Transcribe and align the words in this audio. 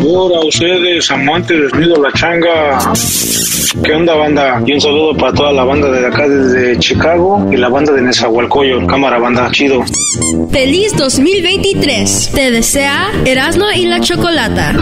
Ahora 0.00 0.40
ustedes, 0.46 1.10
amantes 1.10 1.58
del 1.58 1.80
Nido 1.80 2.02
La 2.02 2.12
Changa. 2.12 2.78
¿Qué 3.84 3.92
onda, 3.92 4.14
banda? 4.14 4.62
Y 4.66 4.72
un 4.72 4.80
saludo 4.80 5.16
para 5.16 5.32
toda 5.32 5.52
la 5.52 5.64
banda 5.64 5.90
de 5.90 6.06
acá 6.06 6.28
desde 6.28 6.78
Chicago 6.78 7.48
y 7.50 7.56
la 7.56 7.68
banda 7.68 7.92
de 7.92 8.02
Nezahualcóyotl. 8.02 8.86
Cámara, 8.86 9.18
banda, 9.18 9.50
chido. 9.50 9.82
Feliz 10.50 10.96
2023. 10.96 12.32
Te 12.34 12.50
desea 12.50 13.10
Erasmo 13.24 13.66
y 13.74 13.86
la 13.86 14.00
Chocolata. 14.00 14.74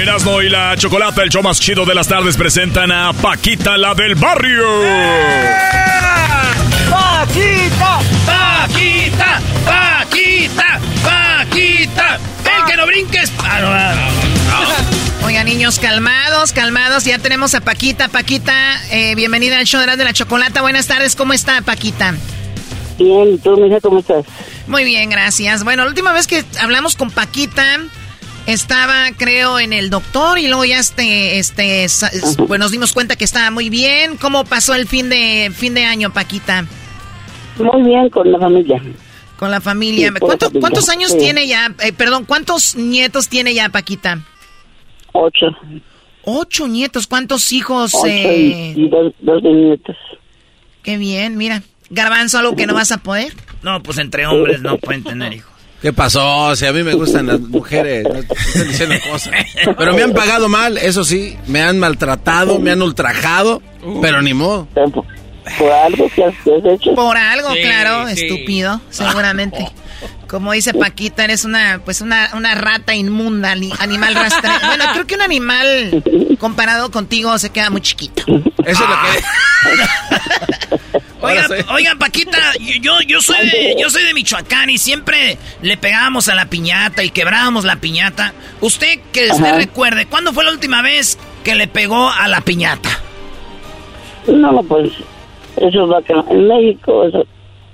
Erasmo 0.00 0.42
y 0.42 0.48
la 0.48 0.76
Chocolata, 0.76 1.22
el 1.22 1.30
show 1.30 1.42
más 1.42 1.60
chido 1.60 1.84
de 1.84 1.94
las 1.94 2.08
tardes, 2.08 2.36
presentan 2.36 2.90
a 2.92 3.12
Paquita, 3.12 3.76
la 3.76 3.94
del 3.94 4.14
barrio. 4.14 5.97
Paquita, 6.90 8.00
Paquita, 8.26 9.40
Paquita, 9.64 10.80
Paquita. 11.02 12.18
El 12.44 12.70
que 12.70 12.76
no 12.76 12.86
brinques. 12.86 13.32
Ah, 13.38 13.60
no, 13.60 13.68
ah, 13.70 15.26
Oiga, 15.26 15.44
niños, 15.44 15.78
calmados, 15.78 16.52
calmados. 16.52 17.04
Ya 17.04 17.18
tenemos 17.18 17.54
a 17.54 17.60
Paquita. 17.60 18.08
Paquita, 18.08 18.80
eh, 18.90 19.14
bienvenida 19.14 19.58
al 19.58 19.66
show 19.66 19.80
de 19.80 19.86
la, 19.86 19.96
de 19.96 20.04
la 20.04 20.12
Chocolata. 20.12 20.62
Buenas 20.62 20.86
tardes, 20.86 21.16
¿cómo 21.16 21.32
está, 21.32 21.60
Paquita? 21.62 22.14
Bien, 22.98 23.34
¿y 23.34 23.38
tú, 23.38 23.56
mija, 23.56 23.80
cómo 23.80 24.00
estás? 24.00 24.24
Muy 24.66 24.84
bien, 24.84 25.10
gracias. 25.10 25.64
Bueno, 25.64 25.84
la 25.84 25.90
última 25.90 26.12
vez 26.12 26.26
que 26.26 26.44
hablamos 26.60 26.96
con 26.96 27.10
Paquita, 27.10 27.78
estaba, 28.52 29.06
creo, 29.16 29.58
en 29.60 29.72
el 29.72 29.90
doctor 29.90 30.38
y 30.38 30.48
luego 30.48 30.64
ya 30.64 30.78
este, 30.78 31.38
este, 31.38 31.88
sa- 31.88 32.10
pues 32.46 32.58
nos 32.58 32.70
dimos 32.70 32.92
cuenta 32.92 33.16
que 33.16 33.24
estaba 33.24 33.50
muy 33.50 33.68
bien. 33.70 34.16
¿Cómo 34.16 34.44
pasó 34.44 34.74
el 34.74 34.86
fin 34.88 35.08
de, 35.10 35.52
fin 35.54 35.74
de 35.74 35.84
año, 35.84 36.12
Paquita? 36.12 36.64
Muy 37.58 37.82
bien, 37.82 38.08
con 38.10 38.30
la 38.32 38.38
familia. 38.38 38.82
Con 39.36 39.50
la 39.50 39.60
familia. 39.60 40.08
Sí, 40.08 40.12
con 40.14 40.14
la 40.14 40.26
¿Cuánto- 40.26 40.46
familia, 40.46 40.60
¿Cuántos 40.60 40.88
años 40.88 41.10
sí. 41.12 41.18
tiene 41.18 41.46
ya? 41.46 41.74
Eh, 41.82 41.92
perdón, 41.92 42.24
¿cuántos 42.24 42.74
nietos 42.76 43.28
tiene 43.28 43.52
ya, 43.54 43.68
Paquita? 43.68 44.20
Ocho. 45.12 45.46
Ocho 46.22 46.68
nietos. 46.68 47.06
¿Cuántos 47.06 47.52
hijos? 47.52 47.92
Ocho 47.94 48.06
eh? 48.06 48.74
y, 48.76 48.82
y 48.84 48.88
dos, 48.88 49.12
dos 49.20 49.42
de 49.42 49.50
nietos. 49.52 49.96
Qué 50.82 50.96
bien, 50.96 51.36
mira. 51.36 51.62
Garbanzo, 51.90 52.38
algo 52.38 52.54
que 52.56 52.66
no 52.66 52.74
vas 52.74 52.92
a 52.92 52.98
poder. 52.98 53.32
No, 53.62 53.82
pues 53.82 53.98
entre 53.98 54.26
hombres 54.26 54.60
no 54.60 54.76
pueden 54.78 55.02
tener 55.04 55.32
hijos. 55.32 55.52
¿Qué 55.80 55.92
pasó? 55.92 56.56
Si 56.56 56.66
a 56.66 56.72
mí 56.72 56.82
me 56.82 56.94
gustan 56.94 57.26
las 57.28 57.38
mujeres, 57.40 58.04
no 58.04 58.18
estoy 58.18 58.66
diciendo 58.68 58.96
cosas. 59.10 59.32
Pero 59.76 59.94
me 59.94 60.02
han 60.02 60.12
pagado 60.12 60.48
mal, 60.48 60.76
eso 60.78 61.04
sí, 61.04 61.36
me 61.46 61.62
han 61.62 61.78
maltratado, 61.78 62.58
me 62.58 62.72
han 62.72 62.82
ultrajado, 62.82 63.62
pero 64.02 64.20
ni 64.20 64.34
modo. 64.34 64.66
Por 64.74 65.72
algo 65.72 66.10
que 66.14 66.24
has, 66.24 66.34
hecho. 66.74 66.94
Por 66.94 67.16
algo, 67.16 67.52
Sí, 67.52 67.60
claro, 67.62 68.08
sí. 68.08 68.22
estúpido, 68.24 68.80
seguramente. 68.90 69.66
Como 70.28 70.52
dice 70.52 70.74
Paquita, 70.74 71.24
eres 71.24 71.44
una, 71.46 71.80
pues 71.84 72.02
una, 72.02 72.30
una 72.34 72.54
rata 72.54 72.94
inmunda, 72.94 73.52
ani- 73.52 73.72
animal 73.78 74.14
rastrero. 74.14 74.54
Bueno, 74.66 74.84
creo 74.92 75.06
que 75.06 75.14
un 75.14 75.22
animal 75.22 76.04
comparado 76.38 76.90
contigo 76.90 77.38
se 77.38 77.48
queda 77.50 77.70
muy 77.70 77.80
chiquito. 77.80 78.24
Eso 78.66 78.84
es 78.84 78.90
lo 78.90 78.96
que... 79.06 80.97
Oiga, 81.20 81.46
oiga, 81.72 81.96
Paquita, 81.98 82.38
yo, 82.80 82.92
yo, 83.06 83.20
soy 83.20 83.48
de, 83.48 83.76
yo 83.78 83.90
soy 83.90 84.04
de 84.04 84.14
Michoacán 84.14 84.70
y 84.70 84.78
siempre 84.78 85.36
le 85.62 85.76
pegábamos 85.76 86.28
a 86.28 86.34
la 86.36 86.46
piñata 86.46 87.02
y 87.02 87.10
quebrábamos 87.10 87.64
la 87.64 87.76
piñata. 87.76 88.34
Usted 88.60 89.00
que 89.12 89.28
usted 89.30 89.56
recuerde, 89.56 90.06
¿cuándo 90.06 90.32
fue 90.32 90.44
la 90.44 90.52
última 90.52 90.80
vez 90.80 91.18
que 91.42 91.56
le 91.56 91.66
pegó 91.66 92.08
a 92.08 92.28
la 92.28 92.40
piñata? 92.40 92.88
No, 94.28 94.62
pues, 94.62 94.92
eso 95.56 95.88
va 95.88 95.98
acá 95.98 96.24
en 96.30 96.46
México, 96.46 97.04
eso, 97.04 97.26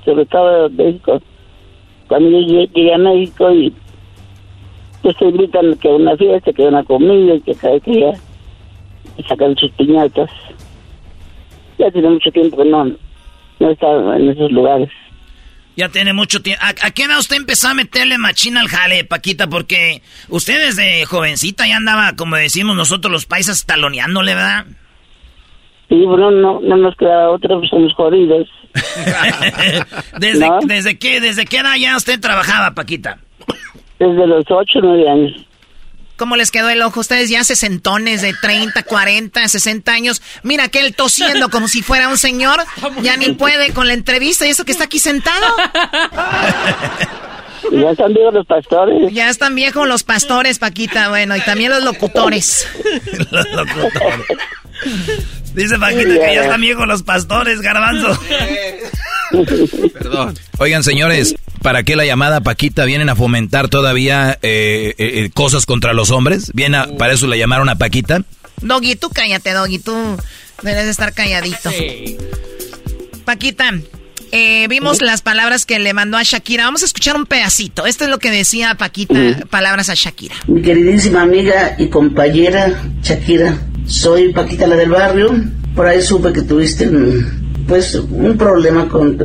sobre 0.04 0.24
todo 0.26 0.66
en 0.66 0.76
México. 0.76 1.20
Cuando 2.08 2.30
yo 2.30 2.38
llegué, 2.38 2.94
a 2.94 2.98
México 2.98 3.52
y 3.52 3.74
pues 5.02 5.16
te 5.18 5.26
invitan 5.26 5.74
que 5.76 5.88
una 5.88 6.16
fiesta, 6.16 6.50
que 6.52 6.62
una 6.62 6.82
comida, 6.82 7.34
y 7.34 7.40
que 7.42 7.54
cada 7.54 7.78
día 7.80 8.14
y 9.18 9.22
sacan 9.24 9.54
sus 9.56 9.70
piñatas. 9.72 10.30
Ya 11.78 11.90
tiene 11.90 12.08
mucho 12.08 12.30
tiempo 12.30 12.56
que 12.56 12.64
no, 12.64 12.90
no 13.60 13.70
he 13.70 13.72
estado 13.72 14.14
en 14.14 14.30
esos 14.30 14.50
lugares. 14.52 14.90
Ya 15.76 15.88
tiene 15.88 16.12
mucho 16.12 16.40
tiempo. 16.40 16.62
¿A, 16.64 16.86
a 16.86 16.90
qué 16.92 17.04
edad 17.04 17.18
usted 17.18 17.36
empezó 17.36 17.68
a 17.68 17.74
meterle 17.74 18.16
machina 18.16 18.60
al 18.60 18.68
jale, 18.68 19.04
Paquita? 19.04 19.48
Porque 19.48 20.02
usted 20.28 20.66
desde 20.66 21.04
jovencita 21.04 21.66
ya 21.66 21.76
andaba, 21.76 22.12
como 22.16 22.36
decimos 22.36 22.76
nosotros 22.76 23.10
los 23.10 23.26
paisas, 23.26 23.66
taloneándole, 23.66 24.34
¿verdad? 24.34 24.66
Sí, 25.88 25.96
bueno, 26.06 26.30
no, 26.30 26.60
no 26.60 26.76
nos 26.76 26.96
queda 26.96 27.28
otra, 27.30 27.58
pues 27.58 27.70
somos 27.70 27.92
jodidos. 27.94 28.48
¿Desde, 30.18 30.48
¿No? 30.48 30.58
desde, 30.64 30.98
qué, 30.98 31.20
¿Desde 31.20 31.44
qué 31.44 31.58
edad 31.58 31.76
ya 31.78 31.96
usted 31.96 32.20
trabajaba, 32.20 32.72
Paquita? 32.74 33.18
Desde 33.98 34.26
los 34.26 34.44
ocho, 34.50 34.80
nueve 34.82 35.08
años. 35.08 35.32
¿Cómo 36.16 36.36
les 36.36 36.50
quedó 36.50 36.70
el 36.70 36.80
ojo? 36.82 37.00
Ustedes 37.00 37.28
ya 37.28 37.42
sesentones 37.42 38.22
de 38.22 38.34
30, 38.34 38.82
40, 38.84 39.48
60 39.48 39.92
años. 39.92 40.22
Mira 40.42 40.68
que 40.68 40.80
él 40.80 40.94
tosiendo 40.94 41.50
como 41.50 41.68
si 41.68 41.82
fuera 41.82 42.08
un 42.08 42.18
señor. 42.18 42.60
Ya 43.02 43.16
ni 43.16 43.32
puede 43.32 43.72
con 43.72 43.86
la 43.86 43.92
entrevista 43.94 44.46
y 44.46 44.50
eso 44.50 44.64
que 44.64 44.72
está 44.72 44.84
aquí 44.84 44.98
sentado. 44.98 45.44
Ya 47.72 47.90
están 47.90 48.12
vivos 48.12 48.34
los 48.34 48.46
pastores. 48.46 49.12
Ya 49.12 49.30
están 49.30 49.54
viejos 49.54 49.88
los 49.88 50.04
pastores, 50.04 50.58
Paquita. 50.58 51.08
Bueno, 51.08 51.34
y 51.34 51.40
también 51.40 51.70
los 51.70 51.82
locutores. 51.82 52.68
Los 53.30 53.48
locutores. 53.50 54.26
Dice 55.54 55.78
Paquita 55.78 56.02
que 56.14 56.34
ya 56.34 56.42
están 56.42 56.60
viejos 56.60 56.86
los 56.86 57.02
pastores, 57.04 57.60
garbanzo. 57.60 58.18
Perdón. 59.92 60.38
Oigan, 60.58 60.82
señores, 60.84 61.34
¿para 61.62 61.82
qué 61.82 61.96
la 61.96 62.04
llamada 62.04 62.40
Paquita? 62.40 62.84
¿Vienen 62.84 63.08
a 63.08 63.16
fomentar 63.16 63.68
todavía 63.68 64.38
eh, 64.42 64.94
eh, 64.98 65.24
eh, 65.24 65.30
cosas 65.32 65.66
contra 65.66 65.92
los 65.92 66.10
hombres? 66.10 66.50
¿Viene 66.54 66.76
a- 66.78 66.96
¿Para 66.96 67.14
eso 67.14 67.26
la 67.26 67.36
llamaron 67.36 67.68
a 67.68 67.76
Paquita? 67.76 68.22
Doggy, 68.62 68.96
tú 68.96 69.10
cállate, 69.10 69.52
Doggy. 69.52 69.78
Tú 69.78 70.16
debes 70.62 70.84
de 70.84 70.90
estar 70.90 71.12
calladito. 71.12 71.70
Paquita, 73.24 73.70
eh, 74.32 74.66
vimos 74.68 75.00
las 75.02 75.22
palabras 75.22 75.66
que 75.66 75.78
le 75.78 75.92
mandó 75.94 76.16
a 76.16 76.22
Shakira. 76.22 76.64
Vamos 76.64 76.82
a 76.82 76.86
escuchar 76.86 77.16
un 77.16 77.26
pedacito. 77.26 77.86
Esto 77.86 78.04
es 78.04 78.10
lo 78.10 78.18
que 78.18 78.30
decía 78.30 78.74
Paquita, 78.74 79.14
palabras 79.50 79.88
a 79.88 79.94
Shakira. 79.94 80.34
Mi 80.46 80.62
queridísima 80.62 81.22
amiga 81.22 81.74
y 81.78 81.88
compañera 81.88 82.82
Shakira, 83.02 83.58
soy 83.86 84.32
Paquita 84.32 84.66
la 84.66 84.76
del 84.76 84.90
barrio. 84.90 85.30
Por 85.74 85.86
ahí 85.86 86.00
supe 86.02 86.32
que 86.32 86.42
tuviste 86.42 86.90
pues 87.66 87.94
un 87.94 88.36
problema 88.36 88.88
con, 88.88 89.16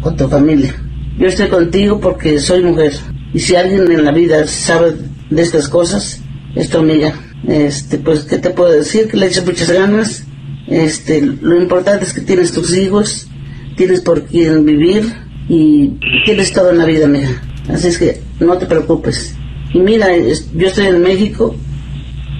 con 0.00 0.16
tu 0.16 0.28
familia. 0.28 0.74
Yo 1.18 1.28
estoy 1.28 1.48
contigo 1.48 2.00
porque 2.00 2.38
soy 2.38 2.62
mujer. 2.62 2.92
Y 3.32 3.40
si 3.40 3.56
alguien 3.56 3.90
en 3.90 4.04
la 4.04 4.12
vida 4.12 4.46
sabe 4.46 4.94
de 5.30 5.42
estas 5.42 5.68
cosas, 5.68 6.20
es 6.54 6.68
tu 6.68 6.78
amiga. 6.78 7.14
Este, 7.46 7.98
pues, 7.98 8.20
¿qué 8.20 8.38
te 8.38 8.50
puedo 8.50 8.70
decir? 8.70 9.08
Que 9.08 9.16
le 9.16 9.26
eches 9.26 9.44
muchas 9.44 9.70
ganas. 9.70 10.24
Este, 10.66 11.20
lo 11.20 11.60
importante 11.60 12.04
es 12.04 12.12
que 12.12 12.22
tienes 12.22 12.52
tus 12.52 12.76
hijos, 12.76 13.28
tienes 13.76 14.00
por 14.00 14.24
quién 14.24 14.64
vivir 14.64 15.12
y 15.48 15.98
tienes 16.24 16.52
todo 16.52 16.70
en 16.70 16.78
la 16.78 16.86
vida, 16.86 17.04
amiga. 17.04 17.42
Así 17.68 17.88
es 17.88 17.98
que 17.98 18.20
no 18.40 18.56
te 18.56 18.66
preocupes. 18.66 19.34
Y 19.72 19.78
mira, 19.78 20.08
yo 20.16 20.66
estoy 20.66 20.86
en 20.86 21.02
México. 21.02 21.54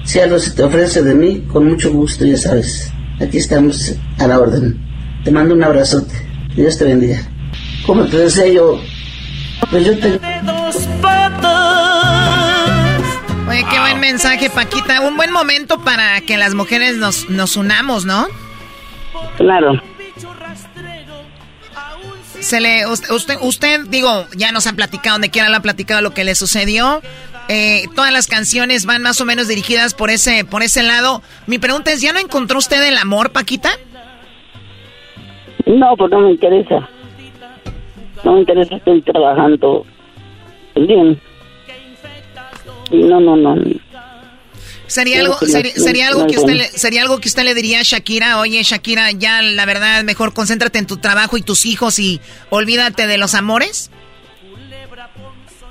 Si 0.05 0.19
algo 0.19 0.37
se 0.39 0.51
te 0.51 0.63
ofrece 0.63 1.01
de 1.01 1.15
mí, 1.15 1.41
con 1.51 1.67
mucho 1.67 1.91
gusto, 1.91 2.25
ya 2.25 2.37
sabes. 2.37 2.91
Aquí 3.19 3.37
estamos 3.37 3.93
a 4.19 4.27
la 4.27 4.39
orden. 4.39 4.79
Te 5.23 5.31
mando 5.31 5.55
un 5.55 5.63
abrazote. 5.63 6.13
Dios 6.55 6.77
te 6.77 6.85
bendiga. 6.85 7.19
como 7.85 8.05
te 8.05 8.17
decía 8.17 8.47
yo, 8.47 8.79
pues 9.69 9.85
yo 9.85 9.97
tengo... 9.97 10.19
Oye, 13.47 13.65
qué 13.69 13.79
buen 13.79 13.99
mensaje, 13.99 14.49
Paquita. 14.49 15.01
Un 15.01 15.17
buen 15.17 15.31
momento 15.31 15.79
para 15.83 16.21
que 16.21 16.37
las 16.37 16.53
mujeres 16.53 16.97
nos, 16.97 17.29
nos 17.29 17.57
unamos, 17.57 18.05
¿no? 18.05 18.27
Claro. 19.37 19.81
Se 22.39 22.61
le, 22.61 22.85
usted, 22.87 23.37
usted, 23.41 23.81
digo, 23.87 24.27
ya 24.35 24.51
nos 24.51 24.67
han 24.67 24.75
platicado, 24.75 25.15
donde 25.15 25.31
quiera 25.31 25.49
le 25.49 25.55
ha 25.55 25.61
platicado 25.61 26.01
lo 26.01 26.13
que 26.13 26.23
le 26.23 26.35
sucedió. 26.35 27.01
Eh, 27.47 27.85
todas 27.95 28.11
las 28.11 28.27
canciones 28.27 28.85
van 28.85 29.01
más 29.01 29.21
o 29.21 29.25
menos 29.25 29.47
dirigidas 29.47 29.93
por 29.93 30.09
ese, 30.09 30.45
por 30.45 30.63
ese 30.63 30.83
lado. 30.83 31.21
Mi 31.47 31.59
pregunta 31.59 31.91
es, 31.91 32.01
¿ya 32.01 32.11
no 32.11 32.19
encontró 32.19 32.57
usted 32.57 32.83
el 32.83 32.97
amor, 32.97 33.31
Paquita? 33.31 33.71
No, 35.65 35.95
pues 35.97 36.11
no 36.11 36.21
me 36.21 36.31
interesa. 36.31 36.89
No 38.23 38.33
me 38.33 38.39
interesa, 38.39 38.75
estoy 38.75 39.01
trabajando 39.01 39.85
bien. 40.75 41.19
Y 42.91 42.97
no, 43.03 43.19
no, 43.19 43.35
no. 43.35 43.55
Sería 44.87 45.19
algo, 45.21 45.37
sería, 45.39 46.07
algo 46.07 46.27
que 46.27 46.37
usted 46.37 46.53
le, 46.53 46.65
sería 46.65 47.01
algo 47.01 47.19
que 47.19 47.27
usted 47.27 47.43
le 47.43 47.55
diría 47.55 47.79
a 47.79 47.83
Shakira, 47.83 48.39
oye 48.39 48.61
Shakira, 48.61 49.11
ya 49.11 49.41
la 49.41 49.65
verdad 49.65 50.03
mejor 50.03 50.33
concéntrate 50.33 50.77
en 50.77 50.85
tu 50.85 50.97
trabajo 50.97 51.37
y 51.37 51.41
tus 51.41 51.65
hijos 51.65 51.97
y 51.97 52.21
olvídate 52.49 53.07
de 53.07 53.17
los 53.17 53.33
amores. 53.33 53.89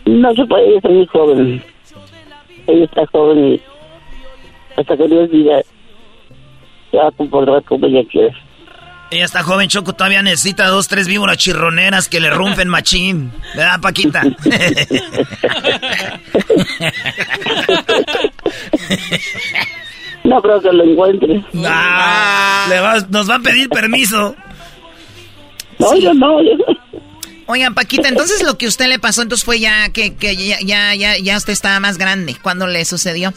No 0.06 0.34
se 0.34 0.44
puede, 0.44 0.66
ella 0.68 0.76
está 0.76 0.88
muy 0.88 1.06
joven. 1.06 1.62
Ella 2.66 2.84
está 2.84 3.06
joven 3.06 3.38
y 3.54 3.60
hasta 4.76 4.96
que 4.96 5.06
Dios 5.08 5.30
diga, 5.30 5.60
ya 6.92 7.10
comportará 7.16 7.60
como 7.62 7.86
ella 7.86 8.02
quiere. 8.10 8.34
Ella 9.10 9.24
está 9.26 9.42
joven, 9.44 9.68
Choco, 9.68 9.92
todavía 9.92 10.22
necesita 10.22 10.66
dos, 10.68 10.88
tres 10.88 11.06
víboras 11.06 11.36
chirroneras 11.36 12.08
que 12.08 12.20
le 12.20 12.30
rompen 12.30 12.68
machín. 12.68 13.30
¿Verdad, 13.54 13.80
Paquita? 13.80 14.22
no 20.24 20.42
creo 20.42 20.60
que 20.60 20.72
lo 20.72 20.84
encuentre. 20.84 21.44
Ah, 21.64 22.66
le 22.68 22.80
vas, 22.80 23.08
nos 23.10 23.30
va 23.30 23.36
a 23.36 23.40
pedir 23.40 23.68
permiso. 23.68 24.34
No, 25.78 25.96
yo 25.96 26.12
no, 26.14 26.42
yo 26.42 26.56
no. 26.56 26.83
Oigan, 27.46 27.74
Paquita, 27.74 28.08
entonces 28.08 28.42
lo 28.42 28.56
que 28.56 28.66
usted 28.66 28.86
le 28.88 28.98
pasó 28.98 29.22
entonces 29.22 29.44
fue 29.44 29.60
ya 29.60 29.90
que, 29.92 30.16
que 30.16 30.34
ya, 30.36 30.56
ya, 30.64 30.94
ya, 30.94 31.18
ya 31.18 31.36
usted 31.36 31.52
estaba 31.52 31.78
más 31.80 31.98
grande. 31.98 32.34
¿Cuándo 32.42 32.66
le 32.66 32.84
sucedió? 32.84 33.32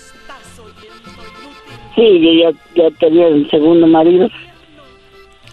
Sí, 1.95 2.19
yo 2.21 2.31
ya, 2.33 2.51
ya 2.75 2.91
tenía 2.97 3.27
el 3.27 3.49
segundo 3.49 3.87
marido. 3.87 4.29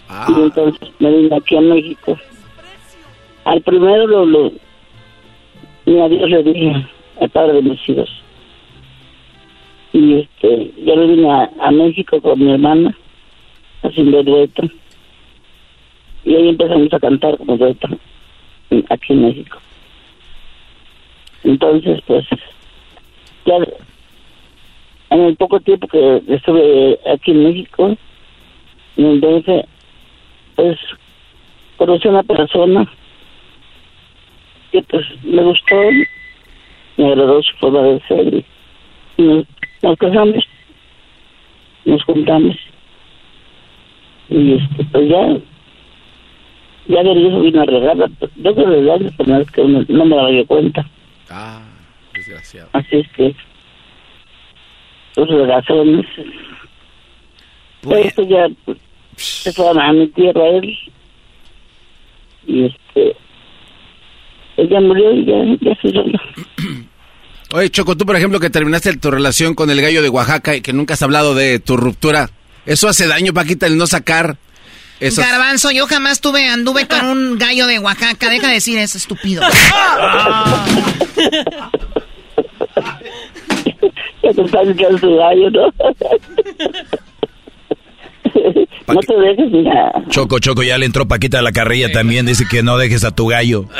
Ah. 0.07 0.27
Y 0.29 0.41
entonces 0.41 0.89
me 0.99 1.11
vine 1.11 1.35
aquí 1.35 1.57
a 1.57 1.61
México. 1.61 2.17
Al 3.43 3.61
primero 3.61 4.07
lo, 4.07 4.25
lo 4.25 4.51
mi 5.85 6.01
adiós 6.01 6.29
le 6.29 6.43
dije 6.43 6.87
al 7.21 7.29
padre 7.29 7.53
de 7.53 7.61
mis 7.61 7.89
hijos. 7.89 8.09
Y 9.93 10.19
este, 10.19 10.73
yo 10.83 10.95
me 10.95 11.07
vine 11.07 11.31
a, 11.31 11.71
México 11.71 12.21
con 12.21 12.39
mi 12.39 12.51
hermana, 12.51 12.97
haciendo 13.83 14.23
dueto. 14.23 14.63
Y 16.25 16.35
ahí 16.35 16.49
empezamos 16.49 16.91
a 16.91 16.99
cantar 16.99 17.37
como 17.37 17.55
dueto, 17.55 17.87
aquí 18.89 19.13
en 19.13 19.27
México. 19.27 19.59
Entonces, 21.43 21.99
pues, 22.07 22.25
ya 23.45 23.55
en 25.11 25.21
el 25.21 25.35
poco 25.35 25.59
tiempo 25.59 25.87
que 25.87 26.21
estuve 26.27 26.99
aquí 27.11 27.31
en 27.31 27.43
México, 27.43 27.95
entonces 28.97 29.65
pues 30.55 30.77
conocí 31.77 32.07
a 32.07 32.11
una 32.11 32.23
persona 32.23 32.91
que 34.71 34.81
pues 34.83 35.05
me 35.23 35.43
gustó, 35.43 35.75
me 36.97 37.07
agradó 37.07 37.41
su 37.43 37.55
forma 37.57 37.81
de 37.81 38.01
ser 38.07 38.45
y 39.17 39.45
nos, 39.81 39.97
casamos, 39.97 40.43
nos 41.85 42.03
juntamos 42.03 42.55
y 44.29 44.53
este 44.53 44.83
pues 44.91 45.09
ya 45.09 45.37
ya 46.87 47.03
de 47.03 47.27
eso 47.27 47.41
vino 47.41 47.61
a 47.61 47.65
regalar, 47.65 48.09
yo 48.19 48.55
creo 48.55 48.99
que 48.99 49.13
pero 49.17 49.37
es 49.37 49.51
que 49.51 49.63
no, 49.63 50.05
me 50.05 50.15
daba 50.15 50.29
cuenta. 50.47 50.85
Ah, 51.29 51.61
desgraciado. 52.13 52.69
Así 52.73 52.97
es 52.97 53.07
que 53.13 53.35
pues 55.15 55.47
razones. 55.47 56.05
Pues, 57.81 58.05
eso 58.07 58.23
ya 58.23 58.47
pues, 58.65 58.77
se 59.15 59.53
fue 59.53 59.69
a 59.69 59.93
mi 59.93 60.07
tierra 60.09 60.47
él. 60.47 60.77
Y 62.47 62.65
este. 62.65 63.15
Ella 64.57 64.79
murió 64.79 65.11
y 65.11 65.25
ya, 65.25 65.43
ya 65.61 65.81
se 65.81 65.91
lloró. 65.91 66.11
Oye, 67.53 67.69
Choco, 67.69 67.95
tú 67.95 68.05
por 68.05 68.15
ejemplo 68.15 68.39
que 68.39 68.49
terminaste 68.49 68.97
tu 68.97 69.11
relación 69.11 69.53
con 69.53 69.69
el 69.69 69.81
gallo 69.81 70.01
de 70.01 70.09
Oaxaca 70.09 70.55
y 70.55 70.61
que 70.61 70.73
nunca 70.73 70.95
has 70.95 71.03
hablado 71.03 71.35
de 71.35 71.59
tu 71.59 71.77
ruptura, 71.77 72.29
¿eso 72.65 72.87
hace 72.87 73.07
daño, 73.07 73.33
Paquita, 73.33 73.67
el 73.67 73.77
no 73.77 73.87
sacar 73.87 74.37
eso? 74.99 75.21
Garbanzo, 75.21 75.71
yo 75.71 75.87
jamás 75.87 76.21
tuve, 76.21 76.47
anduve 76.47 76.87
con 76.87 77.05
un 77.05 77.37
gallo 77.37 77.67
de 77.67 77.79
Oaxaca, 77.79 78.29
deja 78.29 78.47
de 78.47 78.53
decir 78.55 78.77
eso, 78.77 78.97
estúpido. 78.97 79.43
No 88.87 88.99
te 88.99 89.15
dejes, 89.15 89.51
mira. 89.51 89.91
Choco, 90.09 90.39
Choco, 90.39 90.61
ya 90.63 90.77
le 90.77 90.85
entró 90.85 91.07
Paquita 91.07 91.39
a 91.39 91.41
la 91.41 91.51
carrilla 91.51 91.91
también. 91.91 92.25
Dice 92.25 92.45
que 92.49 92.61
no 92.63 92.77
dejes 92.77 93.03
a 93.03 93.11
tu 93.11 93.27
gallo. 93.27 93.65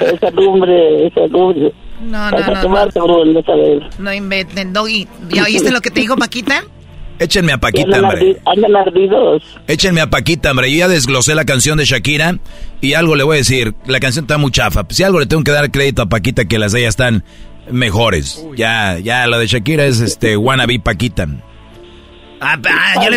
esa 0.00 0.30
lumbre, 0.30 1.06
esa 1.06 1.26
lumbre. 1.28 1.72
No, 2.02 2.30
no, 2.30 2.38
no. 2.38 2.86
No, 2.94 3.90
no 3.98 4.12
inventen, 4.12 4.72
Doggy. 4.72 5.08
¿Ya 5.30 5.44
oíste 5.44 5.70
lo 5.70 5.80
que 5.80 5.90
te 5.90 6.00
dijo 6.00 6.16
Paquita? 6.16 6.64
Échenme 7.22 7.52
a 7.52 7.58
Paquita, 7.58 8.00
hombre. 8.00 8.36
Andan 8.44 8.74
ardidos. 8.74 9.42
Échenme 9.68 10.00
a 10.00 10.10
Paquita, 10.10 10.50
hombre. 10.50 10.72
Yo 10.72 10.78
ya 10.78 10.88
desglosé 10.88 11.36
la 11.36 11.44
canción 11.44 11.78
de 11.78 11.84
Shakira 11.84 12.38
y 12.80 12.94
algo 12.94 13.14
le 13.14 13.22
voy 13.22 13.36
a 13.36 13.38
decir. 13.38 13.74
La 13.86 14.00
canción 14.00 14.24
está 14.24 14.38
muy 14.38 14.50
chafa. 14.50 14.84
Si 14.88 15.04
algo 15.04 15.20
le 15.20 15.26
tengo 15.26 15.44
que 15.44 15.52
dar 15.52 15.70
crédito 15.70 16.02
a 16.02 16.06
Paquita, 16.06 16.46
que 16.46 16.58
las 16.58 16.72
de 16.72 16.80
ella 16.80 16.88
están 16.88 17.22
mejores. 17.70 18.44
Ya, 18.56 18.98
ya, 18.98 19.28
la 19.28 19.38
de 19.38 19.46
Shakira 19.46 19.86
es 19.86 20.00
este 20.00 20.36
wannabe 20.36 20.80
Paquita. 20.80 21.28
Ah, 22.40 22.58
ah, 22.66 23.08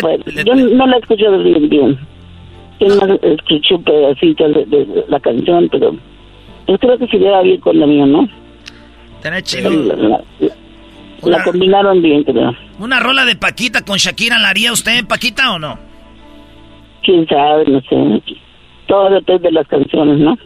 yo, 0.44 0.54
no 0.54 0.86
la 0.86 0.98
escuché 0.98 1.28
bien, 1.38 1.68
bien. 1.68 1.98
Yo 2.78 2.86
no 2.86 3.18
escuché 3.22 3.74
un 3.74 3.82
pedacito 3.82 4.48
de, 4.48 4.66
de, 4.66 5.04
la 5.08 5.18
canción, 5.18 5.68
pero 5.72 5.96
yo 6.68 6.78
creo 6.78 6.96
que 6.96 7.08
se 7.08 7.18
lleva 7.18 7.42
bien 7.42 7.60
con 7.60 7.80
la 7.80 7.86
mía, 7.88 8.06
¿no? 8.06 8.28
La, 9.24 9.30
la, 9.30 10.20
combinaron 11.44 12.02
bien, 12.02 12.24
creo. 12.24 12.52
¿Una 12.78 13.00
rola 13.00 13.24
de 13.24 13.36
Paquita 13.36 13.84
con 13.84 13.98
Shakira 13.98 14.38
la 14.38 14.50
haría 14.50 14.72
usted, 14.72 15.06
Paquita, 15.06 15.52
o 15.52 15.58
no? 15.58 15.78
Quién 17.02 17.26
sabe, 17.26 17.64
no 17.66 17.80
sé. 17.82 18.22
Todo 18.86 19.10
depende 19.10 19.48
de 19.48 19.52
las 19.52 19.66
canciones, 19.68 20.18
¿no? 20.18 20.36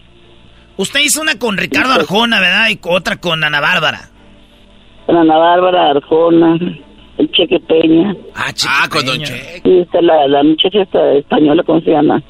Usted 0.77 1.01
hizo 1.01 1.21
una 1.21 1.39
con 1.39 1.57
Ricardo 1.57 1.93
Arjona, 1.93 2.41
¿verdad? 2.41 2.69
Y 2.71 2.79
otra 2.83 3.17
con 3.17 3.45
Ana 3.45 3.61
Bárbara. 3.61 4.11
Con 5.07 5.17
Ana 5.17 5.37
Bárbara, 5.37 5.91
Arjona 5.91 6.59
el 7.21 7.31
Cheque 7.33 7.61
Peña. 7.61 8.15
Ah, 8.35 8.51
ah 8.69 8.89
con 8.91 9.05
Don 9.05 9.19
Cheque. 9.19 9.61
Y 9.65 9.81
está 9.81 10.01
la, 10.01 10.27
la 10.27 10.43
muchacha 10.43 10.83
esta 10.83 11.13
española, 11.13 11.63
¿cómo 11.65 11.81
se 11.83 11.91
llama? 11.91 12.23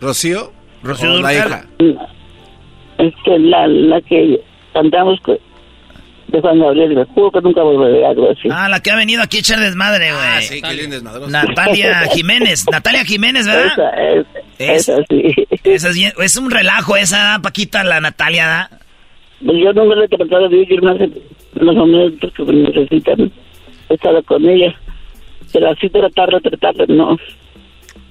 ¿Rocío? 0.00 0.52
Rocío 0.82 1.20
la 1.20 1.32
hija. 1.32 1.64
Es 2.98 3.14
que 3.24 3.38
la, 3.38 3.66
la 3.68 4.00
que 4.00 4.40
cantamos 4.72 5.20
de 6.40 6.58
Gabriel, 6.58 6.94
me 6.94 7.04
juro 7.06 7.30
que 7.30 7.40
nunca 7.40 7.62
volveré 7.62 8.04
a 8.06 8.10
algo 8.10 8.30
así. 8.30 8.48
Ah, 8.50 8.68
la 8.68 8.80
que 8.80 8.90
ha 8.90 8.96
venido 8.96 9.22
aquí 9.22 9.38
a 9.38 9.40
echar 9.40 9.60
desmadre, 9.60 10.12
güey. 10.12 10.24
Ah, 10.24 10.40
sí, 10.40 10.62
qué 10.62 10.74
linda 10.74 10.96
desmadrosa. 10.96 11.30
Natalia 11.30 12.00
Jiménez, 12.12 12.64
Natalia 12.72 13.04
Jiménez, 13.04 13.46
¿verdad? 13.46 13.72
Esa 13.72 13.90
es, 14.58 14.88
esa 14.88 15.04
sí. 15.08 15.34
Esa 15.64 15.88
es, 15.90 16.14
es 16.18 16.36
un 16.36 16.50
relajo 16.50 16.96
esa, 16.96 17.38
Paquita, 17.42 17.84
la 17.84 18.00
Natalia, 18.00 18.46
¿da? 18.46 18.70
Pues 19.44 19.58
yo 19.58 19.72
nunca 19.72 19.96
le 19.96 20.04
he 20.04 20.08
tratado 20.08 20.48
de 20.48 20.56
vivir 20.56 20.82
más 20.82 21.00
en 21.00 21.14
los 21.54 21.74
momentos 21.74 22.32
que 22.32 22.44
me 22.44 22.52
necesitan 22.52 23.32
estado 23.88 24.22
con 24.22 24.48
ella. 24.48 24.74
Pero 25.52 25.70
así 25.70 25.88
tratarla, 25.90 26.40
tratarla, 26.40 26.86
no. 26.88 27.16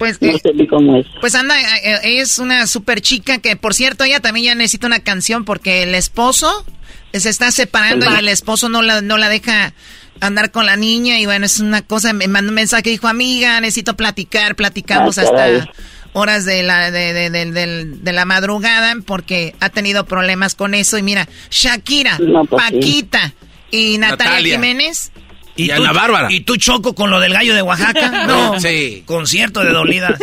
Pues, 0.02 0.20
no 0.20 0.36
sé 0.40 0.52
ni 0.56 0.66
cómo 0.66 0.96
es. 0.96 1.06
Pues 1.20 1.36
anda, 1.36 1.62
eh, 1.62 1.66
eh, 1.84 2.22
es 2.22 2.40
una 2.40 2.66
super 2.66 3.02
chica 3.02 3.38
que, 3.38 3.56
por 3.56 3.76
cierto, 3.76 4.04
ella 4.04 4.20
también 4.20 4.48
ya 4.48 4.56
necesita 4.56 4.88
una 4.88 5.02
canción 5.02 5.46
porque 5.46 5.84
el 5.84 5.94
esposo 5.94 6.66
se 7.14 7.30
está 7.30 7.52
separando 7.52 8.08
y 8.12 8.18
el 8.18 8.28
esposo 8.28 8.68
no 8.68 8.82
la, 8.82 9.02
no 9.02 9.20
la 9.20 9.30
deja 9.30 9.76
andar 10.20 10.50
con 10.50 10.66
la 10.66 10.76
niña 10.76 11.20
y 11.20 11.28
bueno, 11.28 11.46
es 11.46 11.60
una 11.60 11.84
cosa, 11.84 12.14
me 12.14 12.28
mandó 12.28 12.50
un 12.50 12.56
mensaje, 12.56 12.90
dijo, 12.90 13.08
amiga, 13.08 13.62
necesito 13.62 13.96
platicar, 13.96 14.56
platicamos 14.56 15.20
ah, 15.20 15.22
hasta 15.22 15.72
horas 16.14 16.46
de 16.46 16.64
la, 16.64 16.90
de, 16.90 17.30
de, 17.30 18.12
la 18.12 18.26
madrugada 18.26 18.96
porque 19.06 19.54
ha 19.60 19.70
tenido 19.70 20.08
problemas 20.08 20.56
con 20.56 20.74
eso 20.74 20.98
y 20.98 21.04
mira, 21.04 21.30
Shakira, 21.52 22.18
pues 22.18 22.50
Paquita 22.50 23.36
y 23.70 24.00
Natalia, 24.00 24.56
Jiménez 24.56 25.12
Y, 25.56 25.68
tú, 25.68 25.74
Ana 25.74 25.92
Bárbara. 25.92 26.32
¿Y 26.32 26.42
tú 26.42 26.56
choco 26.58 26.96
con 26.96 27.10
lo 27.10 27.20
del 27.20 27.34
gallo 27.34 27.54
de 27.54 27.62
Oaxaca? 27.62 28.26
No. 28.28 28.60
Sí. 28.60 29.04
Concierto 29.06 29.64
de 29.64 29.72
dolida. 29.72 30.18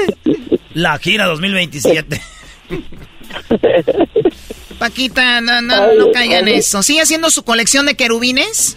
La 0.75 0.99
gira 0.99 1.27
2027. 1.27 2.21
Paquita, 4.79 5.41
no, 5.41 5.61
no, 5.61 5.95
no 5.95 6.13
caigan 6.13 6.49
eso. 6.49 6.83
¿Sigue 6.83 7.01
haciendo 7.01 7.31
su 7.31 7.43
colección 7.43 7.87
de 7.87 7.95
querubines? 7.95 8.77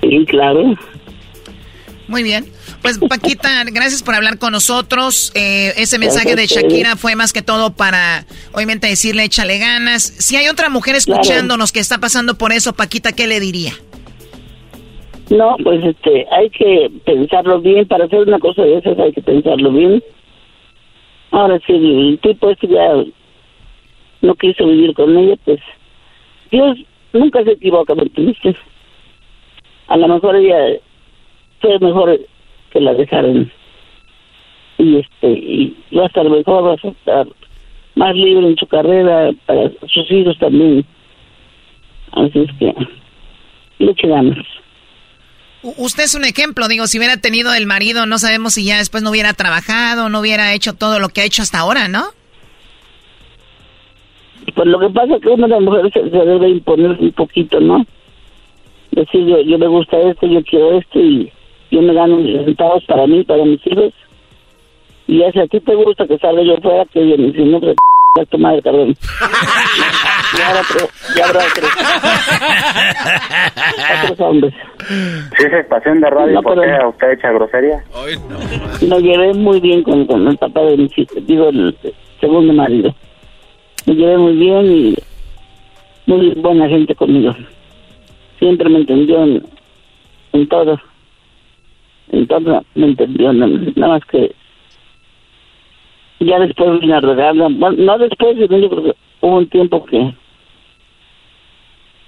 Sí, 0.00 0.24
claro. 0.26 0.74
Muy 2.08 2.22
bien. 2.22 2.50
Pues 2.82 2.98
Paquita, 2.98 3.64
gracias 3.66 4.02
por 4.02 4.14
hablar 4.14 4.38
con 4.38 4.52
nosotros. 4.52 5.30
Eh, 5.34 5.74
ese 5.76 5.98
mensaje 5.98 6.34
de 6.34 6.46
Shakira 6.46 6.96
fue 6.96 7.14
más 7.14 7.32
que 7.32 7.42
todo 7.42 7.74
para, 7.74 8.26
obviamente, 8.52 8.86
decirle 8.86 9.24
échale 9.24 9.58
ganas. 9.58 10.02
Si 10.02 10.36
hay 10.36 10.48
otra 10.48 10.70
mujer 10.70 10.96
escuchándonos 10.96 11.72
que 11.72 11.80
está 11.80 11.98
pasando 11.98 12.38
por 12.38 12.52
eso, 12.52 12.72
Paquita, 12.72 13.12
¿qué 13.12 13.26
le 13.26 13.40
diría? 13.40 13.74
No, 15.30 15.56
pues 15.62 15.84
este, 15.84 16.26
hay 16.30 16.48
que 16.50 16.90
pensarlo 17.04 17.60
bien. 17.60 17.86
Para 17.86 18.04
hacer 18.04 18.20
una 18.20 18.38
cosa 18.38 18.62
de 18.62 18.78
esas 18.78 18.98
hay 18.98 19.12
que 19.12 19.22
pensarlo 19.22 19.70
bien. 19.70 20.02
Ahora, 21.30 21.60
si 21.66 21.72
el 21.74 22.18
tipo 22.22 22.50
este 22.50 22.68
ya 22.68 23.04
no 24.22 24.34
quiso 24.36 24.66
vivir 24.66 24.94
con 24.94 25.16
ella, 25.16 25.36
pues 25.44 25.60
Dios 26.50 26.78
nunca 27.12 27.44
se 27.44 27.52
equivoca, 27.52 27.94
¿me 27.94 28.02
entendiste? 28.02 28.56
A 29.88 29.96
lo 29.96 30.08
mejor 30.08 30.36
ella 30.36 30.78
fue 31.60 31.78
mejor 31.78 32.18
que 32.70 32.80
la 32.80 32.94
dejaron. 32.94 33.50
Y 34.78 34.96
este, 34.96 35.28
y 35.30 35.76
va 35.96 36.04
a 36.04 36.06
estar 36.06 36.28
mejor, 36.28 36.64
va 36.64 36.72
a 36.72 36.88
estar 36.88 37.26
más 37.96 38.14
libre 38.14 38.46
en 38.46 38.56
su 38.56 38.66
carrera, 38.66 39.32
para 39.44 39.70
sus 39.86 40.10
hijos 40.10 40.38
también. 40.38 40.84
Así 42.12 42.38
es 42.38 42.50
que, 42.58 42.74
le. 43.78 43.90
U- 43.90 43.94
Usted 45.76 46.04
es 46.04 46.14
un 46.14 46.24
ejemplo, 46.24 46.68
digo, 46.68 46.86
si 46.86 46.98
hubiera 46.98 47.16
tenido 47.16 47.52
el 47.54 47.66
marido, 47.66 48.06
no 48.06 48.18
sabemos 48.18 48.54
si 48.54 48.64
ya 48.64 48.78
después 48.78 49.02
no 49.02 49.10
hubiera 49.10 49.32
trabajado, 49.34 50.08
no 50.08 50.20
hubiera 50.20 50.52
hecho 50.54 50.74
todo 50.74 50.98
lo 50.98 51.08
que 51.08 51.20
ha 51.20 51.24
hecho 51.24 51.42
hasta 51.42 51.58
ahora, 51.58 51.88
¿no? 51.88 52.04
Pues 54.54 54.66
lo 54.66 54.80
que 54.80 54.88
pasa 54.90 55.16
es 55.16 55.22
que 55.22 55.28
una 55.28 55.46
de 55.46 55.54
las 55.54 55.62
mujeres 55.62 55.92
se, 55.92 56.00
debe 56.02 56.48
imponer 56.48 56.92
un 56.92 57.12
poquito, 57.12 57.60
¿no? 57.60 57.84
Decir, 58.92 59.26
yo, 59.26 59.40
yo 59.42 59.58
me 59.58 59.66
gusta 59.66 59.98
esto, 59.98 60.26
yo 60.26 60.42
quiero 60.42 60.78
esto 60.78 60.98
y 60.98 61.30
yo 61.70 61.82
me 61.82 61.92
gano 61.92 62.16
mis 62.16 62.44
centavos 62.44 62.84
para 62.84 63.06
mí, 63.06 63.22
para 63.24 63.44
mis 63.44 63.64
hijos. 63.66 63.92
Y 65.06 65.18
ya 65.18 65.30
si 65.32 65.40
a 65.40 65.46
ti 65.46 65.60
te 65.60 65.74
gusta 65.74 66.06
que 66.06 66.18
salga 66.18 66.42
yo 66.42 66.56
fuera, 66.56 66.84
que 66.86 67.00
bien, 67.00 67.32
si 67.32 67.44
no, 67.44 67.60
pues 67.60 67.76
a 68.20 68.26
tu 68.26 68.38
madre, 68.38 68.62
cabrón. 68.62 68.94
ya 70.38 70.48
habrá 70.48 70.60
otro, 70.60 70.88
ya 71.16 71.26
habrá 71.26 71.40
otro. 71.46 71.68
otros 74.04 74.20
hombres. 74.20 74.54
Si 75.38 75.44
es 75.46 75.52
estación 75.52 76.00
de 76.00 76.10
radio, 76.10 76.34
No, 76.34 76.42
¿por 76.42 76.60
qué 76.60 76.86
usted 76.88 77.10
echa 77.12 77.30
grosería? 77.32 77.82
Me 78.88 79.00
llevé 79.02 79.34
muy 79.34 79.60
bien 79.60 79.82
con, 79.82 80.06
con 80.06 80.26
el 80.28 80.36
papá 80.38 80.60
de 80.62 80.76
mis 80.76 80.98
hijos, 80.98 81.16
digo, 81.26 81.48
el 81.48 81.76
segundo 82.20 82.52
marido. 82.52 82.94
Me 83.86 83.94
llevé 83.94 84.18
muy 84.18 84.36
bien 84.36 84.66
y 84.66 84.94
muy 86.06 86.30
buena 86.34 86.68
gente 86.68 86.94
conmigo. 86.94 87.34
Siempre 88.38 88.68
me 88.68 88.78
entendió 88.78 89.22
en, 89.24 89.42
en 90.32 90.48
todo. 90.48 90.80
En 92.10 92.26
todo 92.26 92.64
me 92.74 92.86
entendió, 92.86 93.32
no- 93.32 93.46
nada 93.76 93.94
más 93.94 94.04
que 94.06 94.34
ya 96.20 96.38
después 96.40 96.80
vine 96.80 96.94
a 96.94 97.00
regarla. 97.00 97.48
Bueno, 97.50 97.76
no 97.78 97.98
después, 97.98 98.36
yo 98.36 98.48
creo 98.48 98.70
que 98.70 98.94
hubo 99.20 99.36
un 99.36 99.48
tiempo 99.48 99.84
que 99.84 100.12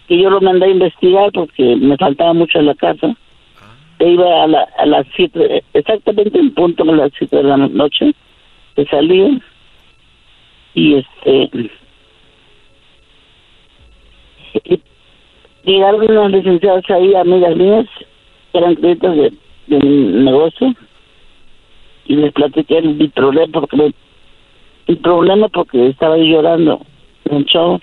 que 0.09 0.19
yo 0.21 0.29
lo 0.29 0.41
mandé 0.41 0.67
a 0.67 0.71
investigar 0.71 1.31
porque 1.33 1.77
me 1.77 1.97
faltaba 1.97 2.33
mucho 2.33 2.59
en 2.59 2.67
la 2.67 2.75
casa. 2.75 3.15
E 4.01 4.09
iba 4.09 4.43
a, 4.43 4.47
la- 4.49 4.69
a 4.79 4.87
las 4.87 5.07
siete, 5.15 5.63
exactamente 5.75 6.37
en 6.39 6.53
punto 6.55 6.83
a 6.83 6.87
las 6.97 7.13
siete 7.17 7.37
de 7.37 7.43
la 7.45 7.57
noche, 7.59 8.13
que 8.75 8.85
salía 8.87 9.39
y 10.75 10.95
este 10.95 11.51
y 14.65 14.81
llegaron 15.65 16.11
unas 16.11 16.31
licenciadas 16.33 16.89
ahí, 16.91 17.15
amigas 17.15 17.55
mías, 17.57 17.87
que 18.53 18.59
eran 18.59 18.75
clientes 18.75 19.17
de, 19.17 19.33
de 19.69 19.79
mi 19.87 20.25
negocio 20.25 20.75
y 22.11 22.17
les 22.17 22.33
platiqué 22.33 22.83
mi 22.83 23.07
problema 23.07 23.53
porque 23.53 23.95
mi 24.89 24.97
problema 24.97 25.49
porque 25.49 25.91
estaba 25.91 26.17
llorando 26.17 26.85
en 27.27 27.37
el 27.37 27.45
show 27.45 27.79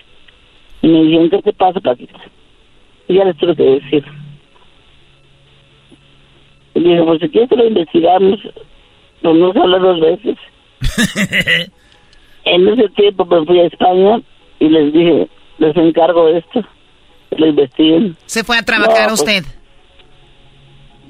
y 0.82 0.88
me 0.88 1.02
dijeron, 1.04 1.30
¿qué 1.30 1.40
te 1.40 1.52
pasa, 1.54 1.80
Paquita? 1.80 2.20
Y 3.08 3.14
ya 3.14 3.24
les 3.24 3.38
tuve 3.38 3.56
que 3.56 3.62
decir. 3.62 4.04
Y 6.74 6.80
dije, 6.80 7.02
pues 7.04 7.20
si 7.22 7.28
quieres 7.30 7.48
que 7.48 7.56
lo 7.56 7.68
investigamos, 7.68 8.38
pues 9.22 9.34
no 9.34 9.50
se 9.54 9.58
habla 9.60 9.78
dos 9.78 9.98
veces. 9.98 10.36
en 12.44 12.68
ese 12.68 12.88
tiempo 12.90 13.24
me 13.24 13.46
fui 13.46 13.60
a 13.60 13.64
España 13.64 14.20
y 14.60 14.68
les 14.68 14.92
dije, 14.92 15.28
les 15.56 15.74
encargo 15.74 16.28
esto, 16.28 16.62
lo 17.30 17.46
investiguen. 17.46 18.14
Se 18.26 18.44
fue 18.44 18.58
a 18.58 18.62
trabajar 18.62 19.08
No, 19.08 19.16
pues, 19.16 19.20
usted. 19.22 19.44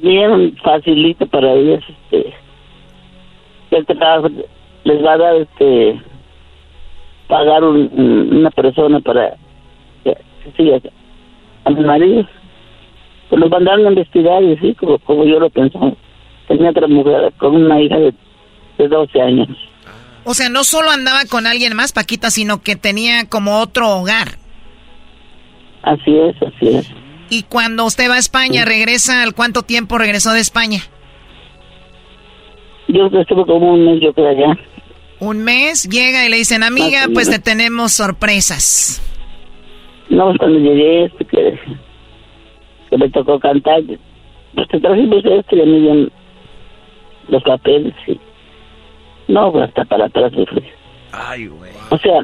Bien 0.00 0.56
facilito 0.62 1.26
para 1.26 1.52
ellos, 1.54 1.82
este, 1.88 2.32
el 3.76 3.86
trabajo 3.86 4.28
les 4.84 5.04
va 5.04 5.12
a 5.14 5.18
dar, 5.18 5.34
este, 5.36 6.00
pagar 7.28 7.64
un- 7.64 7.90
un- 7.92 8.36
una 8.38 8.50
persona 8.50 9.00
para 9.00 9.34
que 10.04 10.16
siga 10.56 10.78
a 11.64 11.70
mi 11.70 11.84
marido. 11.84 12.26
Pues 13.28 13.40
los 13.40 13.50
mandaron 13.50 13.86
a 13.86 13.90
investigar 13.90 14.42
y 14.42 14.56
sí, 14.58 14.74
como, 14.74 14.98
como 15.00 15.24
yo 15.24 15.38
lo 15.38 15.50
pensaba. 15.50 15.92
Tenía 16.46 16.70
otra 16.70 16.86
mujer 16.88 17.32
con 17.36 17.56
una 17.56 17.80
hija 17.80 17.98
de, 17.98 18.14
de 18.78 18.88
12 18.88 19.20
años. 19.20 19.48
O 20.24 20.32
sea, 20.34 20.48
no 20.48 20.64
solo 20.64 20.90
andaba 20.90 21.20
con 21.30 21.46
alguien 21.46 21.74
más, 21.76 21.92
Paquita, 21.92 22.30
sino 22.30 22.62
que 22.62 22.76
tenía 22.76 23.26
como 23.28 23.60
otro 23.60 23.90
hogar. 23.98 24.38
Así 25.82 26.16
es, 26.18 26.36
así 26.42 26.68
es. 26.76 26.90
Y 27.30 27.42
cuando 27.42 27.84
usted 27.84 28.08
va 28.10 28.14
a 28.14 28.18
España, 28.18 28.64
regresa, 28.64 29.22
¿al 29.22 29.34
cuánto 29.34 29.62
tiempo 29.62 29.98
regresó 29.98 30.32
de 30.32 30.40
España? 30.40 30.80
Yo 32.88 33.06
estuve 33.06 33.44
como 33.46 33.74
un 33.74 33.84
mes, 33.84 34.00
yo 34.00 34.12
creo, 34.12 34.28
allá. 34.28 34.58
Un 35.20 35.44
mes, 35.44 35.88
llega 35.88 36.24
y 36.24 36.30
le 36.30 36.36
dicen, 36.36 36.62
amiga, 36.62 37.06
pues 37.12 37.28
es. 37.28 37.34
te 37.34 37.50
tenemos 37.50 37.92
sorpresas. 37.92 39.02
No, 40.08 40.26
pues, 40.26 40.38
cuando 40.38 40.58
llegué, 40.58 41.04
este, 41.04 41.24
que, 41.24 41.58
que 42.90 42.98
me 42.98 43.10
tocó 43.10 43.38
cantar, 43.38 43.82
pues 44.54 44.68
te 44.68 44.80
trajimos 44.80 45.24
esto 45.24 45.56
y 45.56 45.60
a 45.60 45.64
mí 45.64 45.80
bien 45.80 46.12
los 47.28 47.42
papeles 47.42 47.94
y... 48.06 48.18
No, 49.28 49.52
pues 49.52 49.64
hasta 49.64 49.84
para 49.84 50.06
atrás 50.06 50.32
me 50.32 50.46
fui. 50.46 50.62
Ay, 51.12 51.46
güey. 51.48 51.72
O 51.90 51.98
sea, 51.98 52.20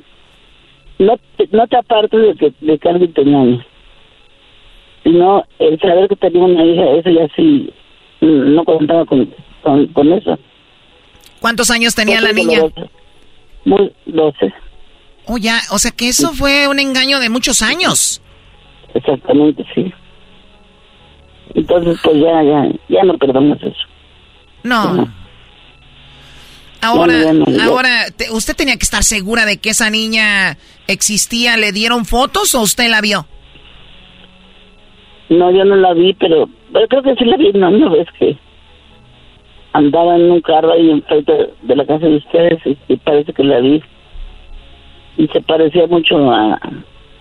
no 0.98 1.18
te, 1.36 1.48
no 1.52 1.66
te 1.66 1.76
apartes 1.76 2.20
de 2.20 2.34
que, 2.34 2.52
de 2.64 2.78
que 2.78 2.88
alguien 2.88 3.12
te 3.12 3.20
engañe. 3.20 3.66
Sino 5.02 5.44
el 5.58 5.78
saber 5.80 6.08
que 6.08 6.16
tenía 6.16 6.44
una 6.44 6.64
hija, 6.64 6.90
eso 6.92 7.10
ya 7.10 7.28
sí, 7.36 7.70
no 8.22 8.64
contaba 8.64 9.04
con, 9.04 9.30
con, 9.62 9.86
con 9.88 10.12
eso. 10.12 10.38
¿Cuántos 11.44 11.70
años 11.70 11.94
tenía 11.94 12.22
la 12.22 12.32
niña? 12.32 12.58
doce. 12.60 12.88
Muy, 13.66 13.92
12, 14.06 14.54
Oh, 15.26 15.36
ya, 15.36 15.60
o 15.72 15.78
sea 15.78 15.90
que 15.90 16.08
eso 16.08 16.32
fue 16.32 16.68
un 16.68 16.78
engaño 16.80 17.20
de 17.20 17.28
muchos 17.28 17.60
años. 17.60 18.22
exactamente, 18.94 19.62
sí. 19.74 19.92
Entonces, 21.54 21.98
pues 22.02 22.16
ya, 22.16 22.42
ya, 22.42 22.68
ya 22.88 23.02
no 23.04 23.18
perdonamos 23.18 23.58
eso. 23.62 23.76
No. 24.62 25.06
Ahora, 26.80 27.12
Ya 27.12 27.32
no, 27.34 27.44
ya 27.44 27.52
no, 27.52 27.58
ya. 27.58 27.64
ahora, 27.66 27.90
te- 28.16 28.30
¿usted 28.30 28.56
tenía 28.56 28.78
que 28.78 28.84
estar 28.84 29.04
segura 29.04 29.44
de 29.44 29.58
que 29.58 29.68
esa 29.68 29.90
niña 29.90 30.56
existía? 30.86 31.58
¿Le 31.58 31.72
dieron 31.72 32.06
fotos 32.06 32.54
o 32.54 32.62
usted 32.62 32.88
la 32.88 33.02
vio? 33.02 33.26
No, 35.28 35.50
yo 35.50 35.62
no 35.66 35.76
la 35.76 35.92
vi, 35.92 36.14
pero, 36.14 36.48
pero 36.72 36.88
creo 36.88 37.02
que 37.02 37.14
sí 37.16 37.26
la 37.26 37.36
vi, 37.36 37.52
no, 37.52 37.70
no 37.70 37.90
ves 37.90 38.08
que 38.18 38.38
andaba 39.74 40.16
en 40.16 40.30
un 40.30 40.40
carro 40.40 40.72
ahí 40.72 40.90
enfrente 40.90 41.32
de 41.60 41.76
la 41.76 41.84
casa 41.84 42.06
de 42.06 42.16
ustedes 42.16 42.58
y, 42.64 42.78
y 42.88 42.96
parece 42.96 43.32
que 43.34 43.44
la 43.44 43.60
vi. 43.60 43.82
Y 45.18 45.28
se 45.28 45.40
parecía 45.42 45.86
mucho 45.86 46.16
a, 46.32 46.54
a 46.54 46.60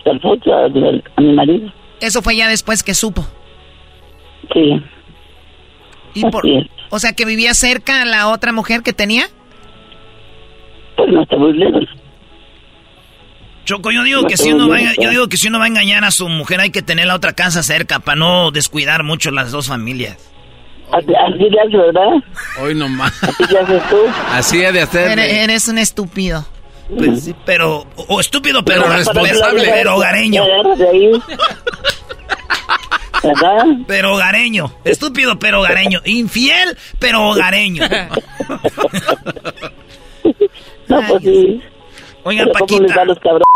Alfonso, 0.06 0.52
a, 0.52 0.64
a 0.64 1.20
mi 1.20 1.32
marido. 1.34 1.70
Eso 2.00 2.22
fue 2.22 2.36
ya 2.36 2.48
después 2.48 2.82
que 2.82 2.94
supo. 2.94 3.24
Sí, 4.52 4.82
Y 6.14 6.24
por, 6.30 6.44
o 6.90 6.98
sea 6.98 7.12
que 7.14 7.24
vivía 7.24 7.54
cerca 7.54 8.02
a 8.02 8.04
la 8.04 8.28
otra 8.28 8.52
mujer 8.52 8.82
que 8.82 8.92
tenía. 8.92 9.24
pues 10.96 11.10
no 11.12 11.22
está 11.22 11.36
muy 11.36 11.52
lejos. 11.54 11.84
Choco, 13.64 13.90
yo 13.90 14.02
digo 14.02 14.24
que 14.26 14.36
si 14.36 14.52
uno 14.52 14.68
va, 14.68 14.78
yo 15.00 15.08
digo 15.08 15.28
que 15.28 15.38
si 15.38 15.48
uno 15.48 15.58
va 15.58 15.64
a 15.64 15.68
engañar 15.68 16.04
a 16.04 16.10
su 16.10 16.28
mujer 16.28 16.60
hay 16.60 16.70
que 16.70 16.82
tener 16.82 17.06
la 17.06 17.14
otra 17.14 17.32
casa 17.32 17.62
cerca 17.62 17.98
para 18.00 18.16
no 18.16 18.50
descuidar 18.50 19.02
mucho 19.04 19.30
las 19.30 19.50
dos 19.52 19.68
familias. 19.68 20.33
Así, 20.96 21.06
le 21.50 21.60
haces, 21.60 21.72
¿verdad? 21.72 22.22
Hoy 22.60 22.74
nomás. 22.74 23.12
Así 23.22 23.44
le 23.50 23.58
haces 23.58 23.82
tú. 23.90 23.96
Así 24.30 24.58
de 24.58 24.80
hacer. 24.82 25.18
Eres, 25.18 25.68
un 25.68 25.78
estúpido. 25.78 26.46
Pues 26.96 27.24
sí, 27.24 27.34
pero 27.46 27.86
o, 27.96 28.20
estúpido, 28.20 28.64
pero, 28.64 28.82
Pero 28.82 28.96
responsable. 28.96 29.62
pero 29.72 29.96
hogareño. 29.96 30.44
¿Verdad? 33.22 33.64
Pero 33.86 34.14
hogareño. 34.14 34.70
Estúpido, 34.84 35.38
pero 35.38 35.60
hogareño. 35.60 36.00
Infiel, 36.04 36.76
pero 36.98 37.28
hogareño. 37.30 37.84
No, 40.86 41.00
pues 41.08 41.22
sí. 41.22 41.62
Oigan, 42.24 42.46
Pero 42.52 42.66
¿cómo 42.66 42.80
les 42.80 42.92
Paquita. 42.92 42.96
va 42.96 43.02
a 43.02 43.04
los 43.06 43.18
cabrones? 43.18 43.46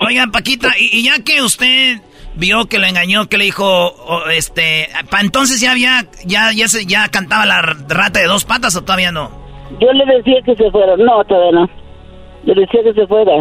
Oigan, 0.00 0.30
Paquita, 0.30 0.72
y, 0.78 0.98
y 0.98 1.02
ya 1.04 1.18
que 1.24 1.42
usted 1.42 2.00
vio 2.36 2.64
que 2.66 2.78
lo 2.78 2.86
engañó, 2.86 3.26
que 3.28 3.38
le 3.38 3.44
dijo, 3.44 3.64
o, 3.66 4.26
este, 4.28 4.88
para 5.10 5.22
entonces 5.22 5.60
ya 5.60 5.72
había, 5.72 6.06
ya, 6.24 6.52
ya 6.52 6.68
se, 6.68 6.86
ya 6.86 7.08
cantaba 7.08 7.44
la 7.46 7.60
rata 7.62 8.20
de 8.20 8.26
dos 8.26 8.44
patas 8.44 8.74
o 8.76 8.82
todavía 8.82 9.12
no. 9.12 9.30
Yo 9.80 9.92
le 9.92 10.04
decía 10.16 10.40
que 10.44 10.54
se 10.56 10.70
fuera. 10.70 10.96
No, 10.96 11.24
todavía 11.24 11.60
no. 11.60 11.70
Le 12.44 12.54
decía 12.54 12.82
que 12.82 12.92
se 12.94 13.06
fuera. 13.06 13.32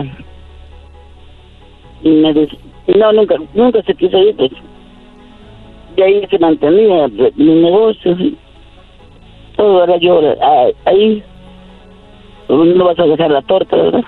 Y 2.04 2.10
me 2.10 2.34
decía, 2.34 2.60
no, 2.96 3.12
nunca, 3.14 3.36
nunca 3.54 3.82
se 3.84 3.94
quiso 3.96 4.18
ir, 4.18 4.36
pues. 4.36 4.52
De 5.96 6.04
ahí 6.04 6.26
se 6.30 6.40
mantenía 6.40 7.08
de- 7.10 7.34
mi 7.36 7.54
negocio. 7.62 8.16
Todo 9.58 9.84
era 9.84 9.98
yo. 9.98 10.20
ah, 10.42 10.68
Ahí 10.86 11.22
no 12.48 12.86
vas 12.86 13.00
a 13.00 13.04
dejar 13.04 13.32
la 13.32 13.42
torta, 13.44 13.76
¿verdad? 13.76 14.02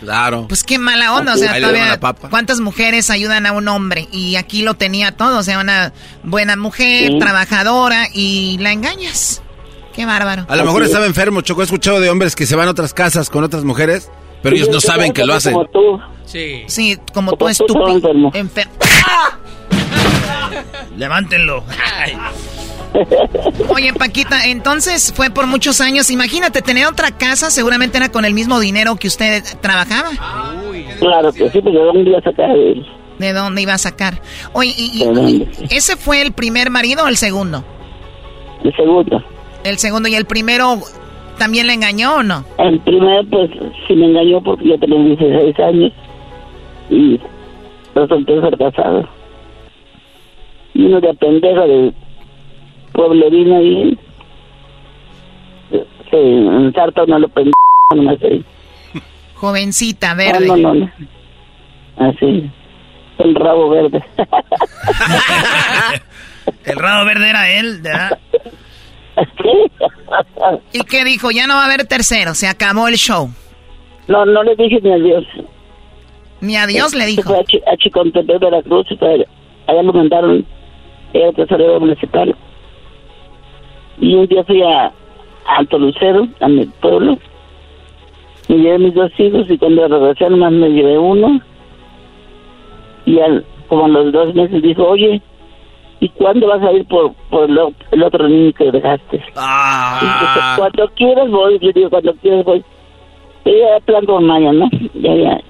Claro. 0.00 0.46
Pues 0.48 0.62
qué 0.62 0.78
mala 0.78 1.12
onda, 1.14 1.34
o 1.34 1.36
sea, 1.36 1.52
Ahí 1.52 1.60
todavía 1.60 1.98
cuántas 2.30 2.60
mujeres 2.60 3.10
ayudan 3.10 3.46
a 3.46 3.52
un 3.52 3.66
hombre 3.68 4.08
y 4.12 4.36
aquí 4.36 4.62
lo 4.62 4.74
tenía 4.74 5.12
todo, 5.12 5.38
o 5.38 5.42
sea, 5.42 5.58
una 5.58 5.92
buena 6.22 6.56
mujer, 6.56 7.12
Sí. 7.12 7.18
trabajadora 7.18 8.06
y 8.12 8.58
la 8.60 8.72
engañas. 8.72 9.42
Qué 9.94 10.06
bárbaro. 10.06 10.46
A 10.48 10.56
lo 10.56 10.64
mejor 10.64 10.84
estaba 10.84 11.06
enfermo, 11.06 11.40
Choco. 11.40 11.62
He 11.62 11.64
escuchado 11.64 12.00
de 12.00 12.08
hombres 12.10 12.36
que 12.36 12.46
se 12.46 12.54
van 12.54 12.68
a 12.68 12.70
otras 12.70 12.94
casas 12.94 13.28
con 13.30 13.42
otras 13.42 13.64
mujeres, 13.64 14.08
pero 14.42 14.54
ellos 14.54 14.68
no 14.70 14.80
saben 14.80 15.12
que 15.12 15.24
lo 15.24 15.34
hacen. 15.34 15.54
Como 15.54 15.66
tú. 15.66 16.00
Sí. 16.24 16.62
Sí, 16.68 16.96
como 17.12 17.32
tú 17.32 17.38
Como 17.38 17.46
tú, 17.48 17.48
estúpido. 17.48 17.88
enfermo. 17.96 18.32
Enfer- 18.32 18.68
Levántenlo. 20.96 21.64
Oye, 23.68 23.92
Paquita, 23.94 24.46
entonces 24.46 25.12
fue 25.14 25.30
por 25.30 25.46
muchos 25.46 25.80
años. 25.80 26.10
Imagínate, 26.10 26.62
tener 26.62 26.86
otra 26.86 27.10
casa 27.10 27.50
seguramente 27.50 27.98
era 27.98 28.10
con 28.10 28.24
el 28.24 28.34
mismo 28.34 28.60
dinero 28.60 28.96
que 28.96 29.08
usted 29.08 29.42
trabajaba. 29.60 30.10
Claro 30.98 31.32
que 31.32 31.50
sí, 31.50 31.60
porque 31.60 31.78
¿dónde 31.78 32.10
iba 32.10 32.18
a 32.18 32.22
sacar 32.22 32.50
¿De 33.18 33.32
dónde 33.32 33.62
iba 33.62 33.74
a 33.74 33.78
sacar? 33.78 34.20
Oye, 34.52 34.72
y, 34.76 35.04
¿De? 35.04 35.48
¿ese 35.70 35.96
fue 35.96 36.22
el 36.22 36.32
primer 36.32 36.70
marido 36.70 37.04
o 37.04 37.08
el 37.08 37.16
segundo? 37.16 37.64
el 38.62 38.74
segundo? 38.74 39.22
El 39.64 39.78
segundo 39.78 40.08
y 40.08 40.14
el 40.14 40.24
primero 40.24 40.78
también 41.38 41.66
le 41.66 41.74
engañó 41.74 42.16
o 42.16 42.22
no? 42.22 42.44
El 42.58 42.80
primero, 42.80 43.22
pues, 43.30 43.50
sí 43.86 43.94
me 43.94 44.06
engañó 44.06 44.42
porque 44.42 44.68
yo 44.68 44.78
tenía 44.78 44.98
16 45.16 45.60
años 45.60 45.92
y 46.90 47.20
resulté 47.94 48.40
ser 48.40 48.58
casado. 48.58 49.08
Y 50.74 50.84
uno 50.84 51.00
de 51.00 51.14
pendejo 51.14 51.66
de 51.66 51.92
pueblerino 52.92 53.56
ahí 53.56 53.98
se 56.10 56.16
ensarta 56.16 57.04
uno 57.04 57.16
a 57.16 57.18
lo 57.18 57.28
pendejo 57.28 57.52
nomás 57.94 58.16
ahí. 58.22 58.44
Jovencita, 59.34 60.10
No, 60.10 60.16
verde. 60.16 60.46
no, 60.46 60.56
no, 60.56 60.74
no. 60.74 60.90
Así, 61.98 62.50
el 63.18 63.34
rabo 63.34 63.70
verde. 63.70 64.02
El 66.64 66.76
rabo 66.76 67.04
verde 67.04 67.28
era 67.30 67.50
él, 67.50 67.80
¿verdad? 67.82 68.18
¿Y 70.72 70.80
qué 70.84 71.04
dijo? 71.04 71.30
Ya 71.30 71.46
no 71.46 71.54
va 71.54 71.62
a 71.62 71.66
haber 71.66 71.86
tercero, 71.86 72.34
se 72.34 72.46
acabó 72.48 72.88
el 72.88 72.94
show. 72.96 73.28
No, 74.06 74.24
no 74.24 74.42
le 74.42 74.56
dije 74.56 74.78
ni 74.82 74.90
adiós. 74.92 75.24
Ni 76.40 76.56
adiós 76.56 76.94
le 76.94 77.04
dijo. 77.06 77.22
fue 77.28 77.40
a, 77.40 77.44
Chi- 77.44 77.62
a 77.70 77.76
Chicontepec, 77.76 78.40
Veracruz, 78.40 78.86
allá 79.66 79.82
lo 79.82 79.92
mandaron, 79.92 80.46
era 81.12 81.32
tesorero 81.32 81.80
municipal. 81.80 82.34
Y 84.00 84.14
un 84.14 84.26
día 84.26 84.44
fui 84.44 84.62
a, 84.62 84.92
Alto 85.46 85.78
Lucero, 85.78 86.26
a 86.40 86.48
mi 86.48 86.66
pueblo, 86.66 87.18
me 88.48 88.56
llevé 88.56 88.78
mis 88.78 88.94
dos 88.94 89.10
hijos 89.18 89.48
y 89.50 89.58
cuando 89.58 89.88
regresé 89.88 90.28
nomás 90.30 90.52
me 90.52 90.68
llevé 90.70 90.98
uno. 90.98 91.40
Y 93.06 93.18
al, 93.20 93.44
como 93.68 93.86
a 93.86 93.88
los 93.88 94.12
dos 94.12 94.34
meses 94.34 94.62
dijo, 94.62 94.86
oye, 94.86 95.20
¿y 96.00 96.08
cuándo 96.10 96.46
vas 96.46 96.62
a 96.62 96.72
ir 96.72 96.86
por, 96.86 97.12
por 97.30 97.48
el, 97.48 98.02
otro 98.02 98.28
niño 98.28 98.52
que 98.52 98.70
dejaste? 98.70 99.16
Y 99.16 100.04
dije, 100.04 100.40
cuando 100.56 100.88
quieras 100.94 101.30
voy, 101.30 101.58
le 101.58 101.72
digo, 101.72 101.90
cuando 101.90 102.14
quieras 102.14 102.44
voy. 102.44 102.64
Y 103.44 103.58
ya 103.58 103.80
plan 103.84 104.04
con 104.04 104.26
Maya, 104.26 104.52
¿no? 104.52 104.68
Ya, 104.94 105.14
ya. 105.14 105.40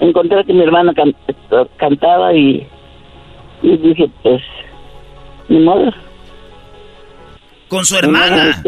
Encontré 0.00 0.44
que 0.44 0.52
mi 0.52 0.62
hermana 0.62 0.92
can- 0.94 1.16
cantaba 1.76 2.32
y, 2.34 2.66
y 3.62 3.76
dije, 3.78 4.08
pues, 4.22 4.42
ni 5.48 5.58
modo. 5.60 5.90
Con 7.68 7.84
su 7.84 7.96
hermana. 7.96 8.62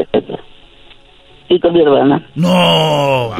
Sí, 1.48 1.60
con 1.60 1.72
mi 1.72 1.80
hermana. 1.82 2.26
No. 2.34 3.30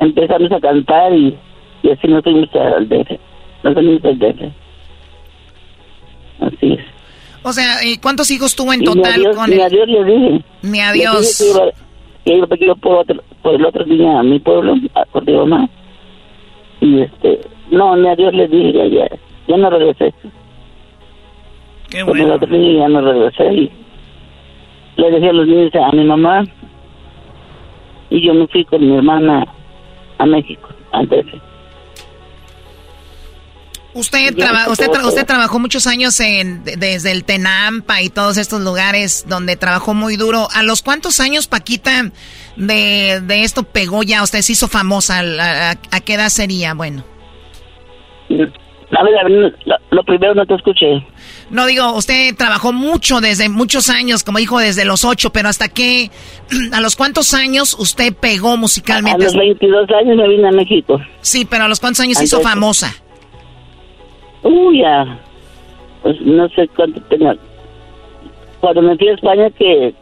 Empezamos 0.00 0.52
a 0.52 0.60
cantar 0.60 1.12
y, 1.14 1.36
y 1.82 1.90
así 1.90 2.08
nos 2.08 2.22
fuimos 2.22 2.48
al 2.54 2.88
DF. 2.88 3.10
Nos 3.62 3.74
fuimos 3.74 4.04
al 4.04 4.18
DF. 4.18 4.42
Así 6.40 6.72
es. 6.72 6.80
O 7.42 7.52
sea, 7.52 7.84
¿y 7.84 7.98
¿cuántos 7.98 8.30
hijos 8.30 8.56
tuvo 8.56 8.72
en 8.72 8.82
Y 8.82 8.86
ni 8.86 8.94
total 8.94 9.12
adiós, 9.14 9.36
con 9.36 9.50
ni 9.50 9.56
él? 9.56 9.62
adiós 9.62 9.88
le 9.88 10.04
dije. 10.04 10.44
Ni 10.62 10.78
Le 10.78 10.82
adiós. 10.82 11.38
dije 11.38 11.72
que 12.24 12.34
iba, 12.34 12.46
que 12.48 12.80
por, 12.80 12.96
otro, 12.98 13.22
por 13.42 13.54
el 13.54 13.64
otro 13.66 13.84
día 13.84 14.18
a 14.18 14.22
mi 14.22 14.38
pueblo, 14.40 14.74
a, 14.94 15.04
por 15.04 15.26
mi 15.26 15.34
mamá. 15.34 15.68
Y 16.80 17.00
este, 17.02 17.40
no, 17.70 17.94
ni 17.96 18.08
adiós 18.08 18.32
le 18.34 18.48
dije, 18.48 18.72
ya, 18.72 18.86
ya, 18.86 19.16
ya 19.46 19.56
no 19.58 19.70
regresé. 19.70 20.14
Qué 21.90 22.02
Con 22.04 22.18
el 22.18 22.30
otro 22.32 22.48
día 22.48 22.78
ya 22.80 22.88
no 22.88 23.00
regresé 23.02 23.52
y 23.54 23.72
le 24.96 25.10
dejé 25.10 25.28
a 25.28 25.32
los 25.32 25.46
niños 25.46 25.70
a 25.74 25.92
mi 25.94 26.04
mamá 26.04 26.44
y 28.10 28.26
yo 28.26 28.34
me 28.34 28.46
fui 28.48 28.64
con 28.64 28.80
mi 28.86 28.96
hermana 28.96 29.44
a 30.18 30.26
México, 30.26 30.68
DF. 30.92 31.40
Usted, 33.96 34.34
traba- 34.34 34.68
usted, 34.70 34.88
tra- 34.90 35.06
usted 35.06 35.24
trabajó 35.24 35.60
muchos 35.60 35.86
años 35.86 36.18
en, 36.18 36.64
de- 36.64 36.76
desde 36.76 37.12
el 37.12 37.24
Tenampa 37.24 38.02
y 38.02 38.10
todos 38.10 38.38
estos 38.38 38.60
lugares 38.60 39.24
donde 39.28 39.54
trabajó 39.56 39.94
muy 39.94 40.16
duro. 40.16 40.48
¿A 40.52 40.64
los 40.64 40.82
cuántos 40.82 41.20
años, 41.20 41.46
Paquita, 41.46 42.10
de, 42.56 43.20
de 43.24 43.42
esto 43.44 43.62
pegó 43.62 44.02
ya? 44.02 44.24
Usted 44.24 44.40
se 44.42 44.52
hizo 44.52 44.66
famosa. 44.66 45.20
¿A, 45.20 45.70
a- 45.70 45.78
a 45.92 46.00
qué 46.00 46.14
edad 46.14 46.28
sería? 46.28 46.74
Bueno. 46.74 47.04
A 48.98 49.02
ver, 49.02 49.18
a 49.18 49.24
ver, 49.24 49.54
lo, 49.64 49.76
lo 49.90 50.04
primero 50.04 50.34
no 50.34 50.46
te 50.46 50.54
escuché. 50.54 51.04
No 51.50 51.66
digo, 51.66 51.92
usted 51.94 52.34
trabajó 52.36 52.72
mucho 52.72 53.20
desde 53.20 53.48
muchos 53.48 53.90
años, 53.90 54.22
como 54.24 54.38
dijo, 54.38 54.58
desde 54.58 54.84
los 54.84 55.04
ocho, 55.04 55.30
pero 55.30 55.48
hasta 55.48 55.68
qué, 55.68 56.10
a 56.72 56.80
los 56.80 56.94
cuántos 56.96 57.34
años 57.34 57.74
usted 57.78 58.14
pegó 58.14 58.52
A 58.52 58.56
musicalmente? 58.56 59.24
los 59.24 59.34
22 59.36 59.88
años 59.90 60.16
me 60.16 60.28
vine 60.28 60.48
a 60.48 60.52
México. 60.52 61.00
Sí, 61.20 61.44
pero 61.44 61.64
a 61.64 61.68
los 61.68 61.80
cuántos 61.80 62.00
años 62.00 62.18
se 62.18 62.24
hizo 62.24 62.40
famosa. 62.40 62.94
Uy, 64.42 64.80
ya. 64.80 65.18
Pues 66.02 66.20
no 66.20 66.48
sé 66.50 66.68
cuánto 66.76 67.00
tenía. 67.02 67.34
Cuando 68.60 68.82
me 68.82 68.96
fui 68.96 69.08
a 69.08 69.14
España, 69.14 69.50
que, 69.50 69.94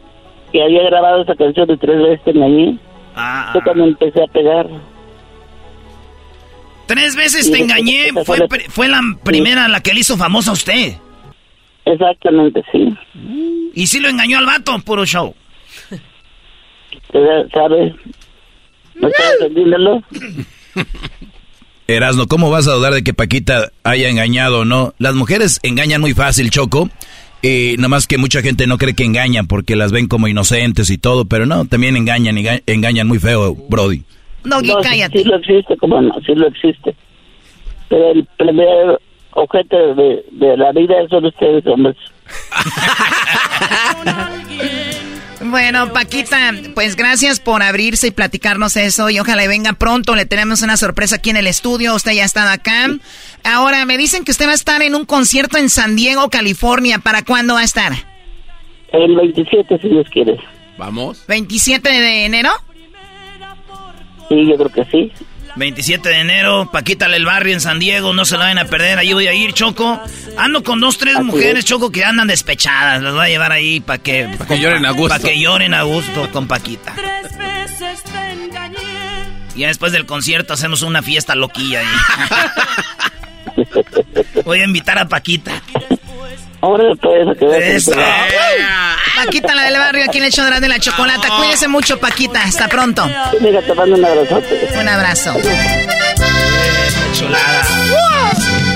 que 0.51 0.63
había 0.63 0.83
grabado 0.83 1.21
esa 1.23 1.35
canción 1.35 1.67
de 1.67 1.77
tres 1.77 1.97
veces 2.01 2.27
en 2.35 2.43
allí, 2.43 2.79
Ah, 3.15 3.49
fue 3.53 3.61
cuando 3.63 3.85
empecé 3.85 4.23
a 4.23 4.27
pegar. 4.27 4.67
Tres 6.85 7.15
veces 7.15 7.49
te 7.51 7.57
engañé. 7.59 8.09
Fue, 8.25 8.37
fue 8.69 8.87
la- 8.87 9.01
primera 9.23 9.67
la 9.67 9.79
que 9.81 9.93
le 9.93 10.01
hizo 10.01 10.17
famosa 10.17 10.51
a 10.51 10.53
usted. 10.53 10.95
Exactamente, 11.85 12.61
sí. 12.71 12.93
Y 13.73 13.87
sí 13.87 13.99
lo 13.99 14.09
engañó 14.09 14.37
al 14.37 14.45
vato, 14.45 14.77
puro 14.79 15.05
show. 15.05 15.33
¿Sabes? 17.11 17.93
¿No 18.95 19.07
estás 19.07 19.25
entendiéndolo? 19.39 20.01
Erasno, 21.87 22.27
¿cómo 22.27 22.49
vas 22.49 22.67
a 22.67 22.73
dudar 22.73 22.93
de 22.93 23.03
que 23.03 23.13
Paquita 23.13 23.71
haya 23.83 24.09
engañado 24.09 24.59
o 24.59 24.65
no? 24.65 24.93
Las 24.99 25.15
mujeres 25.15 25.59
engañan 25.63 26.01
muy 26.01 26.13
fácil, 26.13 26.49
Choco. 26.49 26.89
Y 27.41 27.75
nomás 27.77 28.07
que 28.07 28.17
mucha 28.17 28.41
gente 28.41 28.67
no 28.67 28.77
cree 28.77 28.93
que 28.95 29.03
engañan 29.03 29.47
porque 29.47 29.75
las 29.75 29.91
ven 29.91 30.07
como 30.07 30.29
inocentes 30.29 30.89
y 30.89 30.97
todo, 30.97 31.25
pero 31.25 31.45
no, 31.45 31.65
también 31.65 31.97
engañan, 31.97 32.37
enga- 32.37 32.63
engañan 32.67 33.07
muy 33.07 33.19
feo, 33.19 33.53
Brody. 33.53 34.03
No, 34.43 34.57
cállate. 34.81 35.19
Sí, 35.19 35.25
lo 35.25 35.37
existe, 35.37 35.77
como 35.77 36.01
no, 36.01 36.13
sí 36.25 36.35
lo 36.35 36.47
existe. 36.47 36.95
Pero 37.89 38.11
el 38.11 38.25
primer 38.37 38.99
objeto 39.31 39.95
de, 39.95 40.25
de 40.31 40.57
la 40.57 40.71
vida 40.71 40.95
son 41.09 41.25
ustedes, 41.25 41.65
hombres. 41.67 41.95
Bueno, 45.45 45.91
Paquita, 45.91 46.53
pues 46.73 46.95
gracias 46.95 47.39
por 47.39 47.63
abrirse 47.63 48.07
y 48.07 48.11
platicarnos 48.11 48.77
eso 48.77 49.09
y 49.09 49.19
ojalá 49.19 49.45
venga 49.47 49.73
pronto. 49.73 50.15
Le 50.15 50.25
tenemos 50.25 50.61
una 50.61 50.77
sorpresa 50.77 51.17
aquí 51.17 51.31
en 51.31 51.37
el 51.37 51.47
estudio. 51.47 51.95
Usted 51.95 52.13
ya 52.13 52.23
ha 52.23 52.25
estado 52.25 52.49
acá. 52.49 52.87
Ahora, 53.43 53.85
me 53.85 53.97
dicen 53.97 54.23
que 54.23 54.31
usted 54.31 54.47
va 54.47 54.51
a 54.51 54.55
estar 54.55 54.81
en 54.81 54.95
un 54.95 55.05
concierto 55.05 55.57
en 55.57 55.69
San 55.69 55.95
Diego, 55.95 56.29
California. 56.29 56.99
¿Para 56.99 57.23
cuándo 57.23 57.55
va 57.55 57.59
a 57.59 57.65
estar? 57.65 57.91
El 58.93 59.15
27, 59.15 59.79
si 59.79 59.89
Dios 59.89 60.07
quiere. 60.11 60.37
Vamos. 60.77 61.27
¿27 61.27 61.81
de 61.81 62.25
enero? 62.25 62.51
Sí, 64.29 64.47
yo 64.47 64.55
creo 64.57 64.69
que 64.69 64.85
sí. 64.85 65.11
27 65.55 66.09
de 66.09 66.19
enero, 66.19 66.69
Paquita 66.71 67.05
el 67.05 67.25
barrio 67.25 67.53
en 67.53 67.61
San 67.61 67.77
Diego, 67.77 68.13
no 68.13 68.25
se 68.25 68.37
la 68.37 68.45
vayan 68.45 68.57
a 68.57 68.65
perder, 68.65 68.97
ahí 68.97 69.13
voy 69.13 69.27
a 69.27 69.33
ir, 69.33 69.53
Choco. 69.53 70.01
Ando 70.35 70.63
con 70.63 70.79
dos, 70.79 70.97
tres 70.97 71.19
mujeres, 71.21 71.63
Choco, 71.65 71.91
que 71.91 72.03
andan 72.03 72.27
despechadas, 72.27 73.03
las 73.03 73.13
voy 73.13 73.25
a 73.25 73.29
llevar 73.29 73.51
ahí 73.51 73.79
para 73.79 73.99
que... 73.99 74.29
Para 74.37 74.47
que 74.47 74.59
lloren 74.59 74.85
a 74.85 74.91
gusto. 74.91 75.09
Para 75.09 75.23
que 75.23 75.39
lloren 75.39 75.73
a 75.75 75.83
gusto 75.83 76.29
con 76.31 76.47
Paquita. 76.47 76.95
Y 79.55 79.59
ya 79.59 79.67
después 79.67 79.91
del 79.91 80.07
concierto 80.07 80.53
hacemos 80.53 80.81
una 80.81 81.03
fiesta 81.03 81.35
loquilla 81.35 81.81
ahí. 81.81 81.87
voy 84.45 84.61
a 84.61 84.63
invitar 84.63 84.97
a 84.97 85.07
Paquita. 85.07 85.61
Pues, 86.63 87.37
que 87.37 87.75
Eso. 87.75 87.91
Paquita, 89.17 89.53
la 89.53 89.63
del 89.63 89.77
barrio, 89.77 90.05
aquí 90.05 90.19
en 90.19 90.23
el 90.23 90.31
show 90.31 90.45
de 90.45 90.69
la 90.69 90.79
chocolata. 90.79 91.27
Cuídese 91.37 91.67
mucho, 91.67 91.99
Paquita. 91.99 92.41
Hasta 92.41 92.69
pronto. 92.69 93.05
Mira, 93.41 93.61
te 93.61 93.73
mando 93.73 93.97
un 93.97 94.05
abrazote. 94.05 94.69
Un 94.79 94.87
abrazo. 94.87 95.33
Chulada. 97.13 97.63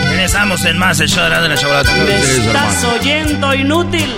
Regresamos 0.10 0.66
en 0.66 0.78
más 0.78 1.00
el 1.00 1.08
show 1.08 1.24
de 1.24 1.48
la 1.48 1.58
chocolate. 1.58 1.90
Estás 2.18 2.84
oyendo 2.84 3.54
inútil. 3.54 4.14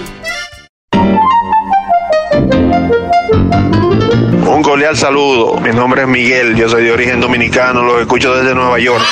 Un 4.47 4.63
cordial 4.63 4.97
saludo. 4.97 5.59
Mi 5.59 5.69
nombre 5.69 6.01
es 6.01 6.07
Miguel. 6.07 6.55
Yo 6.55 6.69
soy 6.69 6.85
de 6.85 6.91
origen 6.91 7.21
dominicano. 7.21 7.83
Los 7.83 8.01
escucho 8.01 8.33
desde 8.33 8.55
Nueva 8.55 8.79
York. 8.79 9.05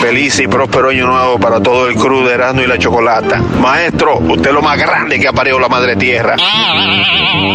Feliz 0.00 0.40
y 0.40 0.48
próspero 0.48 0.88
año 0.88 1.06
nuevo 1.06 1.38
para 1.38 1.62
todo 1.62 1.88
el 1.88 1.94
crew 1.94 2.24
de 2.24 2.34
Erasmo 2.34 2.62
y 2.62 2.66
la 2.66 2.78
Chocolata. 2.78 3.38
Maestro, 3.60 4.18
usted 4.18 4.48
es 4.48 4.54
lo 4.54 4.62
más 4.62 4.78
grande 4.78 5.20
que 5.20 5.28
ha 5.28 5.32
parido 5.32 5.58
la 5.60 5.68
madre 5.68 5.94
tierra. 5.96 6.36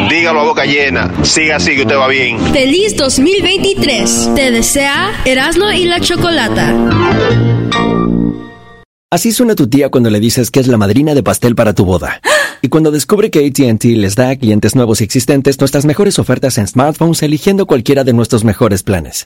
Dígalo 0.10 0.41
a 0.41 0.43
boca 0.43 0.65
llena. 0.65 1.12
Siga 1.23 1.56
así 1.56 1.75
que 1.75 1.82
usted 1.82 1.97
va 1.97 2.08
bien. 2.08 2.39
Feliz 2.54 2.95
2023. 2.97 4.32
Te 4.36 4.51
desea 4.51 5.12
Erasmo 5.25 5.71
y 5.71 5.86
la 5.86 5.99
Chocolata. 5.99 6.73
Así 9.12 9.32
suena 9.32 9.56
tu 9.56 9.67
tía 9.67 9.89
cuando 9.89 10.10
le 10.10 10.19
dices 10.19 10.51
que 10.51 10.60
es 10.60 10.67
la 10.67 10.78
madrina 10.78 11.13
de 11.13 11.23
pastel 11.23 11.56
para 11.56 11.73
tu 11.73 11.86
boda. 11.86 12.21
Y 12.62 12.69
cuando 12.69 12.91
descubre 12.91 13.32
que 13.32 13.45
ATT 13.45 13.84
les 13.86 14.15
da 14.15 14.30
a 14.30 14.36
clientes 14.36 14.75
nuevos 14.75 14.99
y 14.99 15.04
existentes 15.04 15.60
nuestras 15.60 15.86
mejores 15.86 16.19
ofertas 16.19 16.58
en 16.58 16.67
smartphones 16.67 17.21
eligiendo 17.23 17.65
cualquiera 17.65 18.04
de 18.04 18.13
nuestros 18.13 18.43
mejores 18.43 18.84
planes. 18.84 19.25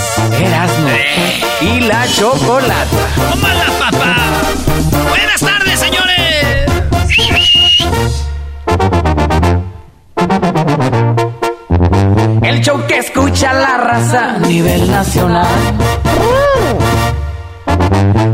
Erasmo 0.39 0.89
y 1.61 1.79
la 1.81 2.07
chocolata. 2.07 3.07
¡Tómala, 3.15 3.65
papá! 3.79 4.15
Buenas 5.09 5.39
tardes, 5.39 5.79
señores. 5.79 6.11
El 12.43 12.61
show 12.61 12.85
que 12.87 12.97
escucha 12.97 13.53
la 13.53 13.77
raza 13.77 14.35
a 14.35 14.39
nivel 14.39 14.89
nacional. 14.89 15.47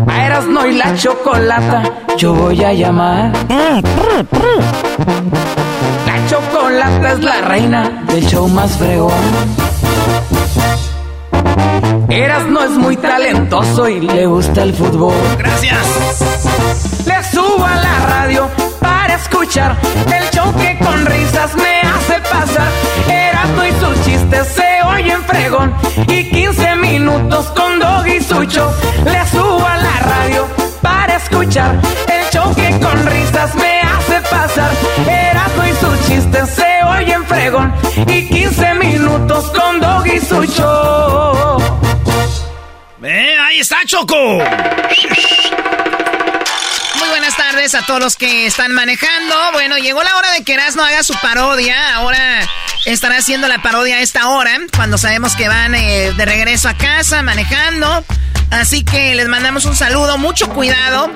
A 0.07 0.25
Erasmo 0.25 0.65
y 0.65 0.73
la 0.73 0.95
chocolata 0.95 1.83
yo 2.17 2.33
voy 2.33 2.63
a 2.63 2.73
llamar. 2.73 3.31
La 6.05 6.27
chocolata 6.27 7.11
es 7.13 7.19
la 7.19 7.41
reina 7.41 8.03
del 8.07 8.25
show 8.25 8.47
más 8.47 8.71
fregón. 8.77 9.11
Erasmo 12.09 12.61
es 12.61 12.71
muy 12.71 12.97
talentoso 12.97 13.87
y 13.89 13.99
le 14.01 14.25
gusta 14.25 14.63
el 14.63 14.73
fútbol. 14.73 15.13
Gracias. 15.37 15.77
Le 17.05 17.23
subo 17.23 17.63
a 17.63 17.75
la 17.75 17.99
radio 18.07 18.49
para 18.79 19.15
escuchar 19.15 19.77
el 20.05 20.29
show 20.31 20.53
que 20.55 20.77
con 20.79 21.05
risas 21.05 21.55
me 21.55 21.81
hace 21.81 22.19
pasar. 22.31 22.69
Erasmo 23.09 23.63
y 23.63 23.71
sus 23.71 24.05
chistes 24.05 24.47
se 24.47 24.83
oyen 24.87 25.21
fregón. 25.23 25.73
Y 26.07 26.29
15 26.29 26.75
minutos 26.75 27.45
con 27.55 27.79
Dog 27.79 28.07
y 28.07 28.21
su 28.21 28.43
show. 28.45 28.71
Le 29.05 29.27
subo 29.27 29.65
a 29.65 29.77
la 29.77 29.99
radio 29.99 30.47
para 30.81 31.17
escuchar 31.17 31.75
el 32.07 32.29
show 32.31 32.53
que 32.55 32.79
con 32.79 33.05
risas 33.05 33.53
me 33.55 33.81
hace 33.81 34.21
pasar. 34.29 34.71
Erasmo 35.07 35.63
y 35.65 35.73
sus 35.75 36.07
chistes 36.07 36.49
se 36.49 36.83
oyen 36.97 37.23
fregón. 37.25 37.73
Y 38.07 38.27
15 38.27 38.73
minutos 38.75 39.51
con 39.51 39.79
Dog 39.79 40.07
y 40.07 40.19
su 40.19 40.43
show. 40.45 40.57
Eh, 40.67 40.87
ahí 40.87 40.96
está, 43.67 43.85
Choco. 43.85 44.15
Muy 46.95 47.09
buenas 47.09 47.35
tardes 47.35 47.75
a 47.75 47.81
todos 47.85 47.99
los 47.99 48.15
que 48.15 48.45
están 48.45 48.71
manejando. 48.71 49.35
Bueno, 49.51 49.77
llegó 49.77 50.01
la 50.03 50.15
hora 50.15 50.31
de 50.31 50.45
que 50.45 50.53
Erasmo 50.53 50.83
haga 50.83 51.03
su 51.03 51.13
parodia. 51.15 51.95
Ahora 51.95 52.47
estará 52.85 53.17
haciendo 53.17 53.49
la 53.49 53.61
parodia 53.61 53.97
a 53.97 53.99
esta 53.99 54.29
hora, 54.29 54.57
cuando 54.73 54.97
sabemos 54.97 55.35
que 55.35 55.49
van 55.49 55.75
eh, 55.75 56.13
de 56.15 56.25
regreso 56.25 56.69
a 56.69 56.75
casa 56.75 57.21
manejando. 57.23 58.05
Así 58.51 58.85
que 58.85 59.15
les 59.15 59.27
mandamos 59.27 59.65
un 59.65 59.75
saludo, 59.75 60.17
mucho 60.17 60.47
cuidado. 60.47 61.11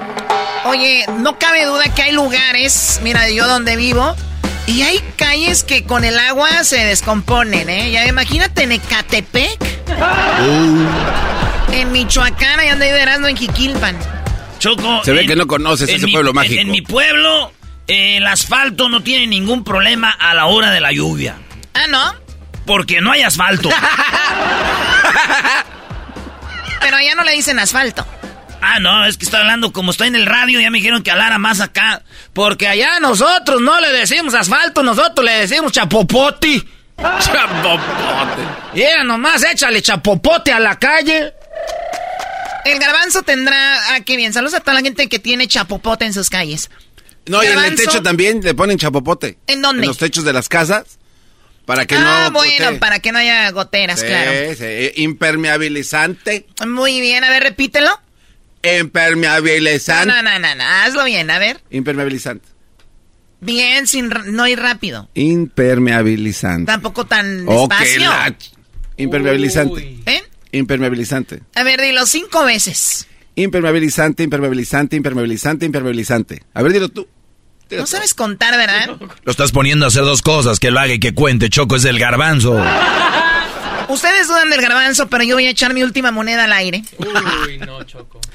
Oye, 0.66 1.06
no 1.20 1.40
cabe 1.40 1.64
duda 1.64 1.86
que 1.96 2.02
hay 2.02 2.12
lugares, 2.12 3.00
mira, 3.02 3.30
yo 3.30 3.48
donde 3.48 3.78
vivo, 3.78 4.14
y 4.68 4.82
hay 4.82 5.00
calles 5.16 5.64
que 5.64 5.86
con 5.86 6.04
el 6.04 6.20
agua 6.20 6.66
se 6.66 6.84
descomponen, 6.84 7.70
¿eh? 7.70 7.92
Ya 7.92 8.06
imagínate 8.08 8.64
en 8.64 8.74
Ecatepec. 8.74 9.58
En 11.72 11.92
Michoacán, 11.92 12.60
allá 12.60 12.72
donde 12.72 12.88
vive 12.88 13.02
Erasmo, 13.02 13.28
en 13.28 13.38
Jiquilpan. 13.38 13.98
Choco. 14.60 15.02
Se 15.04 15.12
ve 15.14 15.22
en- 15.22 15.28
que 15.28 15.36
no 15.36 15.48
conoces 15.48 15.90
ese 15.90 16.06
mi- 16.06 16.12
pueblo 16.12 16.34
mágico. 16.34 16.62
En, 16.62 16.70
mi 16.70 16.82
pueblo, 16.82 17.52
eh, 17.88 18.18
el 18.18 18.28
asfalto 18.28 18.90
no 18.90 19.02
tiene 19.02 19.26
ningún 19.28 19.64
problema 19.64 20.10
a 20.12 20.34
la 20.34 20.46
hora 20.48 20.72
de 20.72 20.80
la 20.82 20.92
lluvia. 20.92 21.36
Ah, 21.74 21.88
¿no? 21.90 22.14
Porque 22.66 23.02
no 23.02 23.12
hay 23.12 23.22
asfalto. 23.24 23.70
Pero 26.82 26.98
allá 26.98 27.16
no 27.16 27.24
le 27.24 27.32
dicen 27.34 27.58
asfalto. 27.60 28.06
ah, 28.62 28.80
no, 28.80 29.06
es 29.06 29.18
que 29.18 29.26
estoy 29.26 29.40
hablando 29.40 29.72
como 29.72 29.92
estoy 29.92 30.10
en 30.10 30.16
el 30.16 30.26
radio, 30.26 30.60
ya 30.60 30.70
me 30.70 30.78
dijeron 30.80 31.02
que 31.04 31.12
hablara 31.12 31.38
más 31.38 31.62
acá. 31.62 32.02
Porque 32.34 32.68
allá 32.68 33.00
nosotros 33.00 33.62
no 33.62 33.80
le 33.80 33.92
decimos 33.94 34.34
asfalto, 34.34 34.84
nosotros 34.84 35.24
le 35.26 35.32
decimos 35.48 35.72
chapopote. 35.72 36.62
Chapopote. 36.98 38.42
Mira, 38.74 39.04
nomás 39.04 39.44
échale 39.44 39.82
chapopote 39.82 40.52
a 40.52 40.60
la 40.60 40.78
calle. 40.78 41.34
El 42.66 42.80
garbanzo 42.80 43.24
tendrá. 43.24 43.94
Ah, 43.96 44.02
qué 44.02 44.18
bien. 44.18 44.34
Saludos 44.34 44.54
a 44.56 44.60
toda 44.60 44.76
la 44.76 44.82
gente 44.82 45.10
que 45.10 45.20
tiene 45.20 45.48
chapopote 45.48 46.06
en 46.06 46.14
sus 46.14 46.30
calles. 46.30 46.70
No, 47.26 47.44
y 47.44 47.48
en 47.48 47.58
el 47.60 47.76
techo 47.76 48.02
también 48.02 48.42
le 48.42 48.54
ponen 48.54 48.78
chapopote. 48.78 49.38
¿En 49.48 49.62
dónde? 49.62 49.84
En 49.84 49.88
los 49.88 49.98
techos 49.98 50.24
de 50.24 50.34
las 50.34 50.48
casas. 50.50 51.00
Para 51.66 51.86
que 51.86 51.96
ah, 51.96 52.30
no. 52.30 52.32
bueno, 52.40 52.66
gotee. 52.66 52.80
para 52.80 53.00
que 53.00 53.12
no 53.12 53.20
haya 53.20 53.50
goteras, 53.52 54.00
Sí, 54.00 54.06
claro. 54.08 54.32
sí, 54.58 55.02
Impermeabilizante. 55.02 56.48
Muy 56.68 57.00
bien, 57.02 57.24
a 57.24 57.30
ver, 57.30 57.44
repítelo. 57.44 57.90
Impermeabilizante. 58.64 60.08
No, 60.14 60.22
no, 60.24 60.40
no, 60.40 60.56
no, 60.56 60.64
hazlo 60.64 61.04
bien, 61.06 61.30
a 61.30 61.40
ver. 61.40 61.62
Impermeabilizante. 61.70 62.48
Bien, 63.40 63.88
sin 63.88 64.10
no 64.10 64.48
ir 64.48 64.60
rápido. 64.60 65.10
Impermeabilizante. 65.14 66.66
Tampoco 66.66 67.06
tan 67.06 67.46
despacio. 67.46 68.00
la- 68.02 68.36
Impermeabilizante. 68.98 69.98
¿Eh? 70.06 70.24
Impermeabilizante. 70.52 71.42
A 71.56 71.64
ver, 71.64 71.82
dilo 71.82 72.06
cinco 72.06 72.44
veces. 72.44 73.08
Impermeabilizante, 73.36 74.24
impermeabilizante, 74.24 74.96
impermeabilizante, 74.96 75.66
impermeabilizante. 75.66 76.44
A 76.54 76.62
ver, 76.62 76.74
dilo 76.74 76.90
tú. 76.90 77.08
No 77.72 77.88
sabes 77.88 78.14
contar, 78.14 78.58
¿verdad? 78.58 78.98
Lo 79.24 79.32
estás 79.32 79.52
poniendo 79.52 79.86
a 79.86 79.88
hacer 79.88 80.04
dos 80.04 80.22
cosas, 80.22 80.60
que 80.60 80.72
lo 80.72 80.80
haga 80.80 80.94
y 80.94 81.00
que 81.00 81.14
cuente. 81.14 81.50
Choco 81.50 81.78
es 81.78 81.84
del 81.84 82.00
garbanzo. 82.00 82.62
Ustedes 83.88 84.28
dudan 84.28 84.50
del 84.50 84.62
garbanzo, 84.62 85.08
pero 85.08 85.24
yo 85.24 85.36
voy 85.36 85.48
a 85.48 85.50
echar 85.50 85.74
mi 85.74 85.84
última 85.84 86.12
moneda 86.12 86.46
al 86.46 86.54
aire. 86.54 86.84
Uy, 86.98 87.58
no, 87.60 87.84
Choco. 87.84 88.20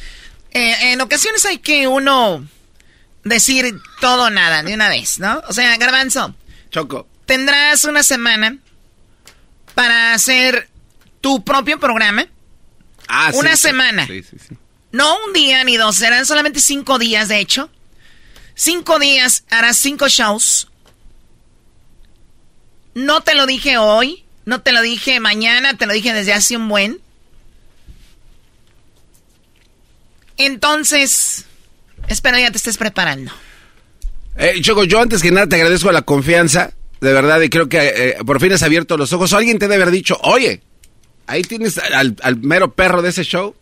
Eh, 0.53 0.93
en 0.93 1.01
ocasiones 1.03 1.45
hay 1.45 1.59
que 1.59 1.87
uno 1.87 2.43
decir 3.25 3.79
todo 4.01 4.25
o 4.25 4.31
nada 4.31 4.63
de 4.63 4.73
una 4.73 4.89
vez, 4.89 5.19
¿no? 5.19 5.43
O 5.49 5.53
sea, 5.53 5.77
garbanzo. 5.77 6.35
Choco. 6.71 7.07
Tendrás 7.27 7.85
una 7.85 8.03
semana 8.03 8.57
para 9.75 10.15
hacer 10.15 10.71
tu 11.27 11.43
propio 11.43 11.81
programa. 11.81 12.25
Ah, 13.09 13.33
una 13.35 13.57
sí, 13.57 13.63
semana. 13.63 14.07
Sí, 14.07 14.23
sí, 14.23 14.37
sí. 14.39 14.55
No 14.93 15.17
un 15.27 15.33
día 15.33 15.65
ni 15.65 15.77
dos, 15.77 15.97
serán 15.97 16.25
solamente 16.25 16.61
cinco 16.61 17.01
días, 17.01 17.27
de 17.27 17.41
hecho. 17.41 17.69
Cinco 18.55 19.01
días, 19.01 19.43
harás 19.51 19.77
cinco 19.77 20.07
shows. 20.07 20.69
No 22.95 23.23
te 23.23 23.35
lo 23.35 23.47
dije 23.47 23.77
hoy, 23.77 24.25
no 24.45 24.61
te 24.61 24.71
lo 24.71 24.83
dije 24.83 25.19
mañana, 25.19 25.77
te 25.77 25.87
lo 25.87 25.95
dije 25.95 26.13
desde 26.13 26.33
hace 26.33 26.57
un 26.57 26.69
buen. 26.69 27.01
Entonces, 30.37 31.45
espero 32.07 32.39
ya 32.39 32.53
te 32.53 32.59
estés 32.59 32.79
preparando. 32.79 33.33
Eh, 34.37 34.61
Choco, 34.61 34.85
yo 34.85 35.01
antes 35.01 35.23
que 35.23 35.33
nada 35.33 35.49
te 35.49 35.57
agradezco 35.57 35.91
la 35.91 36.03
confianza, 36.03 36.73
de 37.01 37.13
verdad, 37.13 37.41
y 37.41 37.49
creo 37.49 37.69
que 37.69 37.79
eh, 37.81 38.17
por 38.25 38.41
fin 38.41 38.53
has 38.53 38.63
abierto 38.63 38.97
los 38.97 39.13
ojos. 39.13 39.33
Alguien 39.33 39.59
te 39.59 39.67
debe 39.67 39.83
haber 39.83 39.93
dicho, 39.93 40.21
oye, 40.23 40.63
ahí 41.27 41.43
tienes 41.43 41.79
al, 41.79 42.17
al 42.23 42.37
mero 42.37 42.73
perro 42.73 43.03
de 43.03 43.11
ese 43.11 43.25
show. 43.25 43.55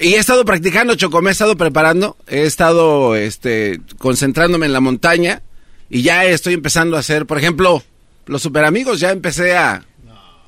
Y 0.00 0.14
he 0.14 0.18
estado 0.18 0.44
practicando, 0.44 0.94
Choco, 0.94 1.20
me 1.22 1.30
he 1.30 1.32
estado 1.32 1.56
preparando, 1.56 2.16
he 2.28 2.42
estado 2.42 3.16
este, 3.16 3.80
concentrándome 3.98 4.66
en 4.66 4.72
la 4.72 4.80
montaña 4.80 5.42
y 5.90 6.02
ya 6.02 6.24
estoy 6.24 6.54
empezando 6.54 6.96
a 6.96 7.00
hacer, 7.00 7.26
por 7.26 7.36
ejemplo, 7.36 7.82
los 8.26 8.40
super 8.42 8.64
amigos, 8.64 9.00
ya 9.00 9.10
empecé 9.10 9.56
a, 9.56 9.84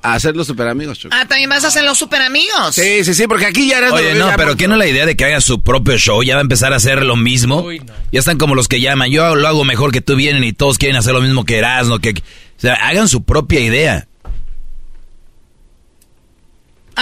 a 0.03 0.13
hacer 0.13 0.37
los 0.37 0.47
super 0.47 0.69
amigos, 0.69 0.99
Choco. 0.99 1.13
Ah, 1.19 1.25
también 1.27 1.49
vas 1.49 1.65
a 1.65 1.67
hacer 1.67 1.83
los 1.83 1.97
super 1.97 2.21
amigos. 2.21 2.75
Sí, 2.75 3.03
sí, 3.03 3.13
sí, 3.13 3.27
porque 3.27 3.45
aquí 3.45 3.67
ya 3.67 3.79
eras... 3.79 3.91
Oye, 3.91 4.15
no, 4.15 4.31
pero 4.37 4.55
¿qué 4.55 4.69
no 4.69 4.75
es 4.75 4.79
la 4.79 4.87
idea 4.87 5.05
de 5.05 5.17
que 5.17 5.25
haga 5.25 5.41
su 5.41 5.61
propio 5.61 5.97
show? 5.97 6.23
Ya 6.23 6.35
va 6.35 6.39
a 6.39 6.43
empezar 6.43 6.71
a 6.71 6.77
hacer 6.77 7.03
lo 7.03 7.17
mismo. 7.17 7.67
Ya 8.11 8.19
están 8.19 8.37
como 8.37 8.55
los 8.55 8.69
que 8.69 8.79
llaman. 8.79 9.11
Yo 9.11 9.35
lo 9.35 9.47
hago 9.49 9.65
mejor 9.65 9.91
que 9.91 9.99
tú 9.99 10.15
vienen 10.15 10.45
y 10.45 10.53
todos 10.53 10.77
quieren 10.77 10.95
hacer 10.95 11.13
lo 11.13 11.21
mismo 11.21 11.43
que 11.43 11.57
Erasmo. 11.57 11.99
Que, 11.99 12.11
o 12.11 12.61
sea, 12.61 12.75
hagan 12.75 13.09
su 13.09 13.23
propia 13.23 13.59
idea. 13.59 14.07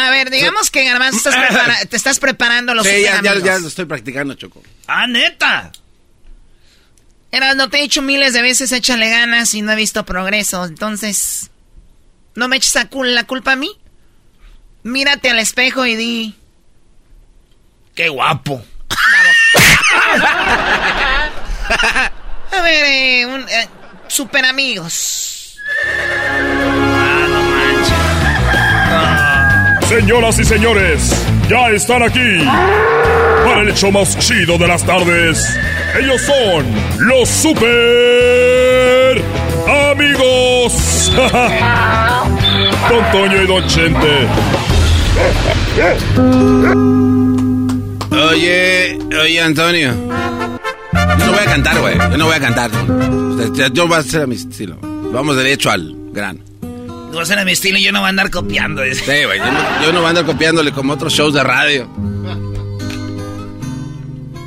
A 0.07 0.09
ver, 0.11 0.29
digamos 0.29 0.69
que 0.71 0.85
Garbanzo 0.85 1.17
estás 1.17 1.35
prepara- 1.35 1.85
te 1.85 1.95
estás 1.97 2.19
preparando 2.19 2.73
los 2.73 2.85
Sí, 2.87 3.01
ya, 3.01 3.21
ya, 3.21 3.37
ya 3.39 3.59
lo 3.59 3.67
estoy 3.67 3.85
practicando, 3.85 4.33
Choco. 4.35 4.63
Ah, 4.87 5.07
neta. 5.07 5.71
Eras, 7.31 7.55
no 7.55 7.69
te 7.69 7.77
he 7.77 7.81
dicho 7.81 8.01
miles 8.01 8.33
de 8.33 8.41
veces, 8.41 8.71
échale 8.71 9.09
ganas 9.09 9.53
y 9.53 9.61
no 9.61 9.71
he 9.71 9.75
visto 9.75 10.05
progreso. 10.05 10.65
Entonces, 10.65 11.51
¿no 12.35 12.47
me 12.47 12.57
eches 12.57 12.75
cul- 12.89 13.13
la 13.13 13.25
culpa 13.25 13.51
a 13.51 13.55
mí? 13.55 13.71
Mírate 14.83 15.29
al 15.29 15.39
espejo 15.39 15.85
y 15.85 15.95
di. 15.95 16.35
¡Qué 17.95 18.09
guapo! 18.09 18.63
A 22.51 22.61
ver, 22.63 22.85
eh, 22.85 23.25
un, 23.27 23.41
eh, 23.47 23.67
super 24.07 24.45
amigos. 24.45 25.57
Señoras 29.89 30.37
y 30.37 30.43
señores, 30.43 31.11
ya 31.49 31.71
están 31.71 32.03
aquí 32.03 32.37
para 33.43 33.61
el 33.61 33.69
hecho 33.69 33.91
más 33.91 34.15
chido 34.19 34.55
de 34.59 34.67
las 34.67 34.85
tardes. 34.85 35.43
Ellos 35.99 36.21
son 36.21 36.63
los 37.07 37.27
super 37.27 39.19
amigos. 39.89 41.11
Don 42.87 43.11
Toño 43.11 43.41
y 43.41 43.47
Don 43.47 43.65
Chente. 43.65 44.27
Oye, 48.11 48.99
oye, 49.19 49.41
Antonio. 49.41 49.91
Yo 50.93 51.25
no 51.25 51.31
voy 51.31 51.41
a 51.41 51.45
cantar, 51.45 51.79
güey. 51.79 51.97
Yo 51.97 52.17
no 52.17 52.25
voy 52.27 52.35
a 52.35 52.39
cantar. 52.39 52.69
Yo 53.73 53.87
voy 53.87 53.97
a 53.97 53.99
hacer 54.01 54.21
a 54.21 54.27
mi 54.27 54.35
estilo. 54.35 54.77
Vamos 55.11 55.35
derecho 55.35 55.71
al 55.71 55.95
grano. 56.11 56.41
Tú 57.11 57.17
vas 57.17 57.29
a 57.29 57.33
ser 57.33 57.39
a 57.39 57.45
mi 57.45 57.51
estilo 57.51 57.77
y 57.79 57.83
yo 57.83 57.91
no 57.91 57.99
voy 57.99 58.07
a 58.07 58.09
andar 58.09 58.29
copiando. 58.29 58.83
Sí, 58.93 59.03
güey. 59.25 59.39
Yo, 59.39 59.51
no, 59.51 59.83
yo 59.83 59.93
no 59.93 59.99
voy 59.99 60.05
a 60.05 60.09
andar 60.09 60.25
copiándole 60.25 60.71
como 60.71 60.93
otros 60.93 61.13
shows 61.13 61.33
de 61.33 61.43
radio. 61.43 61.89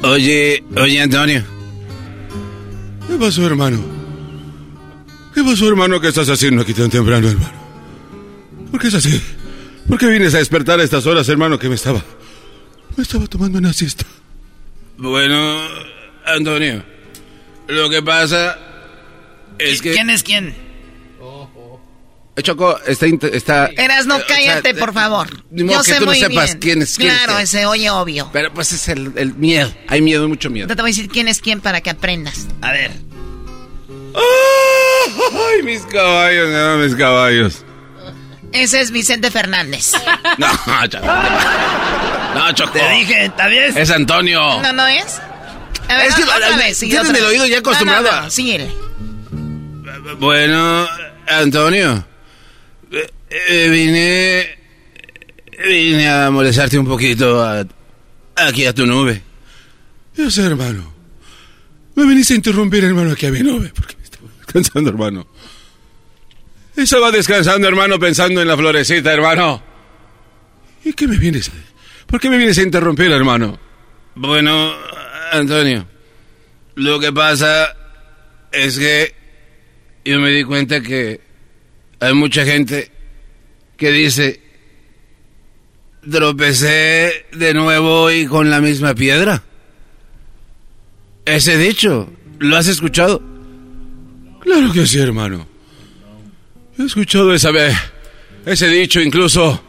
Oye, 0.02 0.64
oye, 0.76 1.00
Antonio. 1.00 1.44
¿Qué 3.08 3.14
pasó, 3.16 3.46
hermano? 3.46 3.80
¿Qué 5.34 5.42
pasó, 5.42 5.68
hermano? 5.68 6.00
¿Qué 6.00 6.08
estás 6.08 6.28
haciendo 6.28 6.62
aquí 6.62 6.74
tan 6.74 6.90
temprano, 6.90 7.28
hermano? 7.28 7.52
¿Por 8.70 8.80
qué 8.80 8.88
es 8.88 8.94
así? 8.94 9.20
¿Por 9.88 9.98
qué 9.98 10.06
vienes 10.06 10.34
a 10.34 10.38
despertar 10.38 10.80
a 10.80 10.84
estas 10.84 11.06
horas, 11.06 11.28
hermano? 11.28 11.58
Que 11.58 11.68
me 11.68 11.74
estaba. 11.74 12.02
Me 12.96 13.02
estaba 13.02 13.26
tomando 13.26 13.58
una 13.58 13.72
siesta. 13.72 14.04
Bueno, 14.98 15.60
Antonio. 16.26 16.84
Lo 17.68 17.90
que 17.90 18.02
pasa 18.02 18.58
es 19.58 19.82
que. 19.82 19.92
¿Quién 19.92 20.10
es 20.10 20.22
quién? 20.22 20.71
Eh, 22.34 22.42
Choco, 22.42 22.78
está. 22.86 23.06
está 23.28 23.66
Eras, 23.76 24.06
no 24.06 24.16
eh, 24.16 24.22
o 24.22 24.26
sea, 24.26 24.36
cállate, 24.36 24.70
eh, 24.70 24.74
por 24.74 24.94
favor. 24.94 25.28
ni 25.50 25.64
modo 25.64 25.76
Yo 25.78 25.82
que 25.84 25.90
sé 25.90 25.94
tú 25.98 26.04
no 26.06 26.10
muy 26.12 26.18
sepas 26.20 26.44
bien. 26.46 26.58
quién 26.60 26.82
es 26.82 26.96
quién 26.96 27.10
es 27.10 27.14
Claro, 27.18 27.32
quién. 27.34 27.44
ese 27.44 27.66
oye 27.66 27.90
obvio. 27.90 28.30
Pero 28.32 28.52
pues 28.54 28.72
es 28.72 28.88
el, 28.88 29.12
el 29.16 29.34
miedo. 29.34 29.70
Hay 29.88 30.00
miedo, 30.00 30.26
mucho 30.28 30.48
miedo. 30.48 30.66
Yo 30.68 30.74
te 30.76 30.80
voy 30.82 30.90
a 30.90 30.94
decir 30.94 31.08
quién 31.08 31.28
es 31.28 31.40
quién 31.40 31.60
para 31.60 31.80
que 31.82 31.90
aprendas. 31.90 32.46
A 32.62 32.72
ver. 32.72 32.90
Ay, 34.14 35.62
mis 35.62 35.82
caballos, 35.82 36.50
no, 36.50 36.76
mis 36.78 36.94
caballos. 36.94 37.64
Ese 38.52 38.80
es 38.80 38.90
Vicente 38.90 39.30
Fernández. 39.30 39.92
No, 40.38 40.48
Choco. 40.88 41.06
No, 42.34 42.52
Choco. 42.54 42.72
Te 42.72 42.88
dije, 42.92 43.26
¿está 43.26 43.46
bien? 43.48 43.76
Es 43.76 43.90
Antonio. 43.90 44.40
¿No, 44.62 44.72
no 44.72 44.86
es? 44.86 45.20
A 45.88 45.96
ver, 45.96 46.06
Es 46.06 46.14
que, 46.14 46.22
otra 46.24 46.56
vez, 46.56 46.78
tienen 46.78 47.14
el 47.16 47.24
oído 47.24 47.46
ya 47.46 47.58
acostumbrado 47.58 48.02
No, 48.04 48.10
no, 48.10 48.20
no, 48.22 48.26
a- 48.26 48.30
síguele. 48.30 48.72
Bueno, 50.18 50.86
Antonio. 51.26 52.06
Eh, 53.32 53.64
eh, 53.64 53.68
vine. 53.68 54.58
Vine 55.68 56.08
a 56.08 56.30
molestarte 56.30 56.78
un 56.78 56.86
poquito 56.86 57.42
a- 57.42 57.64
aquí 58.36 58.66
a 58.66 58.74
tu 58.74 58.84
nube. 58.86 59.22
Yo 60.16 60.30
sé, 60.30 60.42
hermano. 60.44 60.92
Me 61.94 62.04
viniste 62.06 62.32
a 62.34 62.36
interrumpir, 62.36 62.84
hermano, 62.84 63.12
aquí 63.12 63.26
a 63.26 63.30
mi 63.30 63.40
nube. 63.40 63.70
Porque 63.74 63.96
me 63.96 64.02
estaba 64.04 64.28
descansando, 64.38 64.90
hermano. 64.90 65.26
Estaba 66.76 67.10
descansando, 67.10 67.68
hermano, 67.68 67.98
pensando 67.98 68.40
en 68.40 68.48
la 68.48 68.56
florecita, 68.56 69.12
hermano. 69.12 69.62
¿Y 70.84 70.92
qué 70.94 71.06
me 71.06 71.16
vienes 71.18 71.48
a... 71.48 71.52
¿Por 72.06 72.18
qué 72.20 72.28
me 72.30 72.36
vienes 72.38 72.58
a 72.58 72.62
interrumpir, 72.62 73.10
hermano? 73.12 73.58
Bueno, 74.14 74.74
Antonio, 75.32 75.86
lo 76.74 76.98
que 77.00 77.12
pasa 77.12 77.74
es 78.50 78.78
que 78.78 79.14
yo 80.04 80.18
me 80.20 80.30
di 80.30 80.44
cuenta 80.44 80.80
que 80.82 81.20
hay 82.00 82.12
mucha 82.14 82.44
gente 82.44 82.90
que 83.82 83.90
dice, 83.90 84.40
tropecé 86.08 87.26
de 87.32 87.52
nuevo 87.52 88.12
y 88.12 88.26
con 88.26 88.48
la 88.48 88.60
misma 88.60 88.94
piedra. 88.94 89.42
Ese 91.24 91.58
dicho, 91.58 92.08
¿lo 92.38 92.56
has 92.56 92.68
escuchado? 92.68 93.20
Claro 94.38 94.72
que 94.72 94.86
sí, 94.86 95.00
hermano. 95.00 95.48
He 96.78 96.84
escuchado 96.84 97.34
esa 97.34 97.50
vez, 97.50 97.76
ese 98.46 98.68
dicho 98.68 99.00
incluso 99.00 99.60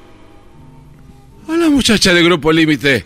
a 1.48 1.54
la 1.54 1.72
muchacha 1.72 2.14
de 2.14 2.22
Grupo 2.22 2.52
Límite, 2.52 3.04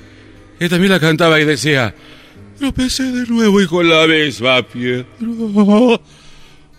que 0.59 0.67
también 0.67 0.91
la 0.91 0.99
cantaba 0.99 1.39
y 1.39 1.45
decía, 1.45 1.95
tropecé 2.59 3.03
de 3.03 3.25
nuevo 3.27 3.61
y 3.61 3.67
con 3.67 3.87
la 3.87 4.05
misma 4.07 4.61
piedra. 4.61 5.05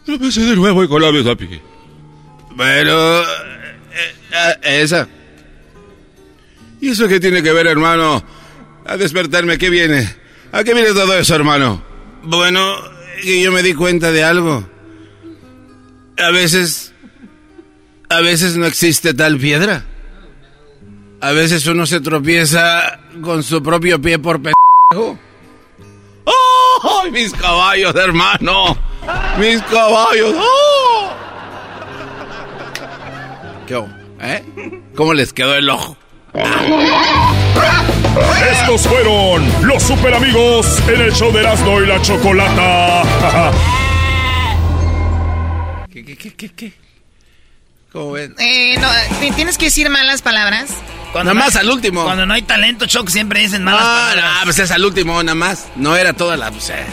Tropecé 0.04 0.42
de 0.42 0.54
nuevo 0.54 0.84
y 0.84 0.88
con 0.88 1.00
la 1.00 1.12
misma 1.12 1.34
piedra. 1.34 1.62
Pero... 2.58 3.57
eh, 3.98 4.54
eh, 4.62 4.82
esa. 4.82 5.08
¿Y 6.80 6.90
eso 6.90 7.08
qué 7.08 7.20
tiene 7.20 7.42
que 7.42 7.52
ver, 7.52 7.66
hermano? 7.66 8.22
A 8.86 8.96
despertarme, 8.96 9.58
¿qué 9.58 9.70
viene? 9.70 10.08
¿A 10.52 10.64
qué 10.64 10.74
viene 10.74 10.90
todo 10.90 11.14
eso, 11.18 11.34
hermano? 11.34 11.82
Bueno, 12.22 12.76
yo 13.22 13.52
me 13.52 13.62
di 13.62 13.74
cuenta 13.74 14.10
de 14.12 14.24
algo. 14.24 14.68
A 16.18 16.30
veces... 16.30 16.92
A 18.10 18.22
veces 18.22 18.56
no 18.56 18.64
existe 18.64 19.12
tal 19.12 19.36
piedra. 19.36 19.84
A 21.20 21.32
veces 21.32 21.66
uno 21.66 21.84
se 21.84 22.00
tropieza 22.00 23.00
con 23.20 23.42
su 23.42 23.62
propio 23.62 24.00
pie 24.00 24.18
por 24.18 24.36
pendejo. 24.36 25.18
¡Oh, 26.24 27.04
mis 27.10 27.32
caballos, 27.32 27.94
hermano! 27.96 28.78
Mis 29.38 29.60
caballos. 29.62 30.34
¡Oh! 30.38 30.67
¿Qué 33.68 33.84
¿Eh? 34.22 34.42
¿Cómo 34.96 35.12
les 35.12 35.34
quedó 35.34 35.54
el 35.54 35.68
ojo? 35.68 35.94
Estos 38.50 38.88
fueron 38.88 39.46
los 39.66 39.82
super 39.82 40.14
amigos 40.14 40.82
en 40.88 41.02
el 41.02 41.12
show 41.12 41.30
de 41.30 41.40
Erasmo 41.40 41.82
y 41.82 41.86
la 41.86 42.00
Chocolata. 42.00 43.02
¿Qué, 45.92 46.02
qué, 46.02 46.16
qué, 46.16 46.32
qué, 46.34 46.48
qué? 46.48 46.72
¿Cómo 47.92 48.12
ven? 48.12 48.34
Eh, 48.38 48.78
no, 48.80 48.88
¿Tienes 49.36 49.58
que 49.58 49.66
decir 49.66 49.90
malas 49.90 50.22
palabras? 50.22 50.70
nada 51.14 51.34
más 51.34 51.54
al 51.56 51.68
último. 51.68 52.04
Cuando 52.04 52.24
no 52.24 52.32
hay 52.32 52.42
talento, 52.42 52.86
Choco, 52.86 53.10
siempre 53.10 53.40
dicen 53.40 53.64
malas 53.64 53.84
palabras. 53.84 54.34
No, 54.38 54.44
pues 54.44 54.58
es 54.60 54.70
al 54.70 54.82
último, 54.82 55.22
nada 55.22 55.34
más. 55.34 55.68
No 55.76 55.94
era 55.94 56.14
toda 56.14 56.38
la... 56.38 56.50
Pues, 56.50 56.70
eh, 56.70 56.86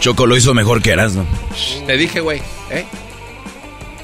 Choco 0.00 0.26
lo 0.26 0.36
hizo 0.36 0.52
mejor 0.52 0.82
que 0.82 0.90
Erasmo. 0.90 1.24
Te 1.86 1.96
dije, 1.96 2.18
güey, 2.18 2.42
¿eh? 2.70 2.84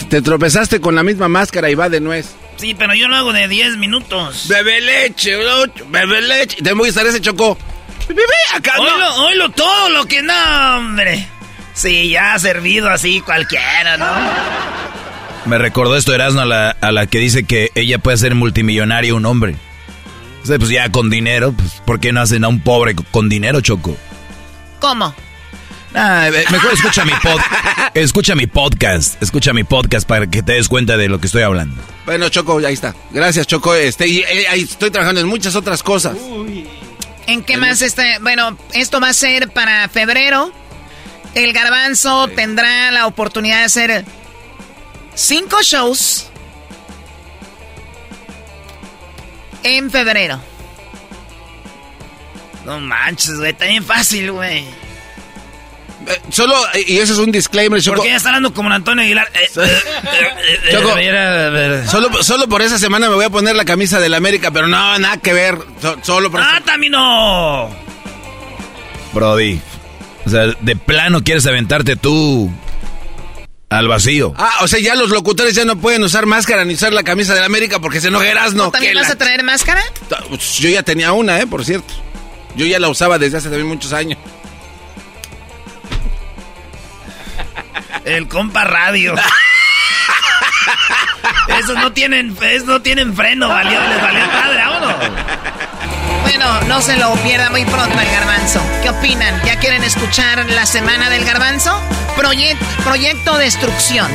Te 0.09 0.23
tropezaste 0.23 0.81
con 0.81 0.95
la 0.95 1.03
misma 1.03 1.29
máscara 1.29 1.71
y 1.71 1.75
va 1.75 1.89
de 1.89 2.01
nuez. 2.01 2.35
Sí, 2.57 2.75
pero 2.75 2.95
yo 2.95 3.09
lo 3.09 3.17
hago 3.17 3.33
de 3.33 3.47
10 3.47 3.77
minutos. 3.77 4.49
Bebe 4.49 4.81
leche, 4.81 5.37
bebe 5.89 6.23
leche. 6.23 6.57
Te 6.63 6.73
voy 6.73 6.87
a 6.87 6.89
estar 6.89 7.07
ese 7.07 7.21
choco. 7.21 7.59
Bebe, 8.09 8.23
acá 8.55 8.75
no. 8.77 9.27
Oílo 9.27 9.51
todo 9.51 9.91
lo 9.91 10.07
que 10.07 10.23
no, 10.23 10.77
hombre. 10.77 11.29
Sí, 11.75 12.11
ya 12.11 12.35
ha 12.35 12.39
servido 12.39 12.89
así 12.89 13.21
cualquiera, 13.21 13.97
¿no? 13.97 14.07
Me 15.45 15.59
recordó 15.59 15.97
esto 15.97 16.15
Erasmo 16.15 16.41
a 16.41 16.47
la, 16.47 16.71
a 16.71 16.91
la 16.91 17.07
que 17.07 17.19
dice 17.19 17.45
que 17.45 17.71
ella 17.75 17.99
puede 17.99 18.17
ser 18.17 18.35
multimillonaria 18.35 19.15
un 19.15 19.27
hombre. 19.27 19.57
O 20.43 20.47
sea, 20.47 20.59
pues 20.59 20.71
ya 20.71 20.91
con 20.91 21.11
dinero, 21.11 21.53
pues 21.53 21.81
¿por 21.85 22.01
qué 22.01 22.13
no 22.13 22.21
hacen 22.21 22.45
a 22.45 22.49
un 22.49 22.61
pobre 22.61 22.97
con 23.11 23.29
dinero, 23.29 23.61
Choco? 23.61 23.97
¿Cómo? 24.81 25.15
Ah, 25.95 26.29
eh, 26.29 26.45
mejor 26.51 26.73
escucha 26.73 27.05
mi, 27.05 27.13
escucha 27.95 28.35
mi 28.35 28.47
podcast. 28.47 29.21
Escucha 29.23 29.53
mi 29.53 29.65
podcast 29.65 30.07
para 30.07 30.27
que 30.27 30.43
te 30.43 30.53
des 30.53 30.69
cuenta 30.69 30.97
de 30.97 31.09
lo 31.09 31.21
que 31.21 31.27
estoy 31.27 31.43
hablando. 31.43 31.83
Bueno, 32.05 32.29
Choco, 32.29 32.59
ahí 32.59 32.75
está. 32.75 32.95
Gracias, 33.11 33.47
Choco. 33.47 33.75
Este, 33.75 34.07
y, 34.07 34.19
eh, 34.21 34.47
ahí 34.49 34.63
estoy 34.63 34.91
trabajando 34.91 35.21
en 35.21 35.27
muchas 35.27 35.55
otras 35.55 35.83
cosas. 35.83 36.17
¿En 37.27 37.43
qué 37.43 37.57
más 37.57 37.83
este? 37.83 38.19
Bueno, 38.21 38.57
esto 38.73 39.01
va 39.01 39.11
a 39.11 39.13
ser 39.15 39.51
para 39.51 39.89
febrero. 39.89 40.53
El 41.35 41.53
garbanzo 41.53 42.29
tendrá 42.29 42.91
la 42.91 43.07
oportunidad 43.07 43.59
de 43.59 43.65
hacer 43.65 44.05
cinco 45.15 45.63
shows 45.63 46.31
en 49.63 49.91
febrero. 49.91 50.41
No 52.65 52.81
manches, 52.81 53.39
güey, 53.39 53.53
está 53.53 53.67
bien 53.67 53.85
fácil, 53.85 54.33
güey. 54.33 54.65
Eh, 56.09 56.21
solo, 56.31 56.55
y 56.87 56.99
eso 56.99 57.13
es 57.13 57.19
un 57.19 57.31
disclaimer, 57.31 57.81
Choco. 57.81 57.97
Porque 57.97 58.11
ya 58.11 58.17
está 58.17 58.31
hablando 58.31 58.55
como 58.55 58.71
Antonio 58.71 59.05
Aguilar. 59.05 59.29
Eh, 59.35 59.49
eh, 59.57 60.73
Choco, 60.73 61.91
solo, 61.91 62.23
solo 62.23 62.49
por 62.49 62.63
esa 62.63 62.79
semana 62.79 63.09
me 63.09 63.15
voy 63.15 63.27
a 63.27 63.31
poner 63.31 63.55
la 63.55 63.65
camisa 63.65 64.01
del 64.01 64.15
América, 64.15 64.51
pero 64.51 64.67
no, 64.69 64.99
nada 64.99 65.19
que 65.19 65.33
ver. 65.33 65.59
solo 66.03 66.31
por 66.31 66.41
¡Ah, 66.41 66.63
también 66.65 66.93
no! 66.93 67.69
Brody, 69.13 69.61
o 70.27 70.31
sea, 70.31 70.47
de 70.61 70.77
plano 70.77 71.23
quieres 71.23 71.47
aventarte 71.47 71.97
tú 71.97 72.51
al 73.71 73.89
vacío. 73.89 74.35
Ah, 74.37 74.59
o 74.63 74.69
sea, 74.69 74.79
ya 74.79 74.95
los 74.95 75.11
locutores 75.11 75.55
ya 75.55 75.65
no 75.65 75.77
pueden 75.77 76.03
usar 76.03 76.27
máscara 76.27 76.65
ni 76.65 76.75
usar 76.75 76.93
la 76.93 77.03
camisa 77.03 77.35
del 77.35 77.45
América 77.45 77.81
porque 77.81 78.01
se 78.01 78.09
enojarás, 78.09 78.55
¿no? 78.55 78.71
¿También 78.71 78.95
vas 78.95 79.11
a 79.11 79.17
traer 79.17 79.43
máscara? 79.43 79.83
Pues, 80.29 80.57
yo 80.57 80.69
ya 80.69 80.83
tenía 80.83 81.13
una, 81.13 81.39
¿eh? 81.41 81.47
Por 81.47 81.65
cierto. 81.65 81.93
Yo 82.57 82.67
ya 82.67 82.79
la 82.79 82.89
usaba 82.89 83.19
desde 83.19 83.39
hace 83.39 83.49
también 83.49 83.69
muchos 83.69 83.93
años. 83.93 84.19
El 88.05 88.29
compa 88.29 88.65
radio. 88.65 89.15
esos 91.59 91.77
no 91.77 91.93
tienen, 91.93 92.37
esos 92.41 92.67
no 92.67 92.81
tienen 92.83 93.15
freno, 93.15 93.49
valió, 93.49 93.81
les 93.81 94.03
valió 94.03 94.31
padre, 94.31 94.65
vámonos. 94.65 94.95
Bueno, 96.23 96.61
no 96.69 96.81
se 96.83 96.97
lo 96.97 97.15
pierda 97.23 97.51
muy 97.51 97.65
pronto 97.65 97.99
el 97.99 98.11
garbanzo. 98.11 98.61
¿Qué 98.83 98.91
opinan? 98.91 99.41
¿Ya 99.45 99.59
quieren 99.59 99.83
escuchar 99.83 100.45
la 100.51 100.67
semana 100.67 101.09
del 101.11 101.25
garbanzo? 101.25 101.81
proyecto 102.85 103.39
Destrucción. 103.39 104.11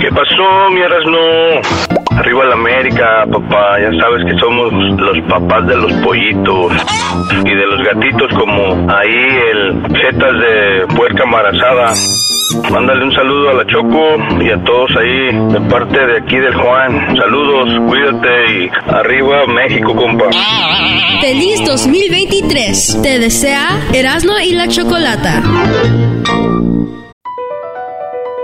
¿Qué 0.00 0.10
pasó, 0.10 0.70
mi 0.70 0.80
no? 1.06 2.03
Arriba 2.16 2.44
la 2.44 2.54
América, 2.54 3.26
papá. 3.30 3.80
Ya 3.80 3.90
sabes 4.00 4.24
que 4.24 4.38
somos 4.38 4.72
los 4.72 5.20
papás 5.28 5.66
de 5.66 5.76
los 5.76 5.92
pollitos 5.94 6.72
y 7.44 7.50
de 7.50 7.66
los 7.66 7.82
gatitos 7.82 8.32
como 8.38 8.90
ahí 8.90 9.28
el 9.52 9.82
setas 10.00 10.34
de 10.40 10.86
puerca 10.94 11.24
embarazada. 11.24 11.92
Mándale 12.70 13.04
un 13.04 13.12
saludo 13.12 13.50
a 13.50 13.54
la 13.54 13.66
Choco 13.66 14.16
y 14.40 14.50
a 14.50 14.62
todos 14.64 14.90
ahí 14.96 15.52
de 15.52 15.60
parte 15.68 16.06
de 16.06 16.18
aquí 16.18 16.36
del 16.36 16.54
Juan. 16.54 17.16
Saludos, 17.16 17.80
cuídate 17.88 18.28
y 18.52 18.70
arriba 18.92 19.46
México, 19.46 19.94
compa. 19.94 20.26
Feliz 21.20 21.64
2023. 21.66 23.00
Te 23.02 23.18
desea 23.18 23.80
Erasmo 23.92 24.34
y 24.38 24.52
la 24.52 24.68
Chocolata. 24.68 25.42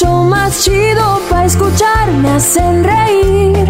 show 0.00 0.24
más 0.24 0.64
chido 0.64 1.20
para 1.30 1.44
escuchar 1.44 2.08
me 2.08 2.30
hacen 2.30 2.82
reír. 2.82 3.68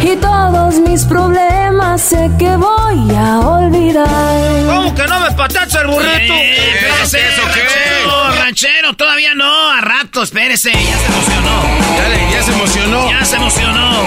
Y 0.00 0.16
todos 0.16 0.76
mis 0.76 1.04
problemas 1.04 2.00
sé 2.02 2.30
que 2.38 2.56
voy 2.56 3.14
a 3.16 3.40
olvidar. 3.40 4.66
¿Cómo 4.66 4.94
que 4.94 5.06
no 5.06 5.20
me 5.20 5.30
patacha 5.32 5.80
el 5.80 5.88
burrito? 5.88 6.34
Eh, 6.34 6.88
¿Eso 7.02 7.16
qué? 7.54 7.62
Ranchero, 7.62 8.32
ranchero, 8.38 8.94
todavía 8.94 9.34
no, 9.34 9.70
a 9.72 9.80
rato, 9.80 10.22
espérese, 10.22 10.72
ya 10.72 10.98
se 10.98 11.06
emocionó. 11.06 11.62
Dale, 11.98 12.32
ya 12.32 12.42
se 12.42 12.52
emocionó. 12.52 13.10
Ya 13.10 13.24
se 13.24 13.36
emocionó. 13.36 14.06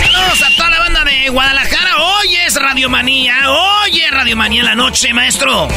Saludos 0.00 0.42
a 0.42 0.56
toda 0.56 0.70
la 0.70 0.78
banda 0.78 1.04
de 1.04 1.28
Guadalajara. 1.30 1.96
Hoy 1.96 2.36
es 2.46 2.60
Radiomanía. 2.60 3.34
Hoy 3.48 4.00
es 4.00 4.10
Radiomanía 4.10 4.60
en 4.60 4.66
la 4.66 4.74
noche, 4.74 5.14
maestro. 5.14 5.68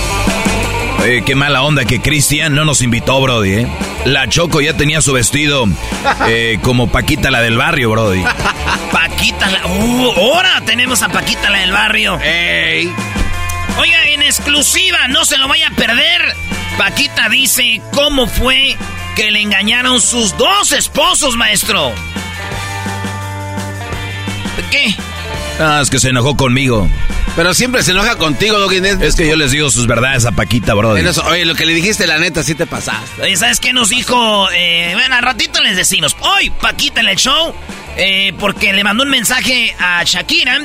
Oye, 1.00 1.24
qué 1.24 1.36
mala 1.36 1.62
onda 1.64 1.86
que 1.86 2.02
Cristian 2.02 2.56
no 2.56 2.66
nos 2.66 2.82
invitó, 2.82 3.22
Brody, 3.22 3.54
¿eh? 3.54 3.68
La 4.06 4.28
Choco 4.28 4.62
ya 4.62 4.76
tenía 4.76 5.02
su 5.02 5.14
vestido 5.14 5.66
eh, 6.28 6.60
como 6.62 6.88
Paquita 6.88 7.32
la 7.32 7.42
del 7.42 7.58
barrio, 7.58 7.92
Brody. 7.92 8.24
Paquita 8.92 9.50
la... 9.50 9.68
¡Uh! 9.68 10.12
Ahora 10.18 10.62
tenemos 10.66 11.02
a 11.04 11.10
Paquita 11.10 11.50
la 11.50 11.60
del 11.60 11.72
barrio. 11.72 12.20
¡Ey! 12.22 12.92
Oiga, 13.78 14.06
en 14.08 14.24
exclusiva, 14.24 15.08
no 15.10 15.26
se 15.26 15.38
lo 15.38 15.48
vaya 15.48 15.68
a 15.68 15.76
perder. 15.76 16.36
Paquita 16.78 17.30
dice 17.30 17.82
cómo 17.92 18.28
fue 18.28 18.78
que 19.16 19.32
le 19.32 19.42
engañaron 19.42 20.02
sus 20.02 20.38
dos 20.38 20.72
esposos, 20.72 21.36
maestro. 21.36 21.94
¿Qué? 24.72 24.96
Ah, 25.60 25.80
es 25.82 25.90
que 25.90 26.00
se 26.00 26.10
enojó 26.10 26.36
conmigo. 26.36 26.88
Pero 27.36 27.54
siempre 27.54 27.82
se 27.84 27.92
enoja 27.92 28.18
contigo, 28.18 28.60
Doggy. 28.60 28.82
Es 29.02 29.16
que 29.16 29.28
yo 29.28 29.36
les 29.36 29.52
digo 29.52 29.70
sus 29.70 29.88
verdades 29.88 30.26
a 30.26 30.32
Paquita, 30.32 30.74
brother. 30.74 31.06
oye, 31.30 31.46
lo 31.46 31.56
que 31.56 31.66
le 31.66 31.74
dijiste, 31.74 32.08
la 32.08 32.18
neta, 32.18 32.44
sí 32.44 32.56
te 32.56 32.66
pasaste. 32.66 33.22
Oye, 33.22 33.36
¿sabes 33.38 33.60
qué 33.60 33.74
nos 33.74 33.90
dijo? 33.90 34.48
Eh, 34.54 34.92
bueno, 34.94 35.16
al 35.16 35.24
ratito 35.24 35.62
les 35.62 35.76
decimos. 35.78 36.16
Hoy, 36.22 36.50
Paquita 36.62 37.02
en 37.02 37.08
el 37.08 37.16
show, 37.18 37.54
eh, 37.98 38.34
porque 38.40 38.74
le 38.74 38.84
mandó 38.84 39.04
un 39.04 39.10
mensaje 39.10 39.74
a 39.80 40.04
Shakira. 40.04 40.62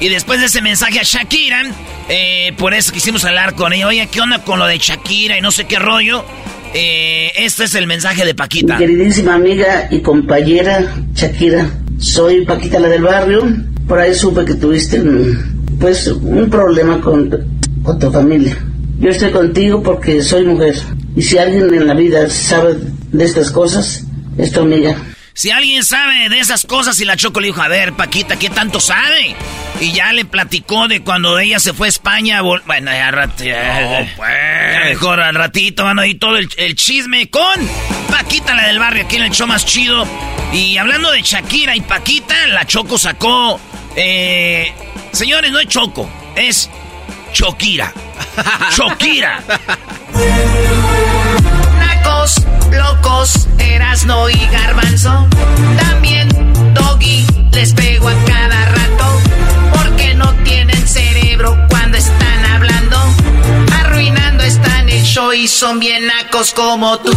Y 0.00 0.08
después 0.08 0.40
de 0.40 0.46
ese 0.46 0.60
mensaje 0.60 0.98
a 1.00 1.04
Shakira, 1.04 1.62
eh, 2.08 2.52
por 2.58 2.74
eso 2.74 2.92
quisimos 2.92 3.24
hablar 3.24 3.54
con 3.54 3.72
ella. 3.72 3.86
Oye, 3.86 4.06
¿qué 4.10 4.20
onda 4.20 4.40
con 4.42 4.58
lo 4.58 4.66
de 4.66 4.76
Shakira 4.78 5.38
y 5.38 5.40
no 5.40 5.52
sé 5.52 5.64
qué 5.66 5.78
rollo? 5.78 6.24
Eh, 6.74 7.32
este 7.36 7.64
es 7.64 7.74
el 7.76 7.86
mensaje 7.86 8.24
de 8.24 8.34
Paquita. 8.34 8.76
queridísima 8.76 9.34
amiga 9.34 9.88
y 9.90 10.00
compañera 10.00 10.96
Shakira, 11.14 11.70
soy 12.00 12.44
Paquita 12.44 12.80
la 12.80 12.88
del 12.88 13.02
barrio. 13.02 13.46
Por 13.88 13.98
ahí 13.98 14.14
supe 14.14 14.44
que 14.44 14.54
tuviste 14.54 15.02
pues 15.78 16.06
un 16.06 16.48
problema 16.48 17.00
con, 17.00 17.30
con 17.82 17.98
tu 17.98 18.10
familia. 18.10 18.56
Yo 18.98 19.10
estoy 19.10 19.30
contigo 19.30 19.82
porque 19.82 20.22
soy 20.22 20.46
mujer. 20.46 20.74
Y 21.16 21.22
si 21.22 21.38
alguien 21.38 21.72
en 21.74 21.86
la 21.86 21.94
vida 21.94 22.28
sabe 22.30 22.76
de 23.12 23.24
estas 23.24 23.50
cosas, 23.50 24.04
es 24.38 24.52
tu 24.52 24.60
amiga. 24.60 24.96
Si 25.36 25.50
alguien 25.50 25.82
sabe 25.82 26.28
de 26.28 26.38
esas 26.38 26.64
cosas 26.64 27.00
y 27.00 27.04
la 27.04 27.16
Choco 27.16 27.40
le 27.40 27.48
dijo, 27.48 27.60
a 27.60 27.66
ver, 27.66 27.92
Paquita, 27.94 28.38
¿qué 28.38 28.50
tanto 28.50 28.78
sabe? 28.78 29.34
Y 29.80 29.92
ya 29.92 30.12
le 30.12 30.24
platicó 30.24 30.86
de 30.86 31.02
cuando 31.02 31.40
ella 31.40 31.58
se 31.58 31.72
fue 31.72 31.88
a 31.88 31.90
España. 31.90 32.40
Bueno, 32.40 32.92
ya, 32.92 33.10
ratito. 33.10 33.56
pues. 34.16 34.84
mejor 34.84 35.20
al 35.20 35.34
ratito 35.34 35.82
van 35.82 35.98
a 35.98 36.02
oír 36.02 36.20
todo 36.20 36.36
el, 36.38 36.76
chisme 36.76 37.28
con 37.30 37.42
Paquita, 38.10 38.54
la 38.54 38.68
del 38.68 38.78
barrio, 38.78 39.04
aquí 39.04 39.16
en 39.16 39.24
el 39.24 39.30
show 39.32 39.48
más 39.48 39.66
chido. 39.66 40.06
Y 40.52 40.76
hablando 40.76 41.10
de 41.10 41.22
Shakira 41.22 41.74
y 41.74 41.80
Paquita, 41.80 42.46
la 42.46 42.64
Choco 42.64 42.96
sacó. 42.96 43.60
Eh, 43.96 44.72
señores, 45.12 45.50
no 45.50 45.58
es 45.60 45.68
Choco, 45.68 46.08
es 46.36 46.70
Chokira. 47.32 47.92
Chokira. 48.74 49.42
locos, 52.70 53.48
Erasno 53.58 54.28
y 54.28 54.46
Garbanzo. 54.50 55.28
También 55.78 56.28
Doggy 56.74 57.26
les 57.52 57.72
pego 57.74 58.08
a 58.08 58.14
cada 58.24 58.64
rato. 58.66 59.20
Porque 59.72 60.14
no 60.14 60.32
tienen 60.44 60.86
cerebro 60.86 61.56
cuando 61.68 61.98
están 61.98 62.44
hablando. 62.46 62.96
Arruinando 63.80 64.44
están 64.44 64.88
el 64.88 65.02
show 65.02 65.32
y 65.32 65.48
son 65.48 65.80
bien 65.80 66.06
nacos 66.06 66.52
como 66.54 66.98
tú. 66.98 67.12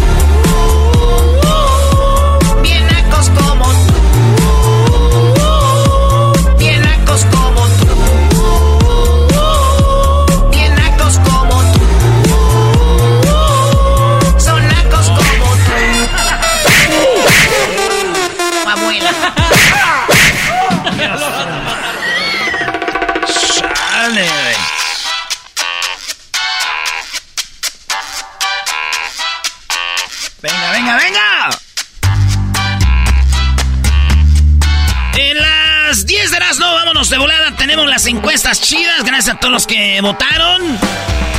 Encuestas 38.47 38.69
chidas. 38.69 39.03
Gracias 39.03 39.35
a 39.35 39.39
todos 39.39 39.51
los 39.51 39.67
que 39.67 39.99
votaron. 40.01 40.61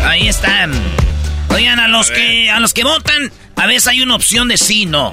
Ahí 0.04 0.28
están. 0.28 0.72
Oigan, 1.50 1.80
a 1.80 1.88
los 1.88 2.10
que 2.10 2.50
a 2.50 2.60
los 2.60 2.74
que 2.74 2.84
votan, 2.84 3.32
a 3.56 3.66
veces 3.66 3.88
hay 3.88 4.02
una 4.02 4.14
opción 4.14 4.48
de 4.48 4.58
sí, 4.58 4.84
no. 4.84 5.10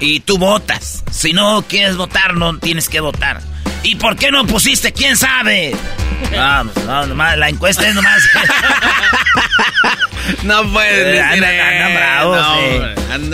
Y 0.00 0.20
tú 0.20 0.38
votas. 0.38 1.04
Si 1.10 1.32
no 1.32 1.62
quieres 1.68 1.96
votar, 1.96 2.34
no 2.34 2.58
tienes 2.58 2.88
que 2.88 3.00
votar. 3.00 3.42
¿Y 3.82 3.96
por 3.96 4.16
qué 4.16 4.30
no 4.30 4.46
pusiste? 4.46 4.92
¿Quién 4.92 5.16
sabe? 5.16 5.76
Vamos, 6.34 6.74
no, 6.86 7.06
nomás, 7.06 7.36
la 7.36 7.50
encuesta 7.50 7.86
es 7.86 7.94
nomás. 7.94 8.22
no 10.44 10.72
puede 10.72 11.20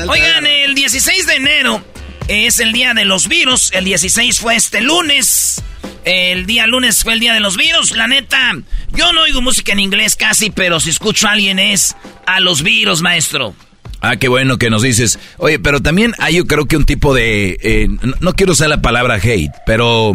Oigan, 0.08 0.46
el 0.46 0.74
16 0.74 1.26
de 1.26 1.34
enero 1.34 1.84
es 2.26 2.58
el 2.58 2.72
día 2.72 2.92
de 2.94 3.04
los 3.04 3.28
virus. 3.28 3.70
El 3.72 3.84
16 3.84 4.40
fue 4.40 4.56
este 4.56 4.80
lunes. 4.80 5.62
El 6.04 6.46
día 6.46 6.66
lunes 6.66 7.02
fue 7.02 7.12
el 7.14 7.20
día 7.20 7.34
de 7.34 7.40
los 7.40 7.56
virus. 7.56 7.92
La 7.92 8.08
neta, 8.08 8.52
yo 8.92 9.12
no 9.12 9.22
oigo 9.22 9.40
música 9.40 9.72
en 9.72 9.80
inglés 9.80 10.16
casi, 10.16 10.50
pero 10.50 10.80
si 10.80 10.90
escucho 10.90 11.28
a 11.28 11.32
alguien 11.32 11.58
es 11.58 11.96
a 12.26 12.40
los 12.40 12.62
virus, 12.62 13.02
maestro. 13.02 13.54
Ah, 14.00 14.16
qué 14.16 14.26
bueno 14.28 14.58
que 14.58 14.68
nos 14.68 14.82
dices. 14.82 15.18
Oye, 15.38 15.60
pero 15.60 15.80
también 15.80 16.12
hay 16.18 16.36
yo 16.36 16.46
creo 16.46 16.66
que 16.66 16.76
un 16.76 16.84
tipo 16.84 17.14
de... 17.14 17.56
Eh, 17.62 17.88
no, 18.20 18.32
quiero 18.32 18.52
usar 18.52 18.68
la 18.68 18.82
palabra 18.82 19.14
hate, 19.14 19.52
pero 19.64 20.14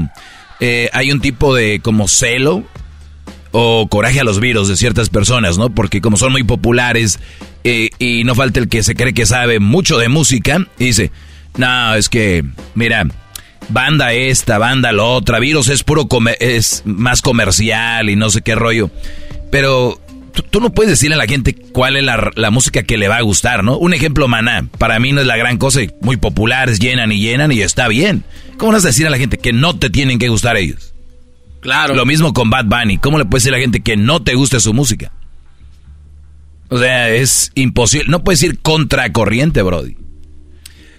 eh, 0.60 0.90
hay 0.92 1.12
un 1.12 1.22
tipo 1.22 1.56
de 1.56 1.80
como 1.80 2.10
celo 2.10 2.66
o 3.52 3.88
coraje 3.88 4.20
a 4.20 4.26
los 4.26 4.42
virus 4.42 4.68
de 4.68 4.76
ciertas 4.76 5.10
personas, 5.10 5.58
¿no? 5.58 5.70
Porque 5.70 6.02
como 6.02 6.18
son 6.18 6.34
muy 6.34 6.44
populares 6.44 7.20
eh, 7.64 7.90
y 7.98 8.26
no 8.26 8.36
falta 8.36 8.60
el 8.60 8.68
que 8.68 8.84
se 8.84 8.94
cree 8.94 9.14
que 9.14 9.26
sabe 9.26 9.60
mucho 9.60 9.98
de 9.98 10.10
música, 10.10 10.68
y 10.78 10.86
dice, 10.86 11.12
no, 11.56 11.96
es 11.96 12.10
que, 12.10 12.44
mira, 12.76 13.08
banda 13.70 14.14
esta, 14.14 14.58
banda 14.58 14.92
la 14.92 15.04
otra, 15.04 15.40
virus 15.40 15.70
es 15.70 15.84
puro 15.84 16.08
es 16.40 16.84
más 16.86 17.22
comercial 17.22 18.10
y 18.10 18.16
no 18.16 18.30
sé 18.30 18.42
qué 18.42 18.56
rollo. 18.56 18.90
Pero 19.52 20.00
tú, 20.50 20.60
no 20.60 20.72
puedes 20.72 20.92
decirle 20.92 21.16
a 21.16 21.18
la 21.18 21.26
gente 21.26 21.54
cuál 21.54 21.98
es 21.98 22.04
la, 22.04 22.52
música 22.52 22.84
que 22.84 22.98
le 22.98 23.08
va 23.08 23.18
a 23.18 23.22
gustar, 23.22 23.64
¿no? 23.64 23.78
Un 23.78 23.94
ejemplo, 23.94 24.28
Maná, 24.28 24.68
para 24.78 25.00
mí 25.00 25.12
no 25.12 25.22
es 25.22 25.28
la 25.28 25.38
gran 25.38 25.58
cosa, 25.58 25.82
muy 26.02 26.18
populares, 26.18 26.80
llenan 26.80 27.12
y 27.12 27.20
llenan 27.20 27.52
y 27.52 27.62
está 27.62 27.88
bien. 27.88 28.24
¿Cómo 28.58 28.72
vas 28.72 28.86
a 28.86 28.90
decir 28.90 29.08
a 29.08 29.10
la 29.10 29.18
gente 29.18 29.38
que 29.38 29.54
no 29.54 29.78
te 29.78 29.90
tienen 29.90 30.20
que 30.20 30.30
gustar 30.30 30.58
ellos? 30.58 30.94
Claro. 31.62 31.96
Lo 31.96 32.06
mismo 32.06 32.34
con 32.34 32.50
Bad 32.50 32.66
Bunny, 32.66 32.98
¿cómo 32.98 33.18
le 33.18 33.26
puedes 33.26 33.44
decir 33.44 33.54
a 33.54 33.58
la 33.58 33.62
gente 33.62 33.82
que 33.82 33.98
no 33.98 34.22
te 34.22 34.36
guste 34.36 34.60
su 34.60 34.74
música? 34.74 35.12
O 36.70 36.78
sea, 36.78 37.10
es 37.10 37.52
imposible, 37.56 38.10
no 38.10 38.24
puedes 38.24 38.44
ir 38.44 38.60
contracorriente, 38.60 39.62
Brody. 39.62 39.96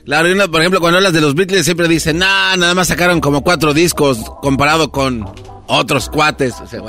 Claro, 0.09 0.51
por 0.51 0.63
ejemplo, 0.63 0.81
cuando 0.81 0.97
hablas 0.97 1.13
de 1.13 1.21
los 1.21 1.35
Beatles 1.35 1.67
siempre 1.67 1.87
dicen, 1.87 2.17
nah, 2.17 2.57
nada 2.57 2.75
más 2.75 2.89
sacaron 2.89 3.21
como 3.21 3.43
cuatro 3.43 3.75
discos 3.75 4.19
comparado 4.41 4.91
con 4.91 5.31
otros 5.67 6.09
cuates. 6.09 6.55
O 6.63 6.67
sea, 6.67 6.81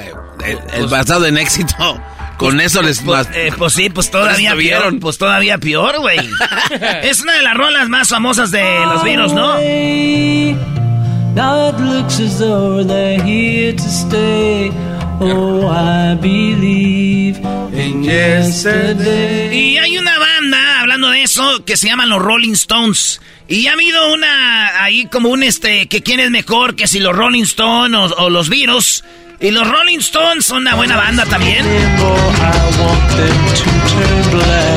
el, 0.46 0.58
pues 0.58 0.90
basado 0.90 1.26
en 1.26 1.38
éxito, 1.38 1.76
con 2.38 2.56
pues, 2.56 2.68
eso 2.68 2.82
les... 2.82 3.02
Pues, 3.02 3.28
eh, 3.34 3.52
pues, 3.58 3.74
sí, 3.74 3.90
pues 3.90 4.10
todavía 4.10 4.56
peor, 4.56 4.98
pues 5.02 5.18
todavía 5.18 5.58
peor, 5.58 6.00
güey. 6.00 6.18
es 7.04 7.22
una 7.22 7.34
de 7.34 7.42
las 7.42 7.58
rolas 7.58 7.90
más 7.90 8.08
famosas 8.08 8.52
de 8.52 8.64
los 8.86 9.04
virus, 9.04 9.34
¿no? 9.34 9.56
Now 11.36 11.70
it 11.70 11.78
looks 11.78 12.22
as 12.22 12.40
though 12.40 12.86
they're 12.86 13.22
here 13.22 13.74
to 13.74 13.90
stay. 13.90 14.72
Oh, 15.20 15.68
I 15.68 16.16
believe 16.16 17.38
in 17.74 18.02
yesterday. 18.02 19.54
Y 19.54 19.78
hay 19.78 19.98
una 19.98 20.19
eso, 21.20 21.64
que 21.66 21.78
se 21.78 21.88
llaman 21.88 22.10
los 22.10 22.22
Rolling 22.22 22.54
Stones. 22.54 23.22
Y 23.48 23.68
ha 23.68 23.74
habido 23.74 24.14
una, 24.14 24.84
ahí 24.84 25.06
como 25.08 25.30
un 25.30 25.44
este, 25.44 25.88
que 25.88 26.04
quién 26.04 26.20
es 26.20 26.32
mejor, 26.32 26.76
que 26.76 26.88
si 26.88 27.00
los 27.00 27.16
Rolling 27.16 27.44
Stones 27.44 28.12
o, 28.18 28.30
los 28.30 28.50
Virus. 28.50 29.04
Y 29.40 29.52
los 29.52 29.68
Rolling 29.68 30.00
Stones 30.00 30.46
son 30.46 30.60
una 30.60 30.76
buena 30.76 30.98
banda 30.98 31.26
también. 31.26 31.66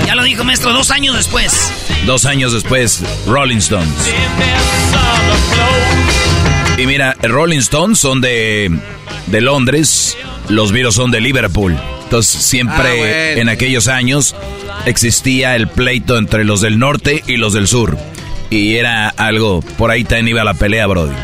Ya 0.07 0.14
lo 0.14 0.22
dijo 0.22 0.45
maestro, 0.45 0.72
dos 0.72 0.90
años 0.90 1.16
después. 1.16 1.72
Dos 2.07 2.24
años 2.24 2.53
después, 2.53 3.03
Rolling 3.26 3.59
Stones. 3.59 3.93
Y 6.78 6.86
mira, 6.86 7.16
Rolling 7.22 7.59
Stones 7.59 7.99
son 7.99 8.20
de, 8.20 8.70
de 9.26 9.40
Londres, 9.40 10.16
los 10.49 10.72
virus 10.72 10.95
son 10.95 11.11
de 11.11 11.20
Liverpool. 11.20 11.76
Entonces 12.13 12.43
siempre 12.43 13.33
ah, 13.35 13.41
en 13.41 13.49
aquellos 13.49 13.89
años 13.89 14.37
existía 14.85 15.57
el 15.57 15.67
pleito 15.67 16.19
entre 16.19 16.45
los 16.45 16.61
del 16.61 16.79
norte 16.79 17.25
y 17.27 17.39
los 17.39 17.55
del 17.55 17.67
sur. 17.67 17.97
Y 18.51 18.77
era 18.77 19.09
algo, 19.09 19.63
por 19.79 19.91
ahí 19.91 20.05
también 20.05 20.29
iba 20.29 20.45
la 20.45 20.53
pelea, 20.53 20.87
Brody. 20.87 21.15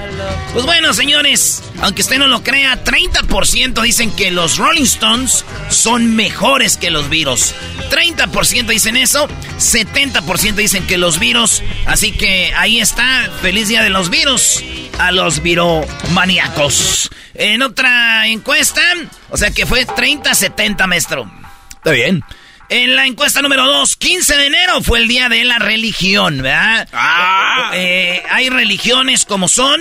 Pues 0.55 0.64
bueno, 0.64 0.95
señores, 0.95 1.62
aunque 1.82 2.01
usted 2.01 2.16
no 2.16 2.26
lo 2.26 2.43
crea, 2.43 2.82
30% 2.82 3.82
dicen 3.82 4.11
que 4.12 4.30
los 4.30 4.57
Rolling 4.57 4.84
Stones 4.84 5.45
son 5.68 6.16
mejores 6.16 6.78
que 6.78 6.91
los 6.91 7.11
virus. 7.11 7.55
30% 7.91 8.68
dicen 8.68 8.97
eso, 8.97 9.28
70% 9.59 10.55
dicen 10.55 10.86
que 10.86 10.97
los 10.97 11.18
virus. 11.18 11.62
Así 11.84 12.12
que 12.12 12.51
ahí 12.57 12.80
está, 12.80 13.28
feliz 13.43 13.68
día 13.68 13.82
de 13.82 13.91
los 13.91 14.09
virus. 14.09 14.64
A 14.99 15.12
los 15.12 15.42
viromaníacos. 15.42 17.11
En 17.34 17.62
otra 17.62 18.26
encuesta, 18.26 18.82
o 19.30 19.36
sea 19.36 19.51
que 19.51 19.66
fue 19.66 19.86
30-70, 19.86 20.86
maestro. 20.86 21.30
Está 21.76 21.92
bien. 21.92 22.22
En 22.68 22.96
la 22.96 23.07
encuesta 23.07 23.40
número 23.40 23.64
2, 23.64 23.96
15 23.96 24.36
de 24.36 24.46
enero 24.46 24.82
fue 24.82 24.99
el 24.99 25.09
día 25.09 25.28
de 25.28 25.44
la 25.44 25.59
religión, 25.59 26.42
¿verdad? 26.42 26.86
Ah. 26.92 27.70
Eh, 27.74 28.22
hay 28.30 28.51
religiones 28.51 29.24
como 29.24 29.49
son 29.49 29.80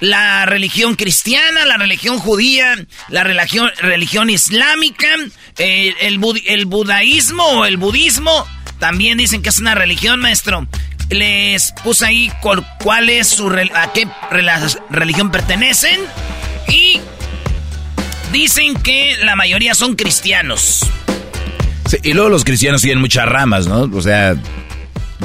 la 0.00 0.44
religión 0.46 0.96
cristiana, 0.96 1.64
la 1.64 1.76
religión 1.76 2.18
judía, 2.18 2.74
la 3.08 3.24
religión, 3.24 3.70
religión 3.78 4.28
islámica, 4.28 5.08
eh, 5.58 5.94
el, 6.00 6.20
el 6.46 6.66
budaísmo 6.66 7.44
o 7.44 7.64
el 7.64 7.76
budismo. 7.76 8.46
También 8.78 9.18
dicen 9.18 9.42
que 9.42 9.50
es 9.50 9.58
una 9.58 9.74
religión, 9.74 10.20
maestro. 10.20 10.66
Les 11.10 11.72
puse 11.84 12.06
ahí 12.06 12.32
cuál 12.40 13.08
es 13.10 13.28
su 13.28 13.48
a 13.48 13.92
qué 13.92 14.08
religión 14.90 15.30
pertenecen 15.30 16.00
y 16.68 17.00
dicen 18.32 18.74
que 18.74 19.16
la 19.24 19.34
mayoría 19.36 19.74
son 19.74 19.96
cristianos 19.96 20.88
y 22.02 22.12
luego 22.12 22.28
los 22.28 22.44
cristianos 22.44 22.82
tienen 22.82 23.00
muchas 23.00 23.26
ramas, 23.26 23.66
¿no? 23.66 23.82
O 23.92 24.02
sea, 24.02 24.36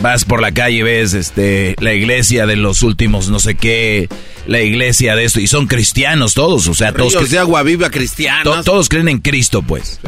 vas 0.01 0.25
por 0.25 0.41
la 0.41 0.51
calle 0.51 0.77
y 0.77 0.81
ves 0.81 1.13
este, 1.13 1.75
la 1.79 1.93
iglesia 1.93 2.45
de 2.45 2.55
los 2.55 2.83
últimos 2.83 3.29
no 3.29 3.39
sé 3.39 3.55
qué, 3.55 4.09
la 4.47 4.61
iglesia 4.61 5.15
de 5.15 5.25
esto, 5.25 5.39
y 5.39 5.47
son 5.47 5.67
cristianos 5.67 6.33
todos, 6.33 6.67
o 6.67 6.73
sea, 6.73 6.91
todos... 6.91 7.29
de 7.29 7.39
agua 7.39 7.63
viva 7.63 7.89
cristianos. 7.89 8.65
todos 8.65 8.89
creen 8.89 9.09
en 9.09 9.19
Cristo, 9.19 9.61
pues. 9.61 9.99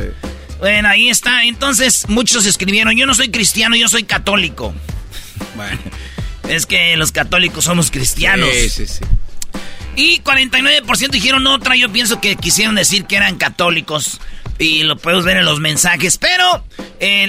Bueno, 0.59 0.89
ahí 0.89 1.09
está. 1.09 1.43
Entonces, 1.43 2.05
muchos 2.07 2.45
escribieron, 2.45 2.95
yo 2.97 3.05
no 3.05 3.13
soy 3.13 3.29
cristiano, 3.29 3.75
yo 3.75 3.87
soy 3.87 4.03
católico. 4.03 4.73
Bueno, 5.55 5.79
es 6.49 6.65
que 6.65 6.95
los 6.97 7.11
católicos 7.11 7.65
somos 7.65 7.91
cristianos. 7.91 8.49
Sí, 8.53 8.69
sí, 8.69 8.87
sí. 8.87 9.05
Y 9.95 10.21
49% 10.21 11.09
dijeron 11.09 11.47
otra, 11.47 11.75
yo 11.75 11.91
pienso 11.91 12.21
que 12.21 12.35
quisieron 12.35 12.75
decir 12.75 13.05
que 13.05 13.15
eran 13.15 13.37
católicos. 13.37 14.21
Y 14.59 14.83
lo 14.83 14.97
podemos 14.97 15.25
ver 15.25 15.37
en 15.37 15.45
los 15.45 15.59
mensajes. 15.59 16.17
Pero 16.17 16.63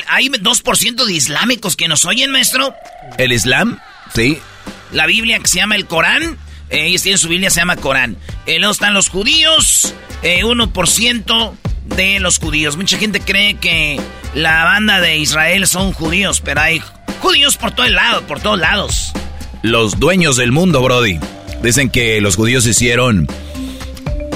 hay 0.07 0.29
2% 0.29 1.05
de 1.05 1.13
islámicos 1.13 1.77
que 1.77 1.89
nos 1.89 2.05
oyen, 2.05 2.31
maestro. 2.31 2.75
¿El 3.17 3.33
Islam? 3.33 3.81
Sí. 4.15 4.39
La 4.93 5.07
Biblia 5.07 5.39
que 5.39 5.49
se 5.49 5.57
llama 5.57 5.77
el 5.77 5.87
Corán. 5.87 6.39
Eh, 6.71 6.87
ellos 6.87 7.03
tienen 7.03 7.19
su 7.19 7.29
Biblia, 7.29 7.51
se 7.51 7.61
llama 7.61 7.77
Corán. 7.77 8.17
Eh, 8.47 8.59
luego 8.59 8.73
están 8.73 8.95
los 8.95 9.09
judíos. 9.09 9.95
1% 10.23 11.53
eh, 11.53 11.95
de 11.97 12.21
los 12.21 12.39
judíos. 12.39 12.77
Mucha 12.77 12.99
gente 12.99 13.21
cree 13.21 13.55
que 13.55 14.01
la 14.35 14.65
banda 14.65 15.01
de 15.01 15.17
Israel 15.17 15.67
son 15.67 15.93
judíos, 15.93 16.41
pero 16.41 16.61
hay 16.61 16.83
judíos 17.19 17.57
por 17.57 17.73
todo 17.73 17.87
el 17.87 17.95
lado, 17.95 18.23
por 18.23 18.41
todos 18.41 18.59
lados. 18.59 19.13
Los 19.63 19.99
dueños 19.99 20.37
del 20.37 20.53
mundo, 20.53 20.83
Brody. 20.83 21.19
Dicen 21.63 21.91
que 21.91 22.21
los 22.21 22.37
judíos 22.37 22.67
hicieron 22.67 23.27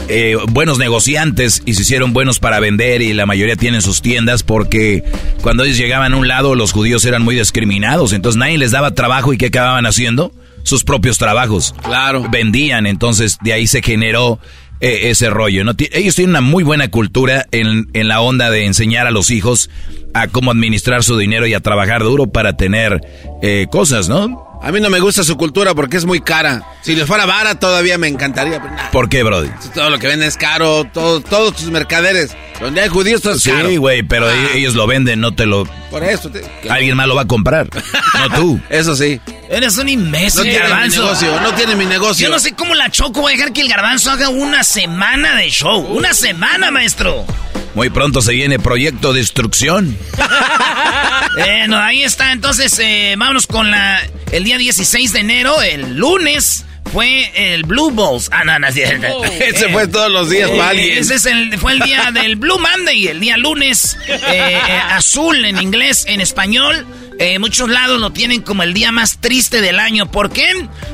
eh, 0.08 0.36
buenos 0.50 0.78
negociantes 0.78 1.62
y 1.64 1.74
se 1.74 1.82
hicieron 1.82 2.12
buenos 2.12 2.38
para 2.40 2.60
vender 2.60 3.00
y 3.02 3.12
la 3.12 3.24
mayoría 3.24 3.56
tienen 3.56 3.80
sus 3.80 4.02
tiendas 4.02 4.42
porque 4.42 5.04
cuando 5.40 5.64
ellos 5.64 5.78
llegaban 5.78 6.12
a 6.12 6.16
un 6.16 6.26
lado 6.26 6.54
los 6.54 6.72
judíos 6.72 7.04
eran 7.04 7.22
muy 7.22 7.36
discriminados, 7.36 8.12
entonces 8.12 8.38
nadie 8.38 8.58
les 8.58 8.72
daba 8.72 8.90
trabajo 8.90 9.32
y 9.32 9.38
¿qué 9.38 9.46
acababan 9.46 9.86
haciendo? 9.86 10.34
Sus 10.64 10.84
propios 10.84 11.18
trabajos. 11.18 11.74
Claro. 11.82 12.26
Vendían, 12.30 12.86
entonces 12.86 13.38
de 13.42 13.52
ahí 13.52 13.66
se 13.66 13.82
generó 13.82 14.38
eh, 14.80 15.10
ese 15.10 15.30
rollo. 15.30 15.64
¿no? 15.64 15.72
Ellos 15.92 16.16
tienen 16.16 16.30
una 16.30 16.40
muy 16.40 16.64
buena 16.64 16.88
cultura 16.88 17.46
en, 17.52 17.88
en 17.94 18.08
la 18.08 18.20
onda 18.20 18.50
de 18.50 18.66
enseñar 18.66 19.06
a 19.06 19.12
los 19.12 19.30
hijos 19.30 19.70
a 20.14 20.28
cómo 20.28 20.50
administrar 20.50 21.02
su 21.02 21.16
dinero 21.16 21.46
y 21.46 21.54
a 21.54 21.60
trabajar 21.60 22.02
duro 22.02 22.26
para 22.26 22.56
tener 22.56 23.00
eh, 23.42 23.66
cosas, 23.70 24.08
¿no? 24.08 24.52
A 24.62 24.70
mí 24.70 24.80
no 24.80 24.90
me 24.90 25.00
gusta 25.00 25.24
su 25.24 25.36
cultura 25.36 25.74
porque 25.74 25.96
es 25.96 26.04
muy 26.04 26.20
cara. 26.20 26.62
Si 26.82 26.94
les 26.94 27.04
fuera 27.04 27.26
vara 27.26 27.58
todavía 27.58 27.98
me 27.98 28.06
encantaría. 28.06 28.62
¿Por 28.92 29.08
qué, 29.08 29.24
Brody? 29.24 29.48
Todo 29.74 29.90
lo 29.90 29.98
que 29.98 30.06
venden 30.06 30.28
es 30.28 30.36
caro, 30.36 30.84
todo, 30.84 31.20
todos 31.20 31.56
tus 31.56 31.66
mercaderes. 31.66 32.36
Donde 32.60 32.80
hay 32.80 32.88
judíos 32.88 33.22
todo 33.22 33.34
es 33.34 33.42
caro. 33.42 33.68
Sí, 33.68 33.76
güey, 33.76 34.04
pero 34.04 34.28
ah. 34.28 34.50
ellos 34.54 34.76
lo 34.76 34.86
venden, 34.86 35.20
no 35.20 35.34
te 35.34 35.46
lo... 35.46 35.64
Por 35.90 36.04
eso. 36.04 36.30
Alguien 36.70 36.96
más 36.96 37.08
lo 37.08 37.16
va 37.16 37.22
a 37.22 37.26
comprar, 37.26 37.68
no 37.74 38.36
tú. 38.36 38.60
Eso 38.70 38.94
sí. 38.94 39.20
Eres 39.50 39.76
un 39.78 39.88
imbécil, 39.88 40.46
no 40.46 40.58
garbanzo. 40.58 41.00
mi 41.00 41.06
negocio, 41.06 41.40
no 41.40 41.54
tiene 41.54 41.74
mi 41.74 41.84
negocio. 41.84 42.28
Yo 42.28 42.32
no 42.32 42.38
sé 42.38 42.52
cómo 42.52 42.74
la 42.74 42.88
Choco 42.88 43.20
va 43.20 43.30
a 43.30 43.32
dejar 43.32 43.52
que 43.52 43.62
el 43.62 43.68
garbanzo 43.68 44.12
haga 44.12 44.28
una 44.28 44.62
semana 44.62 45.34
de 45.34 45.50
show. 45.50 45.80
Una 45.80 46.14
semana, 46.14 46.70
maestro. 46.70 47.26
Muy 47.74 47.88
pronto 47.90 48.20
se 48.20 48.32
viene 48.32 48.58
Proyecto 48.58 49.12
Destrucción. 49.12 49.96
bueno, 51.36 51.78
ahí 51.78 52.02
está. 52.02 52.32
Entonces, 52.32 52.78
eh, 52.78 53.14
vámonos 53.16 53.46
con 53.46 53.70
la, 53.70 54.00
el 54.30 54.44
día 54.44 54.58
16 54.58 55.12
de 55.12 55.20
enero, 55.20 55.62
el 55.62 55.96
lunes. 55.96 56.66
Fue 56.93 57.32
el 57.34 57.62
Blue 57.62 57.90
Balls. 57.90 58.28
Ah, 58.32 58.45
no, 58.45 58.59
no, 58.59 58.68
oh. 58.68 59.24
Ese 59.40 59.68
fue 59.70 59.88
todos 59.88 60.11
los 60.11 60.28
días 60.28 60.51
para 60.51 60.72
Ese 60.72 61.14
es 61.14 61.26
el, 61.26 61.59
fue 61.59 61.72
el 61.72 61.80
día 61.80 62.11
del 62.12 62.36
Blue 62.36 62.59
Monday, 62.59 63.09
el 63.09 63.20
día 63.20 63.36
lunes. 63.36 63.97
Eh, 64.07 64.20
eh, 64.30 64.59
azul 64.90 65.45
en 65.45 65.61
inglés, 65.61 66.05
en 66.07 66.20
español. 66.20 66.86
Eh, 67.18 67.38
muchos 67.38 67.68
lados 67.68 68.01
lo 68.01 68.11
tienen 68.11 68.43
como 68.43 68.62
el 68.62 68.74
día 68.74 68.90
más 68.90 69.18
triste 69.18 69.61
del 69.61 69.78
año. 69.78 70.11
¿Por 70.11 70.30
qué? 70.30 70.49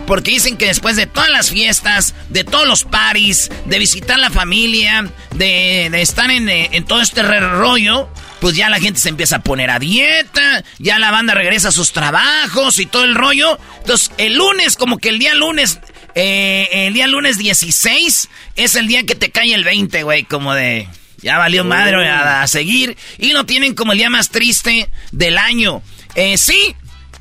Porque 0.07 0.33
dicen 0.33 0.57
que 0.57 0.67
después 0.67 0.97
de 0.97 1.07
todas 1.07 1.31
las 1.31 1.51
fiestas, 1.51 2.15
de 2.29 2.45
todos 2.45 2.67
los 2.67 2.85
paris, 2.85 3.51
de 3.65 3.79
visitar 3.79 4.19
la 4.19 4.31
familia, 4.31 5.09
de, 5.35 5.87
estar 6.01 6.31
en, 6.31 6.49
eh, 6.49 6.69
en 6.73 6.85
todo 6.85 7.01
este 7.01 7.23
rollo, 7.23 8.09
pues 8.41 8.57
ya 8.57 8.69
la 8.69 8.81
gente 8.81 9.01
se 9.01 9.09
empieza 9.09 9.37
a 9.37 9.43
poner 9.43 9.71
a 9.71 9.79
dieta, 9.79 10.65
ya 10.79 10.99
la 10.99 11.11
banda 11.11 11.35
regresa 11.35 11.69
a 11.69 11.73
sus 11.73 11.93
trabajos 11.93 12.79
y 12.79 12.87
todo 12.87 13.05
el 13.05 13.15
rollo. 13.15 13.59
Entonces, 13.81 14.13
el 14.19 14.35
lunes, 14.35 14.77
como 14.77 14.99
que 14.99 15.09
el 15.09 15.19
día 15.19 15.35
lunes, 15.35 15.81
eh, 16.15 16.69
el 16.73 16.95
día 16.95 17.07
lunes 17.07 17.39
16 17.39 18.29
es 18.57 18.75
el 18.77 18.87
día 18.89 19.05
que 19.05 19.15
te 19.15 19.31
cae 19.31 19.55
el 19.55 19.65
20, 19.65 20.03
güey, 20.03 20.25
como 20.25 20.55
de... 20.55 20.89
Ya 21.21 21.37
valió 21.37 21.65
madre 21.65 22.09
a, 22.09 22.43
a 22.43 22.47
seguir. 22.47 22.97
Y 23.19 23.33
lo 23.33 23.45
tienen 23.45 23.75
como 23.75 23.91
el 23.91 23.99
día 23.99 24.09
más 24.09 24.31
triste 24.31 24.89
del 25.11 25.37
año. 25.37 25.83
Eh, 26.15 26.39
sí, 26.39 26.77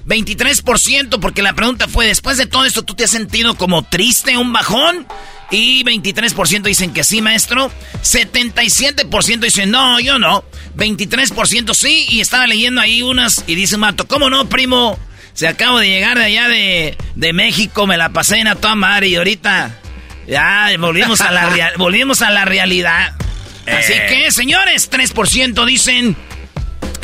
23%, 0.08 1.20
porque 1.20 1.42
la 1.42 1.54
pregunta 1.54 1.88
fue, 1.88 2.06
después 2.08 2.38
de 2.38 2.46
todo 2.46 2.66
esto, 2.66 2.84
¿tú 2.84 2.96
te 2.96 3.04
has 3.04 3.10
sentido 3.10 3.56
como 3.56 3.84
triste, 3.84 4.38
un 4.38 4.54
bajón? 4.54 5.06
Y 5.50 5.84
23% 5.84 6.64
dicen 6.64 6.94
que 6.94 7.04
sí, 7.04 7.22
maestro. 7.22 7.72
77% 8.02 9.40
dicen, 9.40 9.72
no, 9.72 10.00
yo 10.00 10.20
no. 10.20 10.44
23% 10.76 11.74
sí, 11.74 12.06
y 12.10 12.22
estaba 12.22 12.48
leyendo 12.48 12.82
ahí 12.82 13.02
unas, 13.02 13.44
y 13.48 13.56
dice 13.56 13.78
Mato, 13.78 14.08
¿cómo 14.08 14.30
no, 14.30 14.48
primo? 14.50 15.00
Se 15.34 15.48
acabo 15.48 15.80
de 15.80 15.88
llegar 15.88 16.18
de 16.18 16.26
allá 16.26 16.48
de, 16.48 16.98
de 17.16 17.34
México, 17.34 17.88
me 17.88 17.98
la 17.98 18.10
pasé 18.10 18.40
en 18.40 18.48
a 18.48 18.56
toda 18.56 18.76
madre 18.76 19.08
y 19.08 19.16
ahorita 19.16 19.80
ya 20.28 20.70
volvimos 20.80 21.22
a 21.22 21.32
la, 21.32 21.72
volvimos 21.78 22.22
a 22.22 22.32
la 22.32 22.46
realidad. 22.46 23.16
Así 23.68 23.94
eh. 23.94 24.06
que, 24.10 24.32
señores, 24.32 24.90
3% 24.90 25.66
dicen 25.66 26.16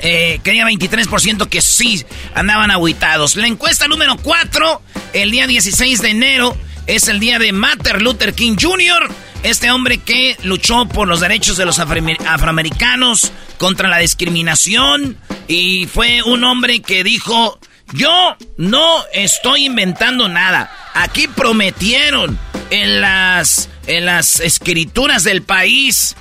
eh, 0.05 0.41
quería 0.43 0.65
23% 0.65 1.47
que 1.47 1.61
sí 1.61 2.05
andaban 2.35 2.71
aguitados. 2.71 3.37
La 3.37 3.47
encuesta 3.47 3.87
número 3.87 4.17
4, 4.17 4.81
el 5.13 5.31
día 5.31 5.47
16 5.47 6.01
de 6.01 6.09
enero, 6.09 6.57
es 6.87 7.07
el 7.07 7.19
día 7.19 7.39
de 7.39 7.51
Martin 7.51 8.03
Luther 8.03 8.33
King 8.33 8.55
Jr., 8.59 9.09
este 9.43 9.71
hombre 9.71 9.97
que 9.97 10.37
luchó 10.43 10.87
por 10.87 11.07
los 11.07 11.19
derechos 11.19 11.57
de 11.57 11.65
los 11.65 11.79
afroamericanos 11.79 13.31
contra 13.57 13.89
la 13.89 13.97
discriminación 13.97 15.17
y 15.47 15.85
fue 15.87 16.23
un 16.23 16.43
hombre 16.45 16.81
que 16.81 17.03
dijo, 17.03 17.59
yo 17.93 18.37
no 18.57 19.03
estoy 19.13 19.65
inventando 19.65 20.29
nada. 20.29 20.71
Aquí 20.93 21.27
prometieron 21.27 22.39
en 22.69 23.01
las, 23.01 23.69
en 23.87 24.05
las 24.05 24.39
escrituras 24.39 25.23
del 25.23 25.43
país, 25.43 26.15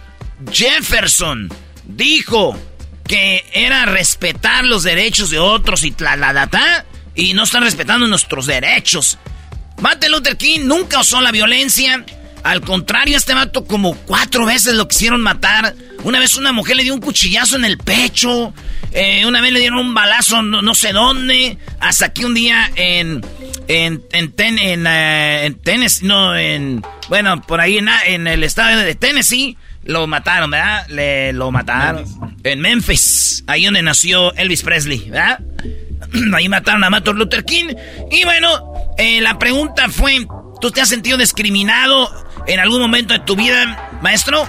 Jefferson 0.50 1.48
dijo 1.84 2.58
que 3.06 3.44
era 3.52 3.84
respetar 3.84 4.64
los 4.64 4.82
derechos 4.82 5.30
de 5.30 5.38
otros 5.38 5.84
y 5.84 5.94
y 7.14 7.34
no 7.34 7.42
están 7.42 7.62
respetando 7.62 8.06
nuestros 8.06 8.46
derechos. 8.46 9.18
Martin 9.82 10.12
Luther 10.12 10.36
King 10.36 10.60
nunca 10.62 11.00
usó 11.00 11.20
la 11.20 11.32
violencia. 11.32 12.06
Al 12.44 12.60
contrario, 12.60 13.16
este 13.16 13.34
vato 13.34 13.64
como 13.64 13.96
cuatro 13.96 14.46
veces 14.46 14.74
lo 14.74 14.86
quisieron 14.86 15.20
matar. 15.20 15.74
Una 16.04 16.20
vez 16.20 16.36
una 16.36 16.52
mujer 16.52 16.76
le 16.76 16.84
dio 16.84 16.94
un 16.94 17.00
cuchillazo 17.00 17.56
en 17.56 17.64
el 17.64 17.78
pecho. 17.78 18.54
Eh, 18.92 19.26
una 19.26 19.40
vez 19.40 19.52
le 19.52 19.58
dieron 19.58 19.80
un 19.80 19.92
balazo 19.92 20.40
no, 20.40 20.74
sé 20.76 20.92
dónde. 20.92 21.58
Hasta 21.80 22.12
que 22.12 22.24
un 22.24 22.34
día 22.34 22.70
en... 22.76 23.24
En, 23.68 24.02
en, 24.12 24.34
en, 24.36 24.86
eh, 24.86 25.46
en 25.46 25.54
Tennessee, 25.54 26.04
no, 26.06 26.36
en... 26.36 26.82
Bueno, 27.08 27.42
por 27.42 27.60
ahí 27.60 27.78
en, 27.78 27.88
en 28.06 28.26
el 28.26 28.44
estado 28.44 28.80
de 28.80 28.94
Tennessee 28.94 29.56
lo 29.84 30.06
mataron, 30.06 30.50
¿verdad? 30.50 30.86
Le 30.88 31.32
lo 31.32 31.50
mataron. 31.50 32.04
En 32.44 32.60
Memphis, 32.60 33.42
ahí 33.48 33.64
donde 33.64 33.82
nació 33.82 34.32
Elvis 34.34 34.62
Presley, 34.62 35.10
¿verdad? 35.10 35.40
Ahí 36.34 36.48
mataron 36.48 36.84
a 36.84 36.90
Martin 36.90 37.16
Luther 37.16 37.44
King. 37.44 37.74
Y 38.10 38.24
bueno, 38.24 38.48
eh, 38.98 39.20
la 39.20 39.38
pregunta 39.38 39.88
fue, 39.88 40.26
¿tú 40.60 40.70
te 40.70 40.80
has 40.80 40.88
sentido 40.88 41.18
discriminado 41.18 42.10
en 42.46 42.60
algún 42.60 42.80
momento 42.80 43.14
de 43.14 43.20
tu 43.20 43.36
vida, 43.36 43.90
maestro? 44.02 44.46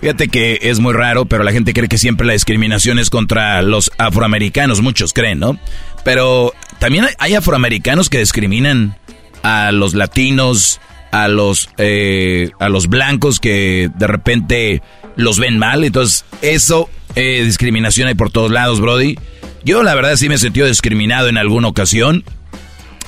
Fíjate 0.00 0.28
que 0.28 0.58
es 0.62 0.80
muy 0.80 0.92
raro, 0.92 1.24
pero 1.24 1.44
la 1.44 1.52
gente 1.52 1.72
cree 1.72 1.88
que 1.88 1.96
siempre 1.96 2.26
la 2.26 2.34
discriminación 2.34 2.98
es 2.98 3.08
contra 3.08 3.62
los 3.62 3.90
afroamericanos, 3.96 4.82
muchos 4.82 5.14
creen, 5.14 5.38
¿no? 5.38 5.58
Pero 6.04 6.52
también 6.78 7.06
hay 7.18 7.34
afroamericanos 7.34 8.10
que 8.10 8.18
discriminan 8.18 8.98
a 9.42 9.72
los 9.72 9.94
latinos, 9.94 10.80
a 11.10 11.28
los, 11.28 11.70
eh, 11.78 12.50
a 12.58 12.68
los 12.68 12.88
blancos 12.88 13.40
que 13.40 13.90
de 13.94 14.06
repente 14.06 14.82
los 15.16 15.38
ven 15.38 15.58
mal. 15.58 15.84
Entonces, 15.84 16.24
eso, 16.42 16.90
eh, 17.14 17.42
discriminación 17.44 18.08
hay 18.08 18.14
por 18.14 18.30
todos 18.30 18.50
lados, 18.50 18.80
Brody. 18.80 19.18
Yo 19.64 19.82
la 19.82 19.94
verdad 19.94 20.16
sí 20.16 20.28
me 20.28 20.34
he 20.34 20.38
sentido 20.38 20.66
discriminado 20.66 21.28
en 21.28 21.38
alguna 21.38 21.68
ocasión, 21.68 22.24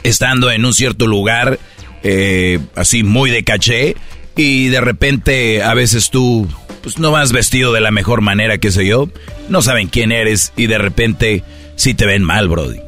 estando 0.03 0.51
en 0.51 0.65
un 0.65 0.73
cierto 0.73 1.07
lugar, 1.07 1.59
eh, 2.03 2.59
así 2.75 3.03
muy 3.03 3.31
de 3.31 3.45
caché, 3.45 3.97
y 4.37 4.69
de 4.69 4.81
repente 4.81 5.63
a 5.63 5.75
veces 5.75 6.11
tú 6.11 6.49
pues 6.83 6.99
no 6.99 7.11
vas 7.11 7.33
vestido 7.33 7.73
de 7.73 7.81
la 7.81 7.91
mejor 7.91 8.21
manera, 8.21 8.59
qué 8.59 8.71
sé 8.71 8.87
yo, 8.87 9.09
no 9.49 9.61
saben 9.61 9.89
quién 9.89 10.13
eres 10.13 10.53
y 10.57 10.67
de 10.67 10.79
repente 10.79 11.43
sí 11.75 11.95
te 11.95 12.07
ven 12.07 12.23
mal, 12.23 12.49
Brody. 12.49 12.81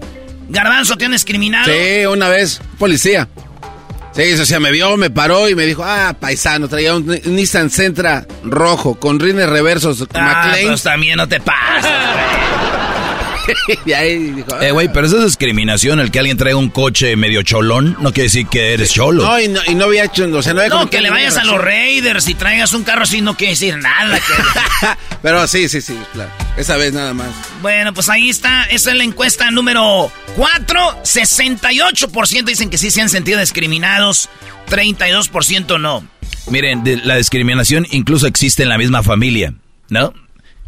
Garbanzo, 0.49 0.97
¿te 0.97 1.05
han 1.05 1.13
discriminado? 1.13 1.67
Sí, 1.67 2.07
una 2.07 2.29
vez, 2.29 2.61
policía. 2.79 3.29
Sí, 4.19 4.33
o 4.33 4.45
sea, 4.45 4.59
me 4.59 4.73
vio, 4.73 4.97
me 4.97 5.11
paró 5.11 5.49
y 5.49 5.55
me 5.55 5.65
dijo, 5.65 5.85
ah, 5.85 6.13
paisano, 6.19 6.67
traía 6.67 6.93
un 6.97 7.07
Nissan 7.25 7.71
Sentra 7.71 8.27
rojo 8.43 8.99
con 8.99 9.21
rines 9.21 9.49
reversos. 9.49 10.05
Ah, 10.13 10.57
pues 10.61 10.83
también 10.83 11.19
no 11.19 11.29
te 11.29 11.39
pasa. 11.39 11.89
y 13.87 13.93
ahí 13.93 14.19
dijo, 14.31 14.61
eh, 14.61 14.71
güey, 14.71 14.91
pero 14.93 15.07
esa 15.07 15.19
es 15.19 15.25
discriminación. 15.25 16.01
El 16.01 16.11
que 16.11 16.19
alguien 16.19 16.37
traiga 16.37 16.57
un 16.57 16.71
coche 16.71 17.17
medio 17.17 17.43
cholón 17.43 17.97
no 18.01 18.13
quiere 18.13 18.25
decir 18.25 18.47
que 18.47 18.75
eres 18.75 18.93
cholo. 18.93 19.25
No, 19.25 19.41
y 19.41 19.49
no, 19.49 19.61
y 19.67 19.75
no 19.75 19.85
había 19.85 20.05
hecho, 20.05 20.25
o 20.33 20.43
sea, 20.43 20.55
no 20.55 20.61
había 20.61 20.75
No, 20.75 20.89
que 20.91 21.01
le 21.01 21.11
vayas 21.11 21.37
a 21.37 21.45
los 21.45 21.61
Raiders 21.61 22.29
y 22.29 22.35
traigas 22.35 22.73
un 22.73 22.85
carro 22.85 23.03
así 23.03 23.21
no 23.21 23.37
quiere 23.37 23.53
decir 23.53 23.77
nada. 23.79 24.19
pero 25.23 25.47
sí, 25.47 25.69
sí, 25.69 25.81
sí, 25.81 25.99
claro. 26.13 26.31
Esa 26.57 26.77
vez 26.77 26.93
nada 26.93 27.15
más. 27.15 27.29
Bueno, 27.63 27.95
pues 27.95 28.09
ahí 28.09 28.29
está. 28.29 28.65
Esa 28.65 28.91
es 28.91 28.97
la 28.97 29.05
encuesta 29.05 29.51
número 29.51 30.11
4. 30.37 31.03
68% 31.05 32.45
dicen 32.45 32.71
que 32.71 32.79
sí 32.79 32.91
se 32.91 33.01
han 33.01 33.09
sentido 33.09 33.41
discriminados. 33.41 34.29
32% 34.69 35.81
no. 35.81 36.07
Miren, 36.51 36.83
la 37.05 37.17
discriminación 37.17 37.87
incluso 37.91 38.27
existe 38.27 38.63
en 38.63 38.69
la 38.69 38.79
misma 38.79 39.03
familia, 39.03 39.55
¿no? 39.89 40.15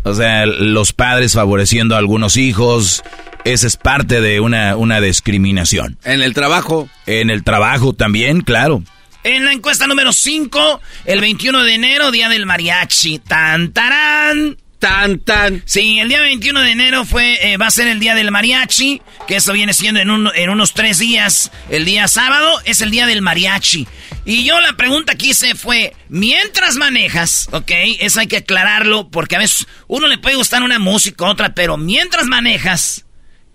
O 0.02 0.14
sea, 0.14 0.46
los 0.46 0.92
padres 0.92 1.34
favoreciendo 1.34 1.94
a 1.94 1.98
algunos 1.98 2.36
hijos, 2.36 3.02
esa 3.44 3.66
es 3.66 3.76
parte 3.76 4.20
de 4.20 4.40
una, 4.40 4.76
una 4.76 5.00
discriminación. 5.00 5.98
En 6.04 6.22
el 6.22 6.34
trabajo. 6.34 6.88
En 7.06 7.30
el 7.30 7.44
trabajo 7.44 7.92
también, 7.92 8.40
claro. 8.40 8.82
En 9.22 9.44
la 9.44 9.52
encuesta 9.52 9.86
número 9.86 10.12
5, 10.12 10.80
el 11.04 11.20
21 11.20 11.64
de 11.64 11.74
enero, 11.74 12.10
día 12.10 12.28
del 12.30 12.46
mariachi. 12.46 13.18
Tan, 13.18 13.72
tarán. 13.72 14.56
Tan, 14.80 15.18
tan. 15.18 15.62
Sí, 15.66 15.98
el 15.98 16.08
día 16.08 16.22
21 16.22 16.62
de 16.62 16.70
enero 16.70 17.04
fue, 17.04 17.52
eh, 17.52 17.58
va 17.58 17.66
a 17.66 17.70
ser 17.70 17.86
el 17.86 18.00
día 18.00 18.14
del 18.14 18.30
mariachi, 18.30 19.02
que 19.28 19.36
eso 19.36 19.52
viene 19.52 19.74
siendo 19.74 20.00
en, 20.00 20.08
unos 20.50 20.72
tres 20.72 20.98
días. 20.98 21.52
El 21.68 21.84
día 21.84 22.08
sábado 22.08 22.58
es 22.64 22.80
el 22.80 22.90
día 22.90 23.04
del 23.04 23.20
mariachi. 23.20 23.86
Y 24.24 24.42
yo 24.44 24.58
la 24.62 24.72
pregunta 24.78 25.16
que 25.16 25.28
hice 25.28 25.54
fue, 25.54 25.94
mientras 26.08 26.76
manejas, 26.76 27.50
ok, 27.52 27.70
eso 28.00 28.20
hay 28.20 28.26
que 28.26 28.38
aclararlo, 28.38 29.10
porque 29.10 29.36
a 29.36 29.40
veces 29.40 29.66
uno 29.86 30.08
le 30.08 30.16
puede 30.16 30.36
gustar 30.36 30.62
una 30.62 30.78
música, 30.78 31.26
otra, 31.26 31.54
pero 31.54 31.76
mientras 31.76 32.24
manejas, 32.24 33.04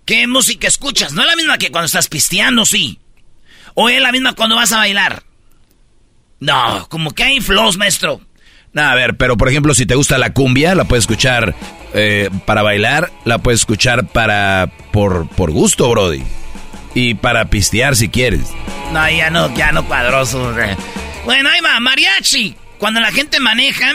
¿qué 0.04 0.28
música 0.28 0.68
escuchas? 0.68 1.12
No 1.12 1.22
es 1.22 1.26
la 1.26 1.36
misma 1.36 1.58
que 1.58 1.72
cuando 1.72 1.86
estás 1.86 2.06
pisteando, 2.06 2.64
sí. 2.64 3.00
O 3.74 3.88
es 3.88 4.00
la 4.00 4.12
misma 4.12 4.34
cuando 4.34 4.54
vas 4.54 4.70
a 4.70 4.78
bailar. 4.78 5.24
No, 6.38 6.86
como 6.88 7.10
que 7.10 7.24
hay 7.24 7.40
flows, 7.40 7.76
maestro 7.78 8.24
a 8.78 8.94
ver, 8.94 9.16
pero 9.16 9.36
por 9.36 9.48
ejemplo, 9.48 9.74
si 9.74 9.86
te 9.86 9.94
gusta 9.94 10.18
la 10.18 10.32
cumbia, 10.32 10.74
la 10.74 10.84
puedes 10.84 11.04
escuchar 11.04 11.54
eh, 11.94 12.30
para 12.44 12.62
bailar, 12.62 13.10
la 13.24 13.38
puedes 13.38 13.60
escuchar 13.60 14.06
para 14.06 14.70
por, 14.92 15.28
por 15.28 15.50
gusto, 15.50 15.88
Brody. 15.88 16.22
Y 16.94 17.14
para 17.14 17.46
pistear 17.46 17.96
si 17.96 18.08
quieres. 18.08 18.48
No, 18.92 19.08
ya 19.10 19.30
no, 19.30 19.54
ya 19.54 19.72
no 19.72 19.86
padroso. 19.86 20.54
Bueno, 21.24 21.48
ahí 21.50 21.60
va, 21.60 21.78
mariachi. 21.80 22.56
Cuando 22.78 23.00
la 23.00 23.12
gente 23.12 23.40
maneja, 23.40 23.94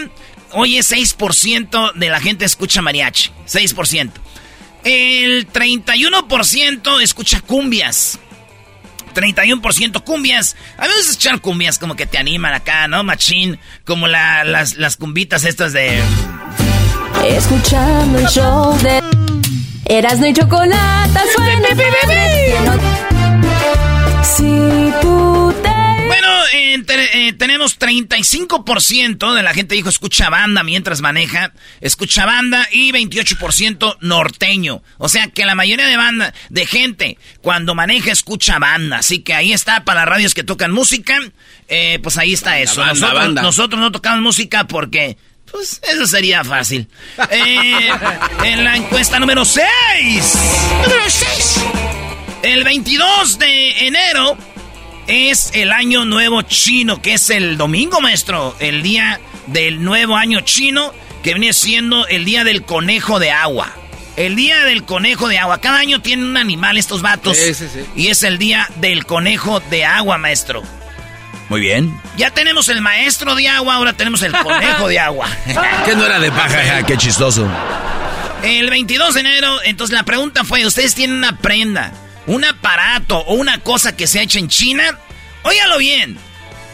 oye, 0.51 0.79
6% 0.79 1.93
de 1.93 2.09
la 2.09 2.19
gente 2.19 2.45
escucha 2.45 2.81
mariachi. 2.81 3.31
6%. 3.47 4.11
El 4.83 5.47
31% 5.51 7.01
escucha 7.01 7.41
cumbias. 7.41 8.19
31% 9.13 10.03
cumbias. 10.03 10.55
A 10.77 10.87
veces 10.87 11.15
echar 11.15 11.41
cumbias 11.41 11.77
como 11.79 11.95
que 11.95 12.05
te 12.05 12.17
animan 12.17 12.53
acá, 12.53 12.87
¿no? 12.87 13.03
Machín, 13.03 13.59
como 13.85 14.07
las, 14.07 14.77
las 14.77 14.97
cumbitas 14.97 15.45
estas 15.45 15.73
de... 15.73 16.01
Escuchando 17.25 18.19
el 18.19 18.27
show 18.27 18.77
de... 18.79 19.01
Eras 19.85 20.19
y 20.25 20.33
chocolate, 20.33 21.19
suena... 21.35 21.67
Si 24.23 24.93
tú 25.01 25.30
bueno, 26.11 26.27
eh, 26.53 27.33
tenemos 27.37 27.79
35% 27.79 29.33
de 29.33 29.43
la 29.43 29.53
gente 29.53 29.75
dijo 29.75 29.87
escucha 29.87 30.29
banda 30.29 30.61
mientras 30.61 30.99
maneja, 30.99 31.53
escucha 31.79 32.25
banda 32.25 32.67
y 32.69 32.91
28% 32.91 33.97
norteño. 34.01 34.83
O 34.97 35.07
sea 35.07 35.27
que 35.27 35.45
la 35.45 35.55
mayoría 35.55 35.87
de 35.87 35.95
banda, 35.95 36.33
de 36.49 36.65
gente, 36.65 37.17
cuando 37.41 37.75
maneja 37.75 38.11
escucha 38.11 38.59
banda. 38.59 38.97
Así 38.97 39.19
que 39.19 39.33
ahí 39.33 39.53
está 39.53 39.85
para 39.85 40.01
las 40.01 40.09
radios 40.09 40.33
que 40.33 40.43
tocan 40.43 40.71
música, 40.71 41.17
eh, 41.69 41.99
pues 42.03 42.17
ahí 42.17 42.33
está 42.33 42.59
eso. 42.59 42.85
nosotros, 42.85 43.79
no 43.79 43.91
tocamos 43.91 44.21
música 44.21 44.67
porque... 44.67 45.17
Pues 45.49 45.81
eso 45.83 46.07
sería 46.07 46.45
fácil. 46.45 46.87
Eh, 47.29 47.89
en 48.45 48.63
la 48.63 48.77
encuesta 48.77 49.19
número 49.19 49.43
6. 49.43 49.65
Número 50.81 51.09
6. 51.09 51.59
El 52.43 52.63
22 52.63 53.37
de 53.37 53.87
enero 53.87 54.37
es 55.11 55.51
el 55.53 55.73
año 55.73 56.05
nuevo 56.05 56.41
chino, 56.41 57.01
que 57.01 57.13
es 57.13 57.29
el 57.29 57.57
domingo, 57.57 57.99
maestro. 57.99 58.55
El 58.59 58.81
día 58.81 59.19
del 59.47 59.83
nuevo 59.83 60.15
año 60.15 60.39
chino, 60.41 60.93
que 61.21 61.33
viene 61.33 61.51
siendo 61.51 62.07
el 62.07 62.23
día 62.23 62.45
del 62.45 62.63
conejo 62.63 63.19
de 63.19 63.31
agua. 63.31 63.69
El 64.15 64.35
día 64.37 64.63
del 64.63 64.83
conejo 64.83 65.27
de 65.27 65.37
agua. 65.37 65.59
Cada 65.59 65.79
año 65.79 66.01
tienen 66.01 66.25
un 66.25 66.37
animal 66.37 66.77
estos 66.77 67.01
vatos. 67.01 67.35
Sí, 67.35 67.53
sí, 67.53 67.67
sí. 67.71 67.81
Y 67.95 68.07
es 68.07 68.23
el 68.23 68.37
día 68.37 68.69
del 68.77 69.05
conejo 69.05 69.59
de 69.69 69.83
agua, 69.83 70.17
maestro. 70.17 70.63
Muy 71.49 71.59
bien. 71.59 71.99
Ya 72.15 72.31
tenemos 72.31 72.69
el 72.69 72.79
maestro 72.79 73.35
de 73.35 73.49
agua, 73.49 73.75
ahora 73.75 73.91
tenemos 73.91 74.21
el 74.21 74.31
conejo 74.31 74.87
de 74.87 74.99
agua. 74.99 75.27
¿Qué 75.85 75.93
no 75.95 76.05
era 76.05 76.19
de 76.19 76.31
paja? 76.31 76.83
Qué 76.83 76.95
chistoso. 76.95 77.49
El 78.43 78.69
22 78.69 79.13
de 79.13 79.19
enero, 79.19 79.61
entonces 79.63 79.93
la 79.93 80.03
pregunta 80.03 80.45
fue, 80.45 80.65
¿ustedes 80.65 80.95
tienen 80.95 81.17
una 81.17 81.37
prenda? 81.37 81.91
Un 82.27 82.45
aparato 82.45 83.17
o 83.17 83.33
una 83.33 83.59
cosa 83.59 83.95
que 83.95 84.07
se 84.07 84.19
ha 84.19 84.23
hecho 84.23 84.39
en 84.39 84.47
China, 84.47 84.97
óigalo 85.43 85.77
bien, 85.77 86.17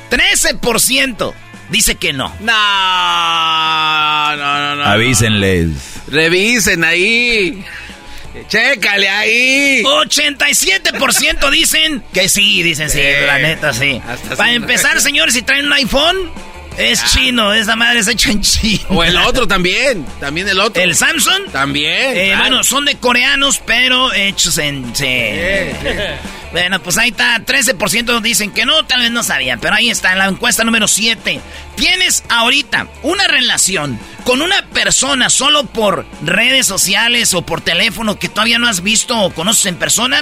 13% 0.10 1.34
dice 1.70 1.96
que 1.96 2.14
no. 2.14 2.34
No, 2.40 4.36
no, 4.36 4.60
no, 4.60 4.76
no. 4.76 4.86
Avísenles. 4.86 5.72
Revisen 6.08 6.84
ahí. 6.84 7.64
Chécale 8.48 9.10
ahí. 9.10 9.84
87% 9.84 11.50
dicen 11.50 12.04
que 12.14 12.30
sí, 12.30 12.62
dicen 12.62 12.90
sí, 12.90 13.02
la 13.26 13.40
neta 13.40 13.74
sí. 13.74 14.02
Para 14.38 14.54
empezar, 14.54 15.02
señores, 15.02 15.34
si 15.34 15.42
traen 15.42 15.66
un 15.66 15.74
iPhone, 15.74 16.32
es 16.78 17.04
chino, 17.06 17.54
esa 17.54 17.76
madre 17.76 18.00
es 18.00 18.08
hecha 18.08 18.32
en 18.32 18.42
China. 18.42 18.84
O 18.90 19.04
el 19.04 19.18
otro 19.18 19.48
también, 19.48 20.06
también 20.20 20.48
el 20.48 20.60
otro. 20.60 20.82
¿El 20.82 20.96
Samsung? 20.96 21.50
También. 21.52 22.16
Eh, 22.16 22.36
bueno, 22.38 22.64
son 22.64 22.86
de 22.86 22.96
coreanos, 22.96 23.62
pero 23.66 24.14
hechos 24.14 24.58
en... 24.58 24.96
Sí. 24.96 25.06
Bueno, 26.52 26.82
pues 26.82 26.98
ahí 26.98 27.10
está, 27.10 27.44
13% 27.44 28.22
dicen 28.22 28.52
que 28.52 28.66
no, 28.66 28.86
tal 28.86 29.02
vez 29.02 29.12
no 29.12 29.22
sabían, 29.22 29.60
pero 29.60 29.76
ahí 29.76 29.90
está, 29.90 30.14
en 30.14 30.20
la 30.20 30.28
encuesta 30.28 30.64
número 30.64 30.88
7. 30.88 31.42
¿Tienes 31.76 32.24
ahorita 32.30 32.88
una 33.04 33.28
relación 33.28 34.00
con 34.24 34.42
una 34.42 34.66
persona 34.70 35.30
solo 35.30 35.66
por 35.66 36.06
redes 36.24 36.66
sociales 36.66 37.34
o 37.34 37.42
por 37.42 37.62
teléfono 37.62 38.18
que 38.18 38.30
todavía 38.30 38.60
no 38.60 38.68
has 38.68 38.82
visto 38.82 39.20
o 39.20 39.34
conoces 39.34 39.66
en 39.66 39.76
persona? 39.76 40.22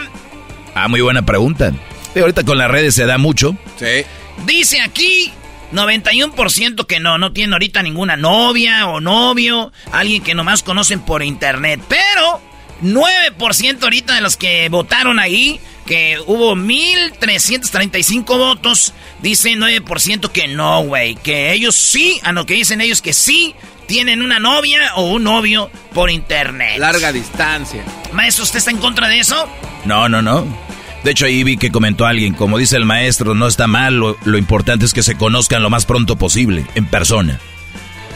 Ah, 0.73 0.87
muy 0.87 1.01
buena 1.01 1.23
pregunta. 1.23 1.71
ahorita 2.15 2.43
con 2.43 2.57
las 2.57 2.71
redes 2.71 2.95
se 2.95 3.05
da 3.05 3.17
mucho. 3.17 3.55
Sí. 3.77 4.03
Dice 4.45 4.81
aquí 4.81 5.31
91% 5.75 6.85
que 6.85 6.99
no, 6.99 7.17
no 7.17 7.31
tiene 7.31 7.53
ahorita 7.53 7.81
ninguna 7.81 8.17
novia 8.17 8.87
o 8.87 9.01
novio, 9.01 9.71
alguien 9.91 10.23
que 10.23 10.35
nomás 10.35 10.63
conocen 10.63 11.01
por 11.01 11.23
internet. 11.23 11.81
Pero 11.87 12.41
9% 12.83 13.83
ahorita 13.83 14.15
de 14.15 14.21
los 14.21 14.37
que 14.37 14.69
votaron 14.69 15.19
ahí, 15.19 15.59
que 15.85 16.17
hubo 16.25 16.55
1335 16.55 18.37
votos, 18.37 18.93
dicen 19.21 19.59
9% 19.59 20.31
que 20.31 20.47
no, 20.47 20.83
güey, 20.83 21.15
que 21.15 21.51
ellos 21.53 21.75
sí, 21.75 22.19
a 22.23 22.31
lo 22.31 22.45
que 22.45 22.55
dicen 22.55 22.81
ellos 22.81 23.01
que 23.01 23.13
sí 23.13 23.55
tienen 23.87 24.21
una 24.21 24.39
novia 24.39 24.95
o 24.95 25.11
un 25.11 25.23
novio 25.23 25.69
por 25.93 26.09
internet. 26.09 26.77
Larga 26.79 27.11
distancia. 27.11 27.83
Maestro, 28.13 28.43
¿usted 28.43 28.59
está 28.59 28.71
en 28.71 28.77
contra 28.77 29.07
de 29.07 29.19
eso? 29.19 29.47
No, 29.85 30.09
no, 30.09 30.21
no. 30.21 30.64
De 31.05 31.11
hecho, 31.11 31.27
ahí 31.27 31.43
vi 31.43 31.55
que 31.55 31.71
comentó 31.71 32.07
alguien, 32.07 32.33
como 32.33 32.57
dice 32.57 32.77
el 32.77 32.85
maestro, 32.85 33.35
no 33.35 33.45
está 33.45 33.67
mal, 33.67 33.95
lo, 33.95 34.37
importante 34.39 34.85
es 34.85 34.93
que 34.93 35.03
se 35.03 35.13
conozcan 35.13 35.61
lo 35.61 35.69
más 35.69 35.85
pronto 35.85 36.15
posible, 36.15 36.65
en 36.73 36.87
persona. 36.87 37.39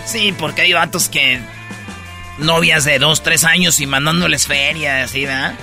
Sí, 0.08 0.34
porque 0.36 0.64
hay 0.64 0.74
vatos 0.74 1.08
que... 1.08 1.40
Novias 2.40 2.86
de 2.86 2.98
dos, 2.98 3.22
tres 3.22 3.44
años 3.44 3.80
y 3.80 3.86
mandándoles 3.86 4.48
ferias, 4.48 5.12
¿sí, 5.12 5.26
verdad? 5.26 5.54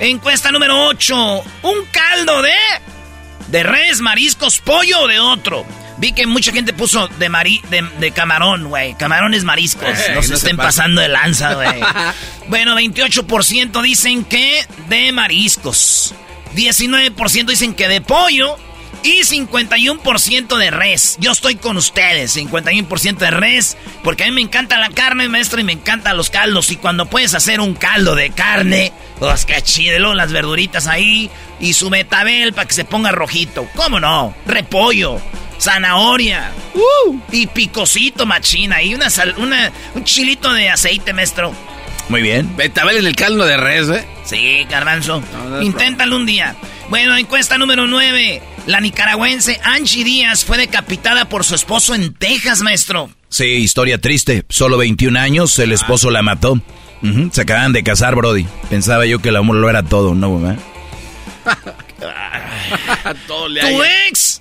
Encuesta 0.00 0.50
número 0.50 0.88
8. 0.88 1.44
Un 1.62 1.84
caldo 1.92 2.42
de... 2.42 2.50
¿De 3.46 3.62
res, 3.62 4.00
mariscos, 4.00 4.58
pollo 4.58 5.02
o 5.02 5.06
de 5.06 5.20
otro? 5.20 5.64
Vi 5.98 6.10
que 6.10 6.26
mucha 6.26 6.50
gente 6.50 6.72
puso 6.72 7.06
de, 7.06 7.28
mari 7.28 7.62
de, 8.00 8.10
camarón, 8.10 8.64
güey. 8.64 8.94
Camarones 8.94 9.44
mariscos. 9.44 9.88
Eh, 9.88 10.14
no 10.16 10.22
se 10.22 10.34
estén 10.34 10.56
pasando 10.56 11.00
de 11.00 11.08
lanza, 11.08 11.54
güey. 11.54 11.80
bueno, 12.48 12.74
28% 12.74 13.82
dicen 13.82 14.24
que 14.24 14.66
de 14.88 15.12
mariscos. 15.12 16.12
19% 16.54 17.46
dicen 17.46 17.74
que 17.74 17.88
de 17.88 18.00
pollo. 18.00 18.56
Y 19.04 19.22
51% 19.22 20.56
de 20.58 20.70
res. 20.70 21.16
Yo 21.18 21.32
estoy 21.32 21.56
con 21.56 21.76
ustedes. 21.76 22.36
51% 22.36 23.16
de 23.16 23.30
res. 23.32 23.76
Porque 24.04 24.22
a 24.22 24.26
mí 24.26 24.32
me 24.32 24.42
encanta 24.42 24.78
la 24.78 24.90
carne, 24.90 25.28
maestro, 25.28 25.60
y 25.60 25.64
me 25.64 25.72
encantan 25.72 26.16
los 26.16 26.30
caldos. 26.30 26.70
Y 26.70 26.76
cuando 26.76 27.06
puedes 27.06 27.34
hacer 27.34 27.60
un 27.60 27.74
caldo 27.74 28.14
de 28.14 28.30
carne, 28.30 28.92
pues 29.18 29.44
que 29.44 29.60
chidelo, 29.60 30.14
las 30.14 30.30
verduritas 30.30 30.86
ahí. 30.86 31.30
Y 31.58 31.72
su 31.72 31.90
betabel 31.90 32.52
para 32.52 32.68
que 32.68 32.74
se 32.74 32.84
ponga 32.84 33.10
rojito. 33.10 33.66
¿Cómo 33.74 33.98
no? 33.98 34.34
Repollo 34.46 35.20
zanahoria 35.62 36.50
uh, 36.74 37.16
y 37.30 37.46
picosito 37.46 38.26
machina 38.26 38.82
y 38.82 38.96
una, 38.96 39.10
sal, 39.10 39.34
una 39.38 39.70
un 39.94 40.02
chilito 40.02 40.52
de 40.52 40.68
aceite, 40.68 41.12
maestro. 41.12 41.54
Muy 42.08 42.22
bien. 42.22 42.56
Betabel 42.56 42.98
en 42.98 43.06
el 43.06 43.16
caldo 43.16 43.44
de 43.44 43.56
res, 43.56 43.88
¿eh? 43.88 44.06
Sí, 44.24 44.64
garbanzo. 44.68 45.22
Inténtalo 45.60 46.16
un 46.16 46.26
día. 46.26 46.56
Bueno, 46.88 47.16
encuesta 47.16 47.58
número 47.58 47.86
9. 47.86 48.42
La 48.66 48.80
nicaragüense 48.80 49.60
Angie 49.64 50.04
Díaz 50.04 50.44
fue 50.44 50.58
decapitada 50.58 51.28
por 51.28 51.44
su 51.44 51.54
esposo 51.54 51.94
en 51.94 52.14
Texas, 52.14 52.62
maestro. 52.62 53.10
Sí, 53.28 53.44
historia 53.44 53.98
triste. 53.98 54.44
Solo 54.48 54.76
21 54.76 55.18
años, 55.18 55.58
el 55.58 55.72
esposo 55.72 56.10
la 56.10 56.22
mató. 56.22 56.60
Se 57.32 57.40
acaban 57.40 57.72
de 57.72 57.82
casar, 57.82 58.14
Brody. 58.14 58.46
Pensaba 58.70 59.06
yo 59.06 59.18
que 59.20 59.30
el 59.30 59.36
amor 59.36 59.56
lo 59.56 59.68
era 59.68 59.82
todo, 59.82 60.14
¿no, 60.14 60.28
güey? 60.28 60.56
tu 63.26 63.82
ex 64.08 64.40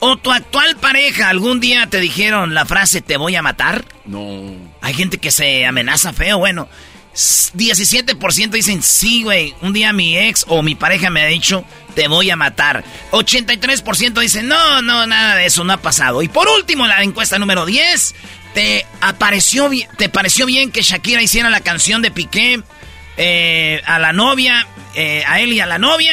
o 0.00 0.16
tu 0.16 0.32
actual 0.32 0.76
pareja 0.76 1.28
algún 1.28 1.60
día 1.60 1.86
te 1.86 2.00
dijeron 2.00 2.54
la 2.54 2.64
frase 2.64 3.00
te 3.00 3.16
voy 3.16 3.36
a 3.36 3.42
matar. 3.42 3.84
No. 4.06 4.54
Hay 4.80 4.94
gente 4.94 5.18
que 5.18 5.30
se 5.30 5.66
amenaza 5.66 6.12
feo, 6.12 6.38
bueno. 6.38 6.68
17% 7.14 8.50
dicen, 8.50 8.82
sí, 8.82 9.24
güey, 9.24 9.54
un 9.62 9.72
día 9.72 9.92
mi 9.92 10.16
ex 10.16 10.44
o 10.48 10.62
mi 10.62 10.74
pareja 10.74 11.10
me 11.10 11.22
ha 11.22 11.26
dicho, 11.26 11.64
te 11.94 12.08
voy 12.08 12.30
a 12.30 12.36
matar. 12.36 12.84
83% 13.10 14.20
dicen, 14.20 14.48
no, 14.48 14.82
no, 14.82 15.06
nada 15.06 15.36
de 15.36 15.46
eso 15.46 15.64
no 15.64 15.72
ha 15.72 15.78
pasado. 15.78 16.22
Y 16.22 16.28
por 16.28 16.48
último, 16.48 16.86
la 16.86 17.02
encuesta 17.02 17.38
número 17.38 17.66
10, 17.66 18.14
¿te, 18.54 18.86
apareció, 19.00 19.68
te 19.98 20.08
pareció 20.08 20.46
bien 20.46 20.70
que 20.70 20.82
Shakira 20.82 21.22
hiciera 21.22 21.50
la 21.50 21.60
canción 21.60 22.02
de 22.02 22.10
Piqué 22.10 22.62
eh, 23.16 23.82
a 23.86 23.98
la 23.98 24.12
novia, 24.12 24.66
eh, 24.94 25.24
a 25.26 25.40
él 25.40 25.52
y 25.52 25.60
a 25.60 25.66
la 25.66 25.78
novia? 25.78 26.12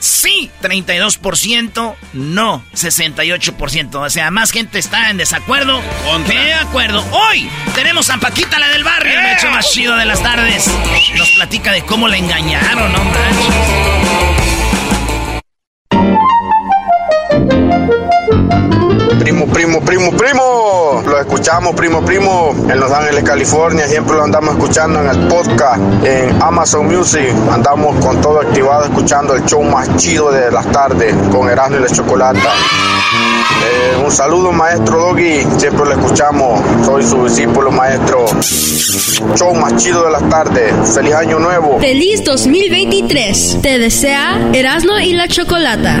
Sí, 0.00 0.50
32%, 0.62 1.94
no, 2.14 2.64
68%. 2.74 3.94
O 3.96 4.10
sea, 4.10 4.30
más 4.30 4.50
gente 4.50 4.78
está 4.78 5.10
en 5.10 5.18
desacuerdo 5.18 5.82
que 6.26 6.34
de 6.34 6.54
acuerdo. 6.54 7.04
Hoy 7.12 7.50
tenemos 7.74 8.08
a 8.08 8.16
Paquita, 8.16 8.58
la 8.58 8.68
del 8.68 8.82
barrio, 8.82 9.20
el 9.20 9.26
hecho 9.26 9.50
más 9.50 9.70
chido 9.70 9.94
de 9.96 10.06
las 10.06 10.22
tardes. 10.22 10.70
Nos 11.16 11.30
platica 11.32 11.72
de 11.72 11.82
cómo 11.82 12.08
le 12.08 12.16
engañaron, 12.16 12.92
no 12.92 13.10
Primo, 19.18 19.46
primo, 19.46 19.80
primo, 19.80 20.12
primo. 20.12 21.02
Lo 21.04 21.18
escuchamos, 21.18 21.74
primo, 21.74 22.04
primo, 22.04 22.54
en 22.68 22.78
Los 22.78 22.92
Ángeles, 22.92 23.24
California. 23.24 23.88
Siempre 23.88 24.14
lo 24.14 24.22
andamos 24.24 24.54
escuchando 24.54 25.00
en 25.00 25.08
el 25.08 25.26
podcast, 25.26 25.80
en 26.04 26.40
Amazon 26.40 26.86
Music. 26.86 27.26
Andamos 27.50 27.96
con 28.04 28.20
todo 28.20 28.40
activado 28.40 28.84
escuchando 28.84 29.34
el 29.34 29.44
show 29.44 29.62
más 29.62 29.96
chido 29.96 30.30
de 30.30 30.50
las 30.52 30.64
tardes 30.70 31.14
con 31.32 31.50
Erasmo 31.50 31.78
y 31.78 31.80
la 31.80 31.88
Chocolata. 31.88 32.38
Eh, 33.62 34.02
un 34.04 34.10
saludo, 34.12 34.52
maestro 34.52 34.98
Doggy. 34.98 35.44
Siempre 35.58 35.86
lo 35.86 35.92
escuchamos. 35.92 36.60
Soy 36.86 37.02
su 37.02 37.24
discípulo, 37.24 37.70
maestro. 37.72 38.26
Show 39.34 39.54
más 39.54 39.76
chido 39.76 40.04
de 40.04 40.12
las 40.12 40.28
tardes. 40.28 40.72
Feliz 40.94 41.14
año 41.14 41.40
nuevo. 41.40 41.80
Feliz 41.80 42.22
2023. 42.24 43.58
Te 43.60 43.78
desea 43.78 44.50
Erasmo 44.52 44.98
y 44.98 45.14
la 45.14 45.26
Chocolata. 45.26 46.00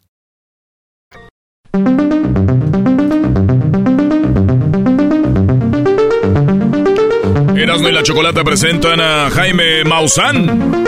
Erasmo 7.55 7.87
y 7.87 7.91
la 7.93 8.03
Chocolata 8.03 8.43
presentan 8.43 8.99
a 8.99 9.29
Jaime 9.29 9.85
Maussan. 9.85 10.83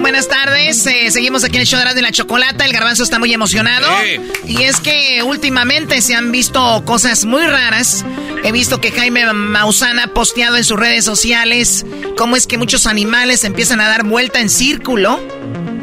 Buenas 0.00 0.26
tardes, 0.26 0.84
eh, 0.86 1.12
seguimos 1.12 1.44
aquí 1.44 1.56
en 1.56 1.60
el 1.60 1.66
show 1.68 1.76
de 1.76 1.82
Erasmo 1.82 2.00
y 2.00 2.02
la 2.02 2.10
Chocolata. 2.10 2.66
El 2.66 2.72
garbanzo 2.72 3.04
está 3.04 3.20
muy 3.20 3.32
emocionado. 3.32 3.86
Y 4.44 4.62
es 4.62 4.80
que 4.80 5.22
últimamente 5.22 6.00
se 6.02 6.16
han 6.16 6.32
visto 6.32 6.82
cosas 6.84 7.24
muy 7.24 7.46
raras. 7.46 8.04
He 8.42 8.50
visto 8.50 8.80
que 8.80 8.90
Jaime 8.90 9.32
Maussan 9.32 10.00
ha 10.00 10.08
posteado 10.08 10.56
en 10.56 10.64
sus 10.64 10.80
redes 10.80 11.04
sociales 11.04 11.86
cómo 12.16 12.34
es 12.34 12.48
que 12.48 12.58
muchos 12.58 12.88
animales 12.88 13.44
empiezan 13.44 13.80
a 13.80 13.88
dar 13.88 14.02
vuelta 14.02 14.40
en 14.40 14.50
círculo. 14.50 15.20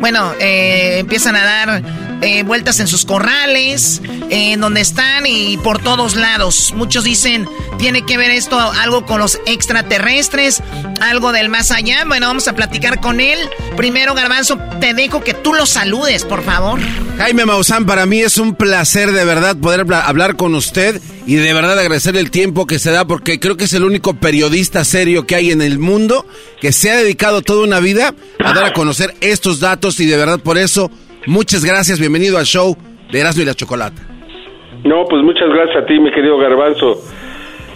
Bueno, 0.01 0.33
eh, 0.39 0.97
empiezan 0.99 1.37
a 1.37 1.45
dar 1.45 1.83
eh, 2.21 2.43
vueltas 2.43 2.79
en 2.79 2.87
sus 2.87 3.05
corrales, 3.05 4.01
en 4.29 4.59
donde 4.59 4.81
están 4.81 5.25
y 5.25 5.57
por 5.57 5.81
todos 5.81 6.15
lados. 6.15 6.73
Muchos 6.75 7.03
dicen, 7.03 7.47
tiene 7.77 8.05
que 8.05 8.17
ver 8.17 8.31
esto 8.31 8.59
algo 8.59 9.05
con 9.05 9.19
los 9.19 9.39
extraterrestres, 9.45 10.61
algo 10.99 11.31
del 11.31 11.49
más 11.49 11.71
allá. 11.71 12.03
Bueno, 12.05 12.27
vamos 12.27 12.47
a 12.47 12.53
platicar 12.53 12.99
con 12.99 13.19
él. 13.19 13.39
Primero, 13.75 14.13
Garbanzo, 14.13 14.57
te 14.79 14.93
dejo 14.93 15.23
que 15.23 15.33
tú 15.33 15.53
lo 15.53 15.65
saludes, 15.65 16.23
por 16.25 16.43
favor. 16.43 16.79
Jaime 17.17 17.45
Maussan, 17.45 17.85
para 17.85 18.05
mí 18.05 18.19
es 18.19 18.37
un 18.37 18.55
placer 18.55 19.11
de 19.11 19.25
verdad 19.25 19.55
poder 19.55 19.85
hablar 19.93 20.35
con 20.35 20.55
usted 20.55 21.01
y 21.25 21.35
de 21.35 21.53
verdad 21.53 21.77
agradecerle 21.77 22.21
el 22.21 22.31
tiempo 22.31 22.67
que 22.67 22.79
se 22.79 22.91
da 22.91 23.05
porque 23.05 23.39
creo 23.39 23.57
que 23.57 23.65
es 23.65 23.73
el 23.73 23.83
único 23.83 24.13
periodista 24.13 24.85
serio 24.85 25.25
que 25.25 25.35
hay 25.35 25.51
en 25.51 25.61
el 25.61 25.79
mundo 25.79 26.25
que 26.61 26.71
se 26.71 26.91
ha 26.91 26.95
dedicado 26.95 27.41
toda 27.41 27.63
una 27.63 27.79
vida 27.79 28.13
a 28.43 28.53
dar 28.53 28.63
a 28.63 28.73
conocer 28.73 29.15
estos 29.19 29.59
datos 29.59 29.99
y 29.99 30.05
de 30.05 30.15
verdad 30.15 30.39
por 30.39 30.57
eso 30.57 30.89
Muchas 31.27 31.65
gracias, 31.65 31.99
bienvenido 31.99 32.37
al 32.37 32.45
show 32.45 32.77
de 33.11 33.19
Erasmo 33.19 33.43
y 33.43 33.45
la 33.45 33.53
Chocolata. 33.53 34.01
No, 34.85 35.03
pues 35.09 35.21
muchas 35.23 35.49
gracias 35.49 35.83
a 35.83 35.85
ti, 35.85 35.99
mi 35.99 36.09
querido 36.09 36.37
Garbanzo. 36.37 37.01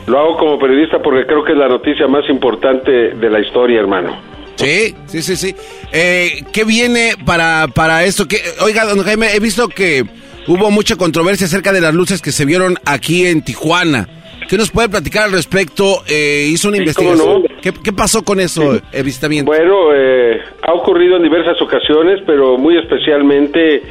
Lo 0.07 0.19
hago 0.19 0.37
como 0.37 0.57
periodista 0.57 1.01
porque 1.01 1.25
creo 1.25 1.43
que 1.43 1.51
es 1.51 1.57
la 1.57 1.67
noticia 1.67 2.07
más 2.07 2.23
importante 2.29 2.91
de 2.91 3.29
la 3.29 3.41
historia, 3.41 3.81
hermano. 3.81 4.17
Sí, 4.55 4.95
sí, 5.07 5.21
sí, 5.21 5.35
sí. 5.35 5.55
Eh, 5.91 6.43
¿Qué 6.53 6.63
viene 6.63 7.15
para, 7.25 7.67
para 7.67 8.05
esto? 8.05 8.23
Oiga, 8.63 8.85
don 8.85 9.03
Jaime, 9.03 9.35
he 9.35 9.41
visto 9.41 9.67
que 9.67 10.05
hubo 10.47 10.71
mucha 10.71 10.95
controversia 10.95 11.45
acerca 11.45 11.73
de 11.73 11.81
las 11.81 11.93
luces 11.93 12.21
que 12.21 12.31
se 12.31 12.45
vieron 12.45 12.77
aquí 12.85 13.25
en 13.25 13.41
Tijuana. 13.41 14.07
¿Qué 14.51 14.57
nos 14.57 14.69
puede 14.69 14.89
platicar 14.89 15.27
al 15.27 15.31
respecto? 15.31 16.03
Eh, 16.09 16.43
hizo 16.49 16.67
una 16.67 16.75
investigación. 16.75 17.43
¿Qué, 17.61 17.93
pasó 17.93 18.21
con 18.21 18.41
eso, 18.41 18.73
sí. 18.73 19.43
Bueno, 19.45 19.93
eh, 19.95 20.41
ha 20.63 20.73
ocurrido 20.73 21.15
en 21.15 21.23
diversas 21.23 21.61
ocasiones, 21.61 22.19
pero 22.25 22.57
muy 22.57 22.77
especialmente, 22.77 23.81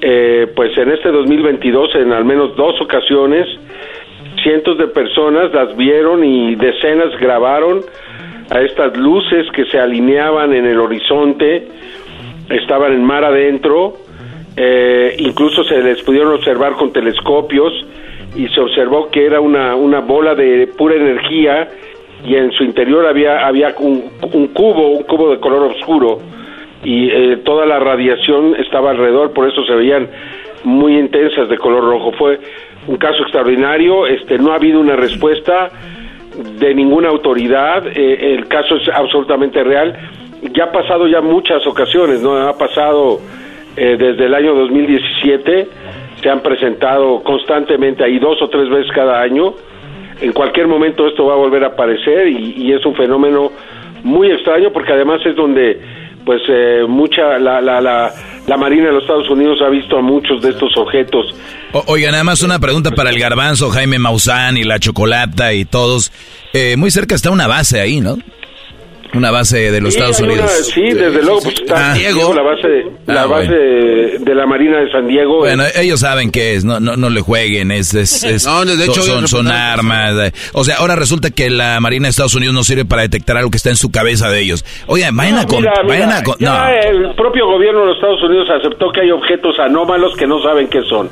eh, 0.00 0.46
pues 0.56 0.70
en 0.78 0.90
este 0.92 1.10
2022, 1.10 1.96
en 1.96 2.12
al 2.12 2.24
menos 2.24 2.56
dos 2.56 2.80
ocasiones, 2.80 3.46
cientos 4.42 4.78
de 4.78 4.86
personas 4.86 5.52
las 5.52 5.76
vieron 5.76 6.24
y 6.24 6.54
decenas 6.54 7.14
grabaron 7.20 7.82
a 8.48 8.62
estas 8.62 8.96
luces 8.96 9.48
que 9.52 9.66
se 9.66 9.78
alineaban 9.78 10.54
en 10.54 10.64
el 10.64 10.80
horizonte, 10.80 11.68
estaban 12.48 12.94
en 12.94 13.04
mar 13.04 13.22
adentro, 13.22 13.98
eh, 14.56 15.16
incluso 15.18 15.62
se 15.62 15.82
les 15.82 16.00
pudieron 16.00 16.32
observar 16.32 16.72
con 16.72 16.90
telescopios 16.90 17.74
y 18.34 18.48
se 18.48 18.60
observó 18.60 19.10
que 19.10 19.26
era 19.26 19.40
una, 19.40 19.74
una 19.74 20.00
bola 20.00 20.34
de 20.34 20.68
pura 20.76 20.94
energía 20.94 21.68
y 22.24 22.36
en 22.36 22.52
su 22.52 22.64
interior 22.64 23.06
había, 23.06 23.46
había 23.46 23.74
un, 23.78 24.10
cubo, 24.52 24.88
un 24.90 25.02
cubo 25.04 25.30
de 25.30 25.40
color 25.40 25.72
oscuro 25.72 26.20
y 26.84 27.10
eh, 27.10 27.38
toda 27.44 27.66
la 27.66 27.78
radiación 27.78 28.54
estaba 28.56 28.90
alrededor, 28.90 29.32
por 29.32 29.48
eso 29.48 29.64
se 29.64 29.74
veían 29.74 30.08
muy 30.64 30.98
intensas 30.98 31.48
de 31.48 31.58
color 31.58 31.84
rojo. 31.84 32.12
Fue 32.12 32.38
un 32.86 32.96
caso 32.96 33.22
extraordinario, 33.22 34.06
este, 34.06 34.38
no 34.38 34.52
ha 34.52 34.56
habido 34.56 34.80
una 34.80 34.96
respuesta 34.96 35.70
de 36.58 36.74
ninguna 36.74 37.08
autoridad, 37.08 37.86
eh, 37.86 38.34
el 38.34 38.46
caso 38.48 38.76
es 38.76 38.88
absolutamente 38.88 39.62
real, 39.62 39.96
ya 40.54 40.64
ha 40.64 40.72
pasado 40.72 41.06
ya 41.06 41.20
muchas 41.20 41.66
ocasiones, 41.66 42.22
¿no? 42.22 42.36
Ha 42.36 42.56
pasado 42.56 43.20
eh, 43.76 43.96
desde 43.98 44.26
el 44.26 44.34
año 44.34 44.54
2017. 44.54 45.68
Se 46.22 46.28
han 46.28 46.40
presentado 46.42 47.22
constantemente 47.22 48.04
ahí 48.04 48.18
dos 48.18 48.40
o 48.42 48.48
tres 48.48 48.68
veces 48.68 48.90
cada 48.94 49.20
año. 49.20 49.54
En 50.20 50.32
cualquier 50.32 50.66
momento 50.68 51.06
esto 51.08 51.24
va 51.26 51.32
a 51.34 51.36
volver 51.36 51.64
a 51.64 51.68
aparecer 51.68 52.28
y, 52.28 52.72
es 52.72 52.84
un 52.84 52.94
fenómeno 52.94 53.50
muy 54.02 54.30
extraño 54.30 54.70
porque 54.72 54.92
además 54.92 55.20
es 55.24 55.34
donde 55.34 55.80
pues 56.24 56.42
eh, 56.48 56.82
mucha 56.86 57.38
la, 57.38 57.62
la, 57.62 57.80
la, 57.80 58.10
la 58.46 58.56
Marina 58.58 58.86
de 58.88 58.92
los 58.92 59.02
Estados 59.02 59.30
Unidos 59.30 59.58
ha 59.64 59.70
visto 59.70 59.96
a 59.96 60.02
muchos 60.02 60.42
de 60.42 60.50
estos 60.50 60.76
objetos. 60.76 61.34
O- 61.72 61.84
oiga, 61.86 62.10
nada 62.10 62.24
más 62.24 62.42
una 62.42 62.58
pregunta 62.58 62.90
para 62.90 63.08
el 63.08 63.18
garbanzo, 63.18 63.70
Jaime 63.70 63.98
Maussan 63.98 64.58
y 64.58 64.64
la 64.64 64.78
chocolata 64.78 65.54
y 65.54 65.64
todos. 65.64 66.12
Eh, 66.52 66.76
muy 66.76 66.90
cerca 66.90 67.14
está 67.14 67.30
una 67.30 67.46
base 67.46 67.80
ahí, 67.80 68.00
¿no? 68.02 68.16
Una 69.14 69.30
base 69.30 69.70
de 69.72 69.80
los 69.80 69.92
Sí, 69.94 69.98
Estados 69.98 70.20
una- 70.20 70.32
Unidos. 70.34 70.70
sí, 70.72 70.82
desde 70.82 71.22
luego, 71.22 71.40
pues 71.42 71.54
está 71.60 71.74
Ah. 71.74 71.78
San 71.90 71.98
Diego, 71.98 72.34
la 72.34 72.42
base, 72.42 72.68
de, 72.68 72.84
la 73.06 73.22
Ah, 73.22 73.26
base 73.26 73.46
bueno. 73.48 74.24
de, 74.24 74.34
la 74.34 74.46
Marina 74.46 74.78
de 74.80 74.90
San 74.92 75.06
Diego. 75.08 75.38
Bueno, 75.38 75.64
ellos 75.74 76.00
saben 76.00 76.30
qué 76.30 76.54
es, 76.54 76.64
no, 76.64 76.78
no, 76.80 76.96
no 76.96 77.10
le 77.10 77.20
jueguen, 77.20 77.70
es, 77.72 77.92
es, 77.94 78.22
es- 78.24 78.46
No, 78.46 78.64
de 78.64 78.84
hecho, 78.84 79.02
son, 79.02 79.26
son 79.28 79.48
armas. 79.48 80.14
eh. 80.28 80.32
O 80.52 80.62
sea, 80.64 80.76
ahora 80.76 80.94
resulta 80.96 81.30
que 81.30 81.50
la 81.50 81.80
Marina 81.80 82.06
de 82.06 82.10
Estados 82.10 82.34
Unidos 82.34 82.54
no 82.54 82.62
sirve 82.62 82.84
para 82.84 83.02
detectar 83.02 83.36
algo 83.36 83.50
que 83.50 83.56
está 83.56 83.70
en 83.70 83.76
su 83.76 83.90
cabeza 83.90 84.28
de 84.30 84.40
ellos. 84.40 84.64
Oye, 84.86 85.08
vayan 85.12 85.38
a... 85.38 85.42
No, 85.42 85.48
con- 85.48 85.58
mira, 85.62 85.72
vayan 85.86 86.06
mira, 86.08 86.18
a 86.18 86.22
con- 86.22 86.36
ya 86.38 86.54
no. 86.54 86.68
el 87.08 87.14
propio 87.16 87.46
gobierno 87.46 87.80
de 87.80 87.86
los 87.86 87.96
Estados 87.96 88.22
Unidos 88.22 88.48
aceptó 88.50 88.92
que 88.92 89.00
hay 89.00 89.10
objetos 89.10 89.58
anómalos 89.58 90.14
que 90.16 90.26
no 90.26 90.40
saben 90.42 90.68
qué 90.68 90.82
son. 90.88 91.08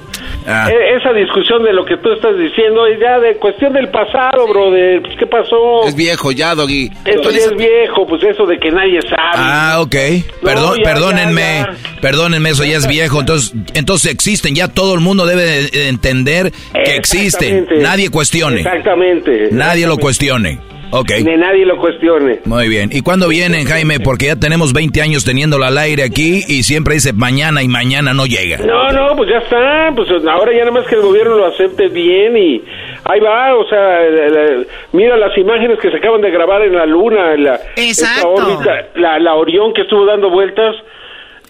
Ah. 0.47 0.69
E- 0.71 0.97
esa 0.97 1.13
discusión 1.13 1.63
de 1.65 1.73
lo 1.73 1.85
que 1.85 1.97
tú 1.97 2.13
estás 2.13 2.37
diciendo 2.39 2.87
es 2.87 3.01
ya 3.01 3.19
de 3.19 3.37
cuestión 3.37 3.73
del 3.73 3.89
pasado, 3.89 4.47
brother. 4.49 5.03
Pues, 5.03 5.17
¿Qué 5.19 5.27
pasó? 5.27 5.85
Es 5.87 5.95
viejo 5.97 6.31
ya, 6.33 6.55
Doggy. 6.55 6.91
Esto 7.05 7.31
ya 7.31 7.39
es 7.39 7.57
viejo, 7.57 7.88
pues 8.07 8.23
eso 8.23 8.47
de 8.47 8.59
que 8.59 8.71
nadie 8.71 9.01
sabe. 9.03 9.17
Ah, 9.35 9.77
ok. 9.81 9.97
Perdón, 10.43 10.77
ya, 10.79 10.83
perdónenme, 10.85 11.41
ya, 11.43 12.01
perdónenme, 12.01 12.51
eso 12.51 12.65
ya 12.65 12.77
es 12.77 12.87
viejo. 12.87 13.21
Entonces, 13.21 13.53
entonces 13.75 14.13
existen, 14.13 14.55
ya 14.55 14.69
todo 14.69 14.95
el 14.95 15.01
mundo 15.01 15.27
debe 15.27 15.43
de- 15.45 15.69
de 15.71 15.89
entender 15.89 16.53
que 16.85 16.97
existen. 16.97 17.67
Nadie 17.81 18.11
cuestione. 18.11 18.61
Exactamente. 18.61 19.49
Nadie 19.53 19.87
lo 19.87 19.97
cuestione. 19.99 20.61
Ok. 20.91 21.11
Ni 21.25 21.37
nadie 21.37 21.67
lo 21.67 21.77
cuestione. 21.79 22.41
Muy 22.47 22.69
bien. 22.69 22.89
¿Y 22.93 23.03
cuándo 23.03 23.29
vienen, 23.29 23.67
Jaime? 23.67 24.01
Porque 24.01 24.27
ya 24.27 24.37
tenemos 24.37 24.73
20 24.73 25.03
años 25.03 25.25
teniéndolo 25.25 25.65
al 25.65 25.77
aire 25.79 26.03
aquí 26.03 26.43
y 26.49 26.63
siempre 26.63 26.95
dice 26.95 27.13
mañana 27.13 27.63
y 27.63 27.69
mañana 27.69 28.15
no 28.15 28.25
llega. 28.27 28.59
No, 28.59 28.91
no, 28.93 29.15
pues 29.17 29.29
ya 29.29 29.39
está, 29.39 29.91
pues 29.95 30.09
ahora 30.27 30.53
ya 30.53 30.61
nada 30.61 30.71
más 30.73 30.87
que 30.87 30.95
el 30.95 31.03
gobierno 31.03 31.37
lo 31.37 31.47
acepte 31.47 31.89
bien 31.89 32.37
y 32.37 32.63
ahí 33.05 33.21
va, 33.21 33.55
o 33.57 33.69
sea, 33.69 34.01
la- 34.01 34.29
la- 34.29 34.65
mira 34.93 35.17
las 35.17 35.37
imágenes 35.37 35.79
que 35.79 35.91
se 35.91 35.97
acaban 35.99 36.21
de 36.23 36.31
grabar 36.31 36.63
en 36.63 36.75
la 36.75 36.87
luna, 36.87 37.35
en 37.35 37.45
la, 37.45 37.55
esta 37.77 38.07
Exacto. 38.07 38.29
órbita, 38.31 38.87
la, 38.97 39.19
la 39.19 39.35
Orión 39.35 39.73
que 39.75 39.83
estuvo 39.83 40.07
dando 40.07 40.31
vueltas. 40.31 40.75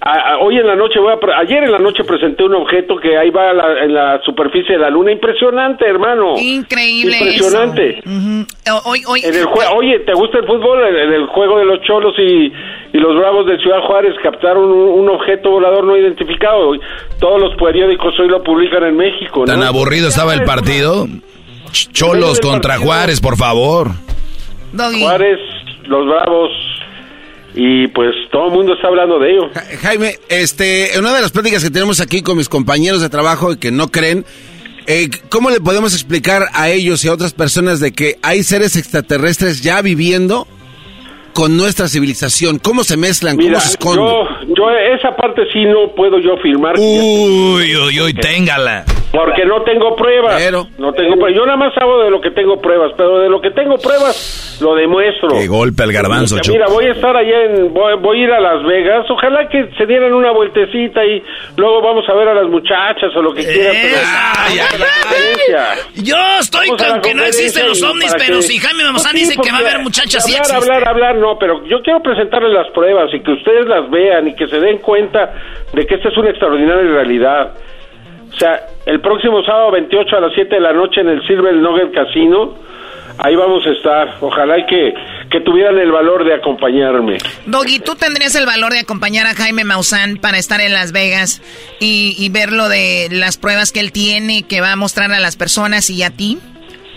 A- 0.01 0.35
a- 0.35 0.39
hoy 0.39 0.57
en 0.57 0.67
la 0.67 0.77
noche, 0.77 1.01
voy 1.01 1.13
a 1.13 1.17
pre- 1.19 1.35
ayer 1.35 1.65
en 1.65 1.73
la 1.73 1.79
noche 1.81 2.05
presenté 2.05 2.45
un 2.45 2.55
objeto 2.55 2.97
que 2.99 3.19
ahí 3.19 3.31
va 3.31 3.51
a 3.51 3.53
la- 3.53 3.83
en 3.85 3.93
la 3.95 4.21
superficie 4.25 4.75
de 4.77 4.81
la 4.81 4.91
luna, 4.91 5.11
impresionante, 5.11 5.85
hermano. 5.87 6.35
Increíble 6.39 7.17
Impresionante. 7.19 7.99
eso. 7.99 8.83
Hoy- 8.85 9.03
hoy- 9.09 9.21
En 9.25 9.35
el 9.35 9.47
Oye, 9.77 9.99
¿te 10.01 10.13
gusta 10.15 10.39
el 10.39 10.47
fútbol? 10.47 10.85
En 10.87 10.97
en 10.97 11.13
el 11.15 11.27
juego 11.27 11.59
de 11.59 11.65
los 11.65 11.81
Cholos 11.83 12.15
y, 12.19 12.53
y 12.93 12.99
los 12.99 13.17
Bravos 13.17 13.47
de 13.47 13.59
Ciudad 13.59 13.81
Juárez 13.87 14.15
captaron 14.23 14.65
un, 14.71 15.01
un 15.01 15.09
objeto 15.11 15.51
volador 15.51 15.83
no 15.85 15.97
identificado. 15.97 16.71
Todos 17.19 17.41
los 17.41 17.55
periódicos 17.57 18.19
hoy 18.21 18.29
lo 18.29 18.43
publican 18.43 18.85
en 18.85 18.97
México. 18.97 19.41
¿no? 19.41 19.47
¿Tan 19.47 19.63
aburrido 19.65 20.09
estaba 20.09 20.33
el 20.35 20.45
partido? 20.45 21.07
Ch- 21.73 21.91
Cholos 21.93 22.41
contra 22.41 22.79
Juárez, 22.79 23.21
por 23.21 23.37
favor. 23.37 23.89
Juárez, 25.01 25.39
los 25.87 26.07
Bravos 26.07 26.51
y 27.55 27.89
pues 27.89 28.15
todo 28.31 28.47
el 28.49 28.53
mundo 28.53 28.75
está 28.75 28.89
hablando 28.89 29.19
de 29.19 29.31
ello. 29.33 29.51
Jaime, 29.81 30.15
este, 30.29 30.95
en 30.95 31.01
una 31.01 31.15
de 31.15 31.23
las 31.23 31.33
pláticas 31.33 31.63
que 31.65 31.71
tenemos 31.71 32.01
aquí 32.01 32.23
con 32.23 32.37
mis 32.37 32.49
compañeros 32.49 33.01
de 33.01 33.09
trabajo 33.09 33.53
y 33.53 33.57
que 33.59 33.71
no 33.71 33.89
creen, 33.89 34.25
eh, 34.87 35.09
¿cómo 35.29 35.51
le 35.51 35.61
podemos 35.61 35.93
explicar 35.95 36.47
a 36.55 36.69
ellos 36.71 37.05
y 37.05 37.09
a 37.09 37.13
otras 37.13 37.33
personas 37.35 37.81
de 37.81 37.93
que 37.93 38.17
hay 38.23 38.43
seres 38.43 38.77
extraterrestres 38.77 39.63
ya 39.63 39.83
viviendo 39.83 40.47
con 41.35 41.57
nuestra 41.57 41.89
civilización? 41.89 42.59
¿Cómo 42.59 42.85
se 42.85 42.97
mezclan? 42.97 43.37
¿Cómo 43.37 43.49
Mira, 43.49 43.61
se 43.61 43.71
esconden? 43.71 44.05
yo, 44.05 44.55
yo 44.57 44.71
esa 44.71 45.15
parte 45.17 45.43
sí 45.53 45.65
no 45.65 45.95
puedo 45.95 46.19
yo 46.19 46.37
firmar. 46.43 46.75
Uy, 46.79 47.77
uy, 47.77 48.01
uy, 48.01 48.15
téngala. 48.15 48.85
Porque 49.11 49.45
no 49.47 49.63
tengo 49.63 49.97
pruebas. 49.97 50.35
No 50.79 50.93
tengo 50.93 51.15
pruebas. 51.17 51.35
Yo 51.35 51.47
nada 51.47 51.57
más 51.57 51.73
hablo 51.81 52.01
de 52.05 52.11
lo 52.11 52.21
que 52.21 52.31
tengo 52.31 52.61
pruebas, 52.61 52.93
pero 52.97 53.19
de 53.21 53.29
lo 53.31 53.41
que 53.41 53.51
tengo 53.53 53.79
pruebas 53.79 54.59
lo 54.61 54.75
demuestro. 54.75 55.31
Qué 55.31 55.47
golpe 55.47 55.83
al 55.83 55.93
garbanzo, 55.93 56.37
Mira. 56.37 56.53
Mira, 56.53 56.67
voy 56.69 56.85
a 56.87 56.93
estar 56.93 57.17
allá 57.17 57.45
en, 57.45 57.73
voy, 57.73 57.95
voy 58.01 58.21
a 58.21 58.25
ir 58.25 58.31
a 58.33 58.41
Las 58.41 58.63
Vegas. 58.65 59.07
Ojalá 59.11 59.49
que 59.49 59.71
se 59.79 59.87
dieran 59.87 60.13
una 60.13 60.31
vueltecita 60.33 61.03
y 61.05 61.23
luego 61.57 61.81
vamos 61.81 62.05
a 62.09 62.15
ver 62.15 62.29
a 62.29 62.35
las 62.35 62.49
muchachas 62.51 63.15
o 63.17 63.23
lo 63.23 63.33
que 63.33 63.45
quieran. 63.47 63.77
pero- 63.83 64.69
Yo 66.03 66.17
estoy 66.41 66.69
Vamos 66.69 66.83
con 66.85 67.01
que 67.01 67.15
no 67.15 67.25
existen 67.25 67.67
los 67.67 67.83
ovnis, 67.83 68.15
pero 68.19 68.37
que- 68.37 68.43
si 68.43 68.59
Jaime 68.59 68.85
Pues 68.91 69.03
sí, 69.05 69.17
dice 69.17 69.37
que 69.43 69.51
va 69.51 69.59
a 69.59 69.61
haber 69.61 69.79
muchachas, 69.81 70.25
hablar, 70.27 70.63
hablar, 70.63 70.89
hablar, 70.89 71.17
no, 71.17 71.39
pero 71.39 71.65
yo 71.67 71.81
quiero 71.83 72.01
presentarles 72.01 72.53
las 72.53 72.69
pruebas 72.73 73.13
y 73.15 73.21
que 73.21 73.33
ustedes 73.33 73.67
las 73.67 73.89
vean 73.91 74.29
y 74.29 74.35
que 74.35 74.47
se 74.49 74.59
den 74.61 74.79
cuenta 74.79 75.33
de 75.73 75.87
que 75.87 75.95
esta 75.95 76.09
es 76.09 76.17
una 76.17 76.31
extraordinaria 76.31 76.83
realidad. 76.93 77.55
O 78.33 78.37
sea, 78.39 78.61
el 78.89 79.01
próximo 79.03 79.43
sábado 79.45 79.73
28 79.73 80.17
a 80.17 80.21
las 80.21 80.33
7 80.35 80.55
de 80.55 80.61
la 80.63 80.73
noche 80.73 81.03
en 81.03 81.09
el 81.09 81.27
Silver 81.27 81.55
Nugget 81.55 81.93
Casino, 81.93 82.55
ahí 83.19 83.37
vamos 83.37 83.67
a 83.67 83.71
estar. 83.71 84.17
Ojalá 84.23 84.59
y 84.59 84.65
que, 84.65 84.95
que 85.31 85.41
tuvieran 85.43 85.79
el 85.79 85.93
valor 85.93 86.25
de 86.25 86.33
acompañarme. 86.33 87.19
Doggy, 87.45 87.81
¿tú 87.81 87.97
tendrías 87.97 88.35
el 88.35 88.47
valor 88.47 88.73
de 88.73 88.79
acompañar 88.79 89.27
a 89.27 89.35
Jaime 89.35 89.65
Maussan 89.65 90.17
para 90.17 90.39
estar 90.39 90.63
en 90.63 90.73
Las 90.73 90.93
Vegas 90.93 91.43
y, 91.81 92.17
y 92.19 92.31
ver 92.31 92.51
lo 92.51 92.71
de 92.71 93.09
las 93.11 93.37
pruebas 93.37 93.73
que 93.73 93.81
él 93.81 93.93
tiene, 93.93 94.45
que 94.45 94.63
va 94.63 94.73
a 94.73 94.77
mostrar 94.77 95.13
a 95.13 95.21
las 95.21 95.37
personas 95.37 95.91
y 95.91 96.03
a 96.03 96.11
ti? 96.11 96.39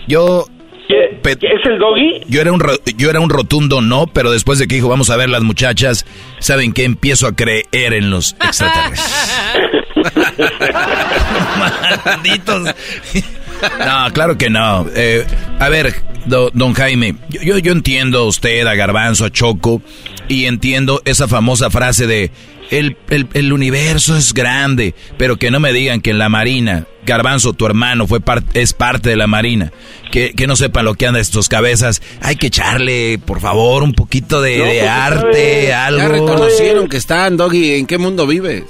Yo... 0.08 0.46
¿Es 0.88 1.66
el 1.66 1.78
doggy? 1.78 2.20
Yo 2.28 2.40
era, 2.40 2.52
un, 2.52 2.62
yo 2.96 3.10
era 3.10 3.20
un 3.20 3.30
rotundo 3.30 3.80
no, 3.80 4.06
pero 4.06 4.30
después 4.30 4.58
de 4.58 4.66
que 4.66 4.76
dijo 4.76 4.88
vamos 4.88 5.10
a 5.10 5.16
ver 5.16 5.28
las 5.28 5.42
muchachas, 5.42 6.06
¿saben 6.38 6.72
qué? 6.72 6.84
Empiezo 6.84 7.26
a 7.26 7.32
creer 7.32 7.94
en 7.94 8.10
los 8.10 8.36
extraterrestres. 8.40 9.26
Malditos. 12.04 12.74
No, 13.78 14.12
claro 14.12 14.36
que 14.38 14.50
no. 14.50 14.86
Eh, 14.94 15.24
a 15.58 15.68
ver, 15.68 15.94
do- 16.26 16.50
don 16.52 16.74
Jaime, 16.74 17.16
yo, 17.28 17.58
yo, 17.58 17.72
entiendo 17.72 18.20
a 18.20 18.26
usted, 18.26 18.66
a 18.66 18.74
Garbanzo, 18.74 19.24
a 19.24 19.30
Choco, 19.30 19.82
y 20.28 20.46
entiendo 20.46 21.02
esa 21.04 21.28
famosa 21.28 21.70
frase 21.70 22.06
de 22.06 22.30
el, 22.70 22.96
el, 23.10 23.28
el 23.34 23.52
universo 23.52 24.16
es 24.16 24.32
grande, 24.32 24.94
pero 25.18 25.36
que 25.36 25.50
no 25.50 25.60
me 25.60 25.72
digan 25.74 26.00
que 26.00 26.10
en 26.10 26.18
la 26.18 26.28
Marina, 26.30 26.86
Garbanzo, 27.04 27.52
tu 27.52 27.66
hermano, 27.66 28.06
fue 28.06 28.20
par- 28.20 28.44
es 28.54 28.72
parte 28.72 29.10
de 29.10 29.16
la 29.16 29.26
Marina. 29.26 29.72
Que, 30.10 30.32
que 30.34 30.46
no 30.46 30.56
sepan 30.56 30.84
lo 30.84 30.94
que 30.94 31.06
anda 31.06 31.20
estos 31.20 31.48
cabezas. 31.48 32.02
Hay 32.20 32.36
que 32.36 32.46
echarle, 32.48 33.18
por 33.24 33.40
favor, 33.40 33.82
un 33.82 33.92
poquito 33.94 34.40
de, 34.42 34.58
No, 34.58 34.64
de 34.64 34.78
pues, 34.80 34.88
arte, 34.90 35.64
Ya 35.68 35.86
algo. 35.86 36.08
reconocieron 36.08 36.88
que 36.88 36.96
están, 36.98 37.36
Doggy. 37.36 37.72
¿En 37.76 37.86
qué 37.86 37.96
mundo 37.98 38.26
vives? 38.26 38.64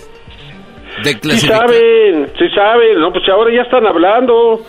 De 1.02 1.18
Sí 1.22 1.46
saben, 1.46 2.32
sí 2.38 2.44
saben, 2.54 3.00
no, 3.00 3.10
pues 3.12 3.24
ahora 3.28 3.50
ya 3.54 3.62
están 3.62 3.86
hablando 3.86 4.64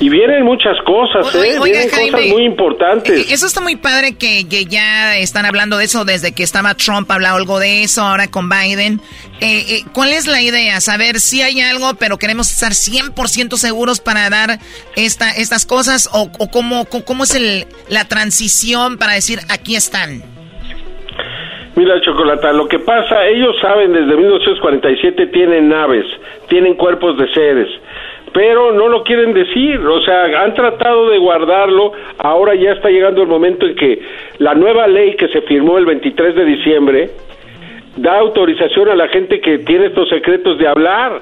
y 0.00 0.08
vienen 0.08 0.42
muchas 0.44 0.76
cosas, 0.84 1.34
¿eh? 1.34 1.38
oiga, 1.38 1.62
vienen 1.64 1.88
cosas 1.90 2.10
Jaime. 2.12 2.32
muy 2.32 2.44
importantes. 2.44 3.18
Eh, 3.30 3.34
Eso 3.34 3.46
está 3.46 3.60
muy 3.60 3.76
padre 3.76 4.16
que, 4.16 4.48
que 4.48 4.64
ya 4.64 5.16
están 5.18 5.44
hablando 5.44 5.76
de 5.76 5.84
eso 5.84 6.04
desde 6.04 6.32
que 6.32 6.42
estaba 6.42 6.74
Trump, 6.74 7.10
hablaba 7.10 7.36
algo 7.36 7.58
de 7.58 7.82
eso, 7.82 8.02
ahora 8.02 8.28
con 8.28 8.48
Biden. 8.48 9.00
Eh, 9.40 9.64
eh, 9.68 9.82
¿Cuál 9.92 10.12
es 10.12 10.26
la 10.26 10.40
idea? 10.40 10.80
Saber 10.80 11.20
si 11.20 11.42
hay 11.42 11.60
algo, 11.60 11.94
pero 11.94 12.16
queremos 12.16 12.50
estar 12.50 12.72
100% 12.72 13.56
seguros 13.56 14.00
para 14.00 14.30
dar 14.30 14.58
esta, 14.96 15.30
estas 15.30 15.66
cosas 15.66 16.08
o, 16.12 16.30
o 16.38 16.50
cómo, 16.50 16.86
cómo, 16.86 17.04
cómo 17.04 17.24
es 17.24 17.34
el, 17.34 17.66
la 17.88 18.06
transición 18.06 18.96
para 18.98 19.12
decir 19.12 19.40
aquí 19.50 19.76
están. 19.76 20.35
Mira, 21.76 22.00
Chocolata, 22.00 22.54
lo 22.54 22.68
que 22.68 22.78
pasa, 22.78 23.26
ellos 23.26 23.54
saben 23.60 23.92
desde 23.92 24.16
1947 24.16 25.26
tienen 25.26 25.68
naves, 25.68 26.06
tienen 26.48 26.74
cuerpos 26.74 27.18
de 27.18 27.28
seres, 27.34 27.68
pero 28.32 28.72
no 28.72 28.88
lo 28.88 29.04
quieren 29.04 29.34
decir, 29.34 29.78
o 29.80 30.00
sea, 30.00 30.24
han 30.42 30.54
tratado 30.54 31.10
de 31.10 31.18
guardarlo, 31.18 31.92
ahora 32.16 32.54
ya 32.54 32.72
está 32.72 32.88
llegando 32.88 33.20
el 33.20 33.28
momento 33.28 33.66
en 33.66 33.74
que 33.74 34.00
la 34.38 34.54
nueva 34.54 34.86
ley 34.86 35.16
que 35.16 35.28
se 35.28 35.42
firmó 35.42 35.76
el 35.76 35.84
23 35.84 36.34
de 36.34 36.44
diciembre 36.46 37.10
da 37.96 38.20
autorización 38.20 38.88
a 38.88 38.94
la 38.94 39.08
gente 39.08 39.40
que 39.40 39.58
tiene 39.58 39.86
estos 39.86 40.08
secretos 40.08 40.58
de 40.58 40.68
hablar. 40.68 41.20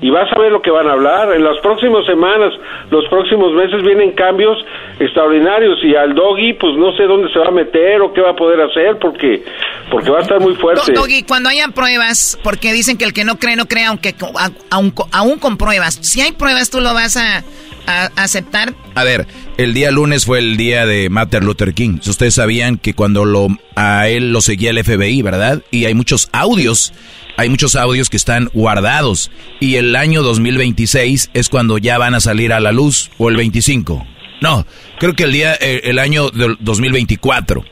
Y 0.00 0.10
vas 0.10 0.30
a 0.32 0.38
ver 0.38 0.52
lo 0.52 0.60
que 0.60 0.70
van 0.70 0.86
a 0.88 0.92
hablar. 0.92 1.34
En 1.34 1.42
las 1.44 1.58
próximas 1.60 2.04
semanas, 2.04 2.52
los 2.90 3.06
próximos 3.08 3.52
meses 3.54 3.82
vienen 3.82 4.12
cambios 4.12 4.58
extraordinarios 5.00 5.78
y 5.82 5.94
al 5.94 6.14
doggy, 6.14 6.52
pues 6.54 6.74
no 6.76 6.92
sé 6.96 7.04
dónde 7.04 7.32
se 7.32 7.38
va 7.38 7.46
a 7.46 7.50
meter 7.50 8.00
o 8.02 8.12
qué 8.12 8.20
va 8.20 8.30
a 8.30 8.36
poder 8.36 8.60
hacer 8.60 8.98
porque, 9.00 9.42
porque 9.90 10.10
va 10.10 10.18
a 10.18 10.22
estar 10.22 10.40
muy 10.40 10.54
fuerte. 10.56 10.92
Do- 10.92 11.00
Doggy, 11.02 11.22
cuando 11.22 11.48
hayan 11.48 11.72
pruebas, 11.72 12.38
porque 12.42 12.72
dicen 12.72 12.98
que 12.98 13.04
el 13.04 13.12
que 13.12 13.24
no 13.24 13.36
cree, 13.38 13.56
no 13.56 13.66
cree, 13.66 13.84
aunque 13.84 14.12
co- 14.14 14.32
a- 14.38 14.50
aun 14.70 14.90
co- 14.90 15.08
aún 15.12 15.38
con 15.38 15.56
pruebas. 15.56 15.98
Si 16.02 16.20
hay 16.20 16.32
pruebas, 16.32 16.70
¿tú 16.70 16.80
lo 16.80 16.92
vas 16.92 17.16
a, 17.16 17.42
a 17.86 18.06
aceptar? 18.16 18.74
A 18.94 19.04
ver, 19.04 19.26
el 19.56 19.74
día 19.74 19.90
lunes 19.90 20.26
fue 20.26 20.38
el 20.38 20.56
día 20.56 20.86
de 20.86 21.08
Martin 21.08 21.44
Luther 21.46 21.72
King. 21.74 21.98
Ustedes 22.06 22.34
sabían 22.34 22.76
que 22.78 22.94
cuando 22.94 23.24
lo, 23.24 23.48
a 23.76 24.08
él 24.08 24.32
lo 24.32 24.40
seguía 24.40 24.70
el 24.70 24.82
FBI, 24.84 25.22
¿verdad? 25.22 25.62
Y 25.70 25.86
hay 25.86 25.94
muchos 25.94 26.28
audios 26.32 26.92
hay 27.36 27.48
muchos 27.48 27.76
audios 27.76 28.10
que 28.10 28.16
están 28.16 28.48
guardados 28.52 29.30
y 29.60 29.76
el 29.76 29.96
año 29.96 30.22
2026 30.22 31.30
es 31.34 31.48
cuando 31.48 31.78
ya 31.78 31.98
van 31.98 32.14
a 32.14 32.20
salir 32.20 32.52
a 32.52 32.60
la 32.60 32.72
luz 32.72 33.10
o 33.18 33.28
el 33.28 33.36
25. 33.36 34.06
No, 34.40 34.66
creo 34.98 35.14
que 35.14 35.24
el 35.24 35.32
día 35.32 35.54
eh, 35.60 35.82
el 35.84 35.98
año 35.98 36.30
del 36.30 36.56
2024 36.60 37.64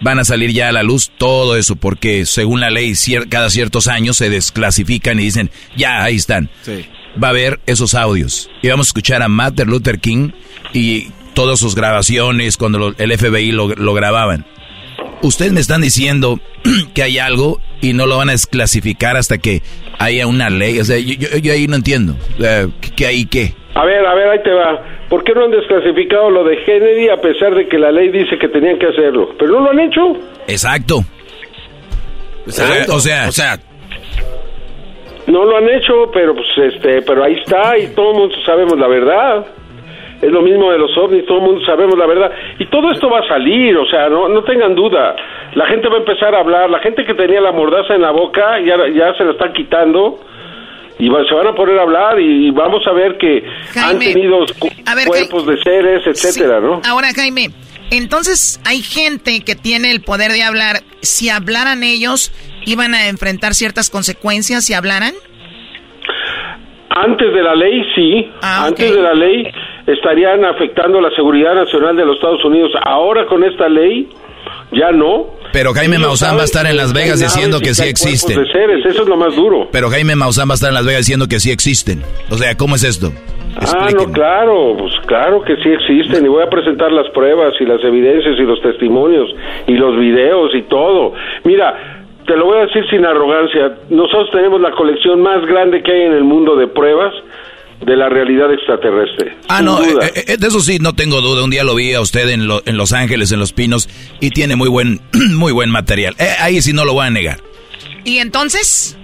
van 0.00 0.18
a 0.18 0.24
salir 0.24 0.52
ya 0.52 0.68
a 0.68 0.72
la 0.72 0.82
luz 0.82 1.10
todo 1.18 1.56
eso 1.56 1.76
porque 1.76 2.24
según 2.24 2.60
la 2.60 2.70
ley 2.70 2.94
cada 3.28 3.50
ciertos 3.50 3.88
años 3.88 4.16
se 4.16 4.30
desclasifican 4.30 5.18
y 5.18 5.24
dicen, 5.24 5.50
"Ya, 5.76 6.02
ahí 6.02 6.16
están." 6.16 6.50
Va 7.22 7.28
a 7.28 7.30
haber 7.30 7.60
esos 7.66 7.94
audios 7.94 8.48
y 8.62 8.68
vamos 8.68 8.86
a 8.86 8.90
escuchar 8.90 9.22
a 9.22 9.28
Martin 9.28 9.68
Luther 9.68 9.98
King 9.98 10.30
y 10.72 11.08
todas 11.34 11.58
sus 11.58 11.74
grabaciones 11.74 12.56
cuando 12.56 12.94
el 12.96 13.18
FBI 13.18 13.52
lo, 13.52 13.68
lo 13.74 13.92
grababan. 13.94 14.46
Ustedes 15.22 15.52
me 15.52 15.60
están 15.60 15.82
diciendo 15.82 16.38
que 16.94 17.02
hay 17.02 17.18
algo 17.18 17.58
y 17.80 17.92
no 17.92 18.06
lo 18.06 18.18
van 18.18 18.28
a 18.28 18.32
desclasificar 18.32 19.16
hasta 19.16 19.38
que 19.38 19.62
haya 19.98 20.26
una 20.26 20.50
ley. 20.50 20.78
O 20.80 20.84
sea, 20.84 20.98
yo, 20.98 21.52
ahí 21.52 21.66
no 21.66 21.76
entiendo. 21.76 22.14
¿Qué 22.96 23.06
hay 23.06 23.26
qué? 23.26 23.54
A 23.74 23.84
ver, 23.84 24.04
a 24.04 24.14
ver, 24.14 24.28
ahí 24.28 24.42
te 24.42 24.52
va. 24.52 24.82
¿Por 25.08 25.24
qué 25.24 25.32
no 25.34 25.44
han 25.44 25.50
desclasificado 25.50 26.30
lo 26.30 26.44
de 26.44 26.62
Kennedy 26.64 27.08
a 27.08 27.16
pesar 27.16 27.54
de 27.54 27.68
que 27.68 27.78
la 27.78 27.90
ley 27.90 28.10
dice 28.10 28.38
que 28.38 28.48
tenían 28.48 28.78
que 28.78 28.86
hacerlo? 28.86 29.30
Pero 29.38 29.52
no 29.52 29.60
lo 29.60 29.70
han 29.70 29.80
hecho. 29.80 30.00
Exacto. 30.46 31.04
Exacto. 32.46 32.96
O 32.96 33.00
sea, 33.00 33.28
o 33.28 33.32
sea, 33.32 33.58
no 35.26 35.44
lo 35.44 35.56
han 35.56 35.68
hecho, 35.68 36.10
pero 36.12 36.34
pues 36.34 36.74
este, 36.74 37.02
pero 37.02 37.24
ahí 37.24 37.34
está 37.34 37.76
y 37.78 37.88
todo 37.88 38.12
el 38.12 38.18
mundo 38.18 38.34
sabemos 38.44 38.78
la 38.78 38.88
verdad 38.88 39.46
es 40.20 40.30
lo 40.30 40.42
mismo 40.42 40.70
de 40.70 40.78
los 40.78 40.96
ovnis, 40.98 41.24
todo 41.26 41.38
el 41.38 41.44
mundo 41.44 41.64
sabemos 41.64 41.96
la 41.98 42.06
verdad. 42.06 42.30
Y 42.58 42.66
todo 42.66 42.90
esto 42.90 43.08
va 43.08 43.20
a 43.20 43.28
salir, 43.28 43.76
o 43.76 43.86
sea, 43.86 44.08
no, 44.08 44.28
no 44.28 44.42
tengan 44.44 44.74
duda. 44.74 45.16
La 45.54 45.66
gente 45.66 45.88
va 45.88 45.96
a 45.96 46.00
empezar 46.00 46.34
a 46.34 46.40
hablar, 46.40 46.70
la 46.70 46.80
gente 46.80 47.04
que 47.04 47.14
tenía 47.14 47.40
la 47.40 47.52
mordaza 47.52 47.94
en 47.94 48.02
la 48.02 48.10
boca 48.10 48.60
ya, 48.60 48.76
ya 48.94 49.14
se 49.14 49.24
la 49.24 49.32
están 49.32 49.52
quitando 49.52 50.20
y 51.00 51.06
se 51.06 51.34
van 51.34 51.46
a 51.46 51.54
poner 51.54 51.78
a 51.78 51.82
hablar 51.82 52.20
y 52.20 52.50
vamos 52.50 52.86
a 52.86 52.92
ver 52.92 53.16
que 53.16 53.42
han 53.74 53.98
tenido 53.98 54.44
cuerpos 55.06 55.46
de 55.46 55.56
seres, 55.62 56.06
etcétera, 56.06 56.60
¿no? 56.60 56.82
Ahora, 56.86 57.08
Jaime, 57.16 57.48
entonces 57.90 58.60
hay 58.66 58.82
gente 58.82 59.40
que 59.40 59.54
tiene 59.54 59.90
el 59.90 60.02
poder 60.02 60.30
de 60.32 60.42
hablar. 60.42 60.82
Si 61.00 61.30
hablaran 61.30 61.82
ellos, 61.82 62.32
iban 62.66 62.94
a 62.94 63.08
enfrentar 63.08 63.54
ciertas 63.54 63.88
consecuencias 63.88 64.66
si 64.66 64.74
hablaran. 64.74 65.14
Antes 66.90 67.32
de 67.32 67.42
la 67.42 67.54
ley, 67.54 67.84
sí. 67.94 68.30
Ah, 68.42 68.66
Antes 68.66 68.92
de 68.94 69.00
la 69.00 69.14
ley 69.14 69.46
estarían 69.86 70.44
afectando 70.44 71.00
la 71.00 71.10
seguridad 71.10 71.54
nacional 71.54 71.96
de 71.96 72.04
los 72.04 72.16
Estados 72.16 72.44
Unidos. 72.44 72.72
Ahora 72.84 73.26
con 73.26 73.44
esta 73.44 73.68
ley, 73.68 74.08
ya 74.72 74.90
no. 74.90 75.26
Pero 75.52 75.72
Jaime 75.72 75.98
Maussan 75.98 76.36
va 76.36 76.42
a 76.42 76.44
estar 76.44 76.66
en 76.66 76.76
Las 76.76 76.92
Vegas 76.92 77.20
diciendo 77.20 77.60
que 77.60 77.74
sí 77.74 77.88
existen. 77.88 78.40
eso 78.44 79.02
es 79.02 79.08
lo 79.08 79.16
más 79.16 79.34
duro. 79.36 79.68
Pero 79.72 79.88
Jaime 79.88 80.16
Maussan 80.16 80.48
va 80.48 80.52
a 80.52 80.54
estar 80.54 80.68
en 80.70 80.74
Las 80.74 80.86
Vegas 80.86 81.02
diciendo 81.02 81.26
que 81.28 81.40
sí 81.40 81.50
existen. 81.50 82.02
O 82.30 82.34
sea, 82.34 82.56
¿cómo 82.56 82.74
es 82.74 82.84
esto? 82.84 83.12
Ah, 83.56 83.88
no, 83.92 84.12
claro, 84.12 84.76
pues 84.78 84.92
claro 85.06 85.42
que 85.42 85.56
sí 85.56 85.70
existen 85.70 86.24
y 86.24 86.28
voy 86.28 86.42
a 86.42 86.48
presentar 86.48 86.92
las 86.92 87.08
pruebas 87.10 87.52
y 87.60 87.64
las 87.64 87.82
evidencias 87.82 88.38
y 88.38 88.42
los 88.42 88.60
testimonios 88.62 89.28
y 89.66 89.72
los 89.72 89.98
videos 89.98 90.54
y 90.54 90.62
todo. 90.62 91.14
Mira, 91.44 91.99
te 92.30 92.36
lo 92.36 92.44
voy 92.44 92.58
a 92.58 92.66
decir 92.66 92.84
sin 92.88 93.04
arrogancia, 93.04 93.76
nosotros 93.88 94.30
tenemos 94.30 94.60
la 94.60 94.70
colección 94.70 95.20
más 95.20 95.44
grande 95.46 95.82
que 95.82 95.90
hay 95.90 96.02
en 96.02 96.12
el 96.12 96.22
mundo 96.22 96.54
de 96.54 96.68
pruebas 96.68 97.12
de 97.84 97.96
la 97.96 98.08
realidad 98.08 98.52
extraterrestre. 98.52 99.36
Ah, 99.48 99.62
no, 99.62 99.82
eh, 99.82 100.12
eh, 100.14 100.36
de 100.38 100.46
eso 100.46 100.60
sí, 100.60 100.78
no 100.80 100.94
tengo 100.94 101.20
duda. 101.22 101.42
Un 101.42 101.50
día 101.50 101.64
lo 101.64 101.74
vi 101.74 101.92
a 101.92 102.00
usted 102.00 102.28
en, 102.28 102.42
en 102.64 102.76
Los 102.76 102.92
Ángeles, 102.92 103.32
en 103.32 103.40
Los 103.40 103.52
Pinos, 103.52 103.88
y 104.20 104.30
tiene 104.30 104.54
muy 104.54 104.68
buen, 104.68 105.00
muy 105.34 105.50
buen 105.50 105.70
material. 105.70 106.14
Eh, 106.20 106.28
ahí 106.38 106.62
sí 106.62 106.72
no 106.72 106.84
lo 106.84 106.92
voy 106.92 107.08
a 107.08 107.10
negar. 107.10 107.40
¿Y 108.04 108.18
entonces? 108.18 108.96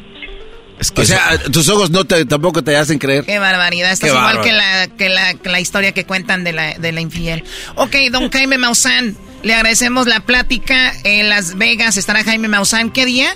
O 0.79 1.05
sea, 1.05 1.39
tus 1.53 1.69
ojos 1.71 1.91
no 1.91 2.05
te, 2.05 2.27
tampoco 2.27 2.63
te 2.63 2.77
hacen 2.77 2.99
creer. 2.99 3.25
Qué 3.25 3.39
barbaridad. 3.39 3.93
Esto 3.93 4.07
es 4.07 4.13
igual 4.13 4.41
que 4.43 4.53
la, 4.53 4.89
que, 4.97 5.09
la, 5.09 5.35
que 5.35 5.49
la, 5.49 5.61
historia 5.61 5.93
que 5.93 6.05
cuentan 6.05 6.45
de 6.45 6.53
la, 6.53 6.75
de 6.75 6.93
la 6.93 7.01
infiel. 7.01 7.45
Ok, 7.77 7.95
don 8.13 8.31
Jaime 8.31 8.59
Maussan, 8.59 9.15
le 9.43 9.55
agradecemos 9.55 10.07
la 10.07 10.21
plática. 10.21 10.93
En 11.05 11.31
Las 11.31 11.57
Vegas 11.57 11.97
estará 11.97 12.23
Jaime 12.25 12.49
Maussan. 12.49 12.91
¿Qué 12.91 13.07
día? 13.07 13.29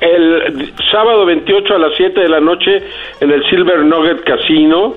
El 0.00 0.72
sábado 0.90 1.26
28 1.26 1.74
a 1.74 1.78
las 1.78 1.92
7 1.98 2.20
de 2.20 2.28
la 2.28 2.40
noche 2.40 2.70
en 3.20 3.30
el 3.30 3.42
Silver 3.50 3.84
Nugget 3.84 4.24
Casino 4.24 4.96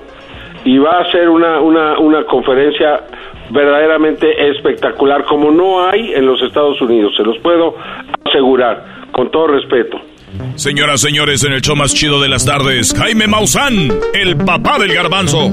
y 0.64 0.78
va 0.78 1.00
a 1.00 1.12
ser 1.12 1.28
una, 1.28 1.60
una, 1.60 1.98
una 1.98 2.24
conferencia 2.24 3.04
verdaderamente 3.50 4.48
espectacular 4.48 5.24
como 5.24 5.50
no 5.50 5.86
hay 5.86 6.14
en 6.14 6.24
los 6.24 6.40
Estados 6.42 6.80
Unidos, 6.80 7.12
se 7.16 7.22
los 7.22 7.38
puedo 7.40 7.76
asegurar, 8.24 9.10
con 9.12 9.30
todo 9.30 9.48
respeto. 9.48 10.00
Señoras, 10.56 11.00
señores, 11.00 11.44
en 11.44 11.52
el 11.52 11.60
show 11.60 11.76
más 11.76 11.92
chido 11.94 12.20
de 12.20 12.28
las 12.28 12.44
tardes, 12.44 12.94
Jaime 12.94 13.26
Maussan, 13.26 13.92
el 14.14 14.36
papá 14.36 14.78
del 14.78 14.94
garbanzo. 14.94 15.50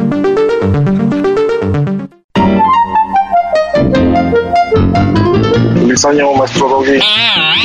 Feliz 5.74 6.06
año, 6.06 6.34
maestro 6.34 6.70
Doggy. 6.70 7.00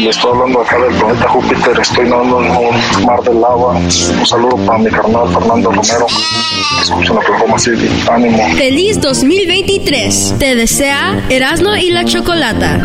Le 0.02 0.10
estoy 0.10 0.30
hablando 0.30 0.60
acá 0.60 0.78
del 0.78 0.94
planeta 0.94 1.28
Júpiter. 1.28 1.80
Estoy 1.80 2.08
nadando 2.08 2.42
en 2.42 2.50
un 2.50 3.06
mar 3.06 3.22
de 3.22 3.34
lava. 3.34 3.72
Un 3.76 4.26
saludo 4.26 4.56
para 4.66 4.78
mi 4.78 4.90
carnal 4.90 5.28
Fernando 5.32 5.70
Romero. 5.70 6.06
Escucha 6.82 7.14
la 7.14 7.20
plataforma 7.20 7.58
City. 7.58 7.88
Ánimo. 8.10 8.48
Feliz 8.56 9.00
2023. 9.00 10.34
Te 10.38 10.54
desea 10.54 11.24
Erasmo 11.30 11.76
y 11.76 11.90
la 11.90 12.04
Chocolata. 12.04 12.84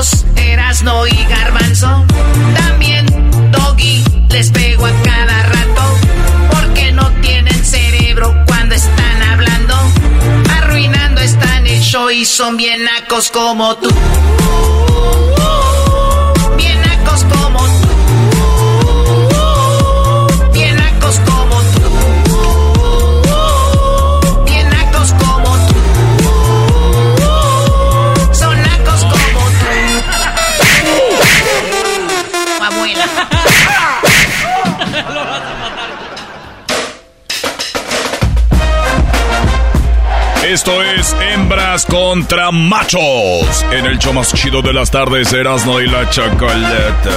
locos, 0.00 0.24
Erasno 0.36 1.06
y 1.06 1.24
Garbanzo. 1.28 2.04
También 2.56 3.06
Doggy 3.50 4.04
les 4.30 4.50
pego 4.50 4.86
a 4.86 4.92
cada 5.02 5.42
rato. 5.44 5.82
Porque 6.50 6.92
no 6.92 7.08
tienen 7.20 7.64
cerebro 7.64 8.34
cuando 8.46 8.74
están 8.74 9.22
hablando. 9.22 9.74
Arruinando 10.56 11.20
están 11.20 11.66
el 11.66 11.80
show 11.80 12.10
y 12.10 12.24
son 12.24 12.56
bien 12.56 12.82
nacos 12.84 13.30
como 13.30 13.76
tú. 13.76 13.90
Bien 16.56 16.80
nacos 16.80 17.24
como 17.24 17.58
tú. 17.58 17.99
Esto 40.50 40.82
es 40.82 41.14
Hembras 41.20 41.86
contra 41.86 42.50
Machos. 42.50 43.64
En 43.70 43.86
el 43.86 44.00
show 44.00 44.12
más 44.12 44.34
chido 44.34 44.62
de 44.62 44.72
las 44.72 44.90
tardes, 44.90 45.32
Erasmo 45.32 45.78
y 45.78 45.86
la 45.86 46.10
Chocolata. 46.10 47.14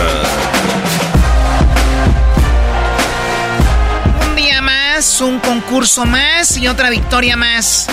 Un 4.30 4.36
día 4.36 4.62
más, 4.62 5.20
un 5.20 5.40
concurso 5.40 6.06
más 6.06 6.58
y 6.58 6.68
otra 6.68 6.92
victoria 6.92 7.36
más 7.36 7.88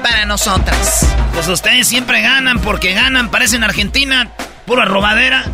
para 0.00 0.26
nosotras. 0.26 1.12
Pues 1.32 1.48
ustedes 1.48 1.88
siempre 1.88 2.22
ganan 2.22 2.60
porque 2.60 2.92
ganan, 2.92 3.32
parecen 3.32 3.64
Argentina, 3.64 4.30
pura 4.64 4.84
robadera. 4.84 5.44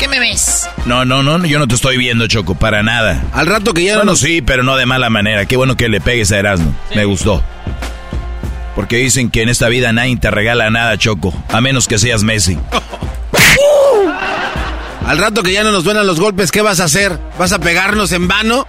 ¿Qué 0.00 0.08
me 0.08 0.18
ves? 0.18 0.66
No, 0.86 1.04
no, 1.04 1.22
no, 1.22 1.44
yo 1.44 1.58
no 1.58 1.68
te 1.68 1.74
estoy 1.74 1.98
viendo, 1.98 2.26
Choco, 2.26 2.54
para 2.54 2.82
nada. 2.82 3.22
Al 3.34 3.46
rato 3.46 3.74
que 3.74 3.84
ya 3.84 3.96
Bueno, 3.96 4.12
no 4.12 4.16
sí, 4.16 4.40
pero 4.40 4.62
no 4.62 4.78
de 4.78 4.86
mala 4.86 5.10
manera. 5.10 5.44
Qué 5.44 5.58
bueno 5.58 5.76
que 5.76 5.90
le 5.90 6.00
pegues 6.00 6.32
a 6.32 6.38
Erasmo. 6.38 6.74
Me 6.94 7.04
gustó. 7.04 7.44
Porque 8.74 8.96
dicen 8.96 9.28
que 9.28 9.42
en 9.42 9.50
esta 9.50 9.68
vida 9.68 9.92
nadie 9.92 10.16
te 10.16 10.30
regala 10.30 10.70
nada, 10.70 10.96
Choco. 10.96 11.34
A 11.50 11.60
menos 11.60 11.86
que 11.86 11.98
seas 11.98 12.22
Messi. 12.22 12.56
Al 15.06 15.18
rato 15.18 15.42
que 15.42 15.52
ya 15.52 15.64
no 15.64 15.70
nos 15.70 15.84
duelen 15.84 16.06
los 16.06 16.18
golpes, 16.18 16.50
¿qué 16.50 16.62
vas 16.62 16.80
a 16.80 16.84
hacer? 16.84 17.18
¿Vas 17.38 17.52
a 17.52 17.58
pegarnos 17.58 18.12
en 18.12 18.26
vano? 18.26 18.66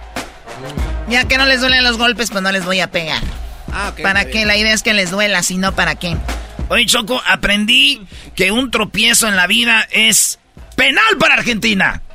Ya 1.08 1.24
que 1.24 1.38
no 1.38 1.46
les 1.46 1.60
duelen 1.60 1.82
los 1.82 1.96
golpes, 1.96 2.30
pues 2.30 2.42
no 2.42 2.52
les 2.52 2.66
voy 2.66 2.80
a 2.80 2.90
pegar. 2.90 3.22
Ah, 3.72 3.92
ok, 3.92 4.02
¿Para 4.02 4.26
qué? 4.26 4.44
La 4.44 4.58
idea 4.58 4.74
es 4.74 4.82
que 4.82 4.92
les 4.92 5.10
duela, 5.10 5.42
si 5.42 5.56
no, 5.56 5.74
¿para 5.74 5.94
qué? 5.94 6.14
Oye, 6.68 6.84
Choco, 6.84 7.22
aprendí 7.26 8.02
que 8.34 8.52
un 8.52 8.70
tropiezo 8.70 9.28
en 9.28 9.36
la 9.36 9.46
vida 9.46 9.88
es 9.92 10.38
penal 10.72 11.16
para 11.18 11.34
Argentina. 11.34 12.02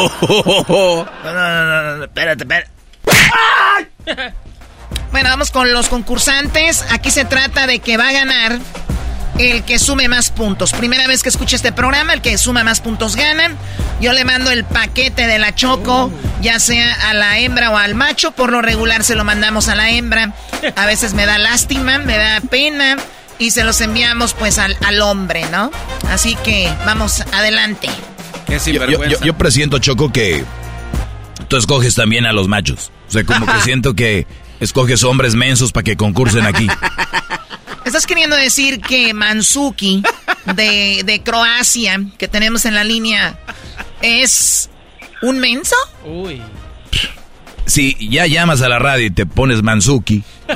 No, 0.00 1.34
no, 1.34 1.64
no, 1.64 1.96
no, 1.98 2.04
espérate, 2.04 2.44
espérate. 2.44 2.70
Bueno, 5.12 5.28
vamos 5.28 5.50
con 5.50 5.72
los 5.72 5.88
concursantes. 5.88 6.84
Aquí 6.90 7.10
se 7.10 7.24
trata 7.24 7.66
de 7.66 7.80
que 7.80 7.96
va 7.96 8.08
a 8.08 8.12
ganar 8.12 8.58
el 9.38 9.64
que 9.64 9.78
sume 9.78 10.08
más 10.08 10.30
puntos. 10.30 10.72
Primera 10.72 11.06
vez 11.06 11.22
que 11.22 11.28
escucha 11.28 11.56
este 11.56 11.72
programa, 11.72 12.12
el 12.12 12.22
que 12.22 12.38
suma 12.38 12.64
más 12.64 12.80
puntos 12.80 13.16
gana. 13.16 13.50
Yo 14.00 14.12
le 14.12 14.24
mando 14.24 14.50
el 14.50 14.64
paquete 14.64 15.26
de 15.26 15.38
la 15.38 15.54
Choco, 15.54 16.10
ya 16.40 16.58
sea 16.58 17.10
a 17.10 17.14
la 17.14 17.38
hembra 17.38 17.70
o 17.70 17.76
al 17.76 17.94
macho. 17.94 18.32
Por 18.32 18.52
lo 18.52 18.62
regular 18.62 19.04
se 19.04 19.14
lo 19.14 19.24
mandamos 19.24 19.68
a 19.68 19.74
la 19.74 19.90
hembra. 19.90 20.32
A 20.76 20.86
veces 20.86 21.14
me 21.14 21.26
da 21.26 21.38
lástima, 21.38 21.98
me 21.98 22.16
da 22.16 22.40
pena. 22.40 22.96
Y 23.40 23.50
se 23.50 23.64
los 23.64 23.80
enviamos 23.80 24.34
pues 24.34 24.58
al, 24.58 24.76
al 24.86 25.00
hombre, 25.00 25.44
¿no? 25.50 25.72
Así 26.08 26.36
que 26.44 26.72
vamos 26.86 27.22
adelante. 27.32 27.88
Yo, 28.74 28.82
yo- 28.92 28.98
yo- 29.10 29.26
yo 29.26 29.36
presiento, 29.36 29.78
Choco, 29.78 30.12
que 30.12 30.44
tú 31.48 31.56
escoges 31.56 31.94
también 31.96 32.26
a 32.26 32.32
los 32.32 32.46
machos. 32.48 32.92
O 33.08 33.12
sea, 33.12 33.24
como 33.24 33.46
que 33.46 33.60
siento 33.64 33.94
que 33.94 34.26
escoges 34.60 35.02
hombres 35.04 35.34
mensos 35.34 35.72
para 35.72 35.82
que 35.84 35.96
concursen 35.96 36.46
aquí. 36.46 36.68
¿Estás 37.86 38.06
queriendo 38.06 38.36
decir 38.36 38.80
que 38.80 39.14
Mansuki 39.14 40.02
de, 40.54 41.02
de 41.04 41.22
Croacia, 41.22 41.98
que 42.18 42.28
tenemos 42.28 42.66
en 42.66 42.74
la 42.74 42.84
línea, 42.84 43.38
es 44.02 44.68
un 45.22 45.38
menso? 45.38 45.74
Uy. 46.04 46.42
Si 47.70 47.96
ya 48.08 48.26
llamas 48.26 48.62
a 48.62 48.68
la 48.68 48.80
radio 48.80 49.06
y 49.06 49.10
te 49.10 49.26
pones 49.26 49.62
Manzuki, 49.62 50.24
no 50.48 50.54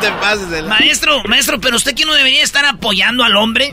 te 0.00 0.10
pases 0.20 0.50
de 0.50 0.64
Maestro, 0.64 1.22
maestro, 1.28 1.60
pero 1.60 1.76
usted 1.76 1.94
que 1.94 2.04
no 2.04 2.12
debería 2.14 2.42
estar 2.42 2.64
apoyando 2.64 3.22
al 3.22 3.36
hombre. 3.36 3.72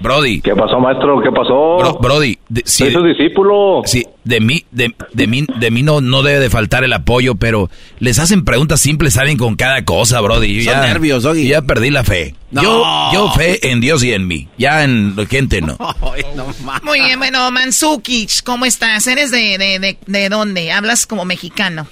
Brody. 0.00 0.40
¿Qué 0.42 0.54
pasó, 0.54 0.78
maestro? 0.78 1.20
¿Qué 1.22 1.30
pasó? 1.30 1.78
Bro- 1.78 1.98
Brody, 2.00 2.38
de, 2.48 2.62
si, 2.66 2.84
Soy 2.84 2.92
su 2.92 3.02
discípulo. 3.02 3.80
Sí, 3.86 4.04
de 4.24 4.40
mí, 4.40 4.62
de, 4.70 4.94
de 5.12 5.26
mí, 5.26 5.46
de 5.58 5.70
mí 5.70 5.82
no, 5.82 6.00
no 6.02 6.22
debe 6.22 6.38
de 6.38 6.50
faltar 6.50 6.84
el 6.84 6.92
apoyo, 6.92 7.34
pero 7.36 7.70
les 7.98 8.18
hacen 8.18 8.44
preguntas 8.44 8.80
simples, 8.80 9.14
salen 9.14 9.38
con 9.38 9.56
cada 9.56 9.84
cosa, 9.84 10.20
Brody. 10.20 10.62
Yo 10.62 10.70
Son 10.70 10.82
ya, 10.82 10.86
nervios, 10.86 11.22
yo 11.22 11.34
ya 11.34 11.62
perdí 11.62 11.90
la 11.90 12.04
fe. 12.04 12.34
No. 12.50 12.62
Yo, 12.62 12.84
yo 13.12 13.30
fe 13.32 13.70
en 13.70 13.80
Dios 13.80 14.04
y 14.04 14.12
en 14.12 14.26
mí. 14.26 14.48
Ya 14.58 14.84
en 14.84 15.16
la 15.16 15.24
gente 15.26 15.60
no. 15.62 15.76
Muy 16.82 17.00
bien, 17.00 17.18
bueno, 17.18 17.50
Mansuki, 17.50 18.26
¿cómo 18.44 18.66
estás? 18.66 19.06
¿Eres 19.06 19.30
de, 19.30 19.56
de, 19.58 19.78
de, 19.78 19.98
de 20.06 20.28
dónde? 20.28 20.72
¿Hablas 20.72 21.06
como 21.06 21.24
mexicano? 21.24 21.86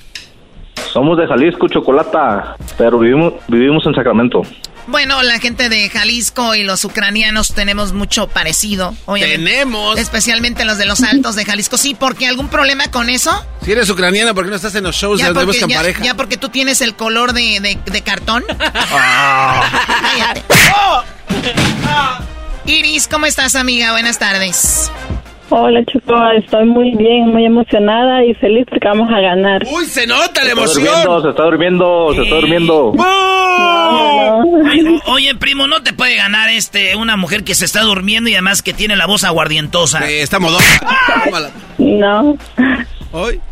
Somos 0.93 1.17
de 1.19 1.27
Jalisco, 1.27 1.69
Chocolata, 1.69 2.57
pero 2.77 2.99
vivimos, 2.99 3.33
vivimos 3.49 3.85
en 3.87 3.95
Sacramento. 3.95 4.43
Bueno, 4.87 5.23
la 5.23 5.39
gente 5.41 5.69
de 5.71 5.89
Jalisco 5.89 6.55
y 6.55 6.63
los 6.63 6.85
ucranianos 6.85 7.55
tenemos 7.55 7.93
mucho 7.95 8.29
parecido, 8.29 8.95
obviamente. 9.07 9.43
Tenemos. 9.45 9.99
Especialmente 9.99 10.65
los 10.67 10.77
de 10.79 10.85
los 10.85 11.03
altos 11.03 11.37
de 11.37 11.45
Jalisco. 11.47 11.79
Sí, 11.79 11.95
porque 11.95 12.27
algún 12.29 12.49
problema 12.49 12.91
con 12.91 13.09
eso. 13.09 13.45
Si 13.65 13.73
eres 13.73 13.89
ucraniana, 13.89 14.35
¿por 14.35 14.45
qué 14.45 14.51
no 14.51 14.57
estás 14.57 14.75
en 14.75 14.85
los 14.85 14.95
shows 14.95 15.19
Ya 15.21 15.29
de 15.29 15.35
porque, 15.35 15.47
Buscan 15.47 15.69
ya- 15.71 15.77
Pareja? 15.79 16.05
ya 16.05 16.15
porque 16.15 16.37
tú 16.37 16.51
tienes 16.51 16.81
el 16.83 16.95
color 16.95 17.33
de, 17.33 17.61
de- 17.61 17.79
de 17.91 18.03
cartón. 18.03 18.45
Cállate. 18.49 20.43
Iris, 22.67 23.09
¿cómo 23.09 23.27
estás, 23.27 23.55
amiga? 23.57 23.93
Buenas 23.93 24.19
tardes. 24.19 24.91
Hola, 25.57 25.85
Choco, 25.85 26.17
estoy 26.37 26.65
muy 26.65 26.97
bien, 26.97 27.29
muy 27.29 27.45
emocionada 27.47 28.25
y 28.25 28.35
feliz 28.35 28.67
porque 28.69 28.89
vamos 28.89 29.09
a 29.09 29.21
ganar. 29.21 29.63
¡Uy, 29.73 29.85
se 29.85 30.05
nota 30.05 30.43
Se 30.43 30.51
está 30.51 30.65
durmiendo, 30.65 31.23
se 31.23 31.29
está 31.31 31.43
durmiendo, 31.45 32.13
se 32.13 32.23
está 32.23 32.35
durmiendo. 32.35 32.93
Oye, 34.67 35.01
oye, 35.07 35.35
primo, 35.37 35.69
no 35.69 35.81
te 35.85 35.93
puede 35.93 36.17
ganar 36.17 36.51
este 36.51 36.97
una 36.97 37.17
mujer 37.17 37.45
que 37.45 37.55
se 37.55 37.67
está 37.67 37.83
durmiendo 37.83 38.29
y 38.29 38.33
además 38.33 38.63
que 38.63 38.73
tiene 38.73 38.97
la 38.97 39.07
voz 39.07 39.23
aguardientosa. 39.23 40.05
está 40.11 40.41
modona. 40.41 40.65
No. 41.79 42.37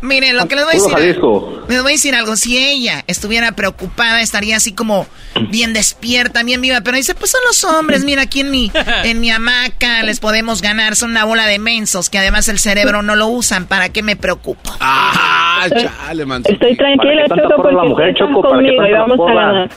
Miren, 0.01 0.35
lo 0.35 0.47
que 0.47 0.55
les 0.55 0.65
voy 0.65 0.73
a 0.73 0.77
decir. 0.77 0.91
Jalisco. 0.91 1.63
Les 1.69 1.81
voy 1.81 1.91
a 1.91 1.95
decir 1.95 2.15
algo. 2.15 2.35
Si 2.35 2.57
ella 2.57 3.03
estuviera 3.07 3.53
preocupada, 3.53 4.21
estaría 4.21 4.57
así 4.57 4.73
como 4.73 5.07
bien 5.49 5.73
despierta, 5.73 6.43
bien 6.43 6.59
viva. 6.61 6.81
Pero 6.81 6.97
dice, 6.97 7.15
pues 7.15 7.31
son 7.31 7.41
los 7.47 7.63
hombres. 7.63 8.03
Mira, 8.03 8.23
aquí 8.23 8.41
en 8.41 8.51
mi, 8.51 8.71
en 9.03 9.21
mi 9.21 9.31
hamaca 9.31 10.03
les 10.03 10.19
podemos 10.19 10.61
ganar. 10.61 10.95
Son 10.95 11.11
una 11.11 11.23
bola 11.25 11.45
de 11.45 11.59
mensos 11.59 12.09
que 12.09 12.17
además 12.17 12.47
el 12.49 12.59
cerebro 12.59 13.01
no 13.01 13.15
lo 13.15 13.27
usan. 13.27 13.65
¿Para 13.65 13.89
qué 13.89 14.03
me 14.03 14.15
preocupo? 14.15 14.71
Ah, 14.79 15.67
chale, 15.69 16.25
man. 16.25 16.43
Estoy 16.45 16.75
tranquila, 16.75 17.23
¿Para 17.27 17.35
qué 17.35 17.41
tanta 17.41 17.43
Choco, 17.43 17.55
porra 17.55 17.71
la 17.71 17.77
porque 17.77 17.89
mujer, 17.89 18.15
Choco? 18.15 18.41
¿Para 18.41 18.61
qué 18.61 18.75
conmigo 18.75 18.85
y 18.85 18.91
vamos 18.91 19.19
a 19.19 19.33
ganar. 19.33 19.69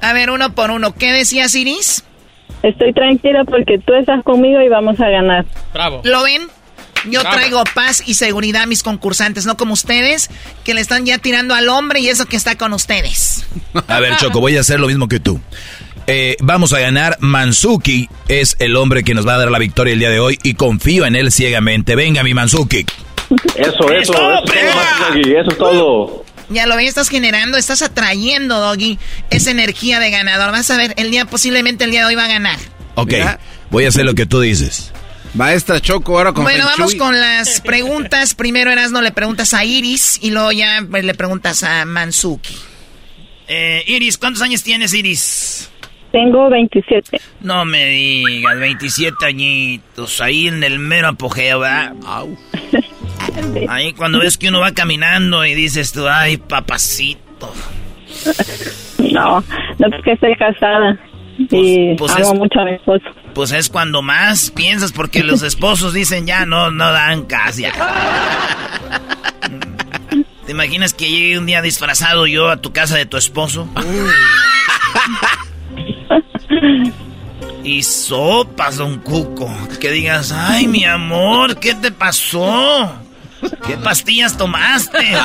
A 0.00 0.12
ver, 0.12 0.30
uno 0.30 0.54
por 0.54 0.70
uno. 0.70 0.94
¿Qué 0.94 1.12
decías, 1.12 1.54
Iris? 1.54 2.04
Estoy 2.62 2.92
tranquila 2.92 3.44
porque 3.44 3.78
tú 3.78 3.92
estás 3.94 4.22
conmigo 4.24 4.60
y 4.60 4.68
vamos 4.68 4.98
a 5.00 5.08
ganar. 5.08 5.44
Bravo. 5.74 6.00
¿Lo 6.04 6.22
ven? 6.22 6.42
Yo 7.10 7.22
traigo 7.22 7.62
paz 7.74 8.02
y 8.06 8.14
seguridad 8.14 8.62
a 8.62 8.66
mis 8.66 8.82
concursantes, 8.82 9.46
no 9.46 9.56
como 9.56 9.74
ustedes, 9.74 10.30
que 10.64 10.74
le 10.74 10.80
están 10.80 11.06
ya 11.06 11.18
tirando 11.18 11.54
al 11.54 11.68
hombre 11.68 12.00
y 12.00 12.08
eso 12.08 12.26
que 12.26 12.36
está 12.36 12.56
con 12.56 12.72
ustedes. 12.72 13.44
A 13.88 14.00
ver, 14.00 14.16
Choco, 14.16 14.40
voy 14.40 14.56
a 14.56 14.60
hacer 14.60 14.80
lo 14.80 14.88
mismo 14.88 15.08
que 15.08 15.20
tú. 15.20 15.40
Eh, 16.06 16.36
vamos 16.40 16.72
a 16.72 16.78
ganar. 16.78 17.16
Manzuki 17.20 18.08
es 18.28 18.56
el 18.60 18.76
hombre 18.76 19.02
que 19.02 19.14
nos 19.14 19.26
va 19.26 19.34
a 19.34 19.38
dar 19.38 19.50
la 19.50 19.58
victoria 19.58 19.92
el 19.92 19.98
día 19.98 20.10
de 20.10 20.20
hoy 20.20 20.38
y 20.42 20.54
confío 20.54 21.04
en 21.04 21.16
él 21.16 21.32
ciegamente. 21.32 21.96
Venga, 21.96 22.22
mi 22.22 22.32
Manzuki. 22.32 22.86
Eso, 23.56 23.90
eso, 23.90 23.92
eso, 23.92 23.92
es 23.92 24.06
todo, 24.06 25.08
Doggy, 25.08 25.34
eso 25.34 25.50
es 25.50 25.58
todo. 25.58 26.24
Ya 26.48 26.66
lo 26.66 26.76
ven, 26.76 26.86
estás 26.86 27.08
generando, 27.08 27.58
estás 27.58 27.82
atrayendo, 27.82 28.60
Doggy, 28.60 29.00
esa 29.30 29.50
energía 29.50 29.98
de 29.98 30.10
ganador. 30.10 30.52
Vas 30.52 30.70
a 30.70 30.76
ver, 30.76 30.94
el 30.96 31.10
día, 31.10 31.24
posiblemente 31.24 31.84
el 31.84 31.90
día 31.90 32.00
de 32.00 32.06
hoy 32.06 32.14
va 32.14 32.26
a 32.26 32.28
ganar. 32.28 32.58
Ok, 32.94 33.14
voy 33.70 33.84
a 33.84 33.88
hacer 33.88 34.04
lo 34.04 34.14
que 34.14 34.26
tú 34.26 34.40
dices. 34.40 34.92
Maestra 35.36 35.80
Choco, 35.80 36.16
ahora 36.16 36.32
con 36.32 36.44
bueno, 36.44 36.64
vamos 36.64 36.94
con 36.94 37.14
las 37.14 37.60
preguntas. 37.60 38.34
Primero, 38.34 38.70
Erasno, 38.70 39.02
le 39.02 39.12
preguntas 39.12 39.52
a 39.52 39.66
Iris 39.66 40.18
y 40.22 40.30
luego 40.30 40.50
ya 40.50 40.82
pues, 40.90 41.04
le 41.04 41.12
preguntas 41.12 41.62
a 41.62 41.84
Mansuki. 41.84 42.54
Eh, 43.46 43.84
Iris, 43.86 44.16
¿cuántos 44.16 44.40
años 44.40 44.62
tienes, 44.62 44.94
Iris? 44.94 45.70
Tengo 46.10 46.48
27. 46.48 47.20
No 47.42 47.66
me 47.66 47.84
digas, 47.84 48.58
27 48.58 49.26
añitos, 49.26 50.22
ahí 50.22 50.48
en 50.48 50.64
el 50.64 50.78
mero 50.78 51.08
apogeo, 51.08 51.60
¿verdad? 51.60 51.92
Ahí 53.68 53.92
cuando 53.92 54.20
ves 54.20 54.38
que 54.38 54.48
uno 54.48 54.60
va 54.60 54.72
caminando 54.72 55.44
y 55.44 55.54
dices 55.54 55.92
tú, 55.92 56.08
ay, 56.08 56.38
papacito. 56.38 57.52
No, 59.12 59.40
no 59.78 59.90
porque 59.90 60.12
estoy 60.12 60.34
casada 60.36 60.98
y 61.38 61.94
pues 61.96 62.12
amo 62.12 62.32
es- 62.32 62.38
mucho 62.38 62.60
a 62.60 62.64
mi 62.64 62.72
esposo. 62.74 63.04
Pues 63.34 63.52
es 63.52 63.68
cuando 63.68 64.00
más 64.02 64.50
piensas, 64.50 64.92
porque 64.92 65.22
los 65.22 65.42
esposos 65.42 65.92
dicen 65.92 66.26
ya 66.26 66.46
no, 66.46 66.70
no 66.70 66.90
dan 66.92 67.24
casi. 67.24 67.64
¿Te 70.46 70.52
imaginas 70.52 70.94
que 70.94 71.08
llegue 71.10 71.38
un 71.38 71.46
día 71.46 71.60
disfrazado 71.60 72.26
yo 72.26 72.48
a 72.50 72.56
tu 72.58 72.72
casa 72.72 72.96
de 72.96 73.06
tu 73.06 73.16
esposo? 73.16 73.68
Y 77.64 77.82
sopas, 77.82 78.76
don 78.76 78.98
Cuco. 79.00 79.52
Que 79.80 79.90
digas, 79.90 80.30
ay, 80.32 80.68
mi 80.68 80.84
amor, 80.84 81.58
¿qué 81.58 81.74
te 81.74 81.90
pasó? 81.90 82.94
¿Qué 83.66 83.76
pastillas 83.76 84.36
tomaste? 84.36 84.98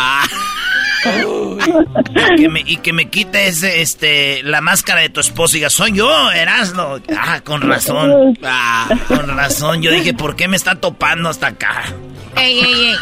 y, 1.05 2.35
que 2.35 2.49
me, 2.49 2.59
y 2.65 2.77
que 2.77 2.93
me 2.93 3.09
quite 3.09 3.47
ese, 3.47 3.81
este, 3.81 4.43
la 4.43 4.61
máscara 4.61 5.01
de 5.01 5.09
tu 5.09 5.19
esposo 5.19 5.55
y 5.55 5.59
diga, 5.59 5.69
soy 5.69 5.93
yo, 5.93 6.31
Erasno. 6.31 6.99
Ah, 7.17 7.41
con 7.41 7.61
razón. 7.61 8.37
Ah, 8.43 8.89
con 9.07 9.27
razón. 9.35 9.81
Yo 9.81 9.91
dije, 9.91 10.13
¿por 10.13 10.35
qué 10.35 10.47
me 10.47 10.57
está 10.57 10.75
topando 10.75 11.29
hasta 11.29 11.47
acá? 11.47 11.83
¡Ey, 12.35 12.59
ey, 12.59 12.91
ey! 12.91 12.95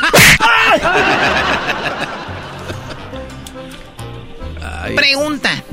Pregunta. 4.95 5.63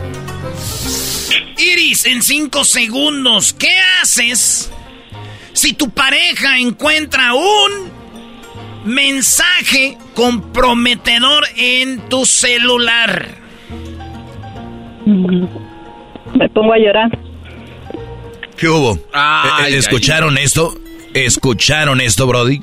Iris, 1.59 2.07
en 2.07 2.23
cinco 2.23 2.65
segundos, 2.65 3.55
¿qué 3.55 3.79
haces 4.03 4.71
si 5.53 5.73
tu 5.73 5.91
pareja 5.91 6.59
encuentra 6.59 7.33
un 7.35 7.96
mensaje 8.87 9.99
comprometedor 10.15 11.45
en 11.57 12.01
tu 12.09 12.25
celular? 12.25 13.29
Me 15.05 16.49
pongo 16.49 16.73
a 16.73 16.79
llorar. 16.79 17.11
¿Qué 18.57 18.69
hubo? 18.69 18.99
Ay, 19.13 19.73
Eh, 19.73 19.77
eh, 19.77 19.79
¿Escucharon 19.79 20.39
esto? 20.39 20.75
¿Escucharon 21.15 22.01
esto, 22.01 22.27
Brody? 22.27 22.63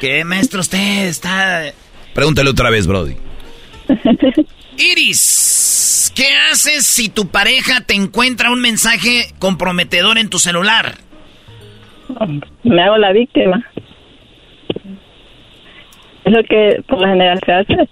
¿Qué, 0.00 0.24
maestro, 0.24 0.60
usted 0.60 1.06
está...? 1.06 1.72
Pregúntale 2.14 2.50
otra 2.50 2.70
vez, 2.70 2.86
Brody. 2.86 3.16
Iris, 4.78 6.12
¿qué 6.14 6.26
haces 6.50 6.86
si 6.86 7.08
tu 7.08 7.28
pareja 7.28 7.80
te 7.80 7.94
encuentra 7.94 8.50
un 8.50 8.60
mensaje 8.60 9.32
comprometedor 9.38 10.18
en 10.18 10.28
tu 10.28 10.38
celular? 10.38 10.96
Me 12.62 12.82
hago 12.82 12.98
la 12.98 13.12
víctima. 13.12 13.64
Es 16.24 16.32
lo 16.32 16.42
que 16.44 16.82
por 16.88 17.00
la 17.00 17.08
general 17.08 17.40
se 17.44 17.52
hace. 17.52 17.88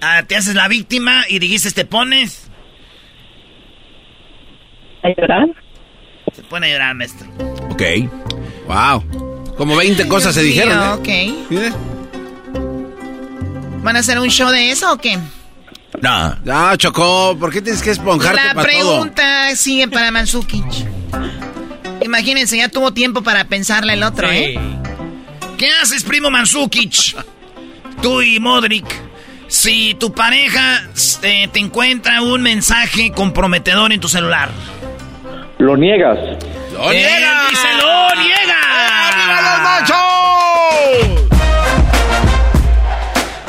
Ah, 0.00 0.22
te 0.26 0.36
haces 0.36 0.54
la 0.54 0.68
víctima 0.68 1.24
y 1.28 1.38
dijiste, 1.38 1.70
te 1.70 1.84
pones... 1.84 2.50
a 5.02 5.08
llorar. 5.08 5.46
Se 6.32 6.42
pone 6.42 6.66
a 6.66 6.70
llorar, 6.72 6.94
maestro. 6.94 7.26
Ok. 7.70 7.82
Wow. 8.66 9.54
Como 9.56 9.76
20 9.76 10.08
cosas 10.08 10.34
se 10.34 10.42
Dios 10.42 10.54
dijeron. 10.54 10.78
mío, 10.78 11.02
¿eh? 11.06 11.68
ok. 11.70 11.76
¿Van 13.82 13.96
a 13.96 14.00
hacer 14.00 14.18
un 14.18 14.28
show 14.28 14.50
de 14.50 14.70
eso 14.70 14.92
o 14.92 14.96
qué? 14.96 15.18
No. 16.00 16.34
No, 16.44 16.76
Chocó, 16.76 17.36
¿por 17.38 17.52
qué 17.52 17.62
tienes 17.62 17.82
que 17.82 17.90
esponjarte 17.90 18.40
La 18.42 18.54
para 18.54 18.72
todo? 18.72 18.90
pregunta 18.90 19.54
sigue 19.56 19.88
para 19.88 20.10
Mansukic. 20.10 20.64
Imagínense, 22.02 22.56
ya 22.56 22.68
tuvo 22.68 22.92
tiempo 22.92 23.22
para 23.22 23.44
pensarle 23.44 23.94
el 23.94 24.02
otro, 24.02 24.30
¿eh? 24.30 24.58
¿Qué 25.64 25.70
haces, 25.80 26.04
primo 26.04 26.30
Mansukic? 26.30 27.16
Tú 28.02 28.20
y 28.20 28.38
Modric. 28.38 28.84
Si 29.48 29.94
tu 29.94 30.12
pareja 30.12 30.82
este, 30.94 31.48
te 31.50 31.58
encuentra 31.58 32.20
un 32.20 32.42
mensaje 32.42 33.12
comprometedor 33.12 33.90
en 33.90 33.98
tu 33.98 34.06
celular. 34.06 34.50
Lo 35.56 35.74
niegas. 35.74 36.18
¡Lo 36.74 36.92
Él 36.92 36.98
niega! 36.98 37.46
dice, 37.48 37.66
lo 37.80 38.14
niega. 38.20 39.08
¡Arriba 39.08 39.40
los 39.40 39.62
machos! 39.62 39.96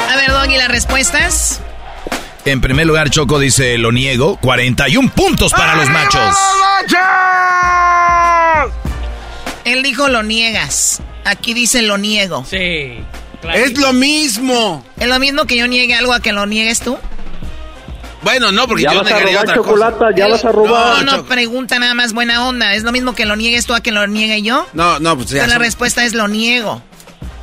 A 0.10 0.16
ver, 0.16 0.32
Doggy, 0.32 0.56
las 0.56 0.70
respuestas. 0.70 1.62
En 2.46 2.62
primer 2.62 2.88
lugar, 2.88 3.10
Choco 3.10 3.40
dice, 3.40 3.78
lo 3.78 3.92
niego. 3.92 4.38
41 4.38 5.12
puntos 5.14 5.52
para 5.52 5.76
los 5.76 5.90
machos. 5.90 6.34
Él 9.66 9.84
dijo 9.84 10.08
lo 10.08 10.24
niegas. 10.24 11.02
Aquí 11.26 11.54
dice 11.54 11.82
lo 11.82 11.98
niego. 11.98 12.46
Sí. 12.50 12.94
Es 13.54 13.78
lo 13.78 13.94
mismo. 13.94 14.84
¿Es 15.00 15.08
lo 15.08 15.20
mismo 15.20 15.46
que 15.46 15.58
yo 15.58 15.68
niegue 15.68 15.94
algo 15.94 16.14
a 16.14 16.20
que 16.20 16.32
lo 16.32 16.46
niegues 16.46 16.80
tú? 16.80 16.98
Bueno, 18.24 18.52
no, 18.52 18.68
porque 18.68 18.84
Ya 18.84 18.94
yo 18.94 19.04
vas 19.04 19.12
a 19.12 19.20
robar 19.20 19.38
otra 19.44 19.56
chocolate, 19.56 19.98
cosa. 20.00 20.16
ya 20.16 20.28
vas 20.28 20.44
a 20.44 20.48
No, 20.48 20.54
robar. 20.54 21.06
no, 21.06 21.12
Choco. 21.18 21.26
pregunta 21.28 21.78
nada 21.78 21.94
más 21.94 22.14
buena 22.14 22.48
onda. 22.48 22.74
¿Es 22.74 22.82
lo 22.84 22.92
mismo 22.92 23.14
que 23.14 23.26
lo 23.26 23.36
niegues 23.36 23.68
tú 23.68 23.76
a 23.76 23.82
que 23.82 23.92
lo 23.92 24.08
niegue 24.08 24.42
yo? 24.42 24.66
No, 24.74 25.00
no, 25.00 25.16
pues 25.16 25.30
ya. 25.30 25.38
Entonces 25.38 25.54
la 25.54 25.60
respuesta 25.60 26.04
es 26.06 26.14
lo 26.14 26.28
niego. 26.28 26.82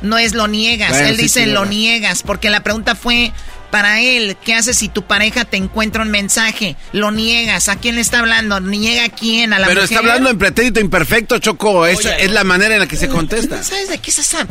No 0.01 0.17
es 0.17 0.33
lo 0.33 0.49
niegas. 0.49 0.89
Bueno, 0.89 1.07
él 1.07 1.15
sí, 1.15 1.21
dice 1.23 1.45
lo 1.47 1.63
niegas. 1.65 2.23
Porque 2.23 2.49
la 2.49 2.63
pregunta 2.63 2.95
fue 2.95 3.31
para 3.73 4.01
él. 4.01 4.37
¿Qué 4.45 4.53
haces 4.53 4.77
si 4.77 4.87
tu 4.87 5.01
pareja 5.01 5.45
te 5.45 5.57
encuentra 5.57 6.03
un 6.03 6.11
mensaje? 6.11 6.75
Lo 6.91 7.09
niegas. 7.09 7.69
¿A 7.69 7.77
quién 7.77 7.95
le 7.95 8.01
está 8.01 8.19
hablando? 8.19 8.59
¿Niega 8.59 9.05
a 9.05 9.09
quién? 9.09 9.51
¿A 9.51 9.57
la 9.57 9.65
Pero 9.65 9.81
mujer? 9.81 9.97
está 9.97 9.97
hablando 9.97 10.29
en 10.29 10.37
pretérito 10.37 10.79
imperfecto, 10.79 11.39
Choco. 11.39 11.87
Esa 11.87 12.09
Oye. 12.09 12.25
es 12.25 12.31
la 12.31 12.43
manera 12.43 12.75
en 12.75 12.81
la 12.81 12.85
que 12.87 12.97
se 12.97 13.09
contesta. 13.09 13.57
¿No 13.57 13.63
sabes 13.63 13.89
de 13.89 13.97
qué 13.97 14.11
es 14.11 14.19
esa? 14.19 14.45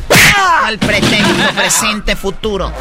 Al 0.65 0.77
pretérito, 0.81 1.55
presente, 1.55 2.17
futuro. 2.17 2.73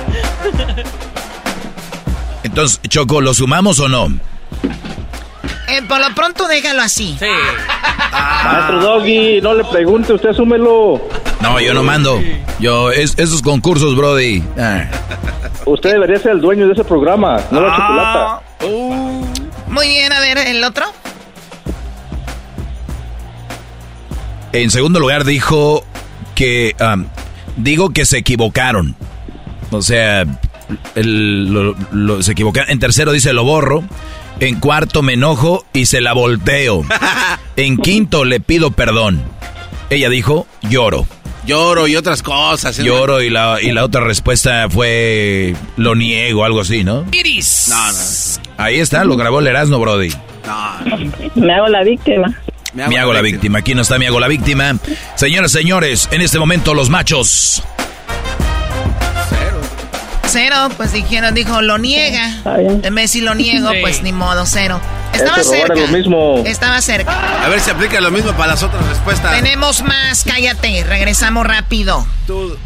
Entonces, 2.41 2.81
Choco, 2.89 3.21
¿lo 3.21 3.35
sumamos 3.35 3.79
o 3.79 3.87
no? 3.87 4.11
Eh, 5.71 5.81
por 5.87 5.99
lo 5.99 6.13
pronto 6.15 6.47
déjalo 6.47 6.81
así. 6.81 7.15
Sí. 7.19 7.25
Maestro 8.43 8.79
Doggy, 8.81 9.39
no 9.41 9.53
le 9.53 9.63
pregunte, 9.65 10.13
usted 10.13 10.29
asúmelo. 10.29 11.01
No, 11.41 11.59
yo 11.59 11.73
no 11.73 11.81
mando. 11.83 12.19
Yo, 12.59 12.91
es- 12.91 13.17
esos 13.17 13.41
concursos, 13.41 13.95
Brody. 13.95 14.43
Ah. 14.57 14.83
Usted 15.65 15.91
debería 15.93 16.17
ser 16.19 16.31
el 16.31 16.41
dueño 16.41 16.67
de 16.67 16.73
ese 16.73 16.83
programa, 16.83 17.37
no 17.51 17.61
la 17.61 17.75
chocolata. 17.75 18.41
Muy 19.67 19.87
bien, 19.87 20.11
a 20.11 20.19
ver, 20.19 20.37
el 20.39 20.63
otro. 20.63 20.85
En 24.53 24.69
segundo 24.69 24.99
lugar, 24.99 25.23
dijo 25.23 25.83
que. 26.35 26.75
digo 27.55 27.91
que 27.91 28.05
se 28.05 28.17
equivocaron. 28.17 28.95
O 29.71 29.81
sea, 29.81 30.25
el- 30.95 31.53
lo- 31.53 31.75
lo- 31.91 32.21
se 32.21 32.33
equivocaron. 32.33 32.69
En 32.69 32.79
tercero, 32.79 33.11
dice 33.13 33.31
lo 33.33 33.43
borro. 33.45 33.83
En 34.41 34.59
cuarto, 34.59 35.03
me 35.03 35.13
enojo 35.13 35.65
y 35.71 35.85
se 35.85 36.01
la 36.01 36.13
volteo. 36.13 36.83
En 37.57 37.77
quinto, 37.77 38.25
le 38.25 38.39
pido 38.39 38.71
perdón. 38.71 39.21
Ella 39.91 40.09
dijo, 40.09 40.47
lloro. 40.61 41.05
Lloro 41.45 41.85
y 41.85 41.95
otras 41.95 42.23
cosas. 42.23 42.79
¿eh? 42.79 42.83
Lloro 42.83 43.21
y 43.21 43.29
la, 43.29 43.61
y 43.61 43.71
la 43.71 43.83
otra 43.83 44.01
respuesta 44.01 44.67
fue 44.69 45.53
lo 45.75 45.93
niego, 45.93 46.43
algo 46.43 46.61
así, 46.61 46.83
¿no? 46.83 47.05
Iris. 47.11 47.67
No, 47.69 47.91
no. 47.91 48.63
Ahí 48.63 48.79
está, 48.79 49.03
lo 49.03 49.15
grabó 49.15 49.41
el 49.41 49.47
Erasmo, 49.47 49.79
Brody. 49.79 50.09
No. 50.47 51.11
Me 51.35 51.53
hago 51.53 51.67
la 51.67 51.83
víctima. 51.83 52.33
Me 52.73 52.97
hago, 52.97 53.13
la 53.13 53.21
víctima. 53.21 53.59
Aquí 53.59 53.75
no 53.75 53.81
está 53.81 53.99
mi 53.99 54.05
hago 54.05 54.19
la 54.19 54.27
víctima. 54.27 54.77
Señoras, 55.15 55.51
señores, 55.51 56.07
en 56.11 56.21
este 56.21 56.39
momento 56.39 56.73
los 56.73 56.89
machos. 56.89 57.61
Cero, 60.27 60.69
pues 60.77 60.93
dijeron, 60.93 61.33
dijo, 61.33 61.61
lo 61.61 61.77
niega. 61.77 62.25
En 62.57 62.81
vez 62.81 62.83
de 62.83 63.01
decir 63.01 63.23
lo 63.23 63.35
niego, 63.35 63.69
Sí. 63.71 63.77
pues 63.81 64.01
ni 64.01 64.13
modo, 64.13 64.45
cero. 64.45 64.79
Estaba 65.13 65.43
cerca. 65.43 65.75
lo 65.75 65.87
mismo. 65.87 66.41
Estaba 66.45 66.81
cerca. 66.81 67.43
A 67.43 67.49
ver 67.49 67.59
si 67.59 67.69
aplica 67.69 67.99
lo 67.99 68.11
mismo 68.11 68.31
para 68.33 68.51
las 68.53 68.63
otras 68.63 68.85
respuestas. 68.87 69.33
Tenemos 69.35 69.83
más, 69.83 70.23
cállate. 70.23 70.83
Regresamos 70.85 71.45
rápido. 71.45 72.05
Tú- 72.27 72.57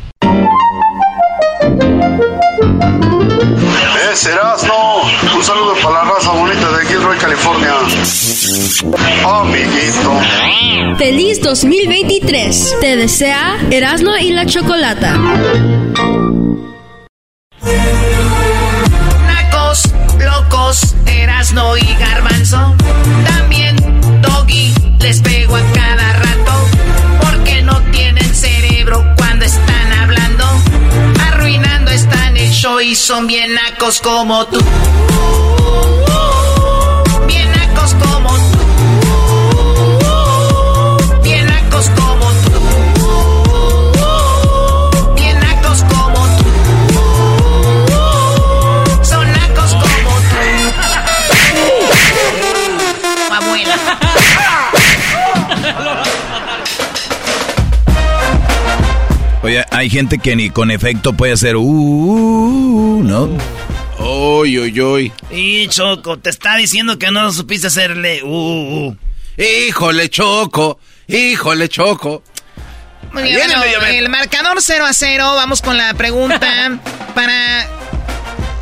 Es 4.12 4.26
Erasmo. 4.28 5.02
Un 5.36 5.44
saludo 5.44 5.74
para 5.84 6.04
la 6.06 6.12
raza 6.14 6.32
bonita 6.32 6.72
de 6.78 6.86
Gilroy, 6.86 7.18
California. 7.18 7.74
Amiguito. 9.26 10.98
Feliz 10.98 11.42
2023. 11.42 12.76
Te 12.80 12.96
desea 12.96 13.58
Erasmo 13.72 14.16
y 14.18 14.30
la 14.32 14.46
Chocolata. 14.46 15.18
Nacos, 19.26 19.90
locos, 20.20 20.96
Erasno 21.06 21.78
y 21.78 21.96
Garbanzo. 21.96 22.76
También 23.28 23.76
Doggy 24.22 24.74
les 25.00 25.22
pego 25.22 25.56
a 25.56 25.62
cada 25.74 26.14
rato. 26.14 26.54
Porque 27.22 27.62
no 27.62 27.82
tienen 27.92 28.34
cerebro 28.36 29.04
cuando 29.18 29.46
están 29.46 29.94
hablando. 29.94 30.46
Arruinando 31.28 31.92
están 31.92 32.38
el 32.38 32.52
show 32.52 32.80
y 32.80 32.96
son 32.96 33.28
bien 33.28 33.54
nacos 33.54 34.00
como 34.02 34.46
tú. 34.48 34.60
Hay 59.72 59.90
gente 59.90 60.18
que 60.18 60.36
ni 60.36 60.50
con 60.50 60.72
efecto 60.72 61.14
puede 61.14 61.34
hacer 61.34 61.56
uh, 61.56 61.62
uh, 61.62 62.98
uh, 62.98 63.04
¿no? 63.04 63.30
Uy, 64.00 64.60
uy, 64.60 64.82
uy. 64.82 65.14
Y 65.32 65.68
Choco, 65.68 66.18
te 66.18 66.30
está 66.30 66.56
diciendo 66.58 67.00
que 67.00 67.12
no 67.12 67.32
supiste 67.32 67.68
hacerle. 67.68 68.24
Uh, 68.24 68.28
uh, 68.28 68.88
uh. 68.88 68.98
Híjole, 69.38 70.10
Choco. 70.10 70.80
Híjole, 71.08 71.70
Choco. 71.70 72.24
Muy 73.12 73.24
Ahí 73.24 73.30
bien, 73.30 73.48
viene 73.48 73.54
el 73.54 73.80
bueno, 73.80 73.86
el 73.86 74.10
marcador 74.10 74.58
0 74.62 74.86
a 74.86 74.94
0. 74.94 75.36
Vamos 75.36 75.62
con 75.62 75.78
la 75.78 75.94
pregunta 75.94 76.80
para 77.16 77.68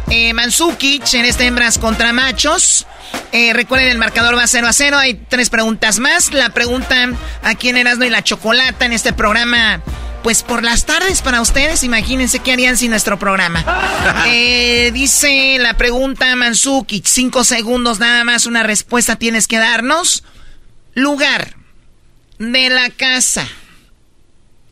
eh, 0.09 0.33
Mansukic 0.33 1.13
en 1.13 1.25
este 1.25 1.45
hembras 1.45 1.77
contra 1.79 2.13
machos. 2.13 2.85
Eh, 3.31 3.51
recuerden, 3.53 3.89
el 3.89 3.97
marcador 3.97 4.37
va 4.37 4.45
0 4.45 4.67
a 4.67 4.73
0. 4.73 4.97
Hay 4.97 5.15
tres 5.15 5.49
preguntas 5.49 5.99
más. 5.99 6.31
La 6.33 6.49
pregunta 6.49 7.09
a 7.41 7.55
quién 7.55 7.77
Erasmo 7.77 8.03
y 8.03 8.09
la 8.09 8.23
Chocolata 8.23 8.85
en 8.85 8.93
este 8.93 9.13
programa. 9.13 9.81
Pues 10.23 10.41
por 10.41 10.63
las 10.63 10.85
tardes 10.85 11.21
para 11.21 11.41
ustedes, 11.41 11.83
imagínense 11.83 12.39
qué 12.39 12.53
harían 12.53 12.77
sin 12.77 12.91
nuestro 12.91 13.19
programa. 13.19 13.63
Eh, 14.27 14.91
dice 14.93 15.57
la 15.59 15.75
pregunta 15.75 16.35
Mansukic, 16.35 17.05
cinco 17.05 17.43
segundos 17.43 17.99
nada 17.99 18.23
más, 18.23 18.45
una 18.45 18.63
respuesta 18.63 19.15
tienes 19.17 19.47
que 19.47 19.57
darnos. 19.57 20.23
Lugar 20.93 21.55
de 22.39 22.69
la 22.69 22.89
casa. 22.89 23.45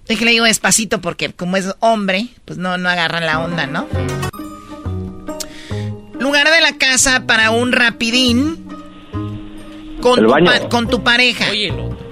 Déjale 0.07 0.31
digo 0.31 0.45
despacito 0.45 1.01
porque 1.01 1.31
como 1.33 1.57
es 1.57 1.73
hombre, 1.79 2.27
pues 2.45 2.57
no, 2.59 2.77
no 2.77 2.89
agarran 2.89 3.25
la 3.25 3.39
onda, 3.39 3.65
¿no? 3.67 3.87
Lugar 6.19 6.49
de 6.51 6.61
la 6.61 6.77
casa 6.77 7.25
para 7.25 7.51
un 7.51 7.71
rapidín 7.71 8.65
con, 10.01 10.19
El 10.19 10.25
tu, 10.25 10.31
pa- 10.45 10.69
con 10.69 10.87
tu 10.87 11.03
pareja. 11.03 11.49
Oye, 11.49 11.67
el 11.67 11.79
otro. 11.79 12.10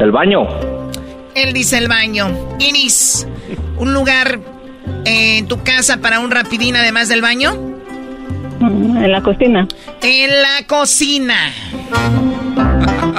El 0.00 0.10
baño. 0.12 0.46
Él 1.34 1.52
dice 1.52 1.78
el 1.78 1.88
baño. 1.88 2.28
Iris, 2.58 3.26
un 3.78 3.92
lugar 3.92 4.40
eh, 5.04 5.38
en 5.38 5.46
tu 5.48 5.62
casa 5.62 5.98
para 5.98 6.20
un 6.20 6.30
rapidín 6.30 6.76
además 6.76 7.08
del 7.08 7.22
baño. 7.22 7.54
Mm, 8.60 8.96
En 9.04 9.12
la 9.12 9.22
cocina. 9.22 9.68
En 10.02 10.30
la 10.42 10.66
cocina. 10.66 11.52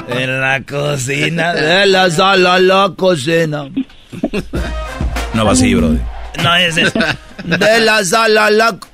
En 0.09 0.41
la 0.41 0.61
cocina. 0.67 1.53
De 1.53 1.85
la 1.85 2.09
sala 2.09 2.55
a 2.55 2.59
la 2.59 2.93
cocina. 2.95 3.65
No 5.33 5.45
va 5.45 5.51
así, 5.53 5.73
Brody. 5.73 5.99
No 6.43 6.55
es 6.55 6.77
eso. 6.77 6.99
De 7.45 7.79
la 7.81 8.03
sala 8.03 8.47
a 8.47 8.51
la. 8.51 8.77
co- 8.77 8.87
no. 8.87 8.90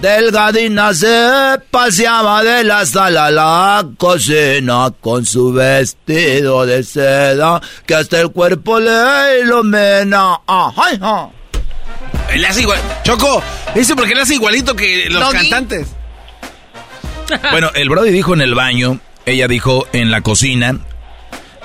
Delgadina 0.00 0.92
se 0.92 1.58
paseaba 1.70 2.42
de 2.42 2.64
la 2.64 2.84
sala 2.84 3.26
a 3.26 3.30
la 3.30 3.88
cocina 3.96 4.92
con 5.00 5.24
su 5.24 5.52
vestido 5.52 6.66
de 6.66 6.82
seda 6.82 7.60
que 7.86 7.94
hasta 7.94 8.20
el 8.20 8.30
cuerpo 8.30 8.78
le 8.78 9.40
ilumina. 9.40 10.40
¡Ay, 10.46 11.00
ay! 11.00 12.38
Le 12.38 12.46
hace 12.46 12.62
igual. 12.62 12.78
Choco, 13.04 13.42
dice 13.74 13.96
porque 13.96 14.14
le 14.14 14.22
hace 14.22 14.34
igualito 14.34 14.74
que 14.74 15.08
los 15.10 15.30
cantantes. 15.30 15.88
Bueno, 17.50 17.72
el 17.74 17.88
Brody 17.88 18.10
dijo 18.10 18.34
en 18.34 18.40
el 18.40 18.54
baño, 18.54 19.00
ella 19.24 19.48
dijo 19.48 19.88
en 19.92 20.12
la 20.12 20.20
cocina. 20.20 20.78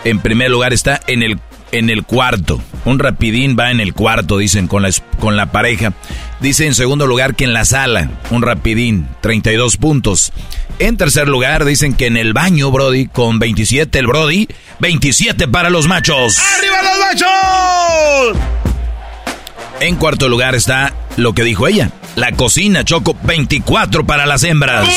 En 0.03 0.19
primer 0.19 0.49
lugar 0.49 0.73
está 0.73 0.99
en 1.05 1.21
el, 1.21 1.39
en 1.71 1.89
el 1.89 2.03
cuarto. 2.03 2.61
Un 2.85 2.99
rapidín 2.99 3.55
va 3.59 3.71
en 3.71 3.79
el 3.79 3.93
cuarto, 3.93 4.37
dicen, 4.37 4.67
con 4.67 4.83
la, 4.83 4.89
con 5.19 5.35
la 5.35 5.51
pareja. 5.51 5.93
Dice 6.39 6.65
en 6.65 6.75
segundo 6.75 7.07
lugar 7.07 7.35
que 7.35 7.43
en 7.43 7.53
la 7.53 7.65
sala, 7.65 8.09
un 8.29 8.41
rapidín, 8.41 9.07
32 9.21 9.77
puntos. 9.77 10.31
En 10.79 10.97
tercer 10.97 11.27
lugar, 11.27 11.65
dicen 11.65 11.93
que 11.93 12.07
en 12.07 12.17
el 12.17 12.33
baño, 12.33 12.71
Brody, 12.71 13.07
con 13.07 13.39
27 13.39 13.99
el 13.99 14.07
Brody, 14.07 14.47
27 14.79 15.47
para 15.47 15.69
los 15.69 15.87
machos. 15.87 16.39
¡Arriba 16.39 16.77
los 16.81 16.99
machos! 16.99 18.37
En 19.79 19.95
cuarto 19.95 20.29
lugar 20.29 20.55
está 20.55 20.93
lo 21.17 21.33
que 21.33 21.43
dijo 21.43 21.67
ella, 21.67 21.91
la 22.15 22.31
cocina, 22.31 22.83
Choco, 22.83 23.15
24 23.23 24.05
para 24.05 24.25
las 24.25 24.43
hembras. 24.43 24.87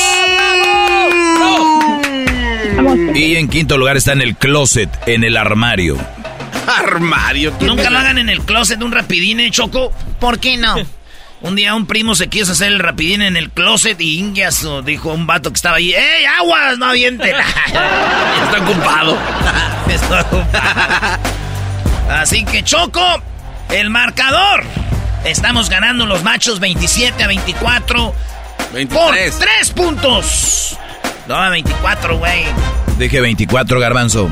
Y 3.15 3.35
en 3.35 3.47
quinto 3.47 3.77
lugar 3.77 3.97
está 3.97 4.13
en 4.13 4.21
el 4.21 4.35
closet, 4.35 4.89
en 5.07 5.23
el 5.23 5.37
armario. 5.37 5.97
Armario. 6.67 7.53
Nunca 7.61 7.89
lo 7.89 7.97
hagan 7.97 8.17
en 8.17 8.29
el 8.29 8.41
closet 8.41 8.81
un 8.81 8.91
rapidín, 8.91 9.39
¿eh, 9.39 9.51
Choco. 9.51 9.91
¿Por 10.19 10.39
qué 10.39 10.57
no? 10.57 10.75
Un 11.41 11.55
día 11.55 11.75
un 11.75 11.85
primo 11.85 12.15
se 12.15 12.27
quiso 12.27 12.53
hacer 12.53 12.71
el 12.71 12.79
rapidín 12.79 13.21
en 13.21 13.35
el 13.35 13.51
closet 13.51 13.99
y 13.99 14.17
Ingiaso 14.19 14.81
dijo 14.81 15.11
a 15.11 15.13
un 15.13 15.27
vato 15.27 15.51
que 15.51 15.57
estaba 15.57 15.75
ahí, 15.75 15.93
¡Ey, 15.93 16.25
aguas, 16.25 16.77
no 16.79 16.87
avienten! 16.87 17.35
Está 17.65 18.63
ocupado. 18.63 19.17
Está 19.87 20.21
ocupado. 20.21 21.19
Así 22.09 22.45
que, 22.45 22.63
Choco, 22.63 23.21
el 23.69 23.89
marcador. 23.89 24.63
Estamos 25.23 25.69
ganando 25.69 26.05
los 26.05 26.23
machos 26.23 26.59
27 26.59 27.23
a 27.23 27.27
24 27.27 28.15
por 28.89 29.15
3 29.15 29.71
puntos. 29.71 30.77
No, 31.27 31.49
24, 31.49 32.17
güey. 32.17 32.43
Dije 32.97 33.21
24, 33.21 33.79
Garbanzo. 33.79 34.29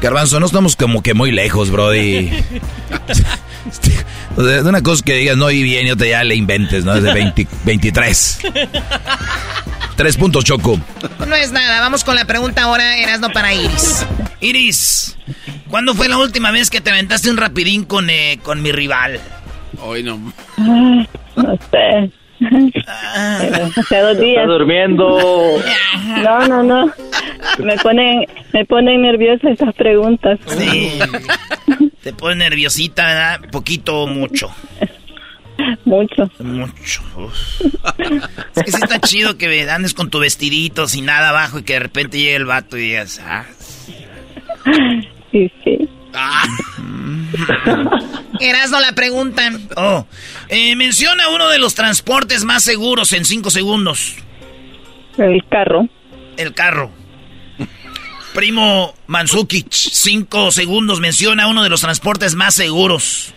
Garbanzo, 0.00 0.40
no 0.40 0.46
estamos 0.46 0.76
como 0.76 1.02
que 1.02 1.14
muy 1.14 1.30
lejos, 1.30 1.70
Brody. 1.70 2.30
O 4.36 4.44
sea, 4.44 4.62
una 4.62 4.82
cosa 4.82 5.04
que 5.04 5.14
digas 5.14 5.36
no 5.36 5.50
y 5.50 5.62
bien 5.62 5.86
y 5.86 5.90
otra 5.90 6.06
ya 6.06 6.24
le 6.24 6.34
inventes, 6.36 6.84
¿no? 6.84 6.94
Es 6.94 7.02
de 7.02 7.12
20 7.12 7.46
23. 7.64 8.38
Tres 9.96 10.16
puntos, 10.16 10.44
Choco. 10.44 10.80
No 11.28 11.34
es 11.34 11.52
nada. 11.52 11.80
Vamos 11.80 12.04
con 12.04 12.14
la 12.14 12.24
pregunta 12.24 12.62
ahora, 12.62 12.96
Erasno 12.96 13.30
para 13.30 13.52
Iris. 13.52 14.06
Iris, 14.40 15.18
¿cuándo 15.68 15.94
fue 15.94 16.08
la 16.08 16.16
última 16.16 16.50
vez 16.50 16.70
que 16.70 16.80
te 16.80 16.90
aventaste 16.90 17.28
un 17.30 17.36
rapidín 17.36 17.84
con, 17.84 18.08
eh, 18.08 18.38
con 18.42 18.62
mi 18.62 18.72
rival? 18.72 19.20
Hoy 19.82 20.02
no. 20.02 20.32
Ah, 20.56 21.06
no 21.36 21.58
sé. 21.70 22.10
Hace 23.76 23.98
dos 23.98 24.18
días. 24.18 24.42
Está 24.42 24.52
durmiendo. 24.52 25.18
No, 26.22 26.48
no, 26.48 26.62
no. 26.62 26.92
Me 27.58 27.76
ponen, 27.78 28.26
me 28.52 28.64
ponen 28.64 29.02
nerviosa 29.02 29.50
estas 29.50 29.74
preguntas. 29.74 30.38
Sí. 30.46 30.98
Te 32.02 32.12
pone 32.12 32.36
nerviosita, 32.36 33.06
¿verdad? 33.06 33.50
Poquito 33.50 34.02
o 34.02 34.06
mucho. 34.06 34.50
Mucho. 35.84 36.30
Mucho. 36.38 37.02
Es 38.56 38.62
que 38.64 38.72
sí 38.72 38.78
está 38.82 39.00
chido 39.00 39.36
que 39.36 39.68
andes 39.70 39.94
con 39.94 40.10
tu 40.10 40.18
vestidito 40.18 40.88
sin 40.88 41.06
nada 41.06 41.30
abajo 41.30 41.58
y 41.58 41.62
que 41.62 41.74
de 41.74 41.80
repente 41.80 42.18
llegue 42.18 42.36
el 42.36 42.46
vato 42.46 42.78
y 42.78 42.82
digas, 42.82 43.20
ah. 43.24 43.44
Sí, 45.30 45.50
sí. 45.62 45.79
Erasno 48.40 48.80
la 48.80 48.92
pregunta. 48.92 49.50
Oh, 49.76 50.06
eh, 50.48 50.74
menciona 50.76 51.28
uno 51.28 51.48
de 51.48 51.58
los 51.58 51.74
transportes 51.74 52.44
más 52.44 52.62
seguros 52.62 53.12
en 53.12 53.24
cinco 53.24 53.50
segundos. 53.50 54.16
El 55.18 55.44
carro. 55.48 55.88
El 56.36 56.54
carro. 56.54 56.90
Primo 58.34 58.94
Mansukic, 59.06 59.70
cinco 59.70 60.50
segundos, 60.52 61.00
menciona 61.00 61.48
uno 61.48 61.62
de 61.64 61.68
los 61.68 61.80
transportes 61.80 62.34
más 62.36 62.54
seguros. 62.54 63.34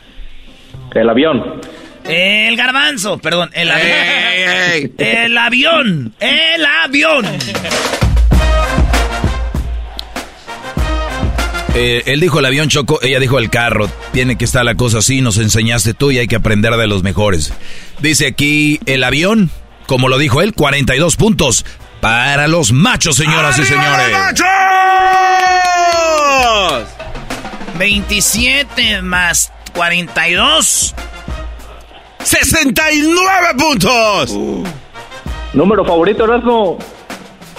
El 0.93 1.09
avión. 1.09 1.61
El 2.05 2.55
garbanzo, 2.55 3.17
perdón, 3.17 3.49
el 3.53 3.71
avión. 3.71 4.93
El 4.97 5.37
avión, 5.37 6.13
el 6.19 6.65
avión. 6.65 7.25
Eh, 11.75 12.03
él 12.05 12.19
dijo 12.19 12.37
el 12.39 12.45
avión 12.45 12.69
Choco, 12.69 12.99
ella 13.01 13.19
dijo 13.19 13.39
el 13.39 13.49
carro. 13.49 13.89
Tiene 14.11 14.37
que 14.37 14.45
estar 14.45 14.63
la 14.63 14.75
cosa 14.75 14.99
así, 14.99 15.21
nos 15.21 15.37
enseñaste 15.37 15.93
tú 15.93 16.11
y 16.11 16.19
hay 16.19 16.27
que 16.27 16.35
aprender 16.35 16.75
de 16.75 16.87
los 16.87 17.03
mejores. 17.03 17.53
Dice 17.99 18.27
aquí 18.27 18.79
el 18.85 19.03
avión, 19.03 19.49
como 19.87 20.07
lo 20.07 20.17
dijo 20.17 20.41
él, 20.41 20.53
42 20.53 21.15
puntos 21.15 21.65
para 21.99 22.47
los 22.47 22.71
machos, 22.71 23.15
señoras 23.15 23.57
y 23.57 23.65
señores. 23.65 24.15
27 27.79 29.01
más 29.01 29.51
42. 29.73 30.93
69 32.23 33.47
puntos. 33.57 34.31
Número 35.53 35.83
favorito, 35.83 36.23
Erasmo. 36.25 36.77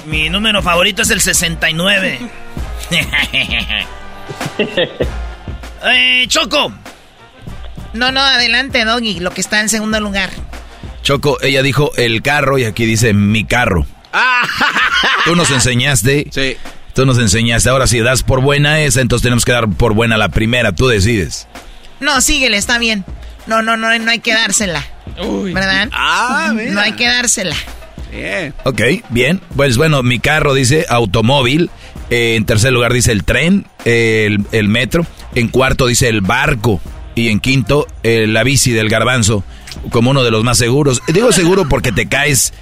Mi 0.07 0.29
número 0.29 0.63
favorito 0.63 1.03
es 1.03 1.11
el 1.11 1.21
69. 1.21 2.21
eh, 5.85 6.25
Choco. 6.29 6.73
No, 7.93 8.11
no, 8.11 8.21
adelante, 8.21 8.85
Doggy, 8.85 9.21
lo 9.21 9.31
que 9.31 9.41
está 9.41 9.61
en 9.61 9.69
segundo 9.69 10.01
lugar. 10.01 10.31
Choco, 11.03 11.39
ella 11.43 11.63
dijo 11.63 11.93
el 11.97 12.23
carro 12.23 12.59
y 12.59 12.65
aquí 12.65 12.87
dice 12.87 13.13
mi 13.13 13.45
carro. 13.45 13.87
Tú 15.25 15.37
nos 15.37 15.51
enseñaste. 15.51 16.27
Sí. 16.31 16.57
Tú 16.95 17.07
nos 17.07 17.19
enseñaste. 17.19 17.69
Ahora 17.71 17.87
si 17.87 18.01
das 18.01 18.23
por 18.23 18.41
buena 18.41 18.81
esa, 18.81 19.01
entonces 19.01 19.23
tenemos 19.23 19.45
que 19.45 19.53
dar 19.53 19.69
por 19.69 19.95
buena 19.95 20.17
la 20.17 20.29
primera. 20.29 20.73
Tú 20.73 20.87
decides. 20.89 21.47
No, 22.01 22.21
síguele, 22.21 22.57
está 22.57 22.79
bien. 22.79 23.05
No, 23.47 23.63
no, 23.63 23.77
no, 23.77 23.97
no 23.99 24.11
hay 24.11 24.21
que 24.21 24.33
dársela. 24.33 24.85
¿Verdad? 25.17 25.89
Ah, 25.93 26.53
mira. 26.55 26.73
No 26.73 26.81
hay 26.81 26.93
que 26.93 27.07
dársela. 27.07 27.57
Bien. 28.11 28.55
Ok, 28.65 28.81
bien. 29.11 29.41
Pues 29.57 29.77
bueno, 29.77 30.03
mi 30.03 30.21
carro 30.21 30.55
dice 30.55 30.87
automóvil. 30.89 31.71
Eh, 32.11 32.35
en 32.37 32.45
tercer 32.45 32.73
lugar 32.73 32.93
dice 32.93 33.13
el 33.13 33.25
tren, 33.25 33.67
eh, 33.85 34.25
el, 34.27 34.45
el 34.53 34.69
metro. 34.69 35.07
En 35.35 35.49
cuarto 35.49 35.87
dice 35.87 36.09
el 36.09 36.21
barco. 36.21 36.81
Y 37.17 37.29
en 37.29 37.39
quinto, 37.39 37.87
eh, 38.03 38.27
la 38.29 38.43
bici 38.43 38.73
del 38.73 38.89
garbanzo. 38.89 39.45
Como 39.91 40.11
uno 40.11 40.25
de 40.25 40.31
los 40.31 40.45
más 40.45 40.59
seguros. 40.59 41.01
Digo 41.09 41.33
seguro 41.33 41.69
porque 41.69 41.93
te 41.93 42.07
caes 42.09 42.53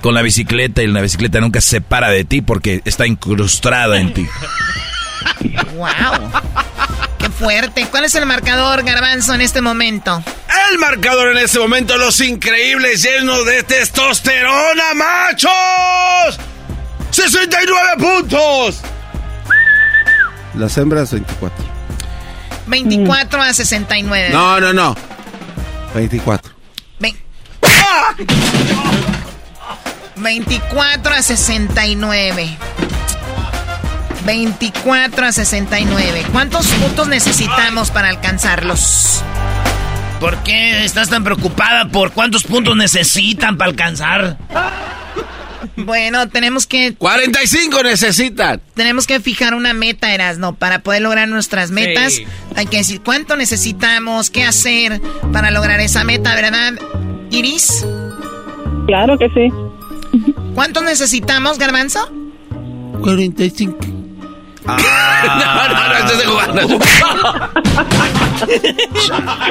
con 0.00 0.14
la 0.14 0.22
bicicleta 0.22 0.82
y 0.82 0.86
la 0.86 1.00
bicicleta 1.00 1.40
nunca 1.40 1.60
se 1.60 1.70
separa 1.70 2.10
de 2.10 2.24
ti 2.24 2.40
porque 2.40 2.82
está 2.84 3.06
incrustada 3.06 4.00
en 4.00 4.12
ti. 4.14 4.26
¡Wow! 5.76 6.30
¡Qué 7.18 7.30
fuerte! 7.30 7.86
¿Cuál 7.90 8.04
es 8.04 8.14
el 8.14 8.26
marcador, 8.26 8.82
Garbanzo, 8.84 9.34
en 9.34 9.40
este 9.40 9.60
momento? 9.60 10.22
El 10.70 10.78
marcador 10.78 11.28
en 11.30 11.38
este 11.38 11.58
momento, 11.58 11.96
los 11.96 12.20
increíbles 12.20 13.02
llenos 13.02 13.44
de 13.46 13.62
testosterona, 13.62 14.94
machos. 14.94 16.40
69 17.12 17.78
puntos. 17.98 18.80
Las 20.54 20.76
hembras 20.76 21.12
24. 21.12 21.64
24 22.66 23.42
a 23.42 23.52
69. 23.54 24.30
No, 24.32 24.60
no, 24.60 24.72
no. 24.72 24.96
24. 25.94 26.52
Ve- 26.98 27.16
24 30.16 31.14
a 31.14 31.22
69. 31.22 32.56
24 34.24 35.26
a 35.26 35.32
69. 35.32 36.24
¿Cuántos 36.32 36.66
puntos 36.66 37.08
necesitamos 37.08 37.90
para 37.90 38.08
alcanzarlos? 38.08 39.22
¿Por 40.20 40.36
qué 40.44 40.84
estás 40.84 41.08
tan 41.08 41.24
preocupada 41.24 41.86
por 41.88 42.12
cuántos 42.12 42.44
puntos 42.44 42.76
necesitan 42.76 43.56
para 43.56 43.70
alcanzar? 43.70 44.36
Bueno, 45.76 46.28
tenemos 46.28 46.66
que 46.66 46.94
45 46.94 47.82
necesitan. 47.82 48.60
tenemos 48.74 49.06
que 49.06 49.20
fijar 49.20 49.54
una 49.54 49.72
meta, 49.72 50.12
Erasno, 50.14 50.54
para 50.54 50.80
poder 50.80 51.02
lograr 51.02 51.28
nuestras 51.28 51.70
metas. 51.70 52.14
Sí. 52.14 52.26
Hay 52.56 52.66
que 52.66 52.78
decir 52.78 53.00
cuánto 53.02 53.36
necesitamos, 53.36 54.28
qué 54.30 54.44
hacer 54.44 55.00
para 55.32 55.50
lograr 55.50 55.80
esa 55.80 56.04
meta, 56.04 56.34
¿verdad? 56.34 56.74
Iris, 57.30 57.86
Claro 58.86 59.16
que 59.16 59.28
sí. 59.30 59.48
¿cuánto 60.54 60.82
necesitamos, 60.82 61.58
Garbanzo? 61.58 62.10
45. 63.00 63.78
Ah. 64.66 64.76
no, 65.68 65.74
no, 65.74 65.88
no, 65.88 65.94
estoy 66.06 66.26
jugando. 66.26 66.60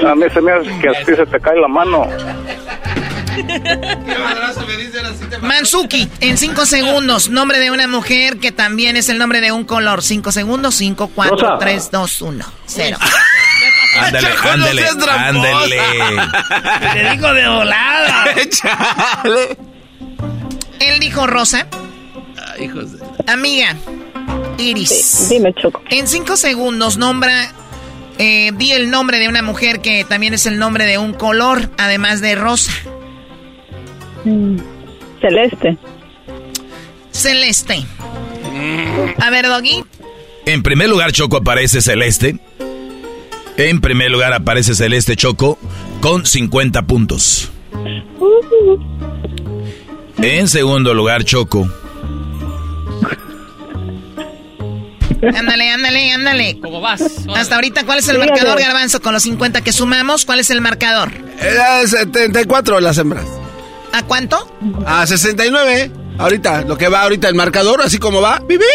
A 0.09 0.15
mí 0.15 0.25
se 0.33 0.41
me 0.41 0.51
hace 0.51 0.79
que 0.79 0.89
así 0.89 1.15
se 1.15 1.25
te 1.25 1.39
cae 1.39 1.59
la 1.59 1.67
mano. 1.67 2.07
Mansuki, 5.41 6.09
en 6.19 6.37
cinco 6.37 6.65
segundos, 6.65 7.29
nombre 7.29 7.59
de 7.59 7.71
una 7.71 7.87
mujer 7.87 8.37
que 8.37 8.51
también 8.51 8.95
es 8.95 9.09
el 9.09 9.17
nombre 9.17 9.41
de 9.41 9.51
un 9.51 9.63
color. 9.63 10.03
Cinco 10.03 10.31
segundos, 10.31 10.75
cinco, 10.75 11.09
cuatro, 11.13 11.37
Rosa. 11.37 11.57
tres, 11.59 11.91
dos, 11.91 12.21
uno, 12.21 12.45
cero. 12.65 12.97
Ándale, 13.93 14.27
ándale, 14.49 14.85
ándale. 15.09 15.77
Le 17.03 17.11
digo 17.11 17.33
de 17.33 17.47
volada. 17.49 18.25
Él 20.79 20.99
dijo 20.99 21.27
Rosa. 21.27 21.67
hijos 22.59 22.93
de... 22.93 23.05
Amiga, 23.27 23.75
Iris. 24.57 25.27
Dime, 25.29 25.53
Choco. 25.53 25.81
En 25.89 26.07
cinco 26.07 26.37
segundos, 26.37 26.97
nombra. 26.97 27.53
Eh, 28.17 28.51
di 28.55 28.71
el 28.71 28.89
nombre 28.91 29.19
de 29.19 29.27
una 29.27 29.41
mujer 29.41 29.81
que 29.81 30.05
también 30.05 30.33
es 30.33 30.45
el 30.45 30.57
nombre 30.59 30.85
de 30.85 30.97
un 30.97 31.13
color, 31.13 31.69
además 31.77 32.21
de 32.21 32.35
rosa. 32.35 32.71
Mm, 34.23 34.57
Celeste. 35.19 35.77
Celeste. 37.11 37.85
A 39.19 39.29
ver, 39.29 39.47
Doggy. 39.47 39.83
En 40.45 40.63
primer 40.63 40.89
lugar, 40.89 41.11
Choco 41.11 41.37
aparece 41.37 41.81
Celeste. 41.81 42.37
En 43.57 43.81
primer 43.81 44.09
lugar 44.11 44.33
aparece 44.33 44.73
Celeste 44.75 45.15
Choco 45.15 45.57
con 46.01 46.25
50 46.25 46.81
puntos. 46.83 47.51
En 50.17 50.47
segundo 50.47 50.93
lugar, 50.93 51.23
Choco. 51.23 51.69
Ándale, 55.35 55.69
ándale, 55.69 56.11
ándale. 56.11 56.59
¿Cómo 56.59 56.81
vas? 56.81 57.01
Hasta 57.35 57.55
ahorita, 57.55 57.85
¿cuál 57.85 57.99
es 57.99 58.07
el 58.07 58.15
Dígame. 58.15 58.31
marcador, 58.31 58.59
Garbanzo? 58.59 59.01
Con 59.01 59.13
los 59.13 59.23
50 59.23 59.61
que 59.61 59.71
sumamos, 59.71 60.25
¿cuál 60.25 60.39
es 60.39 60.49
el 60.49 60.61
marcador? 60.61 61.11
Era 61.39 61.85
74 61.85 62.79
las 62.79 62.97
hembras. 62.97 63.27
¿A 63.93 64.03
cuánto? 64.03 64.55
A 64.85 65.05
69. 65.05 65.91
Ahorita, 66.17 66.61
lo 66.61 66.77
que 66.77 66.87
va 66.87 67.01
ahorita 67.01 67.27
el 67.27 67.35
marcador, 67.35 67.81
así 67.81 67.97
como 67.97 68.21
va. 68.21 68.39
Viví. 68.47 68.65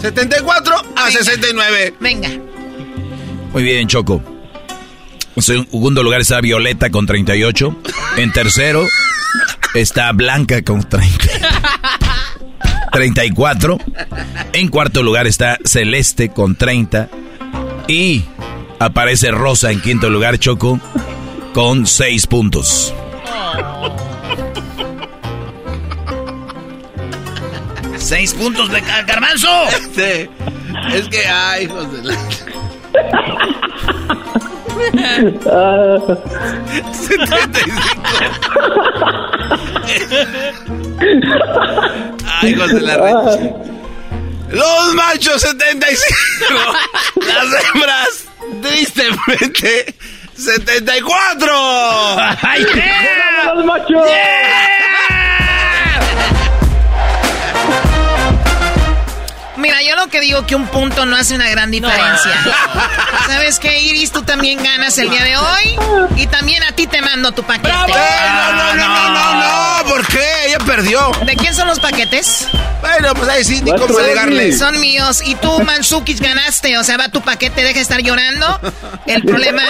74 0.00 0.74
a 0.96 1.10
69. 1.10 1.94
Venga. 2.00 2.30
Muy 3.52 3.62
bien, 3.62 3.88
Choco. 3.88 4.22
En 5.36 5.42
segundo 5.42 6.02
lugar 6.02 6.20
está 6.20 6.40
Violeta 6.40 6.90
con 6.90 7.06
38. 7.06 7.76
En 8.16 8.32
tercero 8.32 8.84
está 9.74 10.12
Blanca 10.12 10.62
con 10.62 10.88
30. 10.88 11.24
34. 12.92 13.78
En 14.52 14.68
cuarto 14.68 15.02
lugar 15.02 15.26
está 15.26 15.58
Celeste 15.64 16.30
con 16.30 16.56
30. 16.56 17.08
Y 17.86 18.24
aparece 18.78 19.30
Rosa 19.30 19.70
en 19.70 19.80
quinto 19.80 20.10
lugar, 20.10 20.38
Choco, 20.38 20.80
con 21.52 21.86
6 21.86 22.26
puntos. 22.26 22.94
Seis 28.08 28.32
puntos 28.32 28.70
de 28.70 28.80
Gar- 28.82 29.04
Garbanzo. 29.06 29.48
Sí. 29.94 30.28
Es 30.94 31.08
que, 31.08 31.26
ay, 31.26 31.64
hijos 31.64 31.92
de 31.92 32.02
la... 32.04 32.14
Ah, 35.52 35.98
75. 36.92 37.82
Ay, 42.40 42.50
hijos 42.50 42.68
de 42.72 42.80
la 42.80 42.96
red. 42.96 43.50
Los 44.50 44.94
machos 44.94 45.42
75. 45.42 46.54
Las 47.26 47.64
hembras, 47.74 48.24
tristemente, 48.62 49.94
74. 50.34 51.52
¡Ay, 52.42 52.64
yeah! 52.74 53.52
¡Los 53.54 53.64
machos! 53.66 54.08
Mira, 59.58 59.82
yo 59.82 59.96
lo 59.96 60.06
que 60.08 60.20
digo 60.20 60.46
que 60.46 60.54
un 60.54 60.68
punto 60.68 61.04
no 61.04 61.16
hace 61.16 61.34
una 61.34 61.48
gran 61.48 61.70
diferencia. 61.70 62.32
¿Sabes 63.26 63.58
qué, 63.58 63.80
Iris? 63.80 64.12
Tú 64.12 64.22
también 64.22 64.62
ganas 64.62 64.96
el 64.98 65.10
día 65.10 65.24
de 65.24 65.36
hoy. 65.36 65.78
Y 66.16 66.26
también 66.28 66.62
a 66.62 66.72
ti 66.72 66.86
te 66.86 67.02
mando 67.02 67.32
tu 67.32 67.42
paquete. 67.42 67.68
No, 67.68 67.86
no, 68.52 68.74
no, 68.74 68.74
no, 68.74 69.08
no, 69.10 69.34
no, 69.34 69.88
¿por 69.88 70.06
qué? 70.06 70.24
Ella 70.46 70.58
perdió. 70.60 71.10
¿De 71.26 71.34
quién 71.34 71.54
son 71.54 71.66
los 71.66 71.80
paquetes? 71.80 72.46
Bueno, 72.80 73.14
pues 73.14 73.28
ahí 73.28 73.44
sí, 73.44 73.60
ni 73.62 73.72
cómo 73.72 73.98
alegarle. 73.98 74.56
Son 74.56 74.78
míos. 74.78 75.22
Y 75.24 75.34
tú, 75.34 75.60
Mansukis, 75.64 76.20
ganaste. 76.20 76.78
O 76.78 76.84
sea, 76.84 76.96
va 76.96 77.08
tu 77.08 77.20
paquete, 77.20 77.62
deja 77.62 77.74
de 77.74 77.80
estar 77.80 78.00
llorando. 78.00 78.60
El 79.06 79.24
problema 79.24 79.62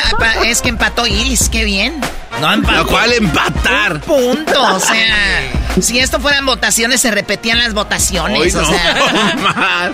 es 0.44 0.60
que 0.60 0.68
empató 0.68 1.06
Iris. 1.06 1.48
Qué 1.48 1.64
bien. 1.64 2.00
No 2.40 2.52
empató. 2.52 2.78
Lo 2.78 2.86
cual 2.86 3.12
empatar. 3.14 4.00
Punto. 4.00 4.62
O 4.74 4.80
sea, 4.80 5.40
si 5.82 5.98
esto 5.98 6.20
fueran 6.20 6.46
votaciones, 6.46 7.00
se 7.00 7.10
repetían 7.10 7.58
las 7.58 7.74
votaciones. 7.74 8.40
Hoy 8.40 8.50
o 8.60 8.62
no, 8.62 8.68
sea, 8.68 9.34
más. 9.42 9.92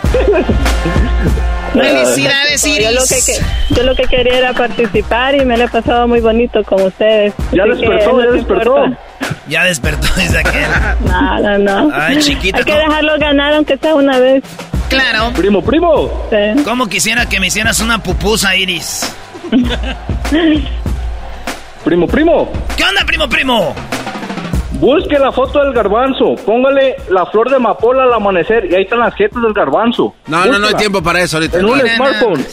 felicidades, 1.72 2.62
yo, 2.62 2.90
lo 2.90 3.04
Iris. 3.04 3.26
que, 3.26 3.74
yo 3.74 3.82
lo 3.82 3.94
que 3.94 4.04
quería 4.04 4.38
era 4.38 4.52
participar 4.52 5.34
y 5.34 5.44
me 5.44 5.56
lo 5.56 5.64
he 5.64 5.68
pasado 5.68 6.06
muy 6.06 6.20
bonito 6.20 6.62
con 6.64 6.82
ustedes. 6.82 7.34
Ya 7.52 7.64
despertó, 7.64 8.12
no 8.12 8.24
ya 8.24 8.30
despertó. 8.30 8.84
importa. 8.84 8.98
Ya 9.48 9.64
despertó, 9.64 10.06
dice 10.16 10.38
aquel. 10.38 10.66
No, 11.04 11.38
no, 11.40 11.58
no. 11.58 11.90
Ay, 11.94 12.18
chiquita, 12.18 12.58
Hay 12.58 12.64
que 12.64 12.74
dejarlo 12.74 13.18
ganar 13.18 13.54
aunque 13.54 13.76
sea 13.78 13.94
una 13.94 14.18
vez. 14.18 14.42
Claro. 14.88 15.32
Primo, 15.34 15.62
primo. 15.62 16.28
Sí. 16.30 16.62
¿Cómo 16.62 16.86
quisiera 16.86 17.26
que 17.26 17.40
me 17.40 17.48
hicieras 17.48 17.80
una 17.80 18.02
pupusa, 18.02 18.54
Iris? 18.54 19.10
Primo, 21.84 22.06
primo. 22.06 22.50
¿Qué 22.76 22.84
onda, 22.84 23.04
primo, 23.04 23.28
primo? 23.28 23.74
Busque 24.74 25.18
la 25.18 25.32
foto 25.32 25.60
del 25.60 25.72
garbanzo. 25.72 26.34
Póngale 26.44 26.96
la 27.10 27.26
flor 27.26 27.48
de 27.48 27.56
amapola 27.56 28.04
al 28.04 28.12
amanecer 28.12 28.66
y 28.70 28.74
ahí 28.74 28.82
están 28.82 29.00
las 29.00 29.14
jetas 29.14 29.42
del 29.42 29.52
garbanzo. 29.52 30.14
No, 30.26 30.44
no, 30.46 30.58
no 30.58 30.66
hay 30.66 30.74
tiempo 30.74 31.02
para 31.02 31.20
eso 31.20 31.36
ahorita. 31.36 31.58
En 31.58 31.64
un 31.66 31.80
smartphone. 31.80 32.44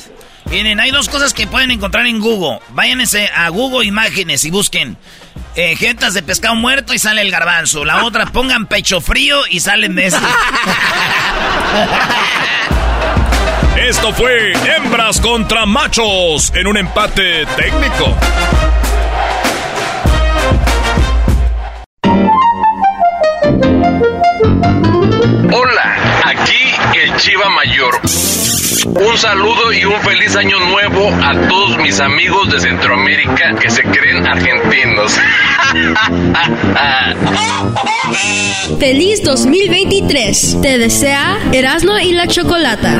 Miren, 0.50 0.80
hay 0.80 0.92
dos 0.92 1.08
cosas 1.08 1.34
que 1.34 1.48
pueden 1.48 1.72
encontrar 1.72 2.06
en 2.06 2.20
Google. 2.20 2.60
Váyanse 2.70 3.30
a 3.34 3.48
Google 3.50 3.86
Imágenes 3.86 4.44
y 4.44 4.52
busquen 4.52 4.98
eh, 5.56 5.76
jetas 5.78 6.14
de 6.14 6.24
pescado 6.24 6.56
muerto 6.56 6.94
y 6.94 7.00
sale 7.00 7.22
el 7.22 7.32
garbanzo. 7.32 7.86
La 7.86 8.04
otra, 8.04 8.26
pongan 8.28 8.66
pecho 8.66 9.02
frío 9.02 9.38
y 9.50 9.60
salen 9.62 9.96
de 9.96 10.08
ese. 10.08 10.18
Esto 13.78 14.14
fue 14.14 14.52
Hembras 14.54 15.22
contra 15.22 15.66
Machos 15.66 16.52
en 16.54 16.68
un 16.68 16.78
empate 16.78 17.46
técnico. 17.56 18.16
Hola, 25.54 25.96
aquí 26.26 26.74
el 27.02 27.16
Chiva 27.18 27.50
Mayor. 27.50 28.00
Un 28.86 29.18
saludo 29.18 29.72
y 29.72 29.86
un 29.86 30.00
feliz 30.02 30.36
año 30.36 30.60
nuevo 30.60 31.10
a 31.24 31.34
todos 31.48 31.78
mis 31.78 32.00
amigos 32.00 32.52
de 32.52 32.60
Centroamérica 32.60 33.56
que 33.60 33.70
se 33.70 33.84
creen 33.84 34.28
argentinos. 34.28 35.18
Feliz 38.80 39.24
2023. 39.24 40.58
Te 40.62 40.78
desea 40.78 41.38
Erasmo 41.54 41.98
y 42.00 42.14
la 42.14 42.28
Chocolata. 42.28 43.00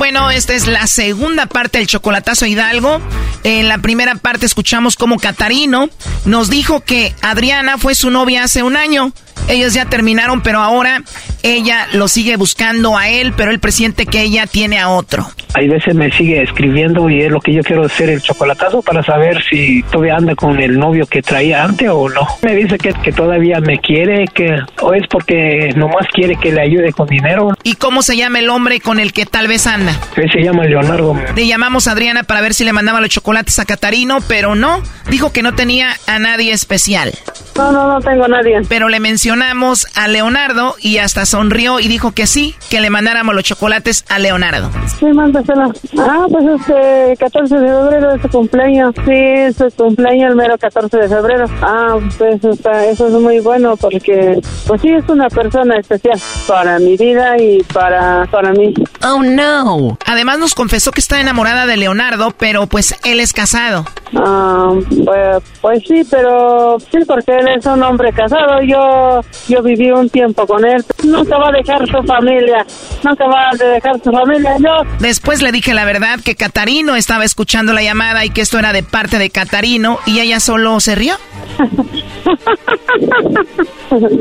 Bueno, 0.00 0.30
esta 0.30 0.54
es 0.54 0.66
la 0.66 0.86
segunda 0.86 1.44
parte 1.44 1.76
del 1.76 1.86
chocolatazo 1.86 2.46
Hidalgo. 2.46 3.02
En 3.44 3.68
la 3.68 3.76
primera 3.76 4.14
parte 4.14 4.46
escuchamos 4.46 4.96
cómo 4.96 5.18
Catarino 5.18 5.90
nos 6.24 6.48
dijo 6.48 6.80
que 6.80 7.14
Adriana 7.20 7.76
fue 7.76 7.94
su 7.94 8.10
novia 8.10 8.44
hace 8.44 8.62
un 8.62 8.78
año 8.78 9.12
Ellos 9.48 9.74
ya 9.74 9.84
terminaron, 9.86 10.42
pero 10.42 10.60
ahora 10.60 11.02
ella 11.42 11.86
lo 11.92 12.08
sigue 12.08 12.36
buscando 12.36 12.96
a 12.96 13.08
él, 13.08 13.32
pero 13.36 13.50
él 13.50 13.60
presiente 13.60 14.06
que 14.06 14.22
ella 14.22 14.46
tiene 14.46 14.78
a 14.78 14.88
otro. 14.88 15.26
Hay 15.54 15.68
veces 15.68 15.94
me 15.96 16.12
sigue 16.12 16.42
escribiendo 16.42 17.10
y 17.10 17.22
es 17.22 17.30
lo 17.30 17.40
que 17.40 17.52
yo 17.52 17.62
quiero 17.62 17.84
hacer 17.84 18.08
el 18.08 18.22
chocolatazo 18.22 18.82
para 18.82 19.02
saber 19.02 19.42
si 19.50 19.82
todavía 19.84 20.16
anda 20.16 20.36
con 20.36 20.60
el 20.60 20.78
novio 20.78 21.06
que 21.06 21.22
traía 21.22 21.64
antes 21.64 21.88
o 21.90 22.08
no. 22.08 22.26
Me 22.42 22.54
dice 22.54 22.78
que, 22.78 22.92
que 22.92 23.10
todavía 23.10 23.60
me 23.60 23.80
quiere, 23.80 24.26
que 24.32 24.56
o 24.80 24.94
es 24.94 25.02
porque 25.08 25.72
nomás 25.74 26.06
quiere 26.12 26.36
que 26.36 26.52
le 26.52 26.60
ayude 26.60 26.92
con 26.92 27.08
dinero. 27.08 27.52
¿Y 27.64 27.74
cómo 27.74 28.02
se 28.02 28.16
llama 28.16 28.38
el 28.38 28.48
hombre 28.48 28.80
con 28.80 29.00
el 29.00 29.12
que 29.12 29.26
tal 29.26 29.48
vez 29.48 29.66
anda? 29.66 29.98
Él 30.16 30.30
se 30.30 30.40
llama 30.40 30.64
Leonardo. 30.66 31.16
Le 31.34 31.46
llamamos 31.46 31.88
a 31.88 31.92
Adriana 31.92 32.22
para 32.22 32.40
ver 32.42 32.54
si 32.54 32.64
le 32.64 32.72
mandaba 32.72 33.00
los 33.00 33.10
chocolates 33.10 33.58
a 33.58 33.64
Catarino, 33.64 34.18
pero 34.28 34.54
no. 34.54 34.80
Dijo 35.10 35.32
que 35.32 35.42
no 35.42 35.54
tenía 35.54 35.96
a 36.06 36.20
nadie 36.20 36.52
especial. 36.52 37.12
No, 37.56 37.72
no, 37.72 37.88
no 37.88 38.00
tengo 38.00 38.24
a 38.24 38.28
nadie. 38.28 38.60
Pero 38.68 38.88
le 38.88 39.00
mencionamos 39.30 39.86
a 39.94 40.08
Leonardo 40.08 40.74
y 40.80 40.98
hasta 40.98 41.24
sonrió 41.24 41.78
y 41.78 41.86
dijo 41.86 42.10
que 42.10 42.26
sí, 42.26 42.56
que 42.68 42.80
le 42.80 42.90
mandáramos 42.90 43.32
los 43.32 43.44
chocolates 43.44 44.04
a 44.08 44.18
Leonardo. 44.18 44.70
Sí, 44.98 45.06
mándasela. 45.06 45.70
Ah, 45.98 46.26
pues 46.28 46.60
este 46.60 47.16
14 47.16 47.54
de 47.54 47.68
febrero 47.68 48.14
es 48.16 48.22
su 48.22 48.28
cumpleaños. 48.28 48.92
Sí, 49.04 49.12
es 49.12 49.56
su 49.56 49.70
cumpleaños 49.70 50.30
el 50.30 50.36
mero 50.36 50.58
14 50.58 50.96
de 50.96 51.08
febrero. 51.08 51.44
Ah, 51.62 51.96
pues 52.18 52.42
está, 52.42 52.86
eso 52.86 53.06
es 53.06 53.12
muy 53.12 53.38
bueno 53.38 53.76
porque, 53.76 54.40
pues 54.66 54.80
sí, 54.82 54.88
es 54.88 55.08
una 55.08 55.28
persona 55.28 55.76
especial 55.76 56.18
para 56.48 56.80
mi 56.80 56.96
vida 56.96 57.40
y 57.40 57.62
para, 57.72 58.26
para 58.32 58.50
mí. 58.52 58.74
Oh, 59.04 59.22
no. 59.22 59.96
Además 60.06 60.40
nos 60.40 60.56
confesó 60.56 60.90
que 60.90 61.00
está 61.00 61.20
enamorada 61.20 61.66
de 61.66 61.76
Leonardo, 61.76 62.32
pero 62.36 62.66
pues 62.66 62.96
él 63.04 63.20
es 63.20 63.32
casado. 63.32 63.84
Ah, 64.16 64.72
pues, 65.04 65.42
pues 65.60 65.82
sí, 65.86 66.02
pero 66.10 66.78
sí, 66.80 66.98
porque 67.06 67.38
él 67.38 67.48
es 67.48 67.66
un 67.66 67.82
hombre 67.82 68.12
casado. 68.12 68.60
Yo, 68.62 69.19
yo 69.48 69.62
viví 69.62 69.90
un 69.90 70.08
tiempo 70.08 70.46
con 70.46 70.64
él. 70.64 70.84
Nunca 71.04 71.38
va 71.38 71.48
a 71.48 71.52
dejar 71.52 71.86
su 71.86 72.02
familia. 72.02 72.64
Nunca 73.02 73.26
va 73.26 73.50
a 73.50 73.56
dejar 73.56 74.02
su 74.02 74.10
familia. 74.10 74.56
Yo. 74.58 74.82
Después 74.98 75.42
le 75.42 75.52
dije 75.52 75.74
la 75.74 75.84
verdad 75.84 76.20
que 76.24 76.34
Catarino 76.34 76.96
estaba 76.96 77.24
escuchando 77.24 77.72
la 77.72 77.82
llamada 77.82 78.24
y 78.24 78.30
que 78.30 78.40
esto 78.40 78.58
era 78.58 78.72
de 78.72 78.82
parte 78.82 79.18
de 79.18 79.30
Catarino 79.30 79.98
y 80.06 80.20
ella 80.20 80.40
solo 80.40 80.80
se 80.80 80.94
rió. 80.94 81.14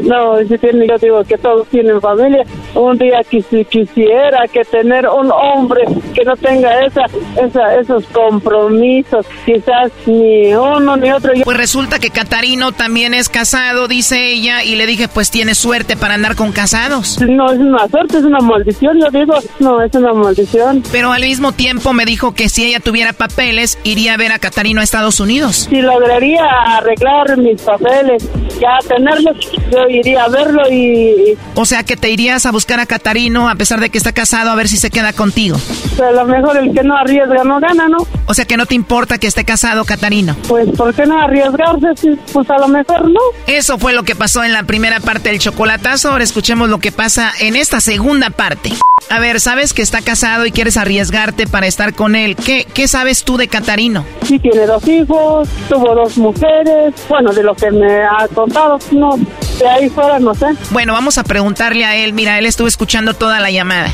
no, 0.04 0.42
yo 0.42 0.58
digo 1.02 1.24
que 1.24 1.38
todos 1.38 1.68
tienen 1.68 2.02
familia. 2.02 2.44
Un 2.76 2.98
día 2.98 3.22
quisiera 3.24 4.48
que 4.52 4.64
tener 4.66 5.08
un 5.08 5.32
hombre 5.32 5.84
que 6.14 6.24
no 6.24 6.36
tenga 6.36 6.86
esa, 6.86 7.06
esa, 7.42 7.76
esos 7.76 8.06
compromisos, 8.08 9.26
quizás 9.46 9.92
ni 10.06 10.54
uno 10.54 10.98
ni 10.98 11.12
otro. 11.12 11.34
Pues 11.44 11.58
resulta 11.58 12.00
que 12.00 12.10
Catarino 12.10 12.72
también 12.72 13.14
es 13.14 13.30
casado, 13.30 13.88
dice 13.88 14.32
ella, 14.32 14.64
y 14.64 14.76
le 14.80 14.88
dije, 14.88 15.08
pues 15.08 15.30
tiene 15.30 15.54
suerte 15.54 15.96
para 15.96 16.16
andar 16.16 16.36
con 16.36 16.52
casados. 16.52 17.20
No, 17.22 17.52
es 17.52 17.60
una 17.60 17.88
suerte, 17.90 18.18
es 18.18 18.24
una 18.24 18.40
maldición, 18.40 18.98
yo 18.98 19.12
digo, 19.12 19.36
no, 19.60 19.82
es 19.82 19.94
una 19.94 20.14
maldición. 20.14 20.84
Pero 20.92 21.12
al 21.12 21.22
mismo 21.22 21.52
tiempo 21.52 21.94
me 21.94 22.06
dijo 22.06 22.34
que 22.34 22.50
si 22.50 22.66
ella 22.66 22.80
tuviera 22.80 23.14
papeles, 23.14 23.78
iría 23.84 24.14
a 24.14 24.18
ver 24.18 24.32
a 24.32 24.40
Catarino 24.40 24.82
a 24.82 24.84
Estados 24.84 25.20
Unidos. 25.20 25.68
Si 25.70 25.82
lograría 25.82 26.46
arreglar 26.78 27.38
mis 27.38 27.62
papeles, 27.62 28.28
ya 28.60 28.78
tenerlos, 28.88 29.38
yo 29.72 29.88
iría 29.90 30.24
a 30.24 30.30
verlo 30.30 30.62
y... 30.72 31.38
O 31.56 31.66
sea 31.66 31.84
que 31.84 31.98
te 31.98 32.10
irías 32.10 32.46
a 32.46 32.52
buscar 32.52 32.80
a 32.80 32.86
Catarino 32.86 33.50
a 33.50 33.56
pesar 33.56 33.80
de 33.82 33.90
que 33.90 33.98
está 33.98 34.14
casado 34.14 34.50
a 34.50 34.56
ver 34.56 34.70
si 34.70 34.78
se 34.78 34.90
queda 34.90 35.14
contigo. 35.14 35.58
Pero 35.96 36.08
a 36.08 36.12
lo 36.12 36.26
mejor 36.26 36.58
el 36.58 36.74
que 36.74 36.84
no 36.84 36.96
arriesga 36.96 37.44
no 37.44 37.60
gana, 37.60 37.88
¿no? 37.90 37.98
O 38.26 38.34
sea 38.34 38.46
que 38.46 38.56
no 38.56 38.66
te 38.66 38.76
importa 38.76 39.18
que 39.18 39.28
esté 39.28 39.44
casado 39.44 39.84
Catarino. 39.84 40.36
Pues 40.48 40.70
¿por 40.78 40.94
qué 40.94 41.06
no 41.06 41.20
arriesgarse? 41.20 42.16
Pues 42.32 42.50
a 42.50 42.58
lo 42.58 42.68
mejor 42.68 43.10
no. 43.10 43.20
Eso 43.48 43.78
fue 43.78 43.94
lo 43.94 44.04
que 44.04 44.16
pasó 44.16 44.44
en 44.44 44.54
la 44.54 44.64
primera 44.70 45.00
parte 45.00 45.30
del 45.30 45.40
chocolatazo. 45.40 46.12
Ahora 46.12 46.24
escuchemos 46.24 46.70
lo 46.70 46.78
que 46.78 46.92
pasa 46.92 47.32
en 47.40 47.56
esta 47.56 47.82
segunda 47.82 48.30
parte. 48.30 48.72
A 49.10 49.20
ver, 49.20 49.40
sabes 49.40 49.74
que 49.74 49.82
está 49.82 50.04
casado 50.04 50.46
y 50.46 50.52
quieres 50.52 50.78
arriesgarte 50.78 51.48
para 51.48 51.66
estar 51.66 51.96
con 51.96 52.16
él. 52.16 52.36
¿Qué, 52.36 52.68
qué 52.72 52.88
sabes 52.88 53.24
tú 53.24 53.36
de 53.38 53.48
Catarino? 53.48 54.06
Sí, 54.28 54.38
tiene 54.38 54.68
dos 54.68 54.88
hijos, 54.88 55.50
tuvo 55.70 55.96
dos 55.96 56.20
mujeres. 56.20 56.94
Bueno, 57.10 57.34
de 57.34 57.42
lo 57.42 57.56
que 57.56 57.72
me 57.72 58.04
ha 58.04 58.28
contado, 58.32 58.78
no, 58.92 59.18
de 59.58 59.68
ahí 59.68 59.90
fuera 59.90 60.20
no 60.20 60.36
sé. 60.36 60.46
Bueno, 60.70 60.94
vamos 60.94 61.18
a 61.18 61.24
preguntarle 61.24 61.86
a 61.86 61.96
él. 61.96 62.14
Mira, 62.14 62.38
él 62.38 62.46
estuvo 62.46 62.68
escuchando 62.68 63.16
toda 63.16 63.40
la 63.40 63.50
llamada. 63.50 63.92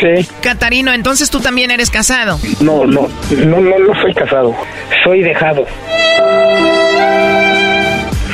Sí. 0.00 0.28
Catarino, 0.42 0.92
entonces 0.92 1.30
tú 1.30 1.38
también 1.38 1.70
eres 1.70 1.90
casado. 1.90 2.40
No, 2.58 2.84
no, 2.86 3.08
no, 3.30 3.60
no, 3.60 3.78
no 3.78 4.02
soy 4.02 4.14
casado. 4.14 4.52
Soy 5.04 5.22
dejado. 5.22 5.64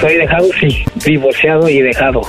Soy 0.01 0.16
dejado, 0.16 0.47
sí. 0.61 0.85
Divorciado 1.05 1.69
y 1.69 1.81
dejado. 1.81 2.23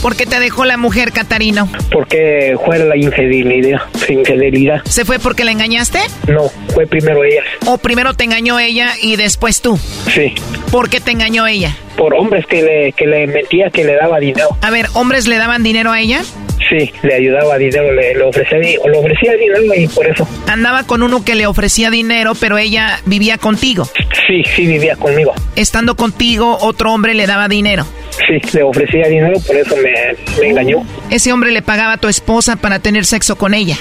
¿Por 0.00 0.16
qué 0.16 0.26
te 0.26 0.38
dejó 0.40 0.64
la 0.64 0.76
mujer, 0.76 1.12
Catarino? 1.12 1.68
Porque 1.90 2.56
fue 2.64 2.78
la 2.78 2.96
infidelidad. 2.96 3.82
Infidelidad. 4.08 4.82
¿Se 4.84 5.04
fue 5.04 5.18
porque 5.18 5.44
la 5.44 5.52
engañaste? 5.52 5.98
No, 6.28 6.48
fue 6.72 6.86
primero 6.86 7.24
ella. 7.24 7.42
¿O 7.66 7.78
primero 7.78 8.14
te 8.14 8.24
engañó 8.24 8.58
ella 8.58 8.90
y 9.00 9.16
después 9.16 9.60
tú? 9.60 9.76
Sí. 10.12 10.34
¿Por 10.70 10.88
qué 10.90 11.00
te 11.00 11.10
engañó 11.10 11.46
ella? 11.46 11.76
Por 11.96 12.14
hombres 12.14 12.46
que 12.46 12.62
le, 12.62 12.92
que 12.92 13.06
le 13.06 13.26
mentía 13.26 13.70
que 13.70 13.84
le 13.84 13.94
daba 13.94 14.18
dinero. 14.18 14.48
A 14.62 14.70
ver, 14.70 14.86
¿hombres 14.94 15.26
le 15.28 15.36
daban 15.36 15.62
dinero 15.62 15.92
a 15.92 16.00
ella? 16.00 16.22
Sí, 16.68 16.92
le 17.02 17.14
ayudaba 17.14 17.58
dinero, 17.58 17.92
le, 17.92 18.14
le 18.14 18.22
ofrecía, 18.22 18.58
le 18.58 18.98
ofrecía 18.98 19.34
dinero 19.36 19.62
y 19.76 19.86
por 19.88 20.06
eso. 20.06 20.26
Andaba 20.46 20.84
con 20.84 21.02
uno 21.02 21.22
que 21.24 21.34
le 21.34 21.46
ofrecía 21.46 21.90
dinero, 21.90 22.32
pero 22.40 22.56
ella 22.58 23.00
vivía 23.04 23.36
contigo. 23.38 23.86
Sí, 24.26 24.42
sí 24.56 24.66
vivía 24.66 24.96
conmigo. 24.96 25.34
Estando 25.56 25.94
contigo, 25.94 26.56
otro 26.60 26.92
hombre 26.92 27.12
le 27.14 27.26
daba 27.26 27.48
dinero. 27.48 27.84
Sí, 28.26 28.40
le 28.56 28.62
ofrecía 28.62 29.08
dinero, 29.08 29.38
por 29.46 29.56
eso 29.56 29.76
me, 29.76 29.92
me 30.40 30.48
engañó. 30.50 30.82
Ese 31.10 31.32
hombre 31.32 31.50
le 31.50 31.60
pagaba 31.62 31.94
a 31.94 31.96
tu 31.98 32.08
esposa 32.08 32.56
para 32.56 32.78
tener 32.78 33.04
sexo 33.04 33.36
con 33.36 33.52
ella. 33.52 33.76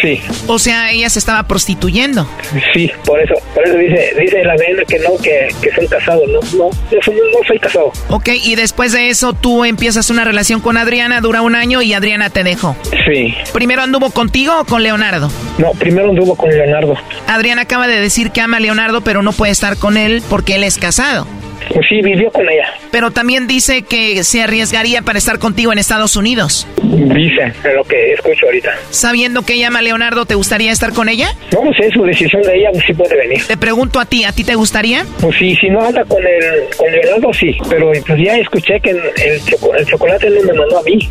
Sí, 0.00 0.20
O 0.46 0.58
sea, 0.60 0.92
ella 0.92 1.08
se 1.10 1.18
estaba 1.18 1.48
prostituyendo. 1.48 2.28
sí, 2.72 2.90
por 3.04 3.20
eso, 3.20 3.34
por 3.54 3.66
eso 3.66 3.76
dice, 3.78 4.14
dice 4.20 4.44
la 4.44 4.54
nena 4.54 4.84
que 4.86 4.98
no, 5.00 5.16
que, 5.20 5.48
que 5.60 5.72
son 5.74 5.86
casados, 5.88 6.22
no, 6.28 6.38
no, 6.56 6.70
soy- 7.02 7.14
no 7.16 7.38
soy 7.48 7.57
casado. 7.60 7.92
Ok, 8.08 8.28
y 8.44 8.54
después 8.54 8.92
de 8.92 9.08
eso 9.10 9.32
tú 9.32 9.64
empiezas 9.64 10.10
una 10.10 10.24
relación 10.24 10.60
con 10.60 10.76
Adriana, 10.76 11.20
dura 11.20 11.42
un 11.42 11.54
año 11.54 11.82
y 11.82 11.92
Adriana 11.92 12.30
te 12.30 12.44
dejó. 12.44 12.76
Sí, 13.06 13.34
¿Primero 13.52 13.82
anduvo 13.82 14.10
contigo 14.10 14.60
o 14.60 14.64
con 14.64 14.82
Leonardo? 14.82 15.30
no, 15.58 15.72
primero 15.72 16.10
anduvo 16.10 16.36
con 16.36 16.50
Leonardo. 16.50 16.94
Adriana 17.26 17.62
acaba 17.62 17.86
de 17.88 18.00
decir 18.00 18.30
que 18.30 18.40
ama 18.40 18.58
a 18.58 18.60
Leonardo, 18.60 19.00
pero 19.00 19.22
no 19.22 19.32
puede 19.32 19.52
estar 19.52 19.76
con 19.76 19.96
él 19.96 20.22
porque 20.28 20.56
él 20.56 20.64
es 20.64 20.78
casado. 20.78 21.26
Pues 21.72 21.86
sí, 21.88 22.00
vivió 22.02 22.30
con 22.30 22.48
ella. 22.48 22.66
Pero 22.90 23.10
también 23.10 23.46
dice 23.46 23.82
que 23.82 24.24
se 24.24 24.42
arriesgaría 24.42 25.02
para 25.02 25.18
estar 25.18 25.38
contigo 25.38 25.72
en 25.72 25.78
Estados 25.78 26.16
Unidos. 26.16 26.66
Dice, 26.82 27.52
es 27.64 27.74
lo 27.74 27.84
que 27.84 28.12
escucho 28.14 28.46
ahorita. 28.46 28.70
Sabiendo 28.90 29.42
que 29.42 29.54
ella 29.54 29.68
ama 29.68 29.80
a 29.80 29.82
Leonardo, 29.82 30.24
¿te 30.26 30.34
gustaría 30.34 30.72
estar 30.72 30.92
con 30.92 31.08
ella? 31.08 31.28
No, 31.52 31.70
sé, 31.74 31.86
es 31.88 31.92
su 31.94 32.02
decisión 32.04 32.42
de 32.42 32.56
ella, 32.58 32.70
pues 32.72 32.84
sí 32.86 32.94
puede 32.94 33.16
venir. 33.16 33.42
Te 33.46 33.56
pregunto 33.56 34.00
a 34.00 34.04
ti, 34.06 34.24
¿a 34.24 34.32
ti 34.32 34.44
te 34.44 34.54
gustaría? 34.54 35.04
Pues 35.20 35.36
sí, 35.38 35.54
si 35.56 35.68
no 35.68 35.84
anda 35.84 36.04
con 36.04 36.18
el, 36.26 36.74
con 36.76 36.90
Leonardo, 36.90 37.32
sí. 37.32 37.56
Pero 37.68 37.92
pues 38.06 38.22
ya 38.24 38.36
escuché 38.38 38.80
que 38.82 38.90
el, 38.90 39.40
choco- 39.44 39.74
el 39.76 39.86
chocolate 39.86 40.30
no 40.30 40.42
me 40.42 40.52
mandó 40.58 40.78
a 40.78 40.82
mí. 40.82 41.10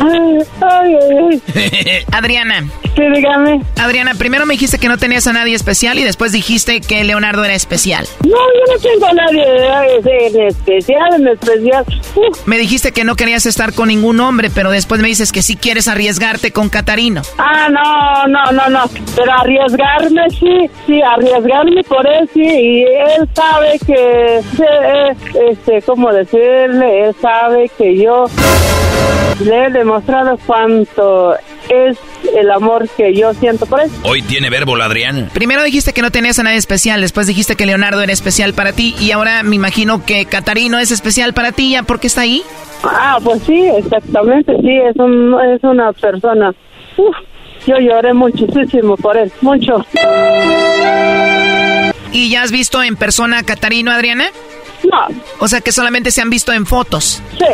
Ay, 0.00 0.38
ay, 0.60 0.94
ay. 1.30 2.04
Adriana. 2.12 2.68
Sí, 2.96 3.02
dígame. 3.14 3.60
Adriana, 3.76 4.14
primero 4.14 4.46
me 4.46 4.54
dijiste 4.54 4.78
que 4.78 4.88
no 4.88 4.98
tenías 4.98 5.26
a 5.26 5.32
nadie 5.32 5.54
especial 5.54 5.98
y 5.98 6.04
después 6.04 6.27
dijiste 6.32 6.80
que 6.80 7.04
Leonardo 7.04 7.44
era 7.44 7.54
especial. 7.54 8.06
No, 8.24 8.30
yo 8.30 8.72
no 8.74 8.80
tengo 8.80 9.06
a 9.06 9.12
nadie 9.12 9.42
eh, 9.44 10.26
en 10.26 10.40
especial, 10.48 11.14
en 11.14 11.28
especial. 11.28 11.84
Me 12.46 12.58
dijiste 12.58 12.92
que 12.92 13.04
no 13.04 13.16
querías 13.16 13.46
estar 13.46 13.72
con 13.72 13.88
ningún 13.88 14.20
hombre, 14.20 14.50
pero 14.54 14.70
después 14.70 15.00
me 15.00 15.08
dices 15.08 15.32
que 15.32 15.42
sí 15.42 15.56
quieres 15.56 15.88
arriesgarte 15.88 16.52
con 16.52 16.68
Catarino. 16.68 17.22
Ah, 17.38 17.68
no, 17.70 18.26
no, 18.26 18.52
no, 18.52 18.68
no. 18.68 18.84
Pero 19.16 19.32
arriesgarme, 19.32 20.30
sí, 20.30 20.70
sí, 20.86 21.02
arriesgarme 21.02 21.82
por 21.84 22.06
él, 22.06 22.28
sí. 22.32 22.42
Y 22.42 22.82
él 22.84 23.28
sabe 23.34 23.78
que, 23.86 24.40
sí, 24.56 24.62
eh, 24.62 25.16
este, 25.50 25.82
¿cómo 25.82 26.12
decirle? 26.12 27.06
Él 27.06 27.16
sabe 27.20 27.70
que 27.76 27.96
yo 27.96 28.26
le 29.40 29.64
he 29.66 29.70
demostrado 29.70 30.38
cuánto 30.46 31.36
es 31.68 31.98
el 32.36 32.50
amor 32.50 32.88
que 32.96 33.14
yo 33.14 33.34
siento 33.34 33.66
por 33.66 33.80
él. 33.80 33.90
Hoy 34.02 34.22
tiene 34.22 34.50
verbo 34.50 34.76
la 34.76 34.86
Adriana. 34.86 35.30
Primero 35.32 35.62
dijiste 35.62 35.92
que 35.92 36.02
no 36.02 36.10
tenías 36.10 36.38
a 36.38 36.42
nadie 36.42 36.58
especial, 36.58 37.00
después 37.00 37.26
dijiste 37.26 37.56
que 37.56 37.66
Leonardo 37.66 38.02
era 38.02 38.12
especial 38.12 38.54
para 38.54 38.72
ti 38.72 38.94
y 39.00 39.12
ahora 39.12 39.42
me 39.42 39.56
imagino 39.56 40.04
que 40.04 40.26
Catarino 40.26 40.78
es 40.78 40.90
especial 40.90 41.34
para 41.34 41.52
ti, 41.52 41.72
¿ya 41.72 41.82
por 41.82 42.00
qué 42.00 42.06
está 42.06 42.22
ahí? 42.22 42.42
Ah, 42.82 43.18
pues 43.22 43.42
sí, 43.42 43.66
exactamente, 43.76 44.52
sí, 44.60 44.70
es, 44.88 44.96
un, 44.96 45.36
es 45.54 45.62
una 45.62 45.92
persona. 45.92 46.54
Uf, 46.96 47.16
yo 47.66 47.76
lloré 47.78 48.14
muchísimo 48.14 48.96
por 48.96 49.16
él, 49.16 49.32
mucho. 49.40 49.84
¿Y 52.12 52.30
ya 52.30 52.42
has 52.42 52.50
visto 52.50 52.82
en 52.82 52.96
persona 52.96 53.38
a 53.38 53.42
Catarino, 53.42 53.90
Adriana? 53.90 54.30
No, 54.84 55.08
O 55.40 55.48
sea 55.48 55.60
que 55.60 55.72
solamente 55.72 56.10
se 56.10 56.20
han 56.20 56.30
visto 56.30 56.52
en 56.52 56.66
fotos. 56.66 57.22
sí, 57.38 57.44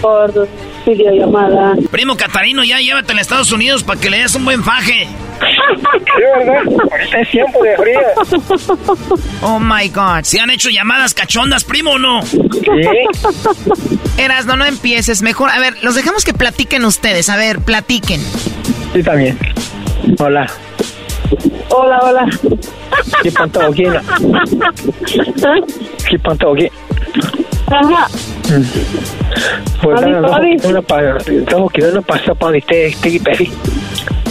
por, 0.00 0.48
videollamada. 0.86 1.74
Primo 1.90 2.16
Catarino, 2.16 2.62
ya 2.62 2.78
llévatela 2.78 3.20
a 3.20 3.22
Estados 3.22 3.52
Unidos 3.52 3.82
para 3.82 3.98
que 4.00 4.10
le 4.10 4.18
des 4.18 4.34
un 4.34 4.44
buen 4.44 4.62
faje. 4.62 5.06
Sí, 5.40 6.22
¿verdad? 6.38 6.62
Ahorita 6.92 7.20
es 7.20 7.30
tiempo 7.30 7.62
de 7.62 7.76
frío. 7.76 8.00
Oh 9.40 9.58
my 9.58 9.88
God. 9.88 10.24
¿Se 10.24 10.40
han 10.40 10.50
hecho 10.50 10.68
llamadas 10.68 11.14
cachondas, 11.14 11.64
primo 11.64 11.92
o 11.92 11.98
no? 11.98 12.22
Sí. 12.22 12.38
Eras, 14.18 14.44
no, 14.46 14.56
no 14.56 14.64
empieces. 14.66 15.22
Mejor, 15.22 15.50
a 15.50 15.58
ver, 15.58 15.82
los 15.82 15.94
dejamos 15.94 16.24
que 16.24 16.34
platiquen 16.34 16.84
ustedes. 16.84 17.28
A 17.30 17.36
ver, 17.36 17.60
platiquen. 17.60 18.20
Sí, 18.92 19.02
también. 19.02 19.38
Hola. 20.18 20.50
Hola, 21.70 22.00
hola. 22.02 22.26
¿Qué 23.22 23.32
panto 23.32 23.60
aquí? 23.60 23.84
no? 23.84 24.00
¿Qué 26.08 26.18
panto 26.18 26.52
aquí? 26.52 26.68
Ajá. 27.66 28.06
Pues 29.82 30.00
no, 30.02 30.82
para, 30.82 31.16
estamos 31.18 31.72
quedando 31.72 32.02
para 32.02 32.34
para 32.34 32.58
este 32.58 32.86
este 32.86 33.20
peri. 33.20 33.50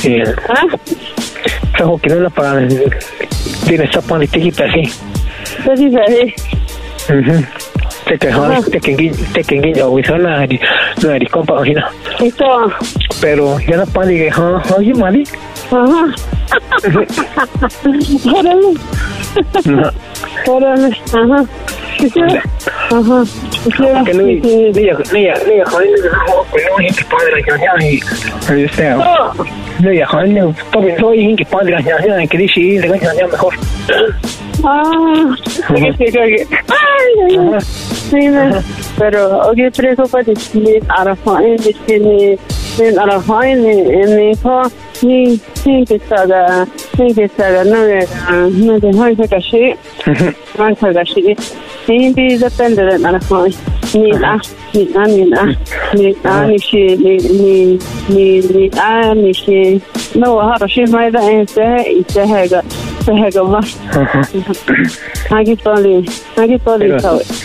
Eh, 0.03 0.23
estamos 1.71 2.01
quedando 2.01 2.29
para 2.29 2.67
tiene 3.65 3.85
esa 3.85 4.01
para 4.01 4.23
este 4.23 4.51
peri. 4.51 4.85
Sí, 4.85 4.93
sí. 5.75 6.33
Mhm. 7.13 7.45
Te 8.05 8.17
que 8.19 8.27
te 8.79 8.79
que 8.81 9.11
te 9.33 9.43
que 9.43 9.59
guiño, 9.59 9.89
güey, 9.89 10.03
son 10.03 10.23
la 10.23 10.45
la 11.01 11.17
oye, 11.55 11.73
no. 11.73 11.85
Esto. 12.19 12.71
Pero 13.21 13.59
ya 13.59 13.77
no 13.77 13.85
para 13.87 14.09
que 14.09 14.29
ja, 14.29 14.61
oye, 14.77 14.93
mali. 14.93 15.23
Ajá. 15.73 16.05
Órale. 18.35 18.73
Órale. 20.47 20.89
Ajá. 21.13 21.39
Ajá. 21.39 21.45
¿Sí 21.99 22.09
quieres? 22.09 22.43
Que 24.05 24.13
no 24.13 24.23
ni 24.23 24.35
ni 24.35 24.71
ni 24.71 24.71
ni 24.71 25.61
joder, 25.65 25.89
no, 26.01 26.77
no 26.77 26.85
es 26.85 26.95
que 26.97 27.05
padre 27.05 27.31
la 27.31 27.57
ya 27.57 27.85
y 27.87 27.99
este. 28.63 28.89
No, 29.79 29.91
ya 29.93 30.05
joder, 30.07 30.29
no, 30.29 30.55
todo 30.71 30.83
soy 30.99 31.35
que 31.35 31.45
padre 31.45 31.71
la 31.71 31.81
ya 31.81 32.27
que 32.27 32.37
dice, 32.37 32.59
le 32.59 32.87
voy 32.89 32.99
a 32.99 33.27
mejor. 33.27 33.53
Ah. 34.65 35.35
Ay, 35.69 35.85
ay, 36.19 37.37
ay. 37.37 37.59
Sí, 37.61 38.15
me- 38.29 38.61
pero 38.97 39.39
oye, 39.49 39.71
preocúpate, 39.71 40.33
ni 40.53 40.79
Arafat, 40.89 41.41
ni 41.41 41.99
ni 41.99 42.37
ni 42.79 42.97
Arafat, 42.97 43.57
ni 43.57 43.73
ni 44.15 44.35
ko 44.37 44.63
ni 45.03 45.39
ni 45.65 45.85
que 45.85 45.99
saga, 46.09 46.65
ni 46.97 47.13
que 47.13 47.27
saga, 47.27 47.63
no 47.63 47.85
de 47.85 48.07
no 48.51 48.79
de 48.79 48.91
no 48.97 49.15
de 49.15 49.27
caché, 49.27 49.77
no 50.57 50.67
de 50.69 50.93
caché. 50.93 51.35
Ni 51.87 52.13
de 52.13 52.37
depende 52.37 52.83
de. 52.83 52.97
Ni 52.97 53.09
ni 53.93 54.09
ni 54.73 54.85
ni 55.13 55.29
ni 55.93 56.57
ni 56.57 57.17
ni 57.29 57.77
ni 58.09 58.69
ni 59.15 59.31
ni. 59.47 59.81
No, 60.15 60.37
da 61.11 61.31
en 61.31 61.47
se, 61.47 62.03
se. 62.07 62.61
Aquí 65.29 65.57
aquí 66.37 66.57
Pero, 66.63 66.97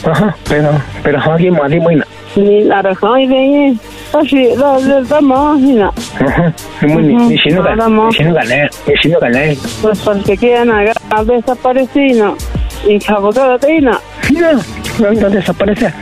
ajá, 0.04 0.36
pero, 0.48 0.70
pero 1.02 1.38
de 1.68 1.78
buena. 1.80 2.06
Ni 2.36 2.64
la 2.64 2.82
razón 2.82 3.20
y 3.20 3.26
de 3.26 3.76
Así, 4.12 4.48
la 4.56 4.78
la 4.78 5.54
mira. 5.54 5.92
Ajá, 6.20 6.54
muy 6.86 7.38
si 7.38 7.50
no 7.50 7.62
gané, 7.62 8.08
si 8.14 8.22
no 8.24 8.34
gané, 8.34 8.68
no. 9.54 9.60
Pues 9.82 9.98
porque 10.00 10.36
quieren 10.36 10.70
agarrar 10.70 11.26
desaparecido 11.26 12.36
y 12.86 12.98
cabocada 12.98 13.58
teina. 13.58 13.98
No, 15.00 15.12
no 15.12 15.30
desaparece. 15.30 15.92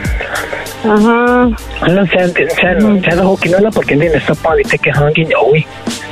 Ajá. 0.85 1.49
No 1.89 2.07
se 2.07 2.29
se 2.29 2.51
se 2.51 2.67
dejado 2.67 3.37
que 3.37 3.49
no 3.49 3.59
la 3.59 3.71
porque 3.71 3.97
tiene 3.97 4.17
esta 4.17 4.35
pa 4.35 4.55
de 4.55 4.63
que 4.63 4.91
han 4.91 5.13
que 5.13 5.25
yo 5.25 5.43
güey. 5.49 5.67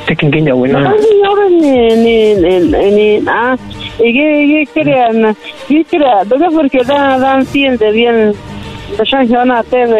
Te 0.05 0.15
que 0.15 0.43
yo 0.43 0.55
güey 0.55 0.71
no. 0.71 0.79
Ahora 0.79 1.49
ni, 1.49 1.95
ni, 1.95 2.35
ni, 2.35 3.23
ah, 3.27 3.55
y 3.99 4.13
que, 4.13 4.67
que 4.73 4.81
crean, 4.81 5.35
que 5.67 5.85
crean, 5.85 6.27
¿no? 6.27 6.51
porque 6.51 6.83
dan, 6.83 7.21
dan 7.21 7.45
siente 7.45 7.91
bien, 7.91 8.33
la 8.33 8.33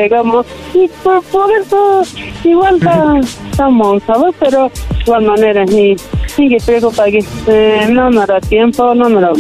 digamos, 0.02 0.46
y 0.74 0.88
por, 1.04 1.22
por 1.24 1.50
eso, 1.52 2.04
igual 2.44 2.76
está, 2.76 3.20
estamos, 3.52 4.04
¿sabes? 4.04 4.36
Pero, 4.40 4.70
de 4.70 5.02
igual 5.02 5.24
manera, 5.24 5.66
ni 5.66 5.96
que 6.50 6.58
preocupa 6.66 7.06
que, 7.06 7.24
eh, 7.48 7.88
no 7.90 8.10
me 8.10 8.26
da 8.26 8.40
tiempo, 8.42 8.94
no 8.94 9.10
me 9.10 9.22
lo, 9.22 9.34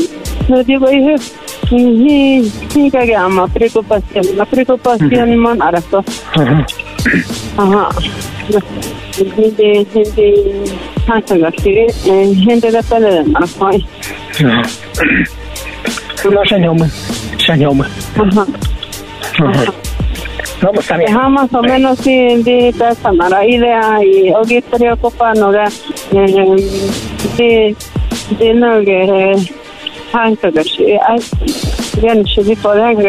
no 0.47 0.63
digo, 0.63 0.87
dije, 0.87 1.15
ni, 1.71 2.51
ni 2.75 2.91
que 2.91 3.07
llama, 3.07 3.47
preocupación, 3.47 4.25
la 4.35 4.45
preocupación, 4.45 5.35
man, 5.37 5.61
ahora 5.61 5.79
esto. 5.79 6.03
Ajá. 7.57 7.89
Gente, 9.15 9.85
gente, 9.85 10.05
gente, 11.05 11.51
gente, 11.51 12.35
gente 12.35 12.71
de 12.71 13.23
más, 13.31 13.57
ay. 13.61 13.85
No. 14.41 14.61
No 16.31 16.45
señor, 16.45 16.75
señor. 17.45 17.87
Ajá. 18.17 18.45
No, 20.61 20.71
pues 20.71 20.87
bien. 20.97 21.15
Ajá, 21.15 21.29
más 21.29 21.53
o 21.53 21.61
menos 21.61 21.99
sí, 21.99 22.41
de 22.41 22.69
esa 22.69 23.45
idea 23.45 24.03
y 24.03 24.31
hoy 24.31 24.61
preocupa 24.61 25.33
no 25.33 25.51
da 25.51 25.65
de 26.13 27.75
de 28.39 28.53
no 28.53 28.79
que 28.79 29.35
gente 30.11 30.51
que 30.53 30.63
sí, 30.63 30.97
ay, 31.07 31.19
bien, 32.01 32.25
sí, 32.25 32.43
sí, 32.43 32.55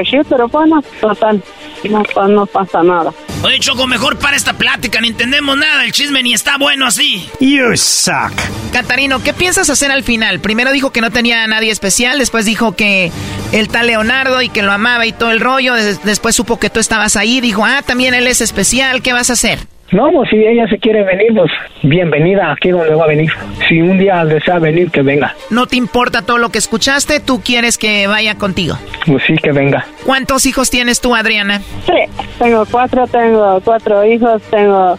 sí, 0.05 0.19
pero 0.28 0.48
bueno, 0.48 0.82
total, 1.01 1.43
no, 1.89 2.03
pa- 2.03 2.29
no 2.29 2.47
pasa 2.47 2.83
nada. 2.83 3.13
Oye, 3.43 3.59
Choco, 3.61 3.87
mejor 3.87 4.19
para 4.19 4.37
esta 4.37 4.55
plática, 4.55 5.01
ni 5.01 5.09
entendemos 5.09 5.57
nada, 5.57 5.85
el 5.85 5.93
chisme 5.93 6.23
ni 6.23 6.33
está 6.35 6.57
bueno 6.59 6.87
así. 6.87 7.29
You 7.41 7.77
suck. 7.77 8.33
Catarino, 8.73 9.23
¿qué 9.23 9.33
piensas 9.33 9.71
hacer 9.71 9.91
al 9.91 10.03
final? 10.03 10.41
Primero 10.41 10.73
dijo 10.73 10.91
que 10.93 11.01
no 11.01 11.11
tenía 11.11 11.45
a 11.45 11.47
nadie 11.47 11.71
especial, 11.71 12.19
después 12.19 12.45
dijo 12.45 12.73
que 12.77 13.13
el 13.53 13.69
tal 13.69 13.87
Leonardo 13.89 14.43
y 14.43 14.49
que 14.49 14.63
lo 14.63 14.73
amaba 14.73 15.07
y 15.07 15.13
todo 15.13 15.31
el 15.31 15.41
rollo, 15.41 15.75
des- 15.75 16.03
después 16.05 16.35
supo 16.35 16.59
que 16.59 16.71
tú 16.71 16.81
estabas 16.81 17.17
ahí, 17.17 17.41
dijo, 17.41 17.65
ah, 17.65 17.83
también 17.85 18.15
él 18.15 18.27
es 18.27 18.41
especial, 18.41 19.03
¿qué 19.03 19.13
vas 19.13 19.31
a 19.31 19.35
hacer? 19.35 19.61
No, 19.93 20.11
pues 20.11 20.31
si 20.31 20.37
ella 20.37 20.67
se 20.69 20.79
quiere 20.79 21.05
venir, 21.05 21.33
pues 21.35 21.51
bienvenida 21.83 22.51
aquí 22.51 22.71
donde 22.71 22.95
va 22.95 23.05
a 23.05 23.09
venir. 23.09 23.31
Si 23.69 23.81
un 23.81 23.99
día 23.99 24.25
desea 24.25 24.59
venir, 24.59 24.91
que 24.91 25.03
venga. 25.03 25.35
No 25.51 25.67
te 25.67 25.77
importa 25.77 26.23
todo 26.23 26.39
lo 26.39 26.51
que 26.51 26.59
escuchaste, 26.59 27.21
tú 27.21 27.41
quieres 27.41 27.79
que 27.79 28.07
vaya 28.09 28.37
contigo. 28.37 28.77
Pues 29.07 29.23
sí, 29.27 29.37
que 29.37 29.53
venga. 29.53 29.87
¿Cuántos 30.05 30.45
hijos 30.47 30.71
tienes 30.71 31.01
tú, 31.01 31.15
Adriana? 31.15 31.61
Sí, 31.87 32.27
tengo 32.39 32.67
cuatro, 32.69 33.07
tengo 33.07 33.61
cuatro 33.65 34.05
hijos, 34.05 34.43
tengo 34.51 34.99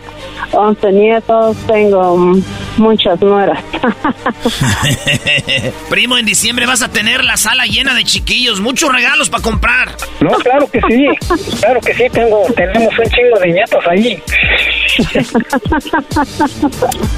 once 0.51 0.91
nietos, 0.91 1.55
tengo 1.67 2.35
muchas 2.77 3.21
nueras. 3.21 3.63
Primo, 5.89 6.17
en 6.17 6.25
diciembre 6.25 6.65
vas 6.65 6.81
a 6.81 6.89
tener 6.89 7.23
la 7.23 7.37
sala 7.37 7.65
llena 7.65 7.93
de 7.93 8.03
chiquillos, 8.03 8.61
muchos 8.61 8.91
regalos 8.91 9.29
para 9.29 9.43
comprar. 9.43 9.91
No, 10.19 10.31
claro 10.37 10.67
que 10.71 10.81
sí. 10.89 11.07
Claro 11.59 11.79
que 11.81 11.93
sí, 11.93 12.03
tengo, 12.11 12.43
tenemos 12.55 12.97
un 12.97 13.05
chingo 13.05 13.39
de 13.39 13.51
nietos 13.51 13.83
ahí. 13.87 14.19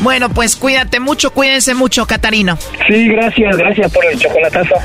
Bueno, 0.02 0.30
pues 0.30 0.56
cuídate 0.56 1.00
mucho, 1.00 1.32
cuídense 1.32 1.74
mucho, 1.74 2.06
Catarino. 2.06 2.58
Sí, 2.88 3.08
gracias, 3.10 3.58
gracias 3.58 3.92
por 3.92 4.06
el 4.06 4.18
chocolatazo. 4.18 4.76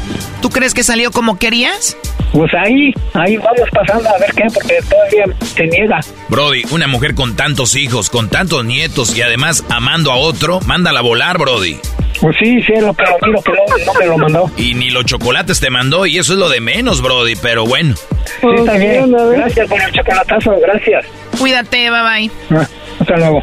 ¿Tú 0.43 0.51
crees 0.51 0.75
que 0.75 0.83
salió 0.83 1.11
como 1.11 1.39
querías? 1.39 1.97
Pues 2.33 2.53
ahí, 2.55 2.93
ahí 3.13 3.37
vamos 3.37 3.69
pasando 3.73 4.09
a 4.09 4.19
ver 4.19 4.31
qué, 4.35 4.45
porque 4.53 4.79
todavía 4.89 5.37
se 5.55 5.67
niega. 5.67 6.01
Brody, 6.29 6.63
una 6.73 6.89
mujer 6.89 7.15
con 7.15 7.37
tantos 7.37 7.77
hijos, 7.77 8.11
con 8.11 8.24
tantos 8.29 8.65
nietos 8.65 9.17
y 9.17 9.23
además 9.23 9.65
amando 9.69 10.13
a 10.13 10.17
otro, 10.17 10.61
mándala 10.61 11.01
a 11.01 11.03
volar, 11.03 11.39
Brody. 11.39 11.79
Pues 12.21 12.37
sí, 12.39 12.63
sí, 12.63 12.73
lo, 12.81 12.95
pero 12.95 13.17
miro 13.23 13.43
que 13.43 13.53
no, 13.53 13.87
no 13.93 13.99
me 13.99 14.07
lo 14.07 14.19
mandó. 14.19 14.51
Y 14.57 14.75
ni 14.75 14.91
los 14.91 15.05
chocolates 15.05 15.61
te 15.61 15.69
mandó 15.71 16.07
y 16.07 16.19
eso 16.19 16.33
es 16.33 16.39
lo 16.39 16.49
de 16.49 16.61
menos, 16.61 17.03
Brody, 17.03 17.37
pero 17.37 17.67
bueno. 17.67 17.95
Sí, 18.41 18.47
está 18.57 18.77
bien. 18.77 19.13
Gracias 19.13 19.69
por 19.69 19.81
el 19.83 19.93
chocolatazo, 19.93 20.57
gracias. 20.61 21.05
Cuídate, 21.39 21.91
bye 21.91 22.03
bye. 22.03 22.31
Ah, 22.51 22.69
hasta 23.01 23.17
luego. 23.17 23.43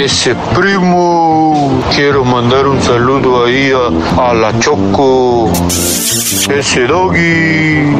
ese 0.00 0.34
primo. 0.54 1.82
Quiero 1.94 2.24
mandar 2.24 2.66
un 2.66 2.80
saludo 2.82 3.44
ahí 3.44 3.70
a, 3.72 4.30
a 4.30 4.34
la 4.34 4.58
Choco. 4.58 5.52
Ese 6.48 6.86
doggy. 6.86 7.94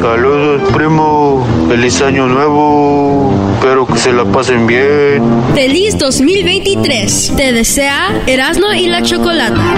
Saludos, 0.00 0.62
primo. 0.72 1.46
Feliz 1.68 2.00
año 2.02 2.26
nuevo. 2.26 3.32
Espero 3.54 3.86
que 3.86 3.98
se 3.98 4.12
la 4.12 4.24
pasen 4.24 4.66
bien. 4.66 5.22
Feliz 5.54 5.96
2023. 5.98 7.34
Te 7.36 7.52
desea 7.52 8.22
Erasmo 8.26 8.72
y 8.72 8.86
la 8.86 9.02
Chocolata. 9.02 9.76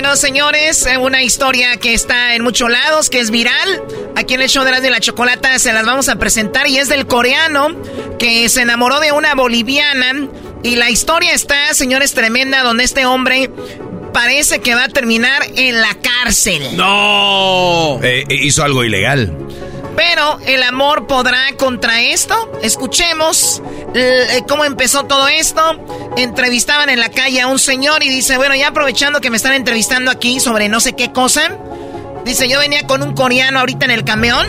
Bueno, 0.00 0.14
señores, 0.14 0.86
eh, 0.86 0.96
una 0.96 1.24
historia 1.24 1.76
que 1.76 1.92
está 1.92 2.36
en 2.36 2.44
muchos 2.44 2.70
lados, 2.70 3.10
que 3.10 3.18
es 3.18 3.32
viral. 3.32 3.82
Aquí 4.14 4.34
en 4.34 4.42
el 4.42 4.48
show 4.48 4.62
de 4.64 4.70
las 4.70 4.80
de 4.80 4.90
la 4.90 5.00
chocolata 5.00 5.58
se 5.58 5.72
las 5.72 5.84
vamos 5.84 6.08
a 6.08 6.14
presentar 6.14 6.68
y 6.68 6.78
es 6.78 6.88
del 6.88 7.08
coreano 7.08 7.74
que 8.16 8.48
se 8.48 8.62
enamoró 8.62 9.00
de 9.00 9.10
una 9.10 9.34
boliviana. 9.34 10.28
Y 10.62 10.76
la 10.76 10.88
historia 10.88 11.32
está, 11.32 11.74
señores, 11.74 12.14
tremenda, 12.14 12.62
donde 12.62 12.84
este 12.84 13.06
hombre 13.06 13.50
parece 14.12 14.60
que 14.60 14.76
va 14.76 14.84
a 14.84 14.88
terminar 14.88 15.42
en 15.56 15.80
la 15.80 15.96
cárcel. 15.96 16.76
¡No! 16.76 17.98
Eh, 18.00 18.24
eh, 18.28 18.34
hizo 18.36 18.62
algo 18.62 18.84
ilegal. 18.84 19.36
Pero 19.98 20.38
el 20.46 20.62
amor 20.62 21.08
podrá 21.08 21.56
contra 21.56 22.00
esto. 22.00 22.52
Escuchemos 22.62 23.60
eh, 23.96 24.44
cómo 24.46 24.64
empezó 24.64 25.06
todo 25.06 25.26
esto. 25.26 25.60
Entrevistaban 26.16 26.88
en 26.88 27.00
la 27.00 27.08
calle 27.08 27.40
a 27.40 27.48
un 27.48 27.58
señor 27.58 28.04
y 28.04 28.08
dice, 28.08 28.36
bueno, 28.36 28.54
ya 28.54 28.68
aprovechando 28.68 29.20
que 29.20 29.28
me 29.28 29.36
están 29.36 29.54
entrevistando 29.54 30.12
aquí 30.12 30.38
sobre 30.38 30.68
no 30.68 30.78
sé 30.78 30.92
qué 30.92 31.10
cosa. 31.10 31.50
Dice, 32.24 32.48
yo 32.48 32.60
venía 32.60 32.86
con 32.86 33.02
un 33.02 33.12
coreano 33.12 33.58
ahorita 33.58 33.86
en 33.86 33.90
el 33.90 34.04
camión. 34.04 34.46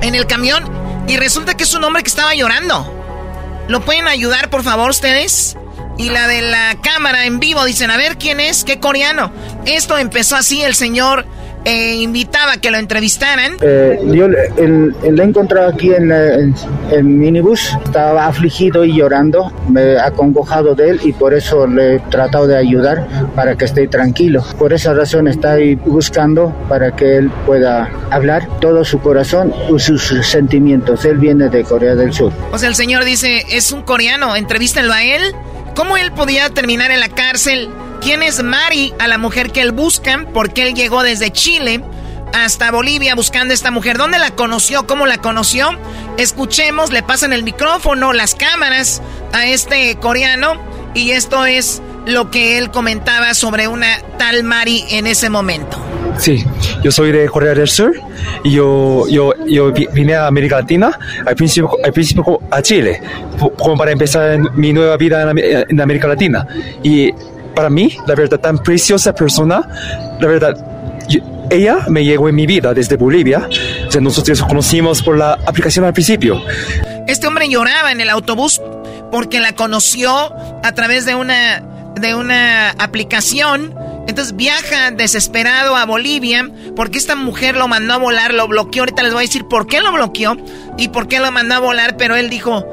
En 0.00 0.16
el 0.16 0.26
camión. 0.26 0.68
Y 1.06 1.18
resulta 1.18 1.56
que 1.56 1.62
es 1.62 1.72
un 1.74 1.84
hombre 1.84 2.02
que 2.02 2.08
estaba 2.08 2.34
llorando. 2.34 3.64
¿Lo 3.68 3.84
pueden 3.84 4.08
ayudar, 4.08 4.50
por 4.50 4.64
favor, 4.64 4.90
ustedes? 4.90 5.56
Y 5.98 6.10
la 6.10 6.26
de 6.26 6.42
la 6.42 6.74
cámara 6.82 7.26
en 7.26 7.38
vivo 7.38 7.64
dicen, 7.64 7.92
a 7.92 7.96
ver 7.96 8.18
quién 8.18 8.40
es, 8.40 8.64
qué 8.64 8.80
coreano. 8.80 9.32
Esto 9.66 9.98
empezó 9.98 10.34
así, 10.34 10.62
el 10.62 10.74
señor 10.74 11.26
eh, 11.64 11.94
invitaba 11.96 12.52
a 12.52 12.56
que 12.56 12.70
lo 12.70 12.78
entrevistaran. 12.78 13.56
Eh, 13.60 14.00
yo 14.06 14.28
le, 14.28 14.38
he 14.56 15.22
encontrado 15.22 15.68
aquí 15.68 15.92
en, 15.92 16.10
el 16.10 17.04
minibús, 17.04 17.72
estaba 17.84 18.26
afligido 18.26 18.84
y 18.84 18.96
llorando, 18.96 19.52
me 19.68 19.92
he 19.92 19.98
acongojado 19.98 20.74
de 20.74 20.90
él 20.90 21.00
y 21.04 21.12
por 21.12 21.34
eso 21.34 21.66
le 21.66 21.96
he 21.96 21.98
tratado 22.00 22.46
de 22.46 22.56
ayudar 22.56 23.06
para 23.34 23.56
que 23.56 23.64
esté 23.64 23.86
tranquilo. 23.88 24.44
Por 24.58 24.72
esa 24.72 24.92
razón 24.94 25.28
está 25.28 25.52
ahí 25.52 25.74
buscando 25.74 26.54
para 26.68 26.94
que 26.94 27.16
él 27.16 27.30
pueda 27.46 27.90
hablar 28.10 28.48
todo 28.60 28.84
su 28.84 29.00
corazón 29.00 29.52
y 29.74 29.78
sus 29.78 30.02
sentimientos. 30.26 31.04
Él 31.04 31.18
viene 31.18 31.48
de 31.48 31.64
Corea 31.64 31.94
del 31.94 32.12
Sur. 32.12 32.32
O 32.52 32.58
sea, 32.58 32.68
el 32.68 32.74
señor 32.74 33.04
dice, 33.04 33.44
es 33.50 33.72
un 33.72 33.82
coreano, 33.82 34.36
entrevístenlo 34.36 34.92
a 34.92 35.02
él. 35.04 35.22
¿Cómo 35.74 35.96
él 35.96 36.12
podía 36.12 36.50
terminar 36.50 36.90
en 36.90 37.00
la 37.00 37.08
cárcel? 37.08 37.70
¿Quién 38.02 38.24
es 38.24 38.42
Mari, 38.42 38.92
a 38.98 39.06
la 39.06 39.16
mujer 39.16 39.52
que 39.52 39.60
él 39.60 39.70
busca? 39.70 40.26
Porque 40.34 40.66
él 40.66 40.74
llegó 40.74 41.04
desde 41.04 41.30
Chile 41.30 41.84
hasta 42.34 42.72
Bolivia 42.72 43.14
buscando 43.14 43.54
esta 43.54 43.70
mujer. 43.70 43.96
¿Dónde 43.96 44.18
la 44.18 44.32
conoció? 44.32 44.88
¿Cómo 44.88 45.06
la 45.06 45.18
conoció? 45.18 45.68
Escuchemos, 46.18 46.90
le 46.90 47.04
pasan 47.04 47.32
el 47.32 47.44
micrófono, 47.44 48.12
las 48.12 48.34
cámaras 48.34 49.00
a 49.32 49.46
este 49.46 49.94
coreano 50.00 50.60
y 50.94 51.12
esto 51.12 51.46
es 51.46 51.80
lo 52.04 52.28
que 52.32 52.58
él 52.58 52.72
comentaba 52.72 53.34
sobre 53.34 53.68
una 53.68 54.02
tal 54.18 54.42
Mari 54.42 54.84
en 54.90 55.06
ese 55.06 55.30
momento. 55.30 55.78
Sí, 56.18 56.44
yo 56.82 56.90
soy 56.90 57.12
de 57.12 57.28
Corea 57.28 57.54
del 57.54 57.68
Sur 57.68 57.94
y 58.42 58.50
yo, 58.50 59.06
yo, 59.08 59.32
yo 59.46 59.72
vine 59.72 60.14
a 60.14 60.26
América 60.26 60.56
Latina, 60.56 60.98
al 61.24 61.36
principio, 61.36 61.70
al 61.82 61.92
principio 61.92 62.40
a 62.50 62.60
Chile, 62.60 63.00
como 63.56 63.76
para 63.76 63.92
empezar 63.92 64.38
mi 64.54 64.72
nueva 64.72 64.96
vida 64.96 65.32
en 65.32 65.80
América 65.80 66.08
Latina. 66.08 66.46
Y 66.82 67.12
para 67.52 67.70
mí, 67.70 67.96
la 68.06 68.14
verdad, 68.14 68.38
tan 68.38 68.58
preciosa 68.58 69.14
persona, 69.14 69.68
la 70.20 70.26
verdad, 70.26 70.56
ella 71.50 71.84
me 71.88 72.04
llegó 72.04 72.28
en 72.28 72.34
mi 72.34 72.46
vida 72.46 72.72
desde 72.74 72.96
Bolivia. 72.96 73.48
O 73.86 73.90
sea, 73.90 74.00
nosotros 74.00 74.42
conocimos 74.42 75.02
por 75.02 75.18
la 75.18 75.32
aplicación 75.46 75.84
al 75.84 75.92
principio. 75.92 76.42
Este 77.06 77.26
hombre 77.26 77.48
lloraba 77.48 77.92
en 77.92 78.00
el 78.00 78.10
autobús 78.10 78.60
porque 79.10 79.40
la 79.40 79.54
conoció 79.54 80.34
a 80.62 80.72
través 80.72 81.04
de 81.04 81.14
una, 81.14 81.62
de 82.00 82.14
una 82.14 82.70
aplicación. 82.70 83.74
Entonces 84.08 84.34
viaja 84.34 84.90
desesperado 84.90 85.76
a 85.76 85.84
Bolivia 85.84 86.48
porque 86.74 86.98
esta 86.98 87.14
mujer 87.14 87.56
lo 87.56 87.68
mandó 87.68 87.94
a 87.94 87.98
volar, 87.98 88.32
lo 88.32 88.48
bloqueó. 88.48 88.82
Ahorita 88.82 89.02
les 89.02 89.12
voy 89.12 89.24
a 89.24 89.26
decir 89.26 89.44
por 89.44 89.66
qué 89.66 89.80
lo 89.80 89.92
bloqueó 89.92 90.36
y 90.78 90.88
por 90.88 91.06
qué 91.06 91.20
lo 91.20 91.30
mandó 91.30 91.54
a 91.54 91.58
volar, 91.60 91.96
pero 91.96 92.16
él 92.16 92.30
dijo, 92.30 92.64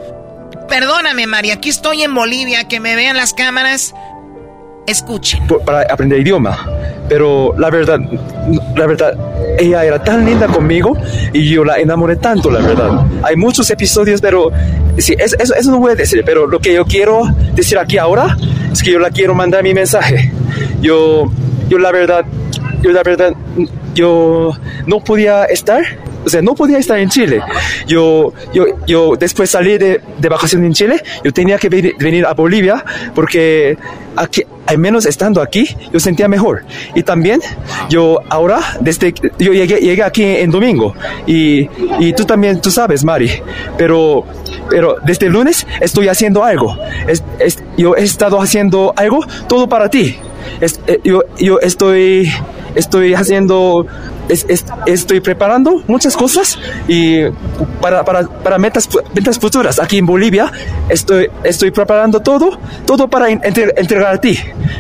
perdóname 0.69 1.27
María, 1.27 1.55
aquí 1.55 1.69
estoy 1.69 2.03
en 2.03 2.13
Bolivia, 2.13 2.67
que 2.67 2.79
me 2.79 2.95
vean 2.95 3.17
las 3.17 3.33
cámaras, 3.33 3.93
Escuchen. 4.87 5.47
Para 5.65 5.81
aprender 5.81 6.19
idioma. 6.19 6.67
Pero 7.07 7.55
la 7.57 7.69
verdad, 7.69 7.99
la 8.75 8.85
verdad, 8.85 9.13
ella 9.57 9.83
era 9.83 10.03
tan 10.03 10.25
linda 10.25 10.47
conmigo 10.47 10.95
y 11.33 11.49
yo 11.49 11.65
la 11.65 11.79
enamoré 11.79 12.17
tanto, 12.17 12.51
la 12.51 12.59
verdad. 12.59 13.05
Hay 13.23 13.35
muchos 13.35 13.69
episodios, 13.71 14.21
pero 14.21 14.51
sí, 14.97 15.15
eso, 15.17 15.35
eso 15.37 15.71
no 15.71 15.79
voy 15.79 15.93
a 15.93 15.95
decir, 15.95 16.23
pero 16.23 16.45
lo 16.45 16.59
que 16.59 16.73
yo 16.73 16.85
quiero 16.85 17.23
decir 17.55 17.79
aquí 17.79 17.97
ahora 17.97 18.37
es 18.71 18.83
que 18.83 18.91
yo 18.91 18.99
la 18.99 19.09
quiero 19.09 19.33
mandar 19.33 19.63
mi 19.63 19.73
mensaje. 19.73 20.31
Yo, 20.81 21.31
yo 21.67 21.79
la 21.79 21.91
verdad, 21.91 22.25
yo 22.81 22.91
la 22.91 23.01
verdad, 23.03 23.33
yo 23.95 24.51
no 24.85 24.99
podía 24.99 25.45
estar 25.45 25.83
o 26.25 26.29
sea, 26.29 26.41
no 26.41 26.55
podía 26.55 26.77
estar 26.77 26.99
en 26.99 27.09
Chile. 27.09 27.41
Yo, 27.87 28.33
yo, 28.53 28.65
yo 28.85 29.15
después 29.17 29.49
salí 29.49 29.77
de, 29.77 30.01
de 30.17 30.29
vacaciones 30.29 30.67
en 30.67 30.73
Chile, 30.73 31.03
yo 31.23 31.31
tenía 31.31 31.57
que 31.57 31.69
venir 31.69 32.25
a 32.25 32.33
Bolivia 32.33 32.83
porque 33.15 33.77
aquí, 34.15 34.43
al 34.67 34.77
menos 34.77 35.05
estando 35.05 35.41
aquí, 35.41 35.67
yo 35.91 35.99
sentía 35.99 36.27
mejor. 36.27 36.63
Y 36.95 37.03
también, 37.03 37.39
yo 37.89 38.19
ahora, 38.29 38.59
desde, 38.81 39.13
yo 39.39 39.53
llegué, 39.53 39.77
llegué 39.77 40.03
aquí 40.03 40.23
en 40.23 40.51
domingo 40.51 40.93
y, 41.25 41.69
y 41.99 42.13
tú 42.13 42.25
también, 42.25 42.61
tú 42.61 42.69
sabes, 42.69 43.03
Mari, 43.03 43.31
pero, 43.77 44.25
pero 44.69 44.97
desde 45.03 45.27
el 45.27 45.33
lunes 45.33 45.65
estoy 45.79 46.07
haciendo 46.07 46.43
algo. 46.43 46.77
Es, 47.07 47.23
yo 47.77 47.95
he 47.95 48.03
estado 48.03 48.41
haciendo 48.41 48.93
algo 48.95 49.25
todo 49.47 49.67
para 49.67 49.89
ti. 49.89 50.17
Es, 50.61 50.79
eh, 50.87 50.99
yo, 51.03 51.23
yo 51.39 51.59
estoy, 51.59 52.31
estoy 52.79 53.13
haciendo 53.13 53.85
estoy 54.85 55.19
preparando 55.21 55.83
muchas 55.87 56.15
cosas 56.15 56.59
y 56.87 57.23
para, 57.81 58.05
para, 58.05 58.27
para 58.27 58.57
metas, 58.57 58.87
metas 59.13 59.39
futuras. 59.39 59.79
Aquí 59.79 59.97
en 59.97 60.05
Bolivia 60.05 60.51
estoy, 60.87 61.29
estoy 61.43 61.71
preparando 61.71 62.19
todo, 62.19 62.59
todo 62.85 63.07
para 63.07 63.29
entregar 63.29 64.13
a 64.13 64.21
ti. 64.21 64.37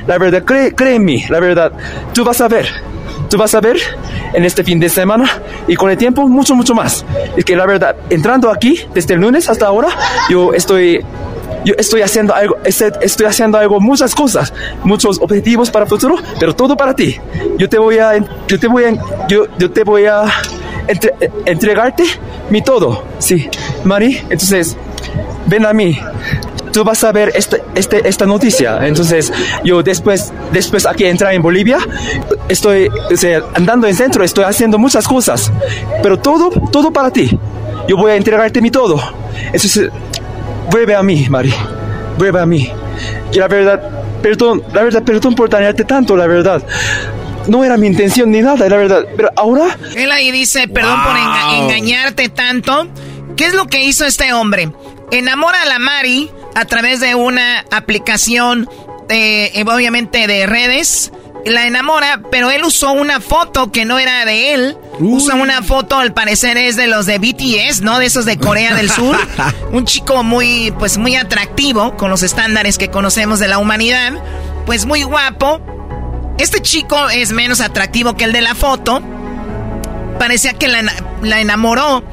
La 0.07 0.17
verdad, 0.17 0.43
cree, 0.43 0.73
cree 0.73 0.95
en 0.95 1.05
mí, 1.05 1.23
la 1.29 1.39
verdad. 1.39 1.71
Tú 2.13 2.23
vas 2.23 2.39
a 2.41 2.47
ver, 2.47 2.67
tú 3.29 3.37
vas 3.37 3.53
a 3.55 3.59
ver 3.59 3.77
en 4.33 4.45
este 4.45 4.63
fin 4.63 4.79
de 4.79 4.89
semana 4.89 5.41
y 5.67 5.75
con 5.75 5.89
el 5.89 5.97
tiempo 5.97 6.27
mucho, 6.27 6.55
mucho 6.55 6.75
más. 6.75 7.05
Es 7.35 7.43
que 7.43 7.55
la 7.55 7.65
verdad, 7.65 7.95
entrando 8.09 8.51
aquí 8.51 8.79
desde 8.93 9.15
el 9.15 9.21
lunes 9.21 9.49
hasta 9.49 9.65
ahora, 9.65 9.89
yo 10.29 10.53
estoy 10.53 11.03
yo 11.65 11.73
estoy 11.77 12.01
haciendo 12.01 12.33
algo, 12.33 12.57
estoy 12.63 13.25
haciendo 13.25 13.57
algo, 13.57 13.79
muchas 13.79 14.15
cosas, 14.15 14.53
muchos 14.83 15.19
objetivos 15.19 15.69
para 15.69 15.85
el 15.85 15.89
futuro, 15.89 16.15
pero 16.39 16.55
todo 16.55 16.75
para 16.75 16.93
ti. 16.93 17.17
Yo 17.57 17.67
te 17.67 17.77
voy 17.77 17.97
a, 17.97 18.17
yo 18.47 18.59
te 18.59 18.67
voy 18.67 18.83
a, 18.85 18.93
yo, 19.27 19.45
yo 19.57 19.71
te 19.71 19.83
voy 19.83 20.05
a 20.05 20.25
entregarte 21.45 22.03
mi 22.49 22.61
todo, 22.61 23.03
sí, 23.19 23.49
Mari. 23.83 24.17
Entonces, 24.29 24.77
ven 25.45 25.65
a 25.65 25.73
mí. 25.73 25.99
Tú 26.71 26.83
vas 26.83 27.03
a 27.03 27.11
ver 27.11 27.31
este, 27.33 27.63
este, 27.73 28.07
esta 28.07 28.27
noticia. 28.27 28.85
Entonces, 28.85 29.33
yo 29.63 29.81
después, 29.81 30.31
después 30.51 30.85
aquí 30.85 31.05
entrar 31.05 31.33
en 31.33 31.41
Bolivia, 31.41 31.79
estoy 32.47 32.89
andando 33.55 33.87
en 33.87 33.95
centro, 33.95 34.23
estoy 34.23 34.43
haciendo 34.43 34.77
muchas 34.77 35.07
cosas, 35.07 35.51
pero 36.03 36.19
todo, 36.19 36.51
todo 36.71 36.91
para 36.91 37.09
ti. 37.09 37.37
Yo 37.87 37.97
voy 37.97 38.11
a 38.11 38.15
entregarte 38.15 38.61
mi 38.61 38.69
todo. 38.69 39.01
Entonces, 39.45 39.89
vuelve 40.71 40.95
a 40.95 41.03
mí, 41.03 41.27
Mari, 41.29 41.53
vuelve 42.17 42.39
a 42.39 42.45
mí. 42.45 42.71
Y 43.31 43.37
la 43.37 43.47
verdad, 43.47 43.81
perdón, 44.21 44.63
la 44.73 44.83
verdad, 44.83 45.03
perdón 45.03 45.35
por 45.35 45.49
dañarte 45.49 45.83
tanto, 45.83 46.15
la 46.15 46.27
verdad. 46.27 46.63
No 47.47 47.63
era 47.63 47.77
mi 47.77 47.87
intención 47.87 48.31
ni 48.31 48.41
nada, 48.41 48.69
la 48.69 48.77
verdad. 48.77 49.05
Pero 49.15 49.31
ahora... 49.35 49.77
Él 49.95 50.11
ahí 50.11 50.31
dice, 50.31 50.67
perdón 50.67 50.99
por 51.03 51.15
engañarte 51.17 52.29
tanto. 52.29 52.87
¿Qué 53.35 53.45
es 53.45 53.53
lo 53.53 53.67
que 53.67 53.83
hizo 53.83 54.05
este 54.05 54.33
hombre? 54.33 54.71
Enamora 55.11 55.63
a 55.63 55.65
la 55.65 55.79
Mari 55.79 56.29
a 56.55 56.65
través 56.65 56.99
de 56.99 57.15
una 57.15 57.65
aplicación, 57.71 58.69
eh, 59.09 59.63
obviamente 59.65 60.27
de 60.27 60.45
redes 60.45 61.11
la 61.45 61.65
enamora, 61.67 62.21
pero 62.31 62.51
él 62.51 62.63
usó 62.63 62.91
una 62.91 63.21
foto 63.21 63.71
que 63.71 63.85
no 63.85 63.99
era 63.99 64.25
de 64.25 64.53
él. 64.53 64.77
Usa 64.99 65.35
una 65.35 65.63
foto, 65.63 65.97
al 65.97 66.13
parecer 66.13 66.57
es 66.57 66.75
de 66.75 66.87
los 66.87 67.05
de 67.05 67.17
BTS, 67.17 67.81
¿no? 67.81 67.99
De 67.99 68.05
esos 68.05 68.25
de 68.25 68.37
Corea 68.37 68.75
del 68.75 68.89
Sur. 68.89 69.17
Un 69.71 69.85
chico 69.85 70.23
muy, 70.23 70.73
pues 70.77 70.97
muy 70.97 71.15
atractivo, 71.15 71.95
con 71.95 72.09
los 72.09 72.23
estándares 72.23 72.77
que 72.77 72.89
conocemos 72.89 73.39
de 73.39 73.47
la 73.47 73.57
humanidad. 73.57 74.13
Pues 74.65 74.85
muy 74.85 75.03
guapo. 75.03 75.61
Este 76.37 76.61
chico 76.61 77.09
es 77.09 77.31
menos 77.31 77.61
atractivo 77.61 78.15
que 78.15 78.25
el 78.25 78.33
de 78.33 78.41
la 78.41 78.55
foto. 78.55 79.01
Parecía 80.17 80.53
que 80.53 80.67
la, 80.67 80.83
la 81.21 81.39
enamoró. 81.39 82.03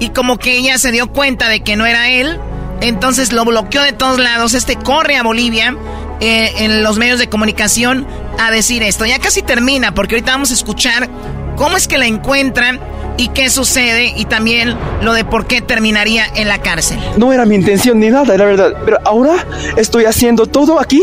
y 0.00 0.08
como 0.08 0.36
que 0.38 0.56
ella 0.58 0.78
se 0.78 0.90
dio 0.90 1.12
cuenta 1.12 1.48
de 1.48 1.60
que 1.62 1.76
no 1.76 1.86
era 1.86 2.10
él, 2.10 2.40
entonces 2.80 3.32
lo 3.32 3.44
bloqueó 3.44 3.82
de 3.82 3.92
todos 3.92 4.18
lados. 4.18 4.54
Este 4.54 4.74
corre 4.74 5.16
a 5.16 5.22
Bolivia 5.22 5.76
eh, 6.20 6.52
en 6.58 6.82
los 6.82 6.98
medios 6.98 7.20
de 7.20 7.28
comunicación 7.28 8.06
a 8.38 8.50
decir 8.50 8.82
esto. 8.82 9.06
Ya 9.06 9.18
casi 9.18 9.42
termina 9.42 9.94
porque 9.94 10.16
ahorita 10.16 10.32
vamos 10.32 10.50
a 10.50 10.54
escuchar 10.54 11.08
cómo 11.56 11.76
es 11.76 11.88
que 11.88 11.98
la 11.98 12.06
encuentran 12.06 12.80
y 13.16 13.28
qué 13.28 13.50
sucede 13.50 14.12
y 14.16 14.24
también 14.24 14.76
lo 15.02 15.12
de 15.12 15.24
por 15.24 15.46
qué 15.46 15.60
terminaría 15.60 16.26
en 16.34 16.48
la 16.48 16.58
cárcel. 16.58 16.98
No 17.16 17.32
era 17.32 17.44
mi 17.44 17.54
intención 17.54 17.98
ni 18.00 18.08
nada, 18.08 18.36
la 18.36 18.44
verdad. 18.44 18.74
Pero 18.84 18.98
ahora 19.04 19.46
estoy 19.76 20.06
haciendo 20.06 20.46
todo 20.46 20.80
aquí, 20.80 21.02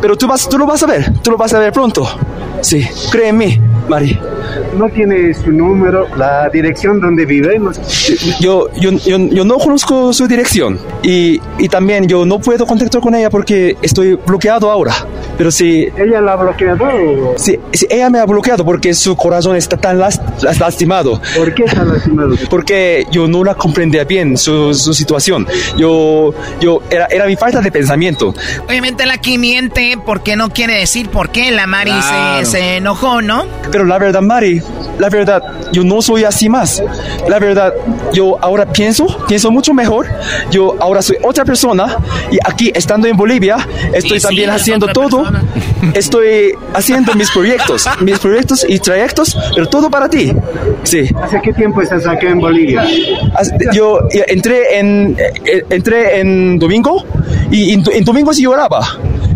pero 0.00 0.16
tú, 0.16 0.26
vas, 0.26 0.48
tú 0.48 0.58
lo 0.58 0.66
vas 0.66 0.82
a 0.82 0.86
ver, 0.86 1.12
tú 1.20 1.30
lo 1.30 1.36
vas 1.36 1.52
a 1.52 1.58
ver 1.58 1.72
pronto. 1.72 2.08
Sí, 2.62 2.86
créeme, 3.10 3.60
Mari. 3.88 4.18
No 4.76 4.88
tiene 4.88 5.32
su 5.34 5.50
número, 5.52 6.06
la 6.16 6.48
dirección 6.50 7.00
donde 7.00 7.24
vive. 7.26 7.60
Yo, 8.40 8.68
yo, 8.74 8.90
yo, 8.90 9.18
yo, 9.18 9.44
no 9.44 9.58
conozco 9.58 10.12
su 10.12 10.26
dirección 10.26 10.78
y, 11.02 11.40
y, 11.58 11.68
también 11.68 12.06
yo 12.06 12.24
no 12.24 12.38
puedo 12.38 12.66
contactar 12.66 13.00
con 13.00 13.14
ella 13.14 13.30
porque 13.30 13.76
estoy 13.82 14.14
bloqueado 14.14 14.70
ahora. 14.70 14.94
Pero 15.36 15.50
si... 15.50 15.88
¿Ella 15.96 16.20
la 16.20 16.34
ha 16.34 16.36
bloqueado? 16.36 17.34
Sí, 17.36 17.58
sí 17.72 17.86
ella 17.90 18.10
me 18.10 18.18
ha 18.18 18.26
bloqueado 18.26 18.64
porque 18.64 18.94
su 18.94 19.16
corazón 19.16 19.56
está 19.56 19.76
tan 19.76 19.98
lastimado. 19.98 21.20
¿Por 21.36 21.54
qué 21.54 21.64
está 21.64 21.84
lastimado? 21.84 22.34
Porque 22.50 23.06
yo 23.10 23.26
no 23.26 23.44
la 23.44 23.54
comprendía 23.54 24.04
bien 24.04 24.36
su, 24.36 24.74
su 24.74 24.94
situación. 24.94 25.46
Yo, 25.76 26.32
yo 26.60 26.80
era, 26.90 27.06
era 27.06 27.26
mi 27.26 27.36
falta 27.36 27.60
de 27.60 27.70
pensamiento. 27.70 28.34
Obviamente 28.66 29.06
la 29.06 29.14
aquí 29.14 29.38
miente 29.38 29.98
porque 30.04 30.36
no 30.36 30.50
quiere 30.50 30.74
decir 30.74 31.08
por 31.08 31.30
qué 31.30 31.50
la 31.50 31.66
Mari 31.66 31.92
se, 32.02 32.44
se 32.50 32.76
enojó, 32.78 33.22
¿no? 33.22 33.46
Pero 33.70 33.81
la 33.84 33.98
verdad, 33.98 34.20
Mari, 34.20 34.60
la 34.98 35.08
verdad, 35.08 35.42
yo 35.72 35.84
no 35.84 36.02
soy 36.02 36.24
así 36.24 36.48
más. 36.48 36.82
La 37.28 37.38
verdad, 37.38 37.72
yo 38.12 38.38
ahora 38.40 38.66
pienso, 38.66 39.06
pienso 39.26 39.50
mucho 39.50 39.74
mejor. 39.74 40.06
Yo 40.50 40.76
ahora 40.80 41.02
soy 41.02 41.16
otra 41.22 41.44
persona 41.44 41.96
y 42.30 42.38
aquí, 42.44 42.70
estando 42.74 43.08
en 43.08 43.16
Bolivia, 43.16 43.56
estoy 43.92 44.20
también 44.20 44.50
haciendo 44.50 44.86
todo. 44.88 45.24
Estoy 45.94 46.52
haciendo 46.74 47.12
mis 47.14 47.28
proyectos, 47.32 47.88
mis 48.00 48.16
proyectos 48.20 48.64
y 48.68 48.78
trayectos, 48.78 49.36
pero 49.52 49.66
todo 49.68 49.90
para 49.90 50.08
ti. 50.08 50.32
Sí. 50.84 51.10
¿Hace 51.20 51.40
qué 51.42 51.52
tiempo 51.52 51.82
estás 51.82 52.06
acá 52.06 52.28
en 52.28 52.38
Bolivia? 52.38 52.84
Yo 53.72 53.98
entré 54.28 54.78
en, 54.78 55.16
eh, 55.18 55.64
entré 55.70 56.20
en 56.20 56.60
domingo 56.60 57.04
y 57.50 57.72
en, 57.72 57.82
en 57.92 58.04
domingo 58.04 58.32
sí 58.32 58.44
lloraba 58.44 58.80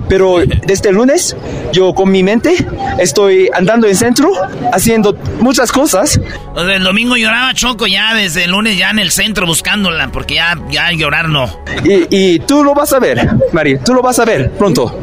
pero 0.09 0.39
desde 0.67 0.91
el 0.91 0.97
lunes 0.97 1.37
yo 1.73 1.95
con 1.95 2.11
mi 2.11 2.23
mente 2.23 2.55
estoy 2.99 3.49
andando 3.53 3.87
en 3.87 3.97
centro 3.97 4.31
haciendo 4.73 5.17
muchas 5.41 5.73
cosas. 5.73 6.21
el 6.57 6.83
domingo 6.83 7.17
lloraba 7.17 7.53
Choco 7.55 7.87
ya 7.87 8.15
desde 8.15 8.45
el 8.45 8.53
lunes 8.53 8.79
ya 8.79 8.91
en 8.91 8.99
el 8.99 9.11
centro 9.11 9.47
buscándola 9.47 10.09
porque 10.09 10.35
ya, 10.35 10.59
ya 10.71 10.91
llorar 10.93 11.29
no. 11.29 11.51
Y, 11.85 12.35
y 12.35 12.39
tú 12.41 12.65
lo 12.65 12.75
vas 12.75 12.93
a 12.93 12.99
ver, 12.99 13.29
Mari, 13.53 13.79
tú 13.79 13.95
lo 13.95 14.03
vas 14.03 14.19
a 14.19 14.25
ver 14.25 14.51
pronto. 14.53 14.99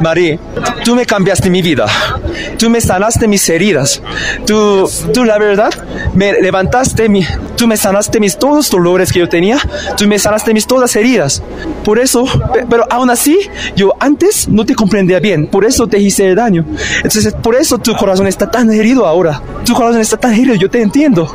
Mari, 0.00 0.38
tú 0.84 0.94
me 0.94 1.04
cambiaste 1.04 1.50
mi 1.50 1.60
vida. 1.60 1.86
Tú 2.56 2.70
me 2.70 2.80
sanaste 2.80 3.26
mis 3.26 3.48
heridas. 3.48 4.00
Tú, 4.46 4.88
tú 5.12 5.24
la 5.24 5.38
verdad, 5.38 5.70
me 6.14 6.40
levantaste, 6.40 7.08
mi, 7.08 7.26
tú 7.56 7.66
me 7.66 7.76
sanaste 7.76 8.20
mis 8.20 8.38
todos 8.38 8.56
los 8.56 8.70
dolores 8.70 9.12
que 9.12 9.18
yo 9.18 9.28
tenía. 9.28 9.58
Tú 9.96 10.06
me 10.06 10.18
sanaste 10.18 10.54
mis 10.54 10.66
todas 10.66 10.94
heridas. 10.94 11.42
Por 11.84 11.98
eso, 11.98 12.26
pero 12.70 12.84
aún 12.90 13.10
así, 13.10 13.38
yo 13.74 13.92
antes 13.98 14.48
no 14.48 14.64
te 14.64 14.74
comprendía 14.74 15.18
bien. 15.18 15.48
Por 15.48 15.64
eso 15.64 15.88
te 15.88 15.98
hice 15.98 16.34
daño. 16.34 16.64
Entonces, 16.96 17.34
por 17.34 17.56
eso 17.56 17.78
tu 17.78 17.94
corazón 17.96 18.26
está 18.28 18.50
tan 18.50 18.70
herido 18.72 19.06
ahora. 19.06 19.42
Tu 19.64 19.74
corazón 19.74 20.00
está 20.00 20.16
tan 20.16 20.32
herido, 20.32 20.54
yo 20.54 20.70
te 20.70 20.80
entiendo. 20.80 21.34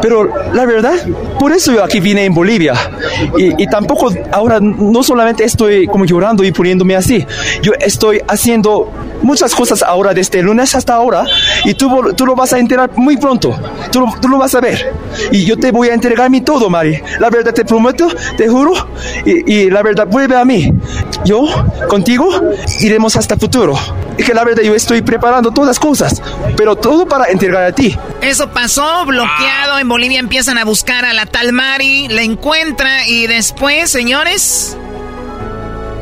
Pero 0.00 0.30
la 0.54 0.64
verdad, 0.64 0.94
por 1.40 1.52
eso 1.52 1.72
yo 1.72 1.82
aquí 1.82 1.98
vine 1.98 2.24
en 2.24 2.34
Bolivia. 2.34 2.74
Y, 3.36 3.62
y 3.62 3.66
tampoco 3.66 4.12
ahora 4.30 4.60
no 4.60 5.02
solamente 5.02 5.44
estoy 5.44 5.86
como 5.88 6.04
llorando 6.04 6.44
y 6.44 6.52
poniéndome 6.52 6.94
así. 6.94 7.26
Yo 7.62 7.72
estoy 7.80 7.95
haciendo 8.28 8.90
muchas 9.22 9.54
cosas 9.54 9.82
ahora 9.82 10.14
desde 10.14 10.38
el 10.38 10.46
lunes 10.46 10.74
hasta 10.74 10.94
ahora 10.94 11.24
y 11.64 11.74
tú, 11.74 12.12
tú 12.14 12.26
lo 12.26 12.34
vas 12.34 12.52
a 12.52 12.58
enterar 12.58 12.90
muy 12.96 13.16
pronto. 13.16 13.58
Tú 13.90 14.06
tú 14.20 14.28
lo 14.28 14.38
vas 14.38 14.54
a 14.54 14.60
ver. 14.60 14.94
Y 15.32 15.44
yo 15.44 15.56
te 15.56 15.70
voy 15.70 15.88
a 15.88 15.94
entregar 15.94 16.30
mi 16.30 16.40
todo, 16.40 16.68
Mari. 16.70 17.00
La 17.18 17.30
verdad 17.30 17.52
te 17.52 17.64
prometo, 17.64 18.08
te 18.36 18.48
juro. 18.48 18.72
Y, 19.24 19.52
y 19.52 19.70
la 19.70 19.82
verdad 19.82 20.06
vuelve 20.06 20.36
a 20.36 20.44
mí. 20.44 20.72
Yo, 21.24 21.46
contigo, 21.88 22.28
iremos 22.80 23.16
hasta 23.16 23.34
el 23.34 23.40
futuro. 23.40 23.76
Y 24.18 24.22
que 24.22 24.34
la 24.34 24.44
verdad 24.44 24.62
yo 24.62 24.74
estoy 24.74 25.02
preparando 25.02 25.50
todas 25.50 25.68
las 25.68 25.78
cosas, 25.78 26.22
pero 26.56 26.76
todo 26.76 27.06
para 27.06 27.26
entregar 27.26 27.64
a 27.64 27.72
ti. 27.72 27.96
Eso 28.22 28.50
pasó, 28.50 29.04
bloqueado. 29.04 29.78
En 29.78 29.88
Bolivia 29.88 30.18
empiezan 30.18 30.58
a 30.58 30.64
buscar 30.64 31.04
a 31.04 31.12
la 31.12 31.26
tal 31.26 31.52
Mari, 31.52 32.08
la 32.08 32.22
encuentra 32.22 33.06
y 33.06 33.26
después, 33.26 33.90
señores, 33.90 34.76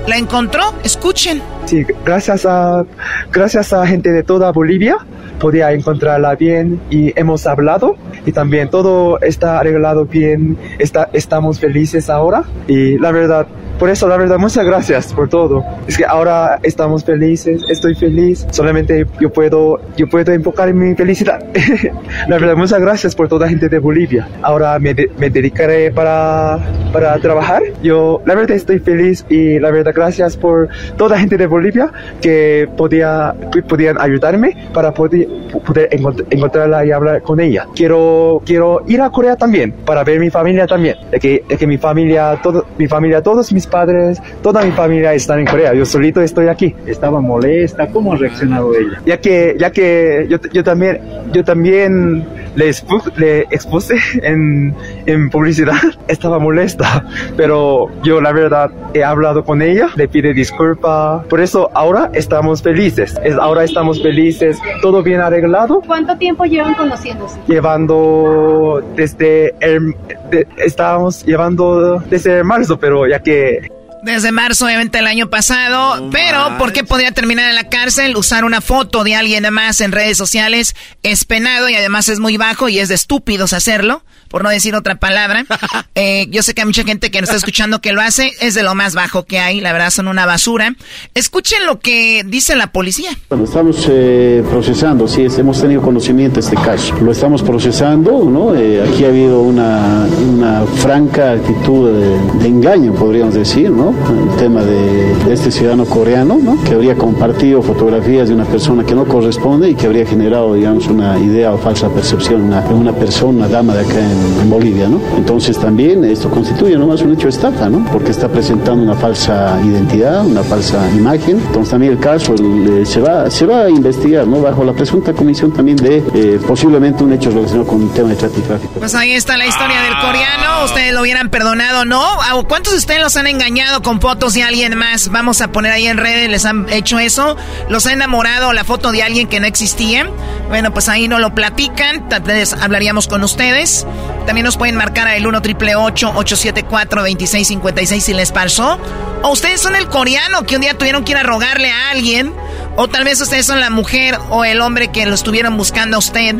la 0.06 0.16
encontró. 0.16 0.62
Escuchen. 0.82 1.42
Sí, 1.66 1.84
gracias 2.04 2.46
a, 2.46 2.84
gracias 3.32 3.72
a 3.72 3.86
gente 3.86 4.10
de 4.10 4.22
toda 4.22 4.52
Bolivia 4.52 4.96
podía 5.38 5.72
encontrarla 5.72 6.34
bien 6.34 6.80
y 6.90 7.18
hemos 7.18 7.46
hablado 7.46 7.96
y 8.26 8.32
también 8.32 8.70
todo 8.70 9.20
está 9.20 9.58
arreglado 9.58 10.06
bien, 10.06 10.56
está, 10.78 11.08
estamos 11.12 11.60
felices 11.60 12.10
ahora 12.10 12.44
y 12.66 12.98
la 12.98 13.12
verdad 13.12 13.46
por 13.78 13.90
eso, 13.90 14.06
la 14.06 14.16
verdad, 14.16 14.38
muchas 14.38 14.64
gracias 14.64 15.12
por 15.12 15.28
todo. 15.28 15.64
Es 15.88 15.98
que 15.98 16.04
ahora 16.04 16.60
estamos 16.62 17.04
felices, 17.04 17.62
estoy 17.68 17.96
feliz. 17.96 18.46
Solamente 18.50 19.04
yo 19.20 19.32
puedo, 19.32 19.80
yo 19.96 20.08
puedo 20.08 20.32
enfocar 20.32 20.68
en 20.68 20.78
mi 20.78 20.94
felicidad. 20.94 21.44
la 22.28 22.38
verdad, 22.38 22.54
muchas 22.54 22.80
gracias 22.80 23.16
por 23.16 23.28
toda 23.28 23.46
la 23.46 23.50
gente 23.50 23.68
de 23.68 23.80
Bolivia. 23.80 24.28
Ahora 24.42 24.78
me, 24.78 24.94
de, 24.94 25.10
me 25.18 25.28
dedicaré 25.28 25.90
para, 25.90 26.60
para 26.92 27.18
trabajar. 27.18 27.62
Yo, 27.82 28.22
la 28.24 28.36
verdad, 28.36 28.56
estoy 28.56 28.78
feliz 28.78 29.26
y 29.28 29.58
la 29.58 29.72
verdad, 29.72 29.92
gracias 29.92 30.36
por 30.36 30.68
toda 30.96 31.16
la 31.16 31.18
gente 31.18 31.36
de 31.36 31.46
Bolivia 31.48 31.90
que 32.20 32.68
podía, 32.76 33.34
podían 33.68 34.00
ayudarme 34.00 34.56
para 34.72 34.94
poder, 34.94 35.23
poder 35.66 35.88
encontrarla 36.30 36.84
y 36.84 36.92
hablar 36.92 37.22
con 37.22 37.40
ella. 37.40 37.66
Quiero, 37.74 38.42
quiero 38.44 38.82
ir 38.86 39.00
a 39.00 39.10
Corea 39.10 39.36
también 39.36 39.72
para 39.84 40.04
ver 40.04 40.20
mi 40.20 40.30
familia 40.30 40.66
también. 40.66 40.96
De 41.10 41.18
que, 41.18 41.44
de 41.48 41.56
que 41.56 41.66
mi 41.66 41.78
familia, 41.78 42.38
todo, 42.42 42.66
mi 42.78 42.86
familia, 42.86 43.22
todos 43.22 43.52
mis 43.52 43.66
padres, 43.66 44.20
toda 44.42 44.62
mi 44.62 44.72
familia 44.72 45.14
están 45.14 45.40
en 45.40 45.46
Corea. 45.46 45.74
Yo 45.74 45.84
solito 45.84 46.20
estoy 46.20 46.48
aquí. 46.48 46.74
Estaba 46.86 47.20
molesta. 47.20 47.88
¿Cómo 47.88 48.12
ha 48.12 48.16
reaccionado 48.16 48.74
ella? 48.74 49.00
Ya 49.06 49.18
que, 49.18 49.56
ya 49.58 49.70
que 49.70 50.26
yo, 50.28 50.38
yo 50.52 50.64
también, 50.64 51.00
yo 51.32 51.44
también 51.44 52.24
le, 52.56 52.68
expu 52.68 53.00
le 53.16 53.40
expuse 53.50 53.96
en, 54.22 54.74
en 55.06 55.30
publicidad. 55.30 55.74
Estaba 56.08 56.38
molesta, 56.38 57.04
pero 57.36 57.88
yo 58.02 58.20
la 58.20 58.32
verdad 58.32 58.70
he 58.92 59.02
hablado 59.02 59.44
con 59.44 59.62
ella, 59.62 59.88
le 59.96 60.08
pide 60.08 60.32
disculpa. 60.32 61.24
Por 61.28 61.40
eso 61.40 61.70
ahora 61.74 62.10
estamos 62.12 62.62
felices. 62.62 63.18
Es, 63.24 63.34
ahora 63.34 63.64
estamos 63.64 64.02
felices, 64.02 64.58
todo 64.82 65.02
bien 65.02 65.13
arreglado. 65.20 65.80
¿Cuánto 65.86 66.16
tiempo 66.16 66.44
llevan 66.44 66.74
conociéndose? 66.74 67.38
Llevando 67.46 68.82
desde 68.96 69.54
el, 69.60 69.94
de, 70.30 70.46
estábamos 70.58 71.24
llevando 71.24 72.00
desde 72.10 72.42
marzo, 72.44 72.78
pero 72.78 73.06
ya 73.06 73.20
que 73.20 73.70
desde 74.04 74.32
marzo, 74.32 74.66
obviamente, 74.66 74.98
el 74.98 75.06
año 75.06 75.30
pasado. 75.30 76.04
Oh, 76.04 76.10
pero, 76.10 76.58
¿por 76.58 76.74
qué 76.74 76.84
podría 76.84 77.12
terminar 77.12 77.48
en 77.48 77.54
la 77.54 77.70
cárcel? 77.70 78.16
Usar 78.18 78.44
una 78.44 78.60
foto 78.60 79.02
de 79.02 79.14
alguien 79.14 79.50
más 79.50 79.80
en 79.80 79.92
redes 79.92 80.18
sociales 80.18 80.76
es 81.02 81.24
penado 81.24 81.70
y 81.70 81.74
además 81.74 82.10
es 82.10 82.20
muy 82.20 82.36
bajo 82.36 82.68
y 82.68 82.80
es 82.80 82.90
de 82.90 82.96
estúpidos 82.96 83.54
hacerlo, 83.54 84.04
por 84.28 84.42
no 84.42 84.50
decir 84.50 84.74
otra 84.74 84.96
palabra. 84.96 85.44
Eh, 85.96 86.26
yo 86.30 86.42
sé 86.42 86.54
que 86.54 86.62
hay 86.62 86.66
mucha 86.66 86.82
gente 86.82 87.12
que 87.12 87.20
nos 87.20 87.28
está 87.30 87.36
escuchando 87.36 87.80
que 87.80 87.92
lo 87.92 88.00
hace, 88.00 88.32
es 88.40 88.54
de 88.54 88.64
lo 88.64 88.74
más 88.74 88.94
bajo 88.94 89.24
que 89.24 89.38
hay, 89.38 89.60
la 89.60 89.72
verdad 89.72 89.90
son 89.90 90.08
una 90.08 90.26
basura. 90.26 90.74
Escuchen 91.14 91.66
lo 91.66 91.78
que 91.78 92.24
dice 92.26 92.56
la 92.56 92.72
policía. 92.72 93.10
Bueno, 93.28 93.44
estamos 93.44 93.86
eh, 93.88 94.42
procesando, 94.50 95.06
sí, 95.06 95.24
hemos 95.38 95.60
tenido 95.60 95.82
conocimiento 95.82 96.40
de 96.40 96.46
este 96.46 96.56
caso. 96.56 96.96
Lo 96.96 97.12
estamos 97.12 97.42
procesando, 97.42 98.24
¿no? 98.24 98.56
Eh, 98.56 98.82
aquí 98.82 99.04
ha 99.04 99.08
habido 99.08 99.42
una, 99.42 100.06
una 100.28 100.64
franca 100.78 101.32
actitud 101.32 101.92
de, 101.92 102.38
de 102.40 102.48
engaño, 102.48 102.92
podríamos 102.92 103.34
decir, 103.34 103.70
¿no? 103.70 103.94
el 104.10 104.36
tema 104.36 104.62
de, 104.62 105.14
de, 105.24 105.32
este 105.32 105.50
ciudadano 105.50 105.84
coreano, 105.84 106.38
¿no? 106.42 106.62
que 106.64 106.74
habría 106.74 106.94
compartido 106.94 107.62
fotografías 107.62 108.28
de 108.28 108.34
una 108.34 108.44
persona 108.44 108.84
que 108.84 108.94
no 108.94 109.04
corresponde 109.04 109.70
y 109.70 109.74
que 109.74 109.86
habría 109.86 110.06
generado, 110.06 110.54
digamos, 110.54 110.86
una 110.86 111.18
idea 111.18 111.52
o 111.52 111.58
falsa 111.58 111.88
percepción 111.88 112.42
de 112.42 112.46
una, 112.48 112.60
una, 112.68 112.92
persona, 112.92 113.38
una 113.38 113.48
dama 113.48 113.74
de 113.74 113.80
acá 113.80 113.98
en, 114.40 114.50
Bolivia. 114.50 114.88
¿no? 114.88 115.00
Entonces 115.16 115.58
también 115.58 116.04
esto 116.04 116.30
constituye 116.30 116.76
nomás 116.76 117.00
un 117.02 117.12
hecho 117.12 117.24
de 117.24 117.30
estafa, 117.30 117.68
¿no? 117.68 117.84
porque 117.90 118.10
está 118.10 118.28
presentando 118.28 118.82
una 118.82 118.94
falsa 118.94 119.58
identidad, 119.64 120.24
una 120.24 120.42
falsa 120.42 120.88
imagen. 120.90 121.38
Entonces 121.38 121.70
también 121.70 121.92
el 121.92 121.98
caso 121.98 122.34
el, 122.34 122.86
se, 122.86 123.00
va, 123.00 123.30
se 123.30 123.46
va 123.46 123.62
a 123.62 123.70
investigar 123.70 124.26
¿no? 124.26 124.40
bajo 124.40 124.64
la 124.64 124.72
presunta 124.72 125.12
comisión 125.12 125.52
también 125.52 125.76
de 125.78 126.04
eh, 126.14 126.40
posiblemente 126.46 127.02
un 127.02 127.12
hecho 127.12 127.30
relacionado 127.30 127.66
con 127.66 127.82
un 127.82 127.90
tema 127.90 128.10
de 128.10 128.16
tráfico. 128.16 128.44
Pues 128.78 128.94
ahí 128.94 129.12
está 129.12 129.36
la 129.36 129.46
historia 129.46 129.80
del 129.82 129.94
coreano. 130.00 130.64
Ustedes 130.64 130.92
lo 130.92 131.02
hubieran 131.02 131.30
perdonado, 131.30 131.84
¿no? 131.84 132.02
¿Cuántos 132.48 132.72
de 132.72 132.78
ustedes 132.78 133.00
los 133.00 133.16
han 133.16 133.26
engañado 133.26 133.82
con 133.82 134.00
fotos 134.00 134.34
de 134.34 134.42
alguien 134.42 134.76
más. 134.76 135.08
Vamos 135.08 135.40
a 135.40 135.52
poner 135.52 135.72
ahí 135.72 135.86
en 135.86 135.96
redes, 135.96 136.28
les 136.28 136.44
han 136.44 136.66
hecho 136.70 136.98
eso. 136.98 137.36
Los 137.68 137.86
ha 137.86 137.92
enamorado 137.92 138.52
la 138.52 138.64
foto 138.64 138.92
de 138.92 139.02
alguien 139.02 139.28
que 139.28 139.40
no 139.40 139.46
existía. 139.46 140.10
Bueno, 140.48 140.72
pues 140.72 140.88
ahí 140.88 141.08
no 141.08 141.18
lo 141.18 141.34
platican. 141.34 142.08
Tal 142.08 142.22
vez 142.22 142.52
hablaríamos 142.52 143.08
con 143.08 143.22
ustedes. 143.24 143.86
También 144.26 144.44
nos 144.44 144.56
pueden 144.56 144.76
marcar 144.76 145.06
al 145.08 145.26
1 145.26 145.42
triple 145.42 145.76
874 145.76 147.02
2656 147.02 148.04
si 148.04 148.14
les 148.14 148.32
pasó. 148.32 148.78
O 149.22 149.30
ustedes 149.30 149.60
son 149.60 149.76
el 149.76 149.88
coreano 149.88 150.44
que 150.44 150.56
un 150.56 150.62
día 150.62 150.76
tuvieron 150.76 151.04
que 151.04 151.12
ir 151.12 151.18
a 151.18 151.22
rogarle 151.22 151.70
a 151.70 151.90
alguien. 151.90 152.34
O 152.76 152.88
tal 152.88 153.04
vez 153.04 153.20
ustedes 153.20 153.46
son 153.46 153.60
la 153.60 153.70
mujer 153.70 154.18
o 154.30 154.44
el 154.44 154.60
hombre 154.60 154.88
que 154.88 155.06
lo 155.06 155.14
estuvieron 155.14 155.56
buscando 155.56 155.96
a 155.96 155.98
usted 155.98 156.34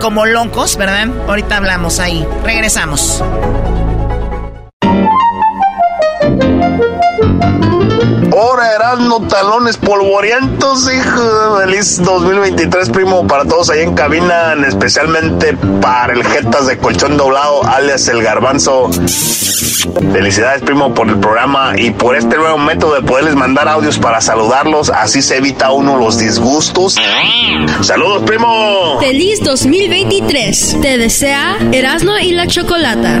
como 0.00 0.26
locos, 0.26 0.76
¿verdad? 0.76 1.08
Ahorita 1.28 1.56
hablamos 1.56 1.98
ahí. 1.98 2.26
Regresamos. 2.44 3.22
Ahora 8.36 8.74
Erasmo 8.74 9.28
Talones 9.28 9.76
Polvorientos, 9.76 10.92
hijo. 10.92 11.58
Feliz 11.60 12.02
2023, 12.02 12.90
primo, 12.90 13.24
para 13.28 13.44
todos 13.44 13.70
ahí 13.70 13.82
en 13.82 13.94
cabina, 13.94 14.54
especialmente 14.66 15.56
para 15.80 16.14
el 16.14 16.24
Jetas 16.24 16.66
de 16.66 16.76
Colchón 16.78 17.16
Doblado, 17.16 17.64
alias 17.64 18.08
el 18.08 18.24
Garbanzo. 18.24 18.90
Felicidades, 20.12 20.62
primo, 20.62 20.92
por 20.94 21.08
el 21.08 21.20
programa 21.20 21.74
y 21.76 21.92
por 21.92 22.16
este 22.16 22.36
nuevo 22.36 22.58
método 22.58 22.96
de 22.96 23.02
poderles 23.02 23.36
mandar 23.36 23.68
audios 23.68 24.00
para 24.00 24.20
saludarlos. 24.20 24.90
Así 24.90 25.22
se 25.22 25.36
evita 25.36 25.70
uno 25.70 25.96
los 25.96 26.18
disgustos. 26.18 26.96
Saludos, 27.82 28.24
primo. 28.24 28.98
Feliz 28.98 29.44
2023. 29.44 30.78
Te 30.82 30.98
desea 30.98 31.56
Erasmo 31.70 32.18
y 32.18 32.32
la 32.32 32.48
Chocolata. 32.48 33.20